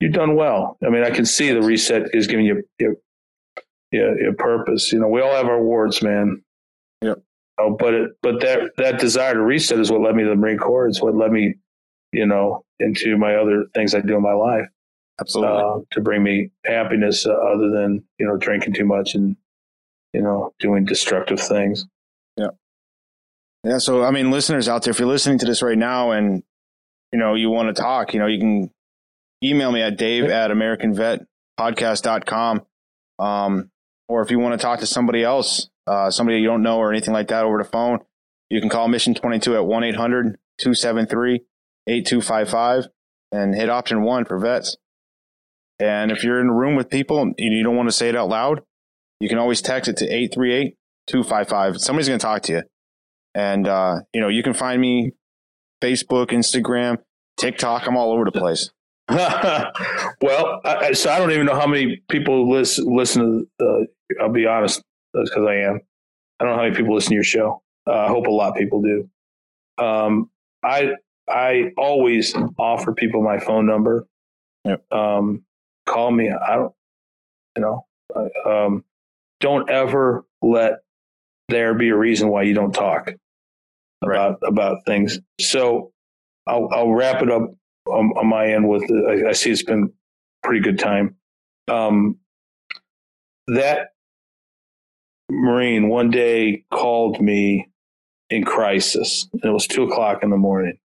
you've 0.00 0.12
done 0.12 0.36
well. 0.36 0.76
I 0.84 0.90
mean, 0.90 1.04
I 1.04 1.10
can 1.10 1.24
see 1.26 1.52
the 1.52 1.62
reset 1.62 2.14
is 2.14 2.26
giving 2.26 2.46
you 2.46 2.62
your 2.78 2.94
your, 3.92 4.20
your 4.20 4.34
purpose. 4.34 4.92
You 4.92 5.00
know, 5.00 5.08
we 5.08 5.20
all 5.20 5.34
have 5.34 5.46
our 5.46 5.58
awards, 5.58 6.02
man. 6.02 6.42
Yep. 7.02 7.22
Oh, 7.58 7.76
but 7.78 7.94
it 7.94 8.10
but 8.22 8.40
that 8.40 8.70
that 8.78 9.00
desire 9.00 9.34
to 9.34 9.40
reset 9.40 9.78
is 9.78 9.90
what 9.90 10.02
led 10.02 10.14
me 10.14 10.24
to 10.24 10.30
the 10.30 10.36
Marine 10.36 10.58
Corps. 10.58 10.88
It's 10.88 11.00
what 11.00 11.14
led 11.14 11.32
me, 11.32 11.54
you 12.12 12.26
know, 12.26 12.64
into 12.80 13.16
my 13.16 13.36
other 13.36 13.64
things 13.74 13.94
I 13.94 14.00
do 14.00 14.16
in 14.16 14.22
my 14.22 14.34
life 14.34 14.66
Absolutely. 15.20 15.62
uh, 15.62 15.78
to 15.92 16.00
bring 16.00 16.22
me 16.22 16.50
happiness 16.64 17.26
uh, 17.26 17.32
other 17.32 17.70
than 17.70 18.04
you 18.18 18.26
know 18.26 18.36
drinking 18.36 18.74
too 18.74 18.84
much 18.84 19.14
and 19.14 19.36
you 20.12 20.22
know 20.22 20.52
doing 20.58 20.84
destructive 20.84 21.40
things. 21.40 21.86
Yeah. 22.36 22.48
Yeah. 23.66 23.78
So, 23.78 24.04
I 24.04 24.10
mean, 24.12 24.30
listeners 24.30 24.68
out 24.68 24.82
there, 24.82 24.92
if 24.92 24.98
you're 25.00 25.08
listening 25.08 25.38
to 25.38 25.46
this 25.46 25.60
right 25.60 25.76
now 25.76 26.12
and, 26.12 26.44
you 27.12 27.18
know, 27.18 27.34
you 27.34 27.50
want 27.50 27.74
to 27.74 27.82
talk, 27.82 28.14
you 28.14 28.20
know, 28.20 28.26
you 28.26 28.38
can 28.38 28.70
email 29.42 29.72
me 29.72 29.82
at 29.82 29.98
dave 29.98 30.24
at 30.24 30.50
americanvetpodcast.com. 30.50 32.62
Um, 33.18 33.70
or 34.08 34.22
if 34.22 34.30
you 34.30 34.38
want 34.38 34.58
to 34.58 34.64
talk 34.64 34.80
to 34.80 34.86
somebody 34.86 35.22
else, 35.22 35.68
uh, 35.86 36.10
somebody 36.10 36.38
you 36.38 36.46
don't 36.46 36.62
know 36.62 36.78
or 36.78 36.90
anything 36.90 37.14
like 37.14 37.28
that 37.28 37.44
over 37.44 37.58
the 37.58 37.64
phone, 37.64 38.00
you 38.50 38.60
can 38.60 38.68
call 38.68 38.88
Mission 38.88 39.14
22 39.14 39.56
at 39.56 39.66
1 39.66 39.84
800 39.84 40.38
273 40.58 41.40
8255 41.86 42.88
and 43.32 43.54
hit 43.54 43.70
option 43.70 44.02
one 44.02 44.24
for 44.24 44.38
vets. 44.38 44.76
And 45.78 46.10
if 46.10 46.24
you're 46.24 46.40
in 46.40 46.48
a 46.48 46.54
room 46.54 46.76
with 46.76 46.88
people 46.88 47.20
and 47.20 47.34
you 47.38 47.62
don't 47.62 47.76
want 47.76 47.88
to 47.88 47.92
say 47.92 48.08
it 48.08 48.16
out 48.16 48.28
loud, 48.28 48.62
you 49.20 49.28
can 49.28 49.38
always 49.38 49.60
text 49.60 49.88
it 49.88 49.96
to 49.98 50.06
838 50.06 50.76
255. 51.06 51.80
Somebody's 51.80 52.08
going 52.08 52.18
to 52.18 52.24
talk 52.24 52.42
to 52.42 52.52
you. 52.52 52.62
And, 53.34 53.68
uh, 53.68 54.00
you 54.14 54.20
know, 54.20 54.28
you 54.28 54.42
can 54.42 54.54
find 54.54 54.80
me 54.80 55.12
Facebook, 55.82 56.28
Instagram, 56.28 56.98
TikTok. 57.36 57.86
I'm 57.86 57.96
all 57.96 58.12
over 58.12 58.24
the 58.24 58.32
place. 58.32 58.70
well, 59.08 60.60
I, 60.64 60.92
so 60.92 61.10
I 61.10 61.18
don't 61.18 61.30
even 61.30 61.46
know 61.46 61.54
how 61.54 61.66
many 61.66 62.02
people 62.08 62.50
listen. 62.50 62.84
Listen 62.86 63.46
to. 63.60 63.64
Uh, 63.64 63.84
I'll 64.20 64.32
be 64.32 64.46
honest, 64.46 64.82
because 65.14 65.46
I 65.48 65.54
am. 65.56 65.80
I 66.40 66.44
don't 66.44 66.52
know 66.52 66.56
how 66.56 66.64
many 66.64 66.76
people 66.76 66.94
listen 66.94 67.10
to 67.10 67.14
your 67.14 67.24
show. 67.24 67.62
Uh, 67.86 67.92
I 67.92 68.08
hope 68.08 68.26
a 68.26 68.30
lot 68.30 68.50
of 68.50 68.56
people 68.56 68.82
do. 68.82 69.08
Um, 69.78 70.30
I 70.64 70.90
I 71.28 71.72
always 71.76 72.34
offer 72.58 72.92
people 72.92 73.22
my 73.22 73.38
phone 73.38 73.66
number. 73.66 74.06
Yep. 74.64 74.92
Um, 74.92 75.44
call 75.86 76.10
me. 76.10 76.30
I 76.30 76.56
don't. 76.56 76.74
You 77.56 77.62
know. 77.62 77.86
Um, 78.44 78.84
don't 79.40 79.70
ever 79.70 80.24
let 80.42 80.80
there 81.48 81.74
be 81.74 81.90
a 81.90 81.96
reason 81.96 82.28
why 82.28 82.42
you 82.42 82.54
don't 82.54 82.72
talk 82.72 83.12
about 84.02 84.38
about 84.42 84.78
things. 84.84 85.20
So 85.40 85.92
I'll 86.46 86.68
I'll 86.72 86.92
wrap 86.92 87.22
it 87.22 87.30
up 87.30 87.52
on, 87.86 88.12
on 88.16 88.26
my 88.26 88.48
end 88.48 88.68
with 88.68 88.84
I, 88.90 89.30
I 89.30 89.32
see 89.32 89.50
it's 89.50 89.62
been 89.62 89.92
pretty 90.42 90.60
good 90.60 90.78
time. 90.78 91.16
Um, 91.68 92.18
that 93.48 93.90
Marine 95.30 95.88
one 95.88 96.10
day 96.10 96.64
called 96.70 97.20
me 97.20 97.68
in 98.30 98.44
crisis, 98.44 99.28
and 99.32 99.44
it 99.44 99.52
was 99.52 99.66
two 99.66 99.84
o'clock 99.84 100.22
in 100.22 100.30
the 100.30 100.36
morning. 100.36 100.78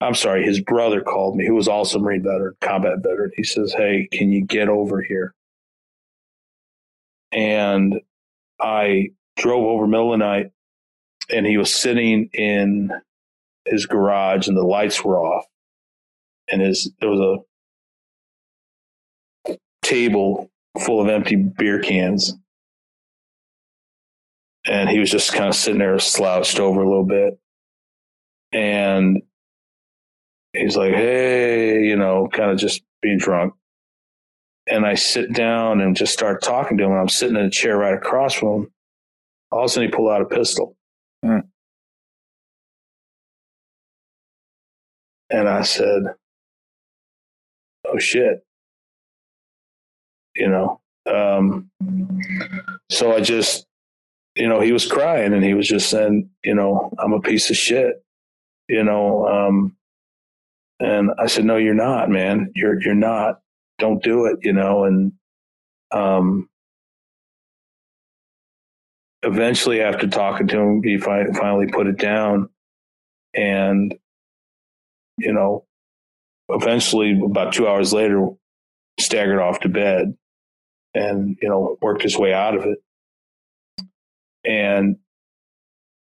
I'm 0.00 0.14
sorry, 0.14 0.44
his 0.44 0.60
brother 0.60 1.00
called 1.00 1.36
me, 1.36 1.46
who 1.46 1.54
was 1.54 1.68
also 1.68 1.98
Marine 1.98 2.22
veteran, 2.22 2.54
combat 2.60 2.98
veteran. 3.02 3.32
He 3.36 3.42
says, 3.42 3.72
"Hey, 3.72 4.08
can 4.12 4.30
you 4.30 4.44
get 4.44 4.68
over 4.68 5.02
here?" 5.02 5.34
And 7.32 8.00
I 8.60 9.08
drove 9.36 9.64
over 9.64 9.86
middle 9.86 10.12
of 10.12 10.18
the 10.18 10.24
night, 10.24 10.52
and 11.30 11.46
he 11.46 11.58
was 11.58 11.74
sitting 11.74 12.30
in 12.32 12.92
his 13.66 13.86
garage, 13.86 14.48
and 14.48 14.56
the 14.56 14.62
lights 14.62 15.04
were 15.04 15.18
off, 15.18 15.46
and 16.50 16.62
his 16.62 16.90
there 17.00 17.10
was 17.10 17.44
a 19.48 19.56
table 19.82 20.50
full 20.78 21.00
of 21.00 21.08
empty 21.08 21.36
beer 21.36 21.80
cans, 21.80 22.34
and 24.66 24.88
he 24.88 24.98
was 24.98 25.10
just 25.10 25.32
kind 25.32 25.48
of 25.48 25.54
sitting 25.54 25.78
there, 25.78 25.98
slouched 25.98 26.60
over 26.60 26.82
a 26.82 26.88
little 26.88 27.04
bit, 27.04 27.38
and 28.52 29.22
he's 30.52 30.76
like, 30.76 30.94
"Hey," 30.94 31.84
you 31.84 31.96
know, 31.96 32.28
kind 32.32 32.50
of 32.50 32.58
just 32.58 32.82
being 33.02 33.18
drunk. 33.18 33.54
And 34.70 34.84
I 34.84 34.94
sit 34.96 35.32
down 35.32 35.80
and 35.80 35.96
just 35.96 36.12
start 36.12 36.42
talking 36.42 36.76
to 36.78 36.84
him. 36.84 36.92
I'm 36.92 37.08
sitting 37.08 37.36
in 37.36 37.46
a 37.46 37.50
chair 37.50 37.78
right 37.78 37.94
across 37.94 38.34
from 38.34 38.48
him. 38.48 38.72
All 39.50 39.60
of 39.60 39.64
a 39.66 39.68
sudden, 39.70 39.88
he 39.88 39.94
pulled 39.94 40.10
out 40.10 40.20
a 40.20 40.26
pistol. 40.26 40.76
Hmm. 41.24 41.38
And 45.30 45.48
I 45.48 45.62
said, 45.62 46.02
"Oh 47.88 47.98
shit," 47.98 48.44
you 50.36 50.48
know. 50.48 50.80
Um, 51.06 51.70
so 52.90 53.14
I 53.14 53.20
just, 53.20 53.66
you 54.36 54.48
know, 54.48 54.60
he 54.60 54.72
was 54.72 54.86
crying 54.86 55.34
and 55.34 55.44
he 55.44 55.54
was 55.54 55.68
just 55.68 55.90
saying, 55.90 56.30
you 56.44 56.54
know, 56.54 56.92
I'm 56.98 57.12
a 57.14 57.20
piece 57.20 57.50
of 57.50 57.56
shit, 57.56 58.04
you 58.68 58.84
know. 58.84 59.26
Um, 59.28 59.76
and 60.80 61.10
I 61.18 61.26
said, 61.26 61.44
"No, 61.44 61.56
you're 61.56 61.74
not, 61.74 62.10
man. 62.10 62.52
You're 62.54 62.80
you're 62.82 62.94
not. 62.94 63.40
Don't 63.78 64.02
do 64.02 64.26
it," 64.26 64.40
you 64.42 64.52
know. 64.52 64.84
And 64.84 65.12
um, 65.92 66.48
eventually, 69.22 69.82
after 69.82 70.08
talking 70.08 70.48
to 70.48 70.58
him, 70.58 70.82
he 70.84 70.98
fi- 70.98 71.32
finally 71.34 71.68
put 71.68 71.88
it 71.88 71.98
down, 71.98 72.50
and 73.34 73.94
you 75.18 75.32
know, 75.34 75.66
eventually, 76.48 77.20
about 77.24 77.52
two 77.52 77.68
hours 77.68 77.92
later, 77.92 78.28
staggered 78.98 79.40
off 79.40 79.60
to 79.60 79.68
bed, 79.68 80.16
and 80.94 81.36
you 81.40 81.48
know, 81.48 81.76
worked 81.80 82.02
his 82.02 82.18
way 82.18 82.32
out 82.32 82.56
of 82.56 82.64
it. 82.64 82.78
And 84.44 84.96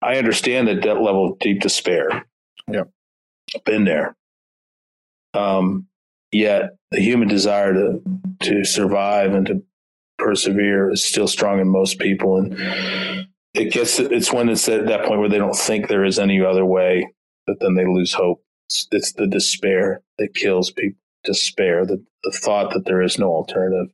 I 0.01 0.17
understand 0.17 0.67
that 0.67 0.81
that 0.83 1.01
level 1.01 1.31
of 1.31 1.39
deep 1.39 1.61
despair. 1.61 2.25
Yep. 2.67 2.89
been 3.65 3.85
there. 3.85 4.15
Um, 5.33 5.87
yet 6.31 6.75
the 6.91 7.01
human 7.01 7.27
desire 7.27 7.73
to 7.73 8.01
to 8.41 8.63
survive 8.63 9.33
and 9.33 9.45
to 9.47 9.63
persevere 10.17 10.91
is 10.91 11.03
still 11.03 11.27
strong 11.27 11.59
in 11.59 11.67
most 11.67 11.99
people, 11.99 12.37
and 12.37 13.27
it 13.53 13.71
gets 13.71 13.99
it's 13.99 14.31
when 14.31 14.49
it's 14.49 14.67
at 14.67 14.87
that 14.87 15.05
point 15.05 15.19
where 15.19 15.29
they 15.29 15.37
don't 15.37 15.55
think 15.55 15.87
there 15.87 16.05
is 16.05 16.19
any 16.19 16.41
other 16.41 16.65
way 16.65 17.07
that 17.47 17.59
then 17.59 17.75
they 17.75 17.85
lose 17.85 18.13
hope. 18.13 18.43
It's, 18.67 18.87
it's 18.91 19.13
the 19.13 19.27
despair 19.27 20.01
that 20.17 20.33
kills 20.33 20.71
people. 20.71 20.99
Despair, 21.23 21.85
the, 21.85 22.03
the 22.25 22.31
thought 22.31 22.73
that 22.73 22.83
there 22.83 23.01
is 23.01 23.17
no 23.17 23.31
alternative, 23.31 23.93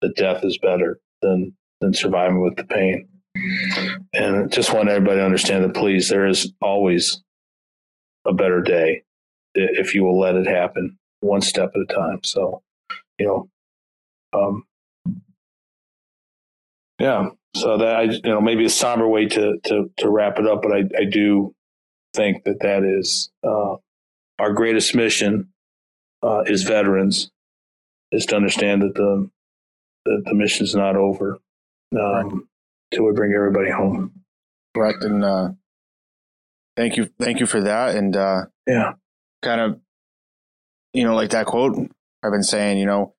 that 0.00 0.16
death 0.16 0.44
is 0.44 0.58
better 0.58 0.98
than 1.22 1.56
than 1.80 1.94
surviving 1.94 2.42
with 2.42 2.56
the 2.56 2.64
pain. 2.64 3.08
And 4.12 4.36
I 4.36 4.46
just 4.46 4.72
want 4.72 4.88
everybody 4.88 5.18
to 5.18 5.24
understand 5.24 5.62
that, 5.62 5.74
please, 5.74 6.08
there 6.08 6.26
is 6.26 6.52
always 6.60 7.22
a 8.26 8.32
better 8.32 8.60
day 8.60 9.04
if 9.54 9.94
you 9.94 10.02
will 10.02 10.18
let 10.18 10.34
it 10.34 10.48
happen 10.48 10.98
one 11.20 11.42
step 11.42 11.70
at 11.76 11.80
a 11.80 11.94
time. 11.94 12.20
So, 12.24 12.62
you 13.18 13.26
know, 13.26 13.48
um, 14.32 14.64
yeah. 16.98 17.28
So 17.54 17.78
that 17.78 17.96
I, 17.96 18.02
you 18.02 18.20
know, 18.24 18.40
maybe 18.40 18.64
a 18.64 18.68
somber 18.68 19.06
way 19.06 19.26
to 19.26 19.58
to 19.64 19.90
to 19.98 20.10
wrap 20.10 20.40
it 20.40 20.46
up, 20.48 20.62
but 20.62 20.72
I 20.72 20.82
I 20.98 21.04
do 21.04 21.54
think 22.14 22.42
that 22.44 22.60
that 22.60 22.82
is 22.82 23.30
uh, 23.44 23.76
our 24.38 24.52
greatest 24.52 24.94
mission 24.94 25.48
uh, 26.22 26.42
is 26.46 26.62
veterans 26.64 27.30
is 28.12 28.26
to 28.26 28.36
understand 28.36 28.82
that 28.82 28.94
the 28.94 29.30
that 30.06 30.22
the 30.26 30.34
mission 30.34 30.64
is 30.64 30.74
not 30.74 30.96
over 30.96 31.38
um, 31.98 32.46
till 32.92 33.04
we 33.04 33.12
bring 33.12 33.32
everybody 33.32 33.70
home. 33.70 34.12
Correct. 34.76 35.02
And, 35.02 35.24
uh, 35.24 35.48
thank 36.76 36.96
you. 36.96 37.08
Thank 37.18 37.40
you 37.40 37.46
for 37.46 37.60
that. 37.62 37.94
And, 37.96 38.14
uh, 38.16 38.42
Yeah. 38.66 38.92
kind 39.42 39.60
of, 39.62 39.80
you 40.92 41.04
know, 41.04 41.14
like 41.14 41.30
that 41.30 41.46
quote 41.46 41.76
I've 42.22 42.32
been 42.32 42.42
saying, 42.42 42.78
you 42.78 42.84
know, 42.86 43.14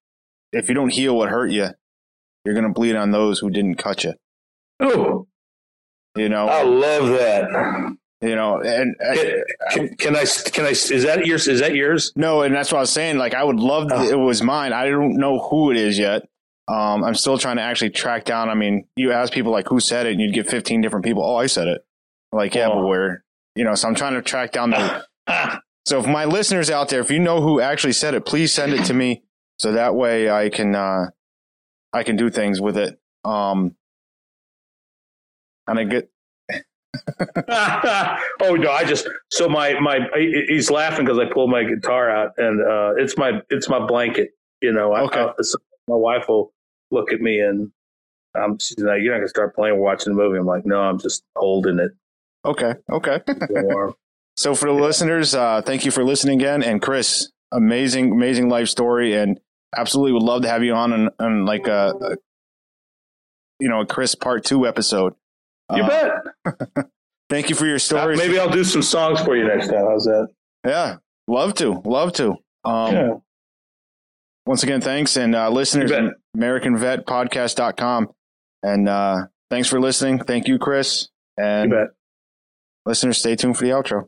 if 0.52 0.70
you 0.70 0.76
don't 0.76 0.92
heal 0.92 1.16
what 1.18 1.30
hurt 1.30 1.50
you, 1.52 1.70
you're 2.44 2.54
going 2.54 2.68
to 2.68 2.74
bleed 2.74 2.96
on 2.96 3.10
those 3.12 3.40
who 3.40 3.50
didn't 3.50 3.76
cut 3.76 4.04
you. 4.04 4.14
Oh, 4.80 5.28
You 6.16 6.30
know, 6.30 6.48
I 6.48 6.62
love 6.64 7.08
that. 7.18 7.96
You 8.28 8.36
know, 8.36 8.60
and 8.62 8.96
uh, 9.02 9.16
Can, 9.72 9.96
can 9.96 10.16
I? 10.16 10.26
Can 10.52 10.66
I? 10.66 10.70
Is 10.70 11.04
that 11.04 11.26
yours? 11.26 11.48
Is 11.48 11.60
that 11.62 11.76
yours? 11.76 12.12
no, 12.16 12.42
and 12.42 12.54
that's 12.56 12.72
what 12.72 12.80
I 12.80 12.82
was 12.82 12.92
saying. 12.92 13.18
Like, 13.18 13.34
I 13.34 13.44
would 13.44 13.60
love 13.60 13.90
Oh. 13.92 14.04
it 14.10 14.18
was 14.18 14.42
mine. 14.42 14.74
I 14.74 14.90
don't 14.90 15.18
know 15.18 15.40
who 15.40 15.72
it 15.72 15.78
is 15.78 15.98
yet. 15.98 16.28
Um, 16.68 17.04
I'm 17.04 17.14
still 17.16 17.38
trying 17.38 17.58
to 17.58 17.62
actually 17.62 17.92
track 17.92 18.26
down. 18.26 18.50
I 18.50 18.56
mean, 18.56 18.88
you 18.96 19.12
ask 19.12 19.32
people 19.32 19.52
like 19.52 19.68
who 19.68 19.80
said 19.80 20.06
it, 20.08 20.14
and 20.14 20.22
you'd 20.22 20.34
get 20.34 20.50
15 20.50 20.82
different 20.82 21.06
people. 21.06 21.24
Oh, 21.24 21.36
I 21.36 21.46
said 21.46 21.68
it. 21.68 21.86
Like, 22.32 22.56
yeah, 22.56 22.70
Oh. 22.70 22.82
but 22.82 22.88
where? 22.88 23.24
You 23.56 23.64
know, 23.64 23.76
so 23.76 23.88
I'm 23.88 23.96
trying 23.96 24.14
to 24.16 24.22
track 24.22 24.52
down 24.52 24.72
the. 24.72 25.06
So 25.88 26.00
if 26.00 26.08
my 26.08 26.26
listeners 26.26 26.72
out 26.72 26.90
there, 26.90 27.00
if 27.02 27.12
you 27.12 27.20
know 27.20 27.42
who 27.42 27.62
actually 27.62 27.94
said 27.94 28.16
it, 28.16 28.26
please 28.26 28.52
send 28.52 28.74
it 28.74 28.86
to 28.86 28.94
me 28.96 29.22
so 29.60 29.74
that 29.74 29.94
way 29.94 30.32
I 30.32 30.50
can 30.50 30.74
uh 30.74 31.12
I 31.94 32.02
can 32.02 32.16
do 32.16 32.32
things 32.32 32.60
with 32.60 32.76
it. 32.76 33.00
Um 33.24 33.76
and 35.68 35.78
I 35.78 35.84
get 35.84 36.10
oh 38.42 38.56
no, 38.56 38.72
I 38.72 38.84
just 38.86 39.08
so 39.32 39.48
my 39.48 39.80
my 39.80 40.00
he's 40.16 40.70
laughing 40.72 41.06
because 41.06 41.20
I 41.20 41.32
pulled 41.32 41.50
my 41.50 41.64
guitar 41.64 42.10
out 42.10 42.32
and 42.38 42.62
uh, 42.62 42.94
it's 42.98 43.18
my 43.18 43.42
it's 43.50 43.70
my 43.70 43.86
blanket. 43.86 44.32
You 44.62 44.72
know, 44.72 44.96
Okay. 44.96 45.20
I, 45.20 45.26
I, 45.26 45.44
my 45.88 45.96
wife 45.96 46.26
will 46.28 46.54
look 46.92 47.12
at 47.12 47.22
me 47.22 47.40
and 47.40 47.72
um, 48.36 48.58
she's 48.60 48.80
like, 48.80 49.02
"You're 49.02 49.14
not 49.14 49.20
gonna 49.20 49.30
start 49.30 49.56
playing, 49.56 49.80
watching 49.80 50.14
the 50.16 50.22
movie." 50.22 50.38
I'm 50.38 50.46
like, 50.46 50.66
"No, 50.66 50.80
I'm 50.80 51.00
just 51.00 51.24
holding 51.36 51.80
it." 51.80 51.92
Okay. 52.46 52.74
Okay. 52.92 53.20
So 54.38 54.54
for 54.54 54.66
the 54.66 54.74
listeners, 54.74 55.34
uh, 55.34 55.62
thank 55.62 55.86
you 55.86 55.92
for 55.92 56.04
listening 56.04 56.42
again. 56.42 56.62
And 56.62 56.82
Chris, 56.82 57.32
amazing, 57.54 58.12
amazing 58.12 58.50
life 58.50 58.68
story, 58.68 59.14
and 59.14 59.40
absolutely 59.76 60.12
would 60.12 60.24
love 60.24 60.42
to 60.42 60.50
have 60.50 60.62
you 60.62 60.74
on 60.74 60.92
on, 60.92 61.10
on 61.20 61.46
like 61.46 61.68
a, 61.68 61.94
a, 62.02 62.18
you 63.60 63.70
know, 63.70 63.82
a 63.82 63.86
Chris 63.86 64.14
part 64.14 64.44
two 64.44 64.68
episode. 64.68 65.14
you 65.74 65.84
Uh, 65.84 65.88
bet. 65.88 66.12
Thank 67.30 67.50
you 67.50 67.56
for 67.56 67.66
your 67.66 67.80
stories. 67.80 68.18
Maybe 68.20 68.40
I'll 68.40 68.50
do 68.50 68.64
some 68.64 68.82
songs 68.84 69.20
for 69.22 69.36
you 69.36 69.48
next 69.48 69.68
time. 69.68 69.86
How's 69.86 70.04
that? 70.06 70.28
Yeah, 70.66 70.98
love 71.28 71.54
to, 71.56 71.82
love 71.86 72.14
to. 72.14 72.36
Um, 72.64 72.94
yeah. 72.94 73.14
Once 74.46 74.62
again, 74.64 74.80
thanks, 74.82 75.18
and 75.18 75.36
uh, 75.36 75.50
listeners, 75.50 75.90
You 75.90 75.98
bet. 75.98 76.14
AmericanVetPodcast.com, 76.38 78.10
and 78.64 78.88
uh, 78.90 79.26
thanks 79.50 79.68
for 79.68 79.80
listening. 79.80 80.20
Thank 80.20 80.48
you, 80.48 80.60
Chris, 80.60 81.10
You 81.38 81.44
and 81.44 81.72
bet. 81.72 81.88
listeners, 82.86 83.18
stay 83.18 83.36
tuned 83.36 83.58
for 83.58 83.64
the 83.64 83.72
outro. 83.72 84.08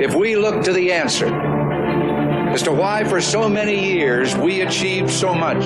if 0.00 0.14
we 0.14 0.36
look 0.36 0.62
to 0.64 0.72
the 0.72 0.92
answer 0.92 1.26
as 2.52 2.62
to 2.62 2.70
why 2.72 3.02
for 3.04 3.20
so 3.20 3.48
many 3.48 3.92
years 3.94 4.36
we 4.36 4.60
achieved 4.62 5.10
so 5.10 5.34
much, 5.34 5.64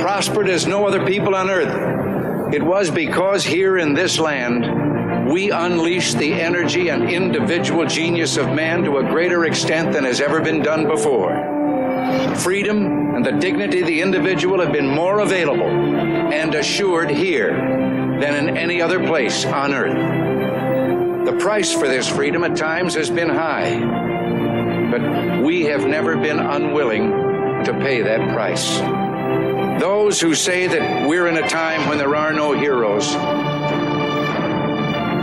prospered 0.00 0.48
as 0.48 0.66
no 0.66 0.86
other 0.86 1.04
people 1.06 1.34
on 1.34 1.50
earth, 1.50 2.54
it 2.54 2.62
was 2.62 2.90
because 2.90 3.44
here 3.44 3.78
in 3.78 3.94
this 3.94 4.18
land 4.18 5.30
we 5.30 5.50
unleashed 5.50 6.18
the 6.18 6.34
energy 6.34 6.88
and 6.88 7.08
individual 7.08 7.86
genius 7.86 8.36
of 8.36 8.46
man 8.48 8.82
to 8.84 8.98
a 8.98 9.02
greater 9.02 9.44
extent 9.44 9.92
than 9.92 10.04
has 10.04 10.20
ever 10.20 10.40
been 10.40 10.62
done 10.62 10.86
before. 10.86 11.30
Freedom 12.36 13.14
and 13.14 13.24
the 13.24 13.32
dignity 13.32 13.80
of 13.80 13.86
the 13.86 14.00
individual 14.00 14.60
have 14.60 14.72
been 14.72 14.88
more 14.88 15.20
available 15.20 15.62
and 15.62 16.54
assured 16.54 17.10
here 17.10 17.52
than 18.20 18.48
in 18.48 18.56
any 18.56 18.82
other 18.82 19.04
place 19.06 19.44
on 19.44 19.72
earth. 19.72 21.26
The 21.26 21.36
price 21.38 21.72
for 21.72 21.88
this 21.88 22.08
freedom 22.08 22.44
at 22.44 22.56
times 22.56 22.94
has 22.94 23.10
been 23.10 23.28
high, 23.28 23.78
but 24.90 25.42
we 25.42 25.62
have 25.62 25.86
never 25.86 26.16
been 26.16 26.38
unwilling 26.38 27.10
to 27.64 27.72
pay 27.80 28.02
that 28.02 28.34
price. 28.34 28.80
Those 29.78 30.20
who 30.20 30.34
say 30.34 30.66
that 30.66 31.08
we're 31.08 31.26
in 31.26 31.36
a 31.36 31.48
time 31.48 31.88
when 31.88 31.98
there 31.98 32.14
are 32.14 32.32
no 32.32 32.52
heroes, 32.52 33.12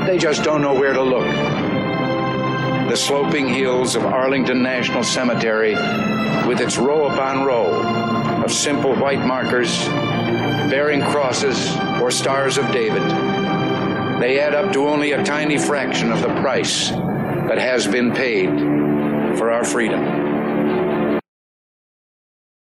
they 0.08 0.18
just 0.18 0.44
don't 0.44 0.62
know 0.62 0.74
where 0.74 0.94
to 0.94 1.02
look. 1.02 1.28
The 2.90 2.96
sloping 2.96 3.48
hills 3.48 3.96
of 3.96 4.06
Arlington 4.06 4.64
National 4.64 5.04
Cemetery, 5.04 5.76
with 6.48 6.60
its 6.60 6.78
row 6.78 7.08
upon 7.08 7.46
row 7.46 8.44
of 8.44 8.52
simple 8.52 8.96
white 8.96 9.26
markers 9.26 9.88
bearing 10.70 11.02
crosses 11.02 11.78
or 12.02 12.12
stars 12.12 12.58
of 12.58 12.72
David, 12.72 13.04
they 14.20 14.40
add 14.40 14.56
up 14.56 14.74
to 14.74 14.88
only 14.88 15.12
a 15.12 15.24
tiny 15.24 15.58
fraction 15.58 16.12
of 16.12 16.22
the 16.22 16.42
price 16.42 16.90
that 16.90 17.58
has 17.58 17.88
been 17.88 18.12
paid 18.14 18.50
for 19.38 19.52
our 19.52 19.64
freedom. 19.64 20.29